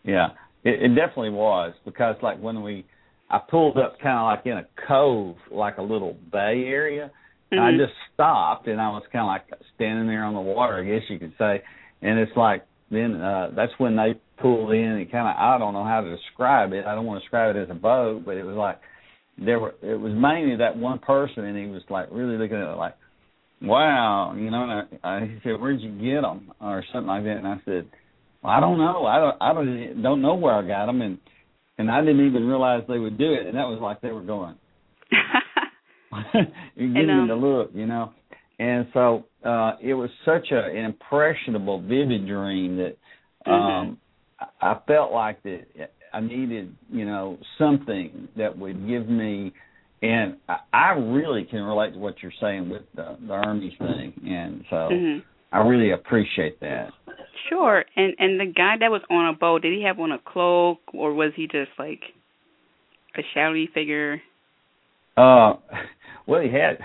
Yeah, 0.03 0.29
it, 0.63 0.81
it 0.83 0.95
definitely 0.95 1.31
was 1.31 1.73
because 1.85 2.15
like 2.21 2.39
when 2.39 2.61
we 2.61 2.85
I 3.29 3.39
pulled 3.39 3.77
up 3.77 3.99
kind 3.99 4.19
of 4.19 4.25
like 4.25 4.45
in 4.45 4.59
a 4.59 4.67
cove, 4.87 5.35
like 5.51 5.77
a 5.77 5.81
little 5.81 6.15
bay 6.31 6.65
area 6.67 7.11
Mm-hmm. 7.53 7.61
I 7.61 7.71
just 7.77 7.93
stopped 8.13 8.67
and 8.67 8.81
I 8.81 8.89
was 8.89 9.03
kind 9.11 9.23
of 9.23 9.27
like 9.27 9.59
standing 9.75 10.07
there 10.07 10.23
on 10.23 10.33
the 10.33 10.41
water, 10.41 10.75
I 10.75 10.83
guess 10.83 11.09
you 11.09 11.19
could 11.19 11.33
say. 11.37 11.61
And 12.01 12.19
it's 12.19 12.35
like 12.35 12.65
then 12.91 13.21
uh 13.21 13.51
that's 13.55 13.71
when 13.77 13.95
they 13.95 14.19
pulled 14.41 14.73
in 14.73 14.79
and 14.79 15.11
kind 15.11 15.27
of 15.27 15.35
I 15.37 15.57
don't 15.57 15.73
know 15.73 15.85
how 15.85 16.01
to 16.01 16.15
describe 16.15 16.73
it. 16.73 16.85
I 16.85 16.95
don't 16.95 17.05
want 17.05 17.21
to 17.21 17.25
describe 17.25 17.55
it 17.55 17.59
as 17.59 17.69
a 17.69 17.79
boat, 17.79 18.23
but 18.25 18.37
it 18.37 18.43
was 18.43 18.55
like 18.55 18.79
there 19.37 19.59
were 19.59 19.75
it 19.81 19.99
was 19.99 20.13
mainly 20.13 20.57
that 20.57 20.77
one 20.77 20.99
person 20.99 21.45
and 21.45 21.57
he 21.57 21.65
was 21.65 21.81
like 21.89 22.07
really 22.11 22.37
looking 22.37 22.57
at 22.57 22.73
it 22.73 22.77
like 22.77 22.95
wow, 23.63 24.35
you 24.37 24.51
know, 24.51 24.63
and 24.63 24.99
I, 25.03 25.17
I 25.17 25.25
he 25.25 25.39
said, 25.43 25.59
"Where'd 25.59 25.81
you 25.81 25.91
get 25.91 26.21
them?" 26.21 26.51
or 26.59 26.83
something 26.91 27.07
like 27.07 27.23
that, 27.23 27.37
and 27.37 27.47
I 27.47 27.57
said, 27.65 27.87
well, 28.43 28.53
"I 28.53 28.59
don't 28.59 28.77
know. 28.77 29.05
I 29.05 29.19
don't. 29.19 29.37
I 29.41 29.53
don't 29.53 30.01
don't 30.01 30.21
know 30.21 30.35
where 30.35 30.53
I 30.53 30.67
got 30.67 30.87
them," 30.87 31.01
and 31.01 31.17
and 31.77 31.89
I 31.89 32.01
didn't 32.01 32.27
even 32.27 32.45
realize 32.45 32.83
they 32.87 32.99
would 32.99 33.17
do 33.17 33.33
it, 33.33 33.47
and 33.47 33.55
that 33.55 33.67
was 33.67 33.79
like 33.81 34.01
they 34.01 34.11
were 34.11 34.21
going. 34.21 34.55
you 36.75 36.93
give 36.93 37.09
um, 37.09 37.23
me 37.23 37.27
the 37.27 37.35
look, 37.35 37.71
you 37.73 37.85
know. 37.85 38.11
And 38.59 38.87
so 38.93 39.25
uh 39.43 39.73
it 39.81 39.93
was 39.93 40.09
such 40.25 40.51
a, 40.51 40.65
an 40.65 40.85
impressionable, 40.85 41.81
vivid 41.81 42.27
dream 42.27 42.77
that 42.77 42.97
mm-hmm. 43.47 43.51
um 43.51 43.97
mm-hmm. 44.41 44.43
I 44.61 44.79
felt 44.87 45.11
like 45.11 45.41
that 45.43 45.65
I 46.13 46.19
needed, 46.19 46.75
you 46.91 47.05
know, 47.05 47.37
something 47.57 48.27
that 48.37 48.57
would 48.57 48.87
give 48.87 49.09
me 49.09 49.53
and 50.03 50.35
I 50.73 50.89
really 50.89 51.45
can 51.45 51.61
relate 51.61 51.93
to 51.93 51.97
what 51.97 52.15
you're 52.21 52.33
saying 52.41 52.69
with 52.69 52.81
the, 52.93 53.17
the 53.25 53.33
Hermes 53.35 53.71
thing, 53.79 54.13
and 54.25 54.65
so 54.69 54.75
mm-hmm. 54.75 55.19
I 55.53 55.59
really 55.65 55.91
appreciate 55.91 56.59
that. 56.59 56.89
Sure. 57.49 57.85
And 57.95 58.13
and 58.19 58.37
the 58.37 58.45
guy 58.45 58.75
that 58.81 58.91
was 58.91 59.01
on 59.09 59.33
a 59.33 59.37
boat, 59.37 59.61
did 59.61 59.73
he 59.73 59.83
have 59.83 59.99
on 59.99 60.11
a 60.11 60.19
cloak, 60.19 60.79
or 60.93 61.13
was 61.13 61.31
he 61.37 61.47
just 61.47 61.71
like 61.79 62.01
a 63.17 63.21
shadowy 63.33 63.69
figure? 63.73 64.21
Uh, 65.15 65.53
well, 66.25 66.41
he 66.41 66.49
had 66.49 66.77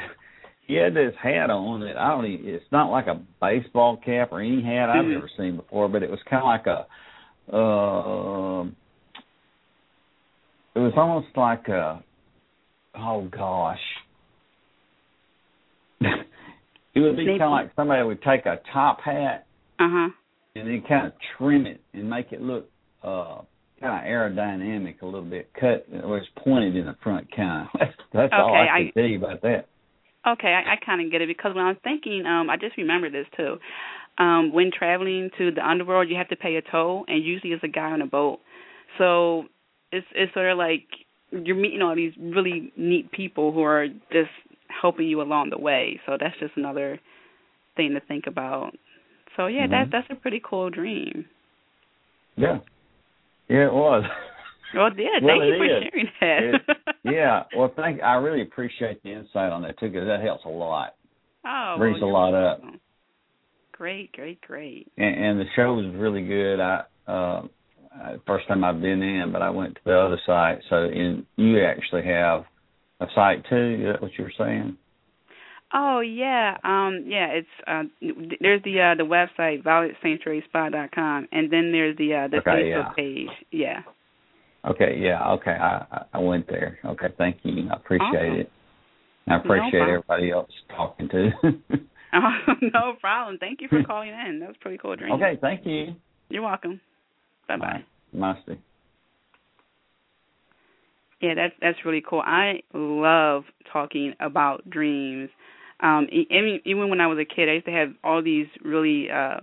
he 0.68 0.74
had 0.74 0.94
this 0.94 1.14
hat 1.20 1.50
on 1.50 1.80
that 1.80 1.96
I 1.96 2.10
don't 2.10 2.26
even. 2.26 2.46
It's 2.46 2.64
not 2.70 2.90
like 2.90 3.06
a 3.06 3.20
baseball 3.40 3.96
cap 3.96 4.32
or 4.32 4.40
any 4.40 4.62
hat 4.62 4.90
I've 4.90 5.04
mm-hmm. 5.04 5.16
ever 5.16 5.30
seen 5.36 5.56
before, 5.56 5.88
but 5.88 6.02
it 6.02 6.10
was 6.10 6.20
kind 6.28 6.42
of 6.42 6.46
like 6.46 6.66
a. 6.66 6.86
Uh, 7.50 8.64
it 10.74 10.80
was 10.80 10.92
almost 10.96 11.28
like 11.36 11.68
a. 11.68 12.04
Oh 12.94 13.28
gosh. 13.30 13.78
it 16.00 17.00
would 17.00 17.16
be 17.16 17.24
kind 17.24 17.42
of 17.42 17.50
like 17.50 17.70
somebody 17.74 18.02
would 18.02 18.22
take 18.22 18.44
a 18.44 18.60
top 18.72 19.00
hat. 19.00 19.46
Uh-huh. 19.80 20.10
And 20.54 20.68
then 20.68 20.82
kind 20.86 21.06
of 21.06 21.12
trim 21.36 21.66
it 21.66 21.80
and 21.94 22.10
make 22.10 22.32
it 22.32 22.42
look 22.42 22.68
uh 23.02 23.38
kind 23.80 23.94
of 23.94 24.10
aerodynamic 24.10 25.00
a 25.02 25.06
little 25.06 25.22
bit, 25.22 25.50
cut 25.54 25.86
it 25.90 26.04
was 26.04 26.24
pointed 26.44 26.76
in 26.76 26.86
the 26.86 26.96
front 27.02 27.28
kind 27.34 27.68
of. 27.74 27.80
That's, 28.12 28.32
okay, 28.32 28.36
all 28.36 28.54
I 28.54 28.78
can 28.78 28.88
I, 28.88 28.90
tell 28.92 29.08
you 29.08 29.18
about 29.18 29.42
that. 29.42 29.68
Okay, 30.26 30.48
I, 30.48 30.74
I 30.74 30.76
kind 30.84 31.04
of 31.04 31.10
get 31.10 31.20
it 31.20 31.28
because 31.28 31.54
when 31.54 31.64
I 31.64 31.68
was 31.68 31.78
thinking, 31.84 32.24
um, 32.26 32.50
I 32.50 32.56
just 32.56 32.76
remember 32.76 33.10
this 33.10 33.26
too. 33.36 33.58
Um, 34.18 34.52
when 34.52 34.70
traveling 34.76 35.30
to 35.38 35.52
the 35.52 35.66
underworld, 35.66 36.08
you 36.08 36.16
have 36.16 36.28
to 36.28 36.36
pay 36.36 36.56
a 36.56 36.62
toll, 36.62 37.04
and 37.06 37.24
usually 37.24 37.52
it's 37.52 37.62
a 37.62 37.68
guy 37.68 37.90
on 37.92 38.02
a 38.02 38.06
boat. 38.06 38.40
So 38.98 39.44
it's 39.92 40.06
it's 40.14 40.32
sort 40.34 40.50
of 40.50 40.58
like 40.58 40.86
you're 41.30 41.56
meeting 41.56 41.82
all 41.82 41.94
these 41.94 42.12
really 42.18 42.72
neat 42.76 43.12
people 43.12 43.52
who 43.52 43.62
are 43.62 43.86
just 44.12 44.30
helping 44.68 45.06
you 45.06 45.22
along 45.22 45.50
the 45.50 45.58
way. 45.58 46.00
So 46.04 46.16
that's 46.18 46.38
just 46.40 46.56
another 46.56 46.98
thing 47.76 47.94
to 47.94 48.00
think 48.00 48.24
about. 48.26 48.72
So 49.36 49.46
yeah, 49.46 49.62
mm-hmm. 49.62 49.72
that 49.72 49.88
that's 49.92 50.06
a 50.10 50.20
pretty 50.20 50.42
cool 50.44 50.68
dream. 50.70 51.26
Yeah, 52.36 52.58
yeah, 53.48 53.66
it 53.66 53.72
was. 53.72 54.04
Well, 54.74 54.90
yeah, 54.96 55.20
well, 55.22 55.38
thank 55.38 55.44
you 55.44 55.58
for 55.58 55.64
is. 55.64 56.08
sharing 56.20 56.52
that. 56.66 56.76
Yeah, 57.04 57.44
well, 57.56 57.72
thank. 57.76 58.02
I 58.02 58.14
really 58.14 58.42
appreciate 58.42 59.02
the 59.02 59.12
insight 59.12 59.52
on 59.52 59.62
that 59.62 59.78
too, 59.78 59.88
because 59.88 60.06
that 60.06 60.22
helps 60.22 60.44
a 60.44 60.48
lot. 60.48 60.94
Oh, 61.46 61.76
brings 61.78 62.00
well, 62.00 62.10
a 62.10 62.12
lot 62.12 62.32
welcome. 62.32 62.68
up. 62.68 62.74
Great, 63.72 64.12
great, 64.12 64.40
great. 64.40 64.90
And, 64.96 65.24
and 65.24 65.40
the 65.40 65.44
show 65.54 65.74
was 65.74 65.94
really 65.94 66.26
good. 66.26 66.60
I 66.60 66.82
uh 67.06 67.42
first 68.26 68.46
time 68.48 68.64
I've 68.64 68.80
been 68.80 69.02
in, 69.02 69.30
but 69.32 69.42
I 69.42 69.50
went 69.50 69.74
to 69.74 69.80
the 69.84 69.98
other 69.98 70.20
site. 70.26 70.58
So, 70.68 70.84
in 70.84 71.26
you 71.36 71.64
actually 71.64 72.04
have 72.04 72.44
a 73.00 73.06
site 73.14 73.44
too. 73.48 73.78
Is 73.80 73.92
that 73.92 74.02
what 74.02 74.12
you 74.18 74.24
were 74.24 74.32
saying? 74.38 74.76
Oh 75.72 76.00
yeah, 76.00 76.56
um, 76.64 77.04
yeah. 77.06 77.28
It's 77.28 77.48
uh, 77.66 77.82
there's 78.40 78.62
the 78.62 78.80
uh, 78.80 78.94
the 78.96 79.04
website 79.04 79.62
violetsanctuaryspa.com, 79.62 81.28
and 81.30 81.52
then 81.52 81.72
there's 81.72 81.96
the 81.98 82.14
uh, 82.14 82.28
the 82.28 82.38
okay, 82.38 82.50
Facebook 82.50 82.88
yeah. 82.88 82.92
page. 82.96 83.28
Yeah. 83.50 83.80
Okay. 84.68 84.98
Yeah. 84.98 85.32
Okay. 85.32 85.52
I 85.52 86.04
I 86.12 86.18
went 86.18 86.46
there. 86.48 86.78
Okay. 86.84 87.08
Thank 87.16 87.38
you. 87.42 87.68
I 87.70 87.76
appreciate 87.76 88.06
awesome. 88.06 88.40
it. 88.40 88.52
I 89.28 89.36
appreciate 89.36 89.80
no 89.80 89.88
everybody 89.88 90.30
else 90.30 90.50
talking 90.74 91.08
to. 91.08 91.30
oh, 92.14 92.54
no 92.62 92.94
problem. 93.00 93.38
Thank 93.38 93.60
you 93.60 93.68
for 93.68 93.82
calling 93.82 94.08
in. 94.08 94.40
That 94.40 94.48
was 94.48 94.56
pretty 94.60 94.78
cool 94.78 94.96
dream. 94.96 95.12
Okay. 95.12 95.38
Thank 95.40 95.66
you. 95.66 95.94
You're 96.30 96.42
welcome. 96.42 96.80
Bye 97.46 97.56
bye. 97.56 97.84
Namaste. 98.14 98.58
Yeah, 101.20 101.34
that's 101.34 101.54
that's 101.60 101.78
really 101.84 102.02
cool. 102.08 102.22
I 102.24 102.62
love 102.72 103.44
talking 103.72 104.14
about 104.20 104.68
dreams 104.70 105.30
um 105.80 106.08
even 106.10 106.60
even 106.64 106.88
when 106.88 107.00
I 107.00 107.06
was 107.06 107.18
a 107.18 107.24
kid, 107.24 107.48
I 107.48 107.52
used 107.54 107.66
to 107.66 107.72
have 107.72 107.90
all 108.02 108.22
these 108.22 108.46
really 108.64 109.10
uh 109.10 109.38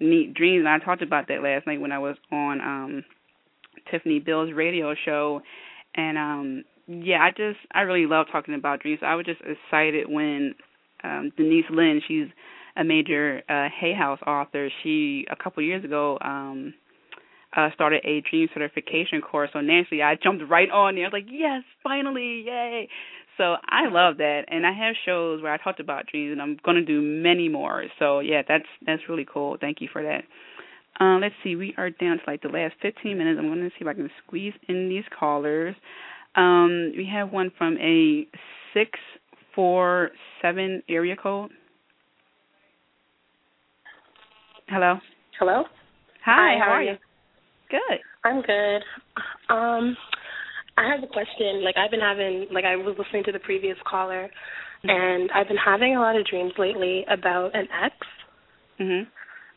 neat 0.00 0.34
dreams, 0.34 0.60
and 0.60 0.68
I 0.68 0.78
talked 0.78 1.02
about 1.02 1.28
that 1.28 1.42
last 1.42 1.66
night 1.66 1.80
when 1.80 1.92
I 1.92 1.98
was 1.98 2.16
on 2.30 2.60
um 2.60 3.04
Tiffany 3.90 4.18
Bill's 4.18 4.52
radio 4.52 4.94
show, 5.04 5.40
and 5.94 6.18
um 6.18 6.64
yeah, 6.86 7.22
I 7.22 7.30
just 7.30 7.58
I 7.72 7.82
really 7.82 8.06
love 8.06 8.26
talking 8.30 8.54
about 8.54 8.80
dreams. 8.80 9.00
I 9.02 9.14
was 9.14 9.26
just 9.26 9.40
excited 9.40 10.06
when 10.08 10.54
um 11.04 11.32
Denise 11.36 11.64
Linn, 11.70 12.00
she's 12.06 12.26
a 12.76 12.84
major 12.84 13.42
uh 13.48 13.68
Hay 13.80 13.94
House 13.94 14.20
author. 14.26 14.68
She 14.82 15.26
a 15.30 15.36
couple 15.36 15.62
years 15.62 15.84
ago 15.84 16.18
um 16.20 16.74
uh 17.56 17.68
started 17.74 18.02
a 18.04 18.22
dream 18.28 18.48
certification 18.54 19.20
course. 19.20 19.50
So 19.52 19.60
naturally 19.60 20.02
I 20.02 20.16
jumped 20.22 20.44
right 20.48 20.70
on 20.70 20.94
there. 20.94 21.04
I 21.04 21.08
was 21.08 21.12
like, 21.12 21.28
Yes, 21.30 21.62
finally, 21.82 22.44
yay. 22.46 22.88
So 23.38 23.56
I 23.66 23.88
love 23.88 24.18
that 24.18 24.42
and 24.48 24.66
I 24.66 24.72
have 24.72 24.94
shows 25.06 25.42
where 25.42 25.52
I 25.52 25.56
talked 25.56 25.80
about 25.80 26.06
dreams 26.06 26.32
and 26.32 26.42
I'm 26.42 26.58
gonna 26.64 26.84
do 26.84 27.00
many 27.00 27.48
more. 27.48 27.84
So 27.98 28.20
yeah, 28.20 28.42
that's 28.46 28.66
that's 28.86 29.02
really 29.08 29.26
cool. 29.30 29.56
Thank 29.60 29.80
you 29.80 29.88
for 29.92 30.02
that. 30.02 30.24
Uh, 31.00 31.18
let's 31.20 31.34
see, 31.42 31.56
we 31.56 31.74
are 31.78 31.90
down 31.90 32.18
to 32.18 32.22
like 32.26 32.42
the 32.42 32.48
last 32.48 32.74
15 32.82 33.16
minutes. 33.16 33.38
I'm 33.40 33.48
going 33.48 33.60
to 33.60 33.70
see 33.70 33.80
if 33.80 33.86
I 33.86 33.94
can 33.94 34.10
squeeze 34.24 34.52
in 34.68 34.88
these 34.88 35.04
callers. 35.18 35.74
Um, 36.36 36.92
we 36.96 37.08
have 37.12 37.32
one 37.32 37.50
from 37.56 37.76
a 37.78 38.26
647 38.74 40.82
area 40.88 41.16
code. 41.16 41.50
Hello. 44.68 44.98
Hello. 45.38 45.64
Hi, 46.24 46.56
Hi 46.56 46.64
how, 46.64 46.70
are 46.72 46.82
you? 46.82 46.94
Good. 47.70 47.98
I'm 48.24 48.42
good. 48.42 48.82
Um, 49.52 49.96
I 50.78 50.88
have 50.90 51.02
a 51.02 51.06
question. 51.06 51.62
Like 51.64 51.76
I've 51.76 51.90
been 51.90 52.00
having, 52.00 52.46
like 52.52 52.64
I 52.64 52.76
was 52.76 52.96
listening 52.98 53.24
to 53.24 53.32
the 53.32 53.38
previous 53.40 53.76
caller, 53.88 54.30
mm-hmm. 54.84 54.90
and 54.90 55.30
I've 55.32 55.48
been 55.48 55.56
having 55.56 55.96
a 55.96 56.00
lot 56.00 56.16
of 56.16 56.24
dreams 56.26 56.52
lately 56.58 57.04
about 57.10 57.54
an 57.54 57.66
ex. 57.84 57.94
Mhm. 58.80 59.06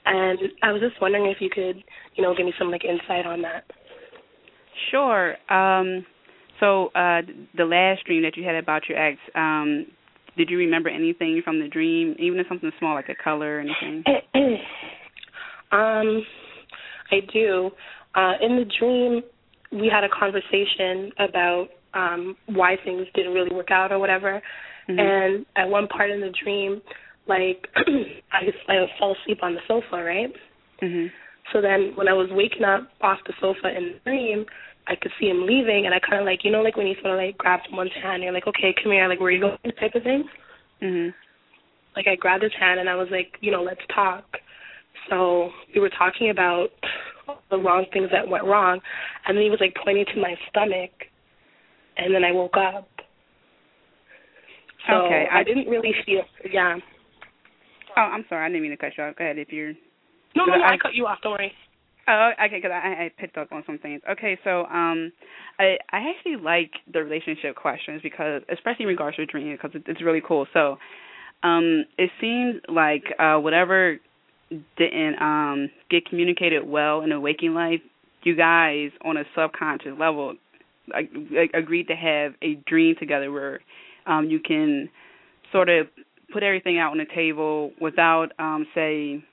And 0.06 0.40
I 0.62 0.72
was 0.72 0.82
just 0.82 1.02
wondering 1.02 1.26
if 1.28 1.38
you 1.40 1.50
could, 1.50 1.84
you 2.16 2.24
know, 2.24 2.36
give 2.36 2.46
me 2.46 2.54
some 2.60 2.70
like 2.70 2.84
insight 2.86 3.26
on 3.26 3.42
that. 3.42 3.66
Sure. 4.92 5.36
Um, 5.52 6.06
so 6.60 6.88
uh, 6.96 7.22
the 7.58 7.66
last 7.66 8.06
dream 8.06 8.24
that 8.24 8.38
you 8.38 8.44
had 8.44 8.56
about 8.56 8.88
your 8.88 8.98
ex, 8.98 9.18
um, 9.36 9.88
did 10.38 10.50
you 10.50 10.58
remember 10.58 10.90
anything 10.90 11.42
from 11.44 11.60
the 11.60 11.68
dream, 11.68 12.16
even 12.20 12.40
if 12.40 12.48
something 12.48 12.72
small 12.80 12.94
like 12.94 13.10
a 13.10 13.24
color 13.24 13.58
or 13.58 13.60
anything? 13.62 14.04
um, 15.72 16.24
I 17.12 17.20
do. 17.32 17.72
Uh, 18.16 18.34
in 18.42 18.58
the 18.58 18.66
dream, 18.80 19.22
we 19.72 19.92
had 19.92 20.04
a 20.04 20.10
conversation 20.10 21.12
about 21.20 21.68
um, 21.94 22.36
why 22.48 22.76
things 22.84 23.08
didn't 23.16 23.34
really 23.34 23.54
work 23.54 23.72
out 23.72 23.92
or 23.92 24.00
whatever. 24.00 24.42
Mm-hmm. 24.90 25.00
And 25.00 25.46
at 25.56 25.70
one 25.70 25.88
part 25.88 26.12
in 26.12 26.22
the 26.22 26.32
dream, 26.44 26.82
like 27.28 27.68
I 28.32 28.42
I 28.68 28.86
fell 29.00 29.16
asleep 29.22 29.40
on 29.42 29.54
the 29.56 29.62
sofa, 29.68 30.04
right? 30.04 30.32
Mhm. 30.82 31.12
So 31.54 31.62
then 31.62 31.92
when 31.96 32.08
I 32.08 32.14
was 32.14 32.30
waking 32.32 32.64
up 32.64 32.90
off 33.02 33.20
the 33.28 33.34
sofa 33.40 33.70
in 33.76 33.94
the 33.94 34.00
dream, 34.04 34.46
I 34.88 34.96
could 34.96 35.12
see 35.20 35.28
him 35.28 35.46
leaving, 35.46 35.86
and 35.86 35.94
I 35.94 36.00
kind 36.00 36.20
of 36.20 36.26
like 36.26 36.44
you 36.44 36.52
know 36.52 36.62
like 36.62 36.76
when 36.78 36.88
you 36.88 36.96
sort 37.02 37.14
of 37.14 37.18
like 37.18 37.38
grab 37.38 37.60
someone's 37.66 37.92
hand, 37.94 38.16
and 38.16 38.24
you're 38.24 38.34
like, 38.34 38.48
okay, 38.48 38.74
come 38.82 38.92
here, 38.92 39.08
like 39.08 39.20
where 39.20 39.30
are 39.30 39.32
you 39.32 39.42
going, 39.42 39.58
type 39.80 39.96
of 39.96 40.04
thing. 40.04 40.24
Mhm. 40.82 41.14
Like 41.96 42.08
I 42.08 42.16
grabbed 42.16 42.44
his 42.44 42.52
hand 42.60 42.80
and 42.80 42.90
I 42.90 42.96
was 42.96 43.08
like, 43.10 43.38
you 43.42 43.52
know, 43.52 43.64
let's 43.64 43.82
talk. 43.94 44.26
So 45.10 45.50
we 45.74 45.80
were 45.80 45.90
talking 45.98 46.30
about 46.30 46.70
the 47.50 47.58
wrong 47.58 47.86
things 47.94 48.10
that 48.12 48.28
went 48.28 48.44
wrong, 48.44 48.80
and 49.26 49.38
then 49.38 49.44
he 49.44 49.50
was 49.50 49.62
like 49.62 49.76
pointing 49.84 50.06
to 50.14 50.20
my 50.22 50.36
stomach, 50.50 50.92
and 51.98 52.14
then 52.14 52.24
I 52.24 52.32
woke 52.32 52.58
up. 52.58 52.88
So 54.90 54.94
okay, 55.06 55.26
I, 55.32 55.40
I 55.40 55.44
didn't 55.44 55.68
really 55.68 55.94
feel, 56.06 56.22
yeah. 56.52 56.78
Oh, 57.98 58.02
I'm 58.02 58.26
sorry. 58.30 58.46
I 58.46 58.50
didn't 58.50 58.62
mean 58.62 58.72
to 58.72 58.78
cut 58.78 58.92
you 58.98 59.04
off. 59.04 59.16
Go 59.16 59.24
ahead 59.24 59.38
if 59.38 59.52
you're. 59.52 59.74
No, 60.36 60.46
no, 60.46 60.56
no. 60.56 60.64
I, 60.64 60.74
I 60.74 60.78
cut 60.78 60.94
you 60.94 61.06
off. 61.06 61.20
Don't 61.24 61.34
worry. 61.34 61.54
Oh, 62.08 62.32
okay. 62.46 62.58
Because 62.58 62.72
I, 62.74 63.06
I 63.06 63.12
picked 63.18 63.38
up 63.38 63.52
on 63.52 63.64
some 63.66 63.80
things. 63.80 64.02
Okay, 64.10 64.38
so 64.44 64.66
um, 64.66 65.12
I 65.60 65.78
I 65.92 66.10
actually 66.10 66.38
like 66.42 66.72
the 66.92 67.04
relationship 67.04 67.56
questions 67.56 68.02
because, 68.04 68.42
especially 68.52 68.84
in 68.84 68.90
regards 68.90 69.18
to 69.18 69.26
dreaming, 69.26 69.54
because 69.56 69.72
it, 69.74 69.84
it's 69.88 70.04
really 70.04 70.22
cool. 70.26 70.46
So, 70.54 70.78
um, 71.44 71.86
it 71.98 72.12
seems 72.20 72.62
like 72.68 73.04
uh, 73.20 73.38
whatever 73.38 73.98
didn't 74.78 75.20
um 75.22 75.70
get 75.90 76.08
communicated 76.08 76.68
well 76.68 77.02
in 77.02 77.10
the 77.10 77.20
waking 77.20 77.54
life, 77.54 77.82
you 78.24 78.36
guys 78.36 78.92
on 79.04 79.18
a 79.18 79.24
subconscious 79.36 79.94
level 80.00 80.36
like, 80.94 81.10
like, 81.32 81.52
agreed 81.54 81.88
to 81.88 81.96
have 81.96 82.34
a 82.44 82.56
dream 82.68 82.96
together 83.00 83.32
where 83.32 83.60
um 84.06 84.30
you 84.30 84.40
can 84.40 84.90
sort 85.52 85.70
of 85.70 85.88
put 86.32 86.44
everything 86.44 86.78
out 86.80 86.92
on 86.92 86.98
the 86.98 87.06
table 87.14 87.72
without 87.80 88.28
um 88.40 88.66
say 88.74 89.24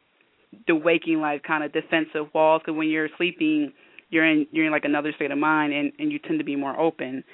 the 0.66 0.74
waking 0.74 1.20
life 1.20 1.40
kind 1.46 1.64
of 1.64 1.72
defensive 1.72 2.26
walls 2.34 2.62
because 2.64 2.76
when 2.76 2.88
you're 2.88 3.08
sleeping 3.16 3.72
you're 4.10 4.26
in 4.26 4.46
you're 4.52 4.66
in 4.66 4.72
like 4.72 4.84
another 4.84 5.12
state 5.16 5.30
of 5.30 5.38
mind 5.38 5.72
and 5.72 5.92
and 5.98 6.12
you 6.12 6.18
tend 6.18 6.38
to 6.38 6.44
be 6.44 6.56
more 6.56 6.78
open. 6.78 7.24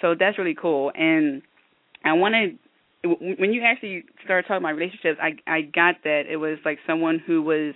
So 0.00 0.14
that's 0.18 0.38
really 0.38 0.56
cool. 0.60 0.92
And 0.94 1.42
i 2.04 2.12
wanted 2.12 2.58
when 3.04 3.52
you 3.52 3.62
actually 3.62 4.04
started 4.24 4.48
talking 4.48 4.64
about 4.64 4.76
relationships 4.76 5.18
i 5.22 5.32
i 5.46 5.60
got 5.60 5.96
that 6.04 6.22
it 6.28 6.36
was 6.36 6.58
like 6.64 6.78
someone 6.86 7.20
who 7.24 7.42
was 7.42 7.74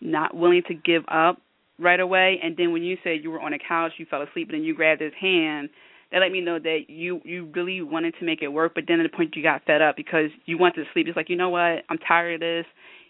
not 0.00 0.36
willing 0.36 0.62
to 0.68 0.74
give 0.74 1.02
up 1.08 1.38
right 1.78 1.98
away. 2.00 2.38
And 2.42 2.56
then 2.56 2.72
when 2.72 2.82
you 2.82 2.96
said 3.02 3.22
you 3.22 3.30
were 3.30 3.40
on 3.40 3.52
a 3.52 3.58
couch 3.58 3.92
you 3.96 4.06
fell 4.06 4.22
asleep 4.22 4.48
and 4.50 4.58
then 4.58 4.64
you 4.64 4.74
grabbed 4.74 5.00
his 5.00 5.12
hand 5.18 5.70
that 6.14 6.20
let 6.20 6.30
me 6.30 6.40
know 6.40 6.60
that 6.60 6.82
you 6.88 7.20
you 7.24 7.50
really 7.54 7.82
wanted 7.82 8.14
to 8.20 8.24
make 8.24 8.40
it 8.40 8.48
work, 8.48 8.72
but 8.74 8.84
then 8.86 9.00
at 9.00 9.10
the 9.10 9.14
point 9.14 9.34
you 9.34 9.42
got 9.42 9.64
fed 9.64 9.82
up 9.82 9.96
because 9.96 10.30
you 10.46 10.56
wanted 10.56 10.84
to 10.84 10.90
sleep. 10.92 11.08
It's 11.08 11.16
like 11.16 11.28
you 11.28 11.36
know 11.36 11.48
what, 11.50 11.82
I'm 11.90 11.98
tired 12.06 12.34
of 12.34 12.40
this. 12.40 12.66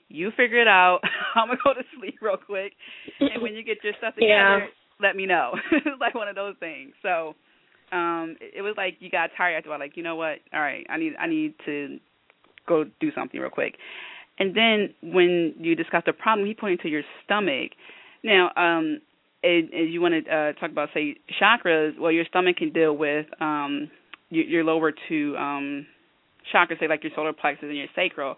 You 0.08 0.30
figure 0.30 0.60
it 0.60 0.68
out. 0.68 1.00
I'm 1.34 1.48
gonna 1.48 1.58
go 1.62 1.74
to 1.74 1.86
sleep 1.98 2.16
real 2.22 2.38
quick, 2.38 2.72
and 3.20 3.42
when 3.42 3.54
you 3.54 3.62
get 3.62 3.84
your 3.84 3.92
stuff 3.98 4.14
together, 4.18 4.32
yeah. 4.32 4.66
let 5.00 5.16
me 5.16 5.26
know. 5.26 5.52
it's 5.72 6.00
like 6.00 6.14
one 6.14 6.28
of 6.28 6.34
those 6.34 6.54
things. 6.58 6.94
So 7.02 7.34
um 7.92 8.36
it, 8.40 8.54
it 8.56 8.62
was 8.62 8.74
like 8.78 8.96
you 9.00 9.10
got 9.10 9.30
tired 9.36 9.58
after 9.58 9.68
a 9.68 9.70
while. 9.70 9.80
Like 9.80 9.98
you 9.98 10.02
know 10.02 10.16
what, 10.16 10.38
all 10.54 10.60
right, 10.60 10.86
I 10.88 10.96
need 10.96 11.12
I 11.20 11.26
need 11.26 11.54
to 11.66 11.98
go 12.66 12.84
do 13.00 13.10
something 13.14 13.38
real 13.38 13.50
quick. 13.50 13.74
And 14.38 14.56
then 14.56 14.94
when 15.12 15.54
you 15.58 15.74
discussed 15.74 16.06
the 16.06 16.12
problem, 16.14 16.46
he 16.46 16.54
pointed 16.54 16.80
to 16.80 16.88
your 16.88 17.02
stomach. 17.24 17.72
Now, 18.24 18.50
um, 18.56 19.00
as 19.44 19.88
you 19.90 20.00
want 20.00 20.14
to 20.24 20.30
uh, 20.30 20.52
talk 20.54 20.70
about 20.70 20.88
say 20.94 21.16
chakras, 21.40 21.98
well, 21.98 22.10
your 22.12 22.24
stomach 22.24 22.56
can 22.56 22.72
deal 22.72 22.96
with 22.96 23.26
um, 23.40 23.90
your, 24.30 24.44
your 24.44 24.64
lower 24.64 24.92
two 25.08 25.36
um, 25.36 25.86
chakras, 26.54 26.80
say 26.80 26.88
like 26.88 27.02
your 27.02 27.12
solar 27.14 27.32
plexus 27.32 27.64
and 27.68 27.76
your 27.76 27.88
sacral. 27.94 28.36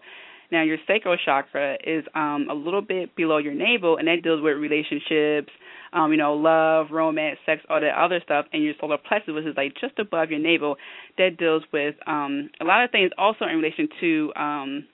Now, 0.51 0.63
your 0.63 0.77
sacral 0.87 1.17
chakra 1.25 1.77
is 1.85 2.05
um, 2.15 2.47
a 2.49 2.53
little 2.53 2.81
bit 2.81 3.15
below 3.15 3.37
your 3.37 3.53
navel, 3.53 3.97
and 3.97 4.07
that 4.07 4.23
deals 4.23 4.41
with 4.41 4.55
relationships, 4.57 5.51
um, 5.91 6.11
you 6.11 6.17
know, 6.17 6.35
love, 6.35 6.87
romance, 6.91 7.37
sex, 7.45 7.61
all 7.69 7.81
that 7.81 7.97
other 7.97 8.21
stuff. 8.23 8.45
And 8.53 8.63
your 8.63 8.73
solar 8.79 8.97
plexus, 8.97 9.33
which 9.33 9.45
is 9.45 9.57
like 9.57 9.73
just 9.79 9.99
above 9.99 10.29
your 10.31 10.39
navel, 10.39 10.77
that 11.17 11.37
deals 11.37 11.63
with 11.73 11.95
um, 12.07 12.49
a 12.61 12.63
lot 12.63 12.83
of 12.83 12.91
things, 12.91 13.11
also 13.17 13.45
in 13.45 13.57
relation 13.57 13.89
to 13.99 14.33
um, 14.37 14.87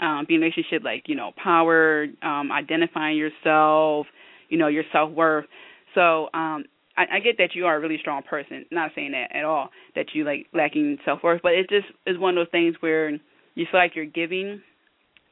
um, 0.00 0.24
being 0.28 0.40
relationship, 0.40 0.82
like 0.84 1.04
you 1.06 1.14
know, 1.14 1.32
power, 1.42 2.06
um, 2.22 2.52
identifying 2.52 3.16
yourself, 3.16 4.06
you 4.48 4.58
know 4.58 4.68
your 4.68 4.84
self 4.92 5.10
worth. 5.12 5.46
So 5.94 6.28
um 6.34 6.64
I, 6.96 7.16
I 7.16 7.20
get 7.20 7.38
that 7.38 7.54
you 7.54 7.66
are 7.66 7.76
a 7.76 7.80
really 7.80 7.98
strong 7.98 8.22
person. 8.22 8.64
Not 8.70 8.92
saying 8.94 9.12
that 9.12 9.36
at 9.36 9.44
all 9.44 9.70
that 9.96 10.06
you 10.14 10.24
like 10.24 10.46
lacking 10.52 10.98
self 11.04 11.22
worth, 11.22 11.42
but 11.42 11.52
it 11.52 11.68
just 11.68 11.86
is 12.06 12.18
one 12.18 12.36
of 12.36 12.46
those 12.46 12.50
things 12.52 12.76
where 12.80 13.10
you 13.10 13.66
feel 13.70 13.80
like 13.80 13.96
you're 13.96 14.04
giving 14.04 14.62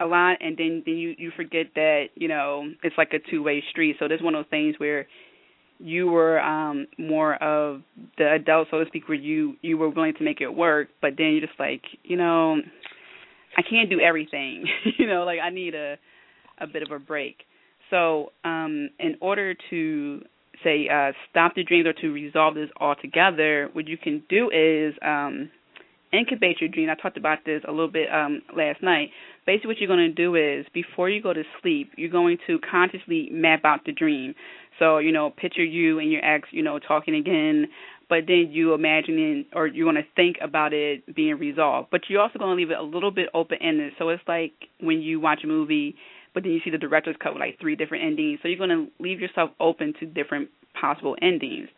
a 0.00 0.06
lot, 0.06 0.38
and 0.40 0.56
then 0.56 0.82
then 0.84 0.96
you 0.96 1.14
you 1.18 1.30
forget 1.36 1.66
that 1.74 2.06
you 2.14 2.28
know 2.28 2.64
it's 2.82 2.96
like 2.98 3.12
a 3.12 3.30
two 3.30 3.42
way 3.42 3.62
street. 3.70 3.96
So 3.98 4.08
there's 4.08 4.22
one 4.22 4.34
of 4.34 4.44
those 4.44 4.50
things 4.50 4.74
where 4.78 5.06
you 5.78 6.06
were 6.06 6.40
um 6.40 6.86
more 6.98 7.34
of 7.42 7.82
the 8.18 8.32
adult, 8.32 8.68
so 8.70 8.78
to 8.78 8.86
speak, 8.86 9.08
where 9.08 9.18
you 9.18 9.56
you 9.62 9.78
were 9.78 9.88
willing 9.88 10.14
to 10.14 10.24
make 10.24 10.40
it 10.40 10.48
work, 10.48 10.88
but 11.00 11.12
then 11.16 11.32
you're 11.32 11.46
just 11.46 11.58
like 11.58 11.82
you 12.02 12.16
know 12.16 12.56
I 13.56 13.62
can't 13.62 13.90
do 13.90 14.00
everything. 14.00 14.66
you 14.98 15.06
know, 15.06 15.24
like 15.24 15.38
I 15.42 15.50
need 15.50 15.74
a 15.74 15.96
a 16.58 16.66
bit 16.66 16.82
of 16.82 16.90
a 16.90 16.98
break. 16.98 17.38
So, 17.90 18.32
um, 18.44 18.90
in 18.98 19.16
order 19.20 19.54
to 19.70 20.22
say 20.62 20.88
uh, 20.88 21.12
stop 21.30 21.54
the 21.54 21.64
dreams 21.64 21.86
or 21.86 21.92
to 21.94 22.12
resolve 22.12 22.54
this 22.54 22.70
altogether, 22.80 23.68
what 23.72 23.88
you 23.88 23.96
can 23.96 24.22
do 24.28 24.50
is 24.50 24.94
um, 25.02 25.50
incubate 26.12 26.60
your 26.60 26.68
dream. 26.68 26.88
I 26.90 26.94
talked 27.00 27.16
about 27.16 27.38
this 27.44 27.62
a 27.66 27.70
little 27.70 27.90
bit 27.90 28.08
um, 28.12 28.42
last 28.56 28.82
night. 28.82 29.10
Basically, 29.46 29.68
what 29.68 29.78
you're 29.78 29.88
going 29.88 30.08
to 30.08 30.14
do 30.14 30.34
is 30.36 30.66
before 30.72 31.08
you 31.08 31.22
go 31.22 31.32
to 31.32 31.42
sleep, 31.60 31.92
you're 31.96 32.10
going 32.10 32.38
to 32.46 32.58
consciously 32.58 33.28
map 33.32 33.64
out 33.64 33.80
the 33.84 33.92
dream. 33.92 34.34
So, 34.78 34.98
you 34.98 35.12
know, 35.12 35.30
picture 35.30 35.64
you 35.64 35.98
and 35.98 36.10
your 36.10 36.24
ex, 36.24 36.48
you 36.50 36.62
know, 36.62 36.78
talking 36.78 37.14
again, 37.14 37.66
but 38.08 38.20
then 38.26 38.48
you 38.50 38.74
imagining 38.74 39.46
or 39.54 39.66
you're 39.66 39.90
going 39.90 40.02
to 40.02 40.08
think 40.16 40.36
about 40.42 40.72
it 40.72 41.14
being 41.14 41.38
resolved. 41.38 41.88
But 41.90 42.02
you're 42.08 42.20
also 42.20 42.38
going 42.38 42.50
to 42.50 42.56
leave 42.56 42.70
it 42.70 42.78
a 42.78 42.82
little 42.82 43.10
bit 43.10 43.28
open 43.34 43.58
ended. 43.60 43.92
So 43.98 44.08
it's 44.10 44.22
like 44.26 44.52
when 44.80 45.00
you 45.00 45.20
watch 45.20 45.40
a 45.44 45.46
movie 45.46 45.94
but 46.34 46.42
then 46.42 46.52
you 46.52 46.60
see 46.64 46.70
the 46.70 46.78
director's 46.78 47.16
cut 47.22 47.34
with 47.34 47.40
like 47.40 47.60
three 47.60 47.76
different 47.76 48.04
endings. 48.04 48.40
So 48.42 48.48
you're 48.48 48.58
going 48.58 48.70
to 48.70 48.86
leave 49.02 49.20
yourself 49.20 49.50
open 49.60 49.94
to 50.00 50.06
different 50.06 50.48
possible 50.78 51.16
endings. 51.20 51.68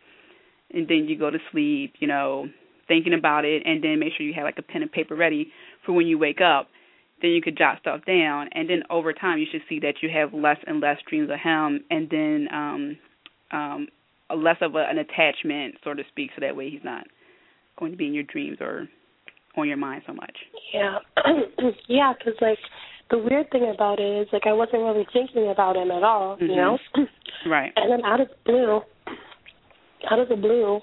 And 0.73 0.87
then 0.87 1.05
you 1.07 1.17
go 1.17 1.29
to 1.29 1.37
sleep, 1.51 1.93
you 1.99 2.07
know, 2.07 2.47
thinking 2.87 3.13
about 3.13 3.45
it, 3.45 3.63
and 3.65 3.83
then 3.83 3.99
make 3.99 4.13
sure 4.15 4.25
you 4.25 4.33
have 4.33 4.43
like 4.43 4.57
a 4.57 4.61
pen 4.61 4.81
and 4.81 4.91
paper 4.91 5.15
ready 5.15 5.51
for 5.85 5.93
when 5.93 6.07
you 6.07 6.17
wake 6.17 6.41
up. 6.41 6.69
Then 7.21 7.31
you 7.31 7.41
could 7.41 7.57
jot 7.57 7.79
stuff 7.79 8.01
down, 8.05 8.49
and 8.51 8.69
then 8.69 8.83
over 8.89 9.13
time 9.13 9.39
you 9.39 9.45
should 9.49 9.61
see 9.69 9.79
that 9.79 9.95
you 10.01 10.09
have 10.09 10.33
less 10.33 10.57
and 10.67 10.81
less 10.81 10.97
dreams 11.09 11.29
of 11.31 11.39
him, 11.39 11.83
and 11.89 12.09
then 12.09 12.47
um, 12.51 12.97
um, 13.51 13.87
less 14.35 14.57
of 14.61 14.75
a, 14.75 14.85
an 14.89 14.97
attachment, 14.97 15.75
so 15.83 15.93
to 15.93 16.03
speak, 16.09 16.31
so 16.35 16.41
that 16.41 16.55
way 16.55 16.69
he's 16.69 16.83
not 16.83 17.05
going 17.79 17.91
to 17.91 17.97
be 17.97 18.07
in 18.07 18.13
your 18.13 18.23
dreams 18.23 18.57
or 18.59 18.87
on 19.57 19.67
your 19.67 19.77
mind 19.77 20.03
so 20.07 20.13
much. 20.13 20.35
Yeah, 20.73 20.99
yeah, 21.87 22.13
because 22.17 22.33
like 22.41 22.59
the 23.11 23.17
weird 23.17 23.49
thing 23.51 23.71
about 23.73 23.99
it 23.99 24.21
is 24.21 24.27
like 24.33 24.43
I 24.45 24.53
wasn't 24.53 24.83
really 24.83 25.07
thinking 25.13 25.49
about 25.49 25.75
him 25.75 25.91
at 25.91 26.03
all, 26.03 26.35
mm-hmm. 26.35 26.45
you 26.45 26.55
know. 26.55 26.77
right. 27.47 27.71
And 27.75 27.91
then 27.91 28.05
out 28.05 28.21
of 28.21 28.29
the 28.29 28.35
blue, 28.45 28.81
out 30.09 30.19
of 30.19 30.29
the 30.29 30.35
blue, 30.35 30.79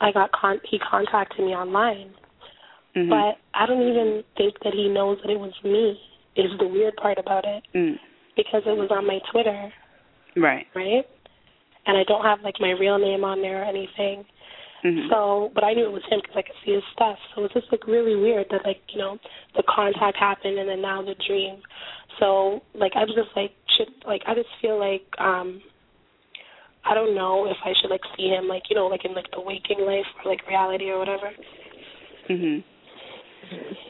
I 0.00 0.12
got 0.12 0.30
con- 0.32 0.60
he 0.68 0.78
contacted 0.78 1.44
me 1.44 1.52
online, 1.52 2.12
mm-hmm. 2.96 3.08
but 3.08 3.38
I 3.54 3.66
don't 3.66 3.82
even 3.82 4.22
think 4.36 4.54
that 4.64 4.72
he 4.74 4.88
knows 4.88 5.18
that 5.22 5.30
it 5.30 5.38
was 5.38 5.52
me. 5.64 5.98
Is 6.34 6.50
the 6.58 6.66
weird 6.66 6.96
part 6.96 7.18
about 7.18 7.44
it 7.44 7.62
mm. 7.74 7.96
because 8.36 8.62
it 8.64 8.74
was 8.74 8.88
on 8.90 9.06
my 9.06 9.18
Twitter. 9.30 9.70
Right. 10.34 10.64
Right. 10.74 11.04
And 11.84 11.98
I 11.98 12.04
don't 12.08 12.24
have 12.24 12.40
like 12.42 12.54
my 12.58 12.70
real 12.70 12.98
name 12.98 13.22
on 13.22 13.42
there 13.42 13.60
or 13.60 13.64
anything. 13.64 14.24
Mm-hmm. 14.84 15.08
So, 15.10 15.50
but 15.54 15.62
I 15.62 15.74
knew 15.74 15.86
it 15.86 15.92
was 15.92 16.02
him 16.10 16.20
because 16.20 16.36
I 16.36 16.42
could 16.42 16.58
see 16.66 16.72
his 16.74 16.82
stuff. 16.92 17.16
So 17.34 17.40
it 17.40 17.44
was 17.44 17.52
just 17.54 17.70
like 17.70 17.86
really 17.86 18.16
weird 18.16 18.46
that 18.50 18.64
like 18.64 18.82
you 18.90 18.98
know 18.98 19.18
the 19.56 19.62
contact 19.68 20.16
happened 20.18 20.58
and 20.58 20.68
then 20.68 20.82
now 20.82 21.02
the 21.02 21.14
dream. 21.26 21.62
So 22.18 22.62
like 22.74 22.92
I 22.96 23.04
was 23.04 23.14
just 23.14 23.30
like 23.36 23.52
should 23.76 23.88
like 24.06 24.22
I 24.26 24.34
just 24.34 24.50
feel 24.60 24.78
like 24.78 25.06
um 25.18 25.62
I 26.84 26.94
don't 26.94 27.14
know 27.14 27.46
if 27.46 27.56
I 27.64 27.72
should 27.80 27.90
like 27.90 28.02
see 28.16 28.28
him 28.28 28.48
like 28.48 28.64
you 28.70 28.76
know 28.76 28.88
like 28.88 29.04
in 29.04 29.14
like 29.14 29.30
the 29.30 29.40
waking 29.40 29.86
life 29.86 30.06
or 30.24 30.30
like 30.30 30.46
reality 30.48 30.90
or 30.90 30.98
whatever. 30.98 31.30
Mhm. 32.28 32.64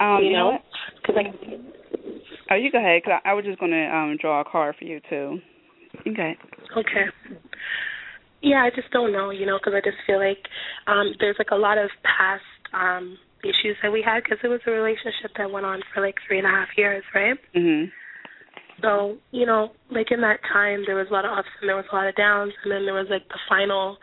Um, 0.01 0.25
you 0.25 0.33
know, 0.33 0.59
because 0.97 1.17
like. 1.17 1.35
Oh, 2.51 2.55
you 2.55 2.71
go 2.71 2.79
ahead. 2.79 3.03
Cause 3.05 3.21
I, 3.25 3.31
I 3.31 3.35
was 3.35 3.45
just 3.45 3.59
gonna 3.59 3.89
um 3.89 4.19
draw 4.21 4.41
a 4.41 4.45
card 4.45 4.75
for 4.79 4.85
you 4.85 5.01
too. 5.09 5.39
You 6.05 6.15
go 6.15 6.23
ahead. 6.23 6.37
Okay. 6.77 7.07
Yeah, 8.43 8.63
I 8.63 8.71
just 8.75 8.91
don't 8.91 9.13
know, 9.13 9.31
you 9.31 9.47
know, 9.47 9.59
because 9.59 9.75
I 9.75 9.81
just 9.81 10.03
feel 10.07 10.19
like 10.19 10.43
um 10.87 11.15
there's 11.21 11.37
like 11.39 11.51
a 11.53 11.57
lot 11.57 11.79
of 11.79 11.91
past 12.03 12.43
um 12.75 13.17
issues 13.45 13.77
that 13.83 13.91
we 13.93 14.03
had 14.03 14.23
because 14.23 14.39
it 14.45 14.49
was 14.49 14.61
a 14.67 14.71
relationship 14.71 15.31
that 15.37 15.51
went 15.51 15.67
on 15.67 15.81
for 15.93 16.01
like 16.01 16.17
three 16.27 16.39
and 16.39 16.47
a 16.47 16.51
half 16.51 16.69
years, 16.77 17.05
right? 17.15 17.39
Mhm. 17.55 17.91
So 18.83 19.17
you 19.31 19.47
know, 19.47 19.73
like 19.91 20.11
in 20.11 20.21
that 20.23 20.41
time, 20.53 20.83
there 20.87 20.97
was 20.97 21.07
a 21.11 21.13
lot 21.13 21.25
of 21.25 21.33
ups 21.39 21.49
and 21.61 21.69
there 21.69 21.77
was 21.77 21.87
a 21.93 21.95
lot 21.95 22.09
of 22.09 22.17
downs, 22.17 22.53
and 22.65 22.73
then 22.73 22.85
there 22.85 22.95
was 22.95 23.07
like 23.11 23.29
the 23.29 23.39
final, 23.49 23.99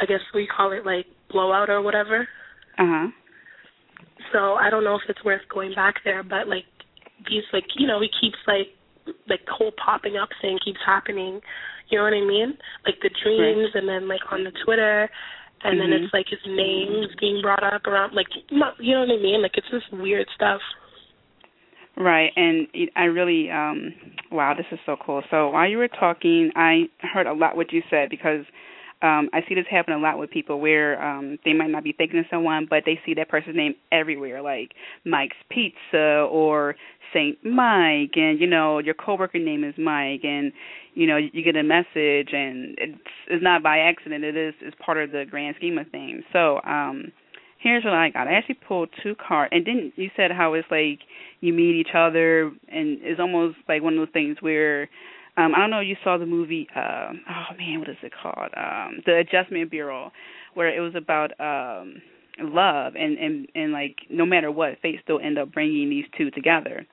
I 0.00 0.06
guess 0.06 0.20
we 0.34 0.46
call 0.48 0.72
it 0.72 0.84
like 0.84 1.06
blowout 1.30 1.70
or 1.70 1.80
whatever. 1.82 2.26
Uh 2.78 2.86
huh. 2.86 3.06
So 4.32 4.54
I 4.54 4.70
don't 4.70 4.84
know 4.84 4.96
if 4.96 5.02
it's 5.08 5.22
worth 5.24 5.42
going 5.52 5.74
back 5.74 5.96
there, 6.04 6.22
but 6.22 6.48
like 6.48 6.64
these 7.28 7.44
like 7.52 7.64
you 7.76 7.86
know 7.86 8.00
he 8.00 8.08
keeps 8.20 8.38
like 8.46 8.68
like 9.28 9.44
the 9.46 9.52
whole 9.52 9.72
popping 9.82 10.16
up 10.16 10.30
thing 10.42 10.58
keeps 10.64 10.80
happening 10.84 11.40
you 11.88 11.98
know 11.98 12.04
what 12.04 12.14
I 12.14 12.20
mean? 12.20 12.56
Like 12.84 12.96
the 13.02 13.10
dreams, 13.22 13.70
right. 13.74 13.80
and 13.80 13.88
then 13.88 14.08
like 14.08 14.20
on 14.30 14.44
the 14.44 14.52
Twitter, 14.64 15.08
and 15.62 15.80
mm-hmm. 15.80 15.90
then 15.90 16.02
it's 16.02 16.12
like 16.12 16.26
his 16.28 16.40
name's 16.46 17.14
being 17.20 17.40
brought 17.42 17.62
up 17.62 17.86
around, 17.86 18.14
like 18.14 18.26
not, 18.50 18.74
you 18.78 18.94
know 18.94 19.00
what 19.00 19.10
I 19.10 19.22
mean? 19.22 19.42
Like 19.42 19.52
it's 19.54 19.70
just 19.70 19.92
weird 19.92 20.26
stuff. 20.34 20.60
Right, 21.96 22.30
and 22.36 22.66
I 22.94 23.04
really, 23.04 23.50
um 23.50 23.94
wow, 24.30 24.54
this 24.56 24.66
is 24.70 24.78
so 24.84 24.96
cool. 25.04 25.22
So 25.30 25.50
while 25.50 25.68
you 25.68 25.78
were 25.78 25.88
talking, 25.88 26.50
I 26.54 26.84
heard 27.00 27.26
a 27.26 27.32
lot 27.32 27.56
what 27.56 27.72
you 27.72 27.82
said 27.88 28.10
because 28.10 28.44
um 29.02 29.28
I 29.32 29.40
see 29.48 29.54
this 29.54 29.66
happen 29.70 29.94
a 29.94 29.98
lot 29.98 30.18
with 30.18 30.30
people 30.30 30.60
where 30.60 31.02
um 31.02 31.38
they 31.44 31.52
might 31.52 31.70
not 31.70 31.84
be 31.84 31.92
thinking 31.92 32.18
of 32.18 32.26
someone, 32.30 32.66
but 32.68 32.84
they 32.86 32.98
see 33.04 33.14
that 33.14 33.28
person's 33.28 33.56
name 33.56 33.74
everywhere, 33.92 34.42
like 34.42 34.72
Mike's 35.04 35.36
Pizza 35.50 36.26
or 36.30 36.76
Saint 37.12 37.38
Mike, 37.44 38.12
and 38.16 38.40
you 38.40 38.46
know 38.46 38.78
your 38.78 38.94
coworker 38.94 39.38
name 39.38 39.64
is 39.64 39.74
Mike, 39.78 40.24
and 40.24 40.52
you 40.94 41.06
know 41.06 41.16
you 41.16 41.42
get 41.42 41.56
a 41.56 41.62
message, 41.62 42.30
and 42.32 42.74
it's 42.78 42.98
it's 43.28 43.42
not 43.42 43.62
by 43.62 43.78
accident. 43.78 44.24
It 44.24 44.36
is 44.36 44.54
it's 44.60 44.76
part 44.84 44.98
of 44.98 45.12
the 45.12 45.24
grand 45.28 45.56
scheme 45.56 45.78
of 45.78 45.88
things. 45.90 46.24
So 46.32 46.60
um 46.62 47.12
here's 47.58 47.84
what 47.84 47.94
I 47.94 48.10
got. 48.10 48.28
I 48.28 48.32
actually 48.34 48.58
pulled 48.66 48.90
two 49.02 49.14
cards, 49.14 49.50
and 49.52 49.66
then 49.66 49.92
you 49.96 50.10
said 50.16 50.30
how 50.30 50.54
it's 50.54 50.68
like 50.70 51.00
you 51.40 51.52
meet 51.52 51.76
each 51.76 51.94
other, 51.94 52.46
and 52.68 52.98
it's 53.02 53.20
almost 53.20 53.56
like 53.68 53.82
one 53.82 53.94
of 53.94 54.00
those 54.00 54.12
things 54.12 54.38
where 54.40 54.88
um 55.36 55.54
I 55.54 55.58
don't 55.60 55.70
know. 55.70 55.80
You 55.80 55.96
saw 56.02 56.18
the 56.18 56.26
movie. 56.26 56.68
Uh, 56.74 57.12
oh 57.30 57.56
man, 57.58 57.78
what 57.80 57.88
is 57.88 57.96
it 58.02 58.12
called? 58.22 58.50
Um 58.56 59.00
The 59.06 59.16
Adjustment 59.16 59.70
Bureau, 59.70 60.12
where 60.54 60.74
it 60.74 60.80
was 60.80 60.94
about 60.94 61.32
um 61.40 62.02
love 62.38 62.94
and 62.96 63.18
and 63.18 63.48
and 63.54 63.72
like 63.72 63.96
no 64.10 64.26
matter 64.26 64.50
what, 64.50 64.78
fate 64.82 65.00
still 65.02 65.20
end 65.20 65.38
up 65.38 65.52
bringing 65.52 65.90
these 65.90 66.04
two 66.16 66.30
together. 66.30 66.86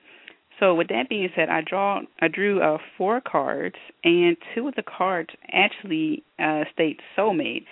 So 0.60 0.74
with 0.74 0.88
that 0.88 1.08
being 1.08 1.28
said, 1.34 1.48
I 1.48 1.62
draw 1.62 2.02
I 2.20 2.28
drew 2.28 2.62
uh, 2.62 2.78
four 2.96 3.20
cards, 3.20 3.76
and 4.04 4.36
two 4.54 4.68
of 4.68 4.74
the 4.74 4.84
cards 4.84 5.30
actually 5.52 6.22
uh, 6.38 6.64
state 6.72 7.00
soulmate. 7.16 7.64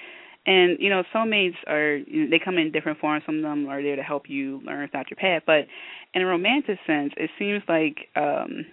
And 0.45 0.79
you 0.81 0.91
know, 0.91 1.05
soulmates 1.15 1.55
are 1.69 2.01
they 2.05 2.41
come 2.45 2.59
in 2.59 2.73
different 2.73 2.99
forms. 2.99 3.23
Some 3.25 3.37
of 3.37 3.43
them 3.43 3.69
are 3.69 3.83
there 3.83 3.97
to 3.97 4.03
help 4.03 4.29
you 4.29 4.61
learn 4.65 4.85
about 4.85 5.11
your 5.11 5.17
path, 5.17 5.43
but 5.47 5.67
in 6.15 6.23
a 6.23 6.27
romantic 6.27 6.79
sense, 6.87 7.13
it 7.17 7.31
seems 7.39 7.63
like 7.69 8.09
um, 8.17 8.67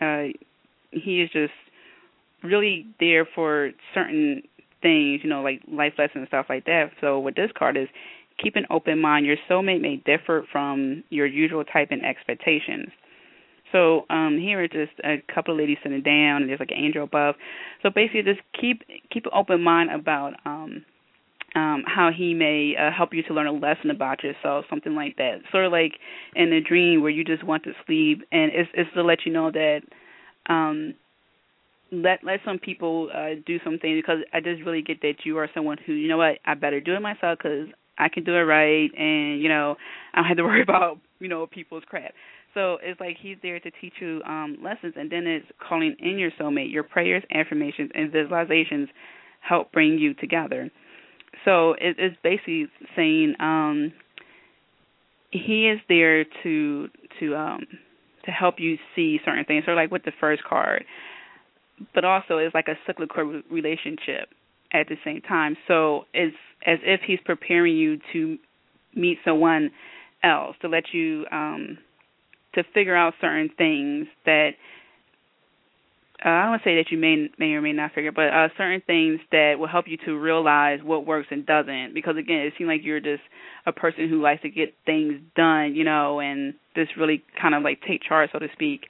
uh, 0.00 0.28
he 0.90 1.22
is 1.22 1.30
just 1.30 1.52
really 2.42 2.86
there 3.00 3.26
for 3.34 3.70
certain 3.94 4.42
things, 4.82 5.20
you 5.22 5.28
know, 5.28 5.42
like 5.42 5.60
life 5.70 5.94
lessons 5.98 6.16
and 6.16 6.28
stuff 6.28 6.46
like 6.48 6.64
that. 6.66 6.90
So 7.00 7.18
with 7.18 7.34
this 7.34 7.50
card 7.58 7.76
is 7.76 7.88
keep 8.42 8.56
an 8.56 8.66
open 8.70 9.00
mind. 9.00 9.26
Your 9.26 9.36
soulmate 9.50 9.80
may 9.80 9.96
differ 9.96 10.44
from 10.50 11.02
your 11.10 11.26
usual 11.26 11.64
type 11.64 11.88
and 11.90 12.04
expectations. 12.04 12.88
So 13.72 14.06
um 14.08 14.38
here 14.40 14.62
are 14.62 14.68
just 14.68 14.92
a 15.04 15.22
couple 15.32 15.54
of 15.54 15.58
ladies 15.58 15.78
sitting 15.82 16.02
down 16.02 16.42
and 16.42 16.48
there's 16.48 16.60
like 16.60 16.70
an 16.70 16.78
angel 16.78 17.04
above. 17.04 17.34
So 17.82 17.90
basically 17.90 18.22
just 18.22 18.40
keep 18.58 18.82
keep 19.10 19.26
an 19.26 19.32
open 19.34 19.62
mind 19.62 19.90
about 19.90 20.34
um 20.46 20.84
um 21.54 21.82
how 21.86 22.10
he 22.16 22.34
may 22.34 22.74
uh, 22.78 22.90
help 22.96 23.12
you 23.12 23.22
to 23.24 23.34
learn 23.34 23.46
a 23.46 23.52
lesson 23.52 23.90
about 23.90 24.22
yourself, 24.22 24.64
something 24.70 24.94
like 24.94 25.16
that. 25.16 25.40
Sort 25.50 25.66
of 25.66 25.72
like 25.72 25.94
in 26.34 26.52
a 26.52 26.60
dream 26.60 27.02
where 27.02 27.10
you 27.10 27.24
just 27.24 27.44
want 27.44 27.64
to 27.64 27.72
sleep 27.84 28.22
and 28.32 28.52
it's 28.54 28.70
it's 28.74 28.92
to 28.94 29.02
let 29.02 29.26
you 29.26 29.32
know 29.32 29.50
that 29.50 29.80
um 30.48 30.94
let 31.90 32.22
let 32.22 32.40
some 32.44 32.58
people 32.58 33.08
uh 33.14 33.30
do 33.46 33.58
something 33.64 33.96
because 33.96 34.18
I 34.32 34.40
just 34.40 34.62
really 34.64 34.82
get 34.82 35.00
that 35.02 35.24
you 35.24 35.38
are 35.38 35.48
someone 35.54 35.78
who 35.86 35.92
you 35.92 36.08
know 36.08 36.18
what 36.18 36.38
I 36.44 36.54
better 36.54 36.80
do 36.80 36.94
it 36.94 37.00
myself 37.00 37.38
because 37.38 37.68
I 37.98 38.08
can 38.08 38.24
do 38.24 38.34
it 38.34 38.40
right 38.42 38.90
and 38.96 39.40
you 39.42 39.48
know 39.48 39.76
I 40.14 40.18
don't 40.18 40.26
have 40.28 40.36
to 40.38 40.42
worry 40.44 40.62
about 40.62 40.98
you 41.20 41.28
know 41.28 41.46
people's 41.46 41.84
crap. 41.86 42.12
So 42.54 42.78
it's 42.82 43.00
like 43.00 43.16
he's 43.20 43.36
there 43.42 43.60
to 43.60 43.70
teach 43.80 43.94
you 44.00 44.22
um 44.26 44.58
lessons 44.62 44.94
and 44.96 45.10
then 45.10 45.26
it's 45.26 45.46
calling 45.66 45.96
in 45.98 46.18
your 46.18 46.30
soulmate. 46.32 46.72
Your 46.72 46.82
prayers, 46.82 47.22
affirmations 47.34 47.90
and 47.94 48.12
visualizations 48.12 48.88
help 49.40 49.72
bring 49.72 49.98
you 49.98 50.14
together. 50.14 50.70
So 51.44 51.72
it, 51.74 51.96
it's 51.98 52.16
basically 52.22 52.66
saying 52.96 53.34
um 53.40 53.92
he 55.30 55.68
is 55.68 55.80
there 55.88 56.24
to 56.42 56.88
to 57.20 57.36
um 57.36 57.60
to 58.28 58.32
help 58.32 58.56
you 58.58 58.76
see 58.94 59.18
certain 59.24 59.46
things. 59.46 59.64
So 59.66 59.72
like 59.72 59.90
with 59.90 60.04
the 60.04 60.12
first 60.20 60.44
card, 60.44 60.84
but 61.94 62.04
also 62.04 62.36
it's 62.36 62.54
like 62.54 62.68
a 62.68 62.74
cyclical 62.86 63.40
relationship 63.50 64.28
at 64.70 64.86
the 64.88 64.96
same 65.02 65.22
time. 65.22 65.56
So 65.66 66.04
it's 66.12 66.36
as 66.66 66.78
if 66.82 67.00
he's 67.06 67.20
preparing 67.24 67.74
you 67.74 67.98
to 68.12 68.36
meet 68.94 69.16
someone 69.24 69.70
else 70.22 70.56
to 70.60 70.68
let 70.68 70.84
you 70.92 71.24
um 71.32 71.78
to 72.54 72.64
figure 72.74 72.94
out 72.96 73.14
certain 73.20 73.48
things 73.56 74.06
that 74.26 74.50
uh, 76.24 76.28
I 76.28 76.42
don't 76.42 76.50
want 76.50 76.62
to 76.64 76.68
say 76.68 76.76
that 76.76 76.90
you 76.90 76.98
may 76.98 77.28
may 77.38 77.54
or 77.54 77.62
may 77.62 77.72
not 77.72 77.92
figure, 77.94 78.10
but 78.10 78.28
uh, 78.28 78.48
certain 78.56 78.82
things 78.86 79.20
that 79.30 79.54
will 79.58 79.68
help 79.68 79.86
you 79.86 79.96
to 80.04 80.18
realize 80.18 80.80
what 80.82 81.06
works 81.06 81.28
and 81.30 81.46
doesn't. 81.46 81.94
Because 81.94 82.16
again, 82.16 82.40
it 82.40 82.54
seems 82.58 82.66
like 82.66 82.80
you're 82.82 83.00
just 83.00 83.22
a 83.66 83.72
person 83.72 84.08
who 84.08 84.20
likes 84.20 84.42
to 84.42 84.50
get 84.50 84.74
things 84.84 85.20
done, 85.36 85.76
you 85.76 85.84
know, 85.84 86.20
and 86.20 86.54
just 86.74 86.96
really 86.96 87.22
kind 87.40 87.54
of 87.54 87.62
like 87.62 87.80
take 87.86 88.02
charge, 88.02 88.30
so 88.32 88.40
to 88.40 88.48
speak. 88.52 88.86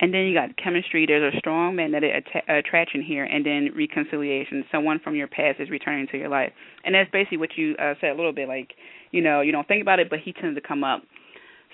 And 0.00 0.12
then 0.12 0.22
you 0.22 0.34
got 0.34 0.56
chemistry. 0.56 1.04
There's 1.06 1.34
a 1.34 1.38
strong 1.38 1.76
magnetic 1.76 2.10
att- 2.14 2.48
attraction 2.48 3.02
here, 3.02 3.24
and 3.24 3.44
then 3.44 3.68
reconciliation. 3.76 4.64
Someone 4.72 5.00
from 5.04 5.14
your 5.14 5.28
past 5.28 5.60
is 5.60 5.68
returning 5.68 6.08
to 6.12 6.18
your 6.18 6.30
life, 6.30 6.52
and 6.84 6.94
that's 6.94 7.10
basically 7.10 7.38
what 7.38 7.50
you 7.56 7.76
uh, 7.78 7.94
said 8.00 8.10
a 8.10 8.14
little 8.14 8.32
bit. 8.32 8.48
Like, 8.48 8.72
you 9.12 9.20
know, 9.20 9.42
you 9.42 9.52
don't 9.52 9.68
think 9.68 9.82
about 9.82 10.00
it, 10.00 10.08
but 10.08 10.18
he 10.18 10.32
tends 10.32 10.56
to 10.56 10.66
come 10.66 10.82
up. 10.82 11.02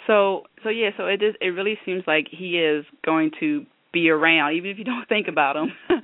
So, 0.07 0.43
so 0.65 0.69
yeah, 0.69 0.91
so 0.97 1.07
it 1.07 1.23
is. 1.23 1.35
It 1.41 1.49
really 1.49 1.79
seems 1.87 2.03
like 2.09 2.27
he 2.29 2.59
is 2.59 2.85
going 3.05 3.31
to 3.39 3.65
be 3.93 4.11
around, 4.11 4.55
even 4.55 4.71
if 4.71 4.79
you 4.79 4.85
don't 4.85 5.09
think 5.09 5.29
about 5.29 5.57
him. 5.57 5.73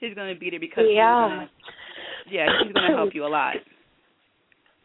he's 0.00 0.14
going 0.14 0.32
to 0.32 0.38
be 0.38 0.50
there 0.50 0.60
because 0.60 0.84
yeah, 0.88 1.28
he's 1.28 1.32
gonna, 1.32 1.50
yeah, 2.30 2.46
he's 2.64 2.72
going 2.72 2.90
to 2.90 2.96
help 2.96 3.14
you 3.14 3.24
a 3.24 3.28
lot. 3.28 3.56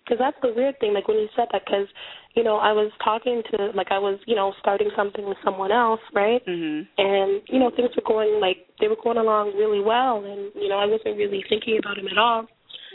Because 0.03 0.17
that's 0.17 0.37
the 0.41 0.51
weird 0.53 0.77
thing, 0.79 0.93
like 0.93 1.07
when 1.07 1.17
you 1.17 1.29
said 1.37 1.45
that, 1.53 1.61
because 1.63 1.87
you 2.35 2.43
know 2.43 2.57
I 2.57 2.73
was 2.73 2.91
talking 3.01 3.43
to, 3.51 3.71
like 3.75 3.91
I 3.91 3.99
was, 3.99 4.19
you 4.25 4.35
know, 4.35 4.51
starting 4.59 4.89
something 4.97 5.23
with 5.29 5.37
someone 5.45 5.71
else, 5.71 6.01
right? 6.11 6.41
Mm-hmm. 6.45 6.89
And 6.97 7.41
you 7.47 7.59
know 7.59 7.69
things 7.69 7.91
were 7.95 8.03
going 8.03 8.41
like 8.41 8.57
they 8.81 8.89
were 8.89 8.97
going 9.01 9.19
along 9.19 9.53
really 9.55 9.79
well, 9.79 10.25
and 10.25 10.51
you 10.55 10.67
know 10.67 10.79
I 10.79 10.85
wasn't 10.85 11.15
really 11.15 11.45
thinking 11.47 11.77
about 11.77 11.99
him 11.99 12.07
at 12.07 12.17
all. 12.17 12.47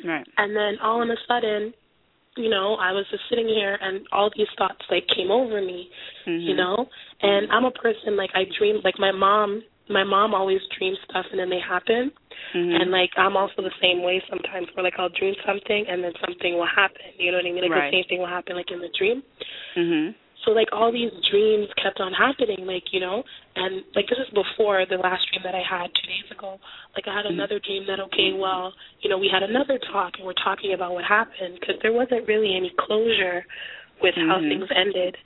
Right. 0.05 0.27
And 0.37 0.55
then 0.55 0.77
all 0.83 1.01
of 1.01 1.09
a 1.09 1.17
sudden, 1.27 1.73
you 2.37 2.51
know, 2.51 2.77
I 2.77 2.93
was 2.93 3.05
just 3.11 3.23
sitting 3.29 3.49
here 3.49 3.79
and 3.81 4.07
all 4.13 4.31
these 4.37 4.51
thoughts 4.59 4.81
like 4.91 5.05
came 5.15 5.31
over 5.31 5.61
me, 5.61 5.89
mm-hmm. 6.27 6.41
you 6.41 6.55
know. 6.55 6.87
And 7.23 7.51
I'm 7.51 7.65
a 7.65 7.71
person 7.71 8.17
like 8.17 8.31
I 8.35 8.45
dream 8.59 8.81
like 8.85 8.99
my 8.99 9.13
mom 9.13 9.63
my 9.89 10.03
mom 10.03 10.35
always 10.35 10.61
dreams 10.77 10.99
stuff 11.09 11.27
and 11.31 11.39
then 11.39 11.51
they 11.51 11.61
happen. 11.63 12.11
Mm-hmm. 12.55 12.83
And 12.83 12.91
like 12.91 13.11
I'm 13.17 13.37
also 13.37 13.63
the 13.63 13.75
same 13.81 14.03
way 14.03 14.23
sometimes 14.29 14.69
where 14.75 14.85
like 14.85 14.99
I'll 14.99 15.09
dream 15.11 15.35
something 15.47 15.85
and 15.89 16.03
then 16.03 16.13
something 16.21 16.55
will 16.55 16.69
happen. 16.69 17.15
You 17.19 17.33
know 17.33 17.39
what 17.39 17.47
I 17.47 17.53
mean? 17.53 17.63
Like 17.63 17.71
right. 17.71 17.91
the 17.91 17.97
same 17.99 18.09
thing 18.09 18.19
will 18.19 18.31
happen 18.31 18.57
like 18.57 18.71
in 18.71 18.81
the 18.81 18.91
dream. 18.97 19.23
Mhm. 19.77 20.15
So 20.47 20.53
like 20.53 20.69
all 20.73 20.93
these 20.93 21.11
dreams 21.31 21.67
kept 21.83 21.99
on 22.01 22.13
happening, 22.13 22.67
like 22.67 22.85
you 22.93 23.01
know, 23.01 23.25
and 23.57 23.83
like 23.97 24.07
this 24.09 24.19
is 24.23 24.31
before 24.33 24.87
the 24.89 24.97
last 24.97 25.27
dream 25.35 25.43
that 25.43 25.55
I 25.59 25.63
had 25.67 25.91
two 25.91 26.07
days 26.07 26.31
ago. 26.31 26.59
Like 26.95 27.05
I 27.09 27.15
had 27.15 27.27
Mm-hmm. 27.27 27.35
another 27.35 27.59
dream 27.59 27.83
that 27.91 27.99
okay, 28.15 28.31
well, 28.33 28.73
you 29.03 29.11
know, 29.11 29.19
we 29.19 29.29
had 29.29 29.43
another 29.43 29.79
talk 29.93 30.15
and 30.19 30.25
we're 30.27 30.39
talking 30.39 30.73
about 30.73 30.95
what 30.95 31.05
happened 31.05 31.59
because 31.59 31.75
there 31.83 31.93
wasn't 31.93 32.29
really 32.29 32.55
any 32.55 32.71
closure 32.79 33.45
with 34.01 34.15
how 34.15 34.39
Mhm. 34.39 34.49
things 34.49 34.71
ended. 34.71 35.17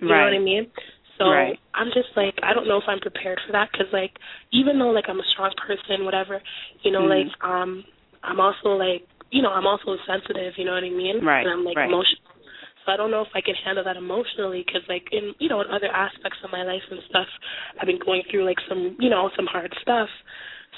You 0.00 0.08
Right. 0.08 0.18
know 0.18 0.24
what 0.24 0.34
I 0.34 0.38
mean? 0.38 0.70
So 1.16 1.30
Right. 1.30 1.58
I'm 1.74 1.90
just 1.92 2.14
like 2.16 2.38
I 2.42 2.52
don't 2.52 2.68
know 2.68 2.76
if 2.76 2.84
I'm 2.86 3.00
prepared 3.00 3.40
for 3.46 3.52
that 3.52 3.72
because 3.72 3.90
like 3.94 4.12
even 4.52 4.78
though 4.78 4.90
like 4.90 5.08
I'm 5.08 5.20
a 5.20 5.24
strong 5.32 5.52
person, 5.56 6.04
whatever, 6.04 6.42
you 6.82 6.90
know, 6.90 7.02
Mhm. 7.08 7.24
like 7.24 7.44
um 7.44 7.84
I'm 8.22 8.40
also 8.40 8.76
like 8.76 9.08
you 9.30 9.40
know 9.40 9.52
I'm 9.52 9.66
also 9.66 9.96
sensitive. 10.06 10.58
You 10.58 10.66
know 10.66 10.74
what 10.74 10.84
I 10.84 10.90
mean? 10.90 11.24
Right, 11.24 11.46
And 11.46 11.50
I'm 11.50 11.64
like 11.64 11.78
right. 11.78 11.88
emotional. 11.88 12.20
So 12.90 12.94
I 12.94 12.96
don't 12.96 13.10
know 13.10 13.22
if 13.22 13.30
I 13.34 13.40
can 13.40 13.54
handle 13.54 13.84
that 13.84 13.96
emotionally 13.96 14.64
because 14.66 14.82
like 14.88 15.06
in 15.12 15.32
you 15.38 15.48
know 15.48 15.60
in 15.60 15.70
other 15.70 15.86
aspects 15.86 16.38
of 16.42 16.50
my 16.50 16.62
life 16.64 16.82
and 16.90 16.98
stuff, 17.08 17.28
I've 17.78 17.86
been 17.86 18.02
going 18.04 18.22
through 18.30 18.44
like 18.44 18.58
some 18.68 18.96
you 18.98 19.08
know 19.08 19.30
some 19.36 19.46
hard 19.46 19.72
stuff. 19.80 20.08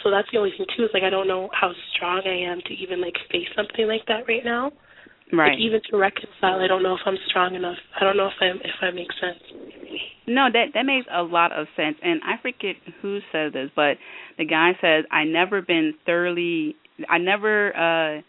So 0.04 0.10
that's 0.10 0.28
the 0.32 0.38
only 0.38 0.52
thing 0.56 0.66
too 0.76 0.84
is 0.84 0.90
like 0.92 1.04
I 1.04 1.10
don't 1.10 1.28
know 1.28 1.48
how 1.58 1.72
strong 1.96 2.20
I 2.26 2.52
am 2.52 2.60
to 2.66 2.74
even 2.74 3.00
like 3.00 3.16
face 3.30 3.48
something 3.56 3.86
like 3.86 4.04
that 4.08 4.28
right 4.28 4.44
now. 4.44 4.72
Right. 5.32 5.56
Like 5.56 5.60
even 5.60 5.80
to 5.90 5.96
reconcile, 5.96 6.60
I 6.60 6.68
don't 6.68 6.82
know 6.82 6.92
if 6.92 7.00
I'm 7.06 7.16
strong 7.28 7.54
enough. 7.54 7.80
I 7.98 8.04
don't 8.04 8.18
know 8.18 8.26
if 8.28 8.36
I 8.40 8.52
if 8.60 8.76
I 8.82 8.90
make 8.90 9.08
sense. 9.16 9.40
No, 10.26 10.48
that 10.52 10.76
that 10.76 10.84
makes 10.84 11.06
a 11.10 11.22
lot 11.22 11.52
of 11.52 11.66
sense, 11.76 11.96
and 12.02 12.20
I 12.24 12.40
forget 12.42 12.76
who 13.00 13.20
said 13.32 13.54
this, 13.54 13.70
but 13.74 13.96
the 14.36 14.44
guy 14.44 14.72
says 14.80 15.04
I 15.10 15.24
never 15.24 15.62
been 15.62 15.94
thoroughly, 16.04 16.76
I 17.08 17.18
never 17.18 17.72
uh 17.72 18.20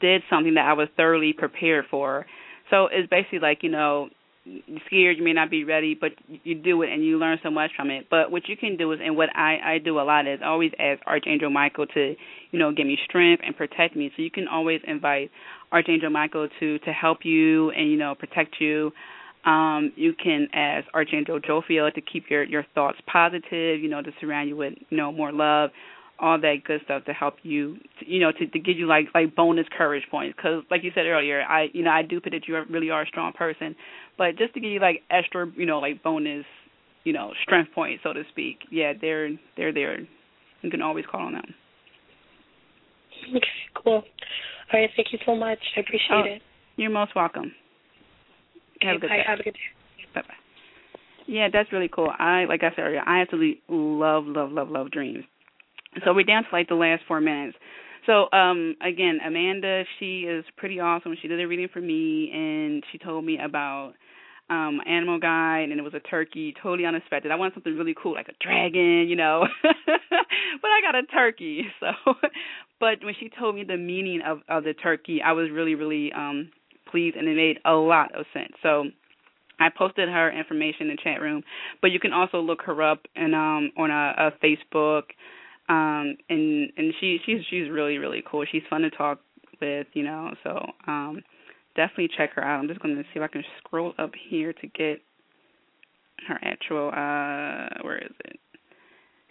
did 0.00 0.22
something 0.30 0.54
that 0.54 0.66
I 0.66 0.74
was 0.74 0.88
thoroughly 0.96 1.32
prepared 1.32 1.86
for. 1.90 2.26
So 2.72 2.88
it's 2.90 3.08
basically 3.10 3.40
like 3.40 3.62
you 3.62 3.68
know, 3.68 4.08
you're 4.44 4.80
scared, 4.86 5.18
you 5.18 5.24
may 5.24 5.34
not 5.34 5.50
be 5.50 5.62
ready, 5.62 5.94
but 5.94 6.12
you 6.26 6.54
do 6.54 6.80
it 6.82 6.90
and 6.90 7.04
you 7.04 7.18
learn 7.18 7.38
so 7.42 7.50
much 7.50 7.70
from 7.76 7.90
it. 7.90 8.06
But 8.10 8.30
what 8.30 8.48
you 8.48 8.56
can 8.56 8.76
do 8.78 8.90
is, 8.92 9.00
and 9.04 9.14
what 9.14 9.28
I 9.36 9.74
I 9.74 9.78
do 9.78 10.00
a 10.00 10.02
lot 10.02 10.26
is 10.26 10.40
always 10.42 10.72
ask 10.78 11.00
Archangel 11.06 11.50
Michael 11.50 11.86
to, 11.88 12.14
you 12.50 12.58
know, 12.58 12.72
give 12.72 12.86
me 12.86 12.98
strength 13.04 13.42
and 13.44 13.54
protect 13.54 13.94
me. 13.94 14.10
So 14.16 14.22
you 14.22 14.30
can 14.30 14.48
always 14.48 14.80
invite 14.86 15.30
Archangel 15.70 16.08
Michael 16.10 16.48
to 16.60 16.78
to 16.78 16.92
help 16.92 17.18
you 17.24 17.70
and 17.70 17.90
you 17.90 17.98
know 17.98 18.14
protect 18.14 18.56
you. 18.58 18.90
Um, 19.44 19.92
you 19.96 20.14
can 20.14 20.48
ask 20.54 20.86
Archangel 20.94 21.40
Jophiel 21.40 21.92
to 21.92 22.00
keep 22.00 22.30
your 22.30 22.44
your 22.44 22.64
thoughts 22.74 22.98
positive, 23.06 23.80
you 23.80 23.88
know, 23.90 24.00
to 24.00 24.12
surround 24.18 24.48
you 24.48 24.56
with 24.56 24.74
you 24.88 24.96
know 24.96 25.12
more 25.12 25.30
love, 25.30 25.70
all 26.22 26.40
that 26.40 26.58
good 26.64 26.80
stuff 26.84 27.04
to 27.04 27.12
help 27.12 27.34
you, 27.42 27.76
to, 27.98 28.08
you 28.08 28.20
know, 28.20 28.30
to 28.30 28.46
to 28.46 28.58
give 28.58 28.78
you 28.78 28.86
like 28.86 29.06
like 29.14 29.34
bonus 29.34 29.66
courage 29.76 30.04
points. 30.10 30.34
Because 30.36 30.62
like 30.70 30.84
you 30.84 30.92
said 30.94 31.06
earlier, 31.06 31.42
I 31.42 31.66
you 31.72 31.82
know 31.82 31.90
I 31.90 32.02
do 32.02 32.20
put 32.20 32.30
that 32.30 32.46
you 32.46 32.54
are, 32.56 32.64
really 32.70 32.90
are 32.90 33.02
a 33.02 33.06
strong 33.06 33.32
person, 33.32 33.74
but 34.16 34.38
just 34.38 34.54
to 34.54 34.60
give 34.60 34.70
you 34.70 34.80
like 34.80 35.02
extra, 35.10 35.50
you 35.56 35.66
know, 35.66 35.80
like 35.80 36.02
bonus, 36.02 36.44
you 37.04 37.12
know, 37.12 37.32
strength 37.42 37.72
points, 37.74 38.04
so 38.04 38.12
to 38.12 38.22
speak. 38.30 38.58
Yeah, 38.70 38.92
they're 38.98 39.30
they're 39.56 39.72
there. 39.72 39.98
You 40.62 40.70
can 40.70 40.80
always 40.80 41.04
call 41.10 41.22
on 41.22 41.32
them. 41.32 41.54
Okay, 43.36 43.46
cool. 43.82 43.92
All 44.72 44.80
right, 44.80 44.90
thank 44.96 45.08
you 45.12 45.18
so 45.26 45.34
much. 45.34 45.58
I 45.76 45.80
appreciate 45.80 46.12
Oh, 46.12 46.22
it. 46.24 46.42
You're 46.76 46.90
most 46.90 47.14
welcome. 47.16 47.52
Have 48.80 48.96
a 48.96 48.98
good 49.00 49.10
bye. 49.10 49.16
day. 49.16 49.22
Have 49.26 49.40
a 49.40 49.42
good 49.42 49.54
day. 49.54 50.06
Bye 50.14 50.22
bye. 50.22 50.34
Yeah, 51.26 51.48
that's 51.52 51.72
really 51.72 51.90
cool. 51.92 52.12
I 52.16 52.44
like 52.48 52.62
I 52.62 52.70
said 52.70 52.82
earlier, 52.82 53.02
I 53.04 53.22
absolutely 53.22 53.60
love, 53.68 54.24
love, 54.26 54.52
love, 54.52 54.70
love 54.70 54.90
dreams. 54.92 55.24
So 56.04 56.12
we're 56.14 56.24
down 56.24 56.44
to 56.44 56.48
like 56.52 56.68
the 56.68 56.74
last 56.74 57.02
four 57.06 57.20
minutes. 57.20 57.56
So 58.06 58.26
um 58.32 58.76
again, 58.80 59.18
Amanda, 59.24 59.84
she 59.98 60.20
is 60.22 60.44
pretty 60.56 60.80
awesome. 60.80 61.14
She 61.20 61.28
did 61.28 61.40
a 61.40 61.46
reading 61.46 61.68
for 61.72 61.80
me 61.80 62.30
and 62.32 62.82
she 62.90 62.98
told 62.98 63.24
me 63.24 63.38
about 63.42 63.94
um 64.50 64.80
animal 64.86 65.18
guide 65.18 65.68
and 65.70 65.78
it 65.78 65.82
was 65.82 65.94
a 65.94 66.00
turkey, 66.00 66.54
totally 66.62 66.86
unexpected. 66.86 67.30
I 67.30 67.36
wanted 67.36 67.54
something 67.54 67.76
really 67.76 67.94
cool, 68.00 68.14
like 68.14 68.28
a 68.28 68.44
dragon, 68.44 69.06
you 69.08 69.16
know. 69.16 69.46
but 69.62 70.68
I 70.70 70.80
got 70.82 70.94
a 70.94 71.02
turkey. 71.04 71.62
So 71.80 72.14
but 72.80 73.04
when 73.04 73.14
she 73.20 73.30
told 73.38 73.54
me 73.54 73.62
the 73.64 73.76
meaning 73.76 74.22
of, 74.26 74.40
of 74.48 74.64
the 74.64 74.74
turkey, 74.74 75.20
I 75.24 75.32
was 75.32 75.50
really, 75.52 75.74
really 75.74 76.12
um 76.12 76.50
pleased 76.90 77.16
and 77.16 77.28
it 77.28 77.36
made 77.36 77.58
a 77.64 77.72
lot 77.74 78.14
of 78.14 78.26
sense. 78.32 78.52
So 78.62 78.84
I 79.60 79.68
posted 79.76 80.08
her 80.08 80.30
information 80.32 80.88
in 80.90 80.96
the 80.96 81.02
chat 81.02 81.20
room, 81.20 81.44
but 81.80 81.92
you 81.92 82.00
can 82.00 82.12
also 82.12 82.40
look 82.40 82.62
her 82.62 82.82
up 82.82 83.06
and 83.14 83.34
um 83.34 83.70
on 83.76 83.90
a, 83.90 84.14
a 84.28 84.32
Facebook. 84.44 85.02
Um 85.72 86.16
and 86.28 86.70
and 86.76 86.92
she 87.00 87.18
she's 87.24 87.40
she's 87.48 87.70
really 87.70 87.96
really 87.98 88.22
cool. 88.30 88.44
She's 88.50 88.62
fun 88.68 88.82
to 88.82 88.90
talk 88.90 89.20
with, 89.60 89.86
you 89.94 90.02
know. 90.04 90.34
So 90.44 90.50
um 90.86 91.22
definitely 91.76 92.10
check 92.16 92.34
her 92.34 92.44
out. 92.44 92.60
I'm 92.60 92.68
just 92.68 92.80
going 92.82 92.94
to 92.96 93.02
see 93.04 93.16
if 93.16 93.22
I 93.22 93.28
can 93.28 93.42
scroll 93.58 93.94
up 93.98 94.10
here 94.28 94.52
to 94.52 94.66
get 94.66 95.00
her 96.28 96.38
actual 96.42 96.88
uh 96.88 97.82
where 97.82 97.98
is 97.98 98.12
it? 98.26 98.38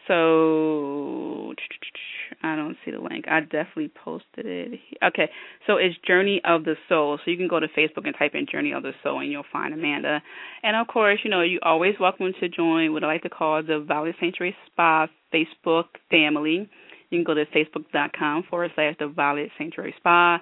So 0.07 1.53
I 2.43 2.55
don't 2.55 2.77
see 2.83 2.91
the 2.91 2.99
link. 2.99 3.25
I 3.27 3.41
definitely 3.41 3.91
posted 4.03 4.45
it. 4.45 4.79
Okay, 5.03 5.29
so 5.67 5.77
it's 5.77 5.95
Journey 6.07 6.41
of 6.45 6.63
the 6.63 6.75
Soul. 6.89 7.19
So 7.23 7.31
you 7.31 7.37
can 7.37 7.47
go 7.47 7.59
to 7.59 7.67
Facebook 7.67 8.05
and 8.05 8.15
type 8.17 8.33
in 8.33 8.45
Journey 8.51 8.71
of 8.71 8.83
the 8.83 8.93
Soul, 9.03 9.19
and 9.19 9.31
you'll 9.31 9.43
find 9.51 9.73
Amanda. 9.73 10.21
And 10.63 10.75
of 10.75 10.87
course, 10.87 11.19
you 11.23 11.29
know 11.29 11.41
you're 11.41 11.63
always 11.63 11.95
welcome 11.99 12.33
to 12.39 12.49
join 12.49 12.93
what 12.93 13.03
I 13.03 13.07
like 13.07 13.23
to 13.23 13.29
call 13.29 13.61
the 13.63 13.83
Violet 13.85 14.15
Sanctuary 14.19 14.55
Spa 14.67 15.07
Facebook 15.33 15.85
family. 16.09 16.69
You 17.09 17.17
can 17.17 17.23
go 17.23 17.33
to 17.33 17.45
facebook.com 17.45 18.43
forward 18.49 18.71
slash 18.75 18.95
the 18.99 19.07
Violet 19.07 19.49
Sanctuary 19.57 19.93
Spa. 19.97 20.39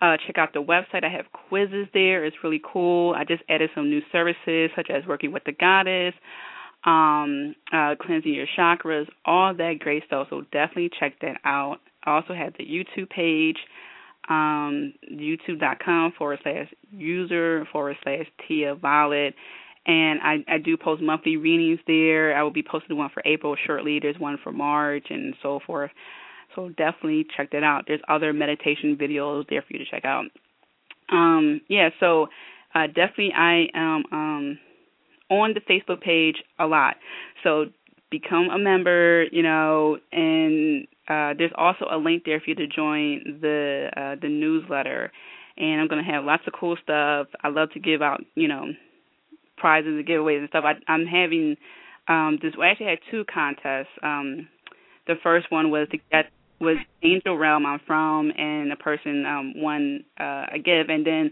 Uh, 0.00 0.16
check 0.26 0.38
out 0.38 0.52
the 0.52 0.62
website. 0.62 1.04
I 1.04 1.08
have 1.08 1.26
quizzes 1.48 1.88
there. 1.92 2.24
It's 2.24 2.36
really 2.44 2.60
cool. 2.72 3.14
I 3.14 3.24
just 3.24 3.42
added 3.48 3.70
some 3.74 3.90
new 3.90 4.00
services 4.12 4.70
such 4.76 4.90
as 4.90 5.04
working 5.06 5.32
with 5.32 5.42
the 5.44 5.52
goddess, 5.52 6.14
um, 6.88 7.54
uh, 7.70 7.94
cleansing 8.00 8.32
your 8.32 8.46
chakras, 8.58 9.06
all 9.26 9.54
that 9.54 9.74
great 9.80 10.04
stuff. 10.06 10.28
So 10.30 10.42
definitely 10.52 10.90
check 10.98 11.20
that 11.20 11.36
out. 11.44 11.78
I 12.04 12.16
also 12.16 12.32
have 12.32 12.54
the 12.56 12.64
YouTube 12.64 13.10
page, 13.10 13.58
um, 14.30 14.94
youtube.com 15.12 16.12
forward 16.16 16.38
slash 16.42 16.72
user 16.90 17.66
forward 17.70 17.96
slash 18.02 18.24
Tia 18.46 18.74
Violet. 18.74 19.34
And 19.84 20.20
I, 20.22 20.44
I 20.48 20.58
do 20.58 20.76
post 20.78 21.02
monthly 21.02 21.36
readings 21.36 21.78
there. 21.86 22.36
I 22.36 22.42
will 22.42 22.50
be 22.50 22.62
posting 22.62 22.96
one 22.96 23.10
for 23.12 23.22
April 23.26 23.54
shortly. 23.66 24.00
There's 24.00 24.18
one 24.18 24.38
for 24.42 24.52
March 24.52 25.06
and 25.10 25.34
so 25.42 25.60
forth. 25.66 25.90
So 26.54 26.70
definitely 26.70 27.26
check 27.36 27.50
that 27.52 27.62
out. 27.62 27.84
There's 27.86 28.00
other 28.08 28.32
meditation 28.32 28.96
videos 28.96 29.44
there 29.50 29.62
for 29.62 29.74
you 29.74 29.78
to 29.78 29.90
check 29.90 30.06
out. 30.06 30.24
Um, 31.10 31.60
yeah, 31.68 31.90
so 32.00 32.28
uh, 32.74 32.86
definitely 32.86 33.32
I 33.36 33.66
am 33.74 34.04
um, 34.10 34.58
on 35.30 35.54
the 35.54 35.60
Facebook 35.60 36.00
page 36.00 36.36
a 36.58 36.66
lot. 36.66 36.96
So 37.42 37.66
become 38.10 38.48
a 38.50 38.58
member, 38.58 39.24
you 39.30 39.42
know, 39.42 39.98
and 40.12 40.86
uh, 41.08 41.34
there's 41.36 41.52
also 41.56 41.86
a 41.90 41.96
link 41.96 42.22
there 42.24 42.40
for 42.40 42.50
you 42.50 42.56
to 42.56 42.66
join 42.66 43.38
the 43.40 43.90
uh, 43.96 44.20
the 44.20 44.28
newsletter. 44.28 45.12
And 45.56 45.80
I'm 45.80 45.88
gonna 45.88 46.04
have 46.04 46.24
lots 46.24 46.44
of 46.46 46.52
cool 46.58 46.76
stuff. 46.82 47.28
I 47.42 47.48
love 47.48 47.70
to 47.72 47.80
give 47.80 48.02
out, 48.02 48.22
you 48.34 48.48
know, 48.48 48.66
prizes 49.56 49.88
and 49.88 50.06
giveaways 50.06 50.38
and 50.38 50.48
stuff. 50.48 50.64
I, 50.64 50.74
I'm 50.90 51.06
having 51.06 51.56
um, 52.06 52.38
this. 52.40 52.54
We 52.58 52.66
actually 52.66 52.86
had 52.86 52.98
two 53.10 53.24
contests. 53.32 53.92
Um, 54.02 54.48
the 55.06 55.14
first 55.22 55.50
one 55.50 55.70
was 55.70 55.88
to 55.90 55.98
get 56.10 56.26
was 56.60 56.76
Angel 57.02 57.36
Realm 57.36 57.66
I'm 57.66 57.80
from, 57.86 58.32
and 58.36 58.72
a 58.72 58.76
person 58.76 59.24
um, 59.26 59.52
won 59.56 60.04
uh, 60.18 60.46
a 60.52 60.58
gift, 60.58 60.90
and 60.90 61.06
then 61.06 61.30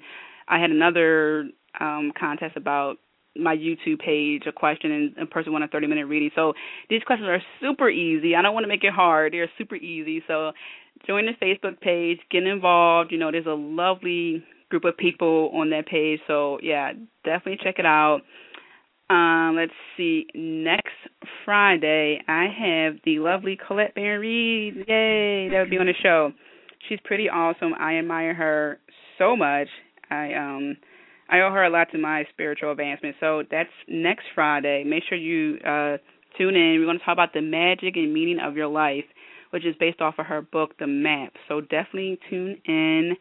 I 0.49 0.61
had 0.61 0.71
another 0.71 1.49
um, 1.81 2.13
contest 2.19 2.57
about 2.57 2.99
my 3.39 3.57
YouTube 3.57 3.99
page, 3.99 4.45
a 4.47 4.53
question, 4.53 4.91
and 4.91 5.19
a 5.19 5.27
person 5.27 5.53
won 5.53 5.63
a 5.63 5.69
30 5.69 5.87
minute 5.87 6.07
reading. 6.07 6.31
So 6.35 6.55
these 6.89 7.03
questions 7.03 7.29
are 7.29 7.43
super 7.61 7.89
easy. 7.89 8.35
I 8.35 8.43
don't 8.43 8.55
want 8.55 8.65
to 8.65 8.69
make 8.69 8.85
it 8.85 8.93
hard. 8.93 9.33
They're 9.33 9.51
super 9.59 9.77
easy. 9.77 10.23
So 10.27 10.53
join 11.07 11.27
the 11.27 11.33
Facebook 11.45 11.81
page, 11.81 12.19
get 12.31 12.45
involved. 12.45 13.13
You 13.13 13.19
know, 13.19 13.31
there's 13.31 13.47
a 13.47 13.51
lovely 13.51 14.45
group 14.71 14.85
of 14.85 14.97
people 14.97 15.51
on 15.55 15.71
that 15.71 15.87
page. 15.87 16.21
So 16.27 16.59
yeah, 16.63 16.93
definitely 17.25 17.59
check 17.63 17.77
it 17.79 17.87
out. 17.87 18.21
Um, 19.09 19.55
let's 19.57 19.73
see. 19.97 20.27
Next 20.35 20.95
Friday, 21.45 22.21
I 22.27 22.47
have 22.47 22.95
the 23.05 23.21
lovely 23.21 23.57
Colette 23.57 23.95
Baron-Reid. 23.95 24.85
Yay! 24.89 25.49
That 25.49 25.61
would 25.61 25.71
be 25.71 25.79
on 25.79 25.87
the 25.87 25.95
show. 26.03 26.33
She's 26.89 26.99
pretty 27.05 27.29
awesome. 27.29 27.73
I 27.79 27.99
admire 27.99 28.35
her 28.35 28.79
so 29.19 29.37
much. 29.37 29.69
I 30.11 30.35
um 30.35 30.77
I 31.29 31.41
owe 31.41 31.51
her 31.51 31.65
a 31.65 31.71
lot 31.71 31.91
to 31.93 31.99
my 31.99 32.25
spiritual 32.31 32.71
advancement. 32.71 33.17
So 33.21 33.43
that's 33.51 33.71
next 33.89 34.25
Friday. 34.35 34.85
Make 34.85 35.05
sure 35.09 35.19
you 35.19 35.59
uh 35.67 35.99
tune 36.39 36.55
in. 36.55 36.79
We're 36.79 36.87
going 36.87 36.99
to 36.99 37.05
talk 37.05 37.15
about 37.15 37.33
the 37.33 37.41
magic 37.41 37.97
and 37.97 38.13
meaning 38.13 38.39
of 38.39 38.57
your 38.57 38.67
life, 38.67 39.05
which 39.51 39.65
is 39.65 39.75
based 39.81 40.01
off 40.01 40.17
of 40.19 40.27
her 40.27 40.43
book, 40.43 40.79
The 40.79 40.87
Map. 40.87 41.33
So 41.49 41.61
definitely 41.61 42.19
tune 42.29 42.61
in. 42.67 43.17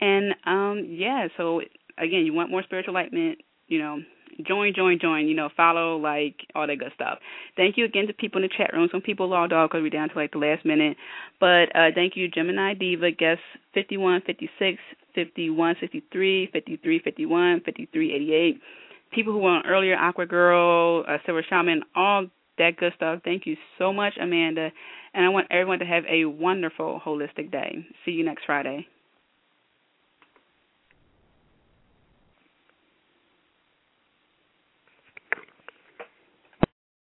And 0.00 0.34
um 0.46 0.86
yeah, 0.88 1.28
so 1.36 1.60
again, 1.98 2.26
you 2.26 2.32
want 2.32 2.50
more 2.50 2.62
spiritual 2.62 2.96
enlightenment, 2.96 3.38
you 3.68 3.78
know, 3.78 4.00
join, 4.42 4.72
join, 4.74 4.98
join. 5.00 5.28
You 5.28 5.34
know, 5.34 5.48
follow, 5.56 5.96
like 5.96 6.36
all 6.54 6.66
that 6.66 6.78
good 6.78 6.92
stuff. 6.94 7.18
Thank 7.56 7.76
you 7.76 7.84
again 7.84 8.06
to 8.08 8.12
people 8.12 8.42
in 8.42 8.48
the 8.48 8.54
chat 8.56 8.72
room. 8.72 8.88
Some 8.90 9.00
people 9.00 9.28
logged 9.28 9.52
off 9.52 9.70
because 9.70 9.82
we're 9.82 9.90
down 9.90 10.08
to 10.08 10.14
like 10.16 10.32
the 10.32 10.38
last 10.38 10.64
minute. 10.64 10.96
But 11.38 11.74
uh, 11.74 11.90
thank 11.94 12.16
you, 12.16 12.28
Gemini 12.28 12.74
Diva, 12.74 13.10
guest 13.12 13.40
51, 13.74 14.22
56, 15.14 15.30
51, 15.34 15.76
63, 15.80 16.50
53, 16.52 16.98
51, 17.00 17.60
53, 17.64 18.14
88. 18.14 18.60
People 19.12 19.32
who 19.32 19.38
were 19.40 19.50
on 19.50 19.66
earlier, 19.66 19.96
Aqua 19.96 20.26
Girl, 20.26 21.04
uh, 21.06 21.18
Silver 21.24 21.44
Shaman, 21.48 21.82
all 21.94 22.26
that 22.58 22.76
good 22.76 22.92
stuff. 22.96 23.20
Thank 23.24 23.46
you 23.46 23.56
so 23.78 23.92
much, 23.92 24.14
Amanda. 24.20 24.70
And 25.12 25.24
I 25.24 25.28
want 25.28 25.46
everyone 25.50 25.78
to 25.80 25.84
have 25.84 26.04
a 26.08 26.24
wonderful 26.24 27.00
holistic 27.04 27.50
day. 27.50 27.86
See 28.04 28.12
you 28.12 28.24
next 28.24 28.44
Friday. 28.44 28.86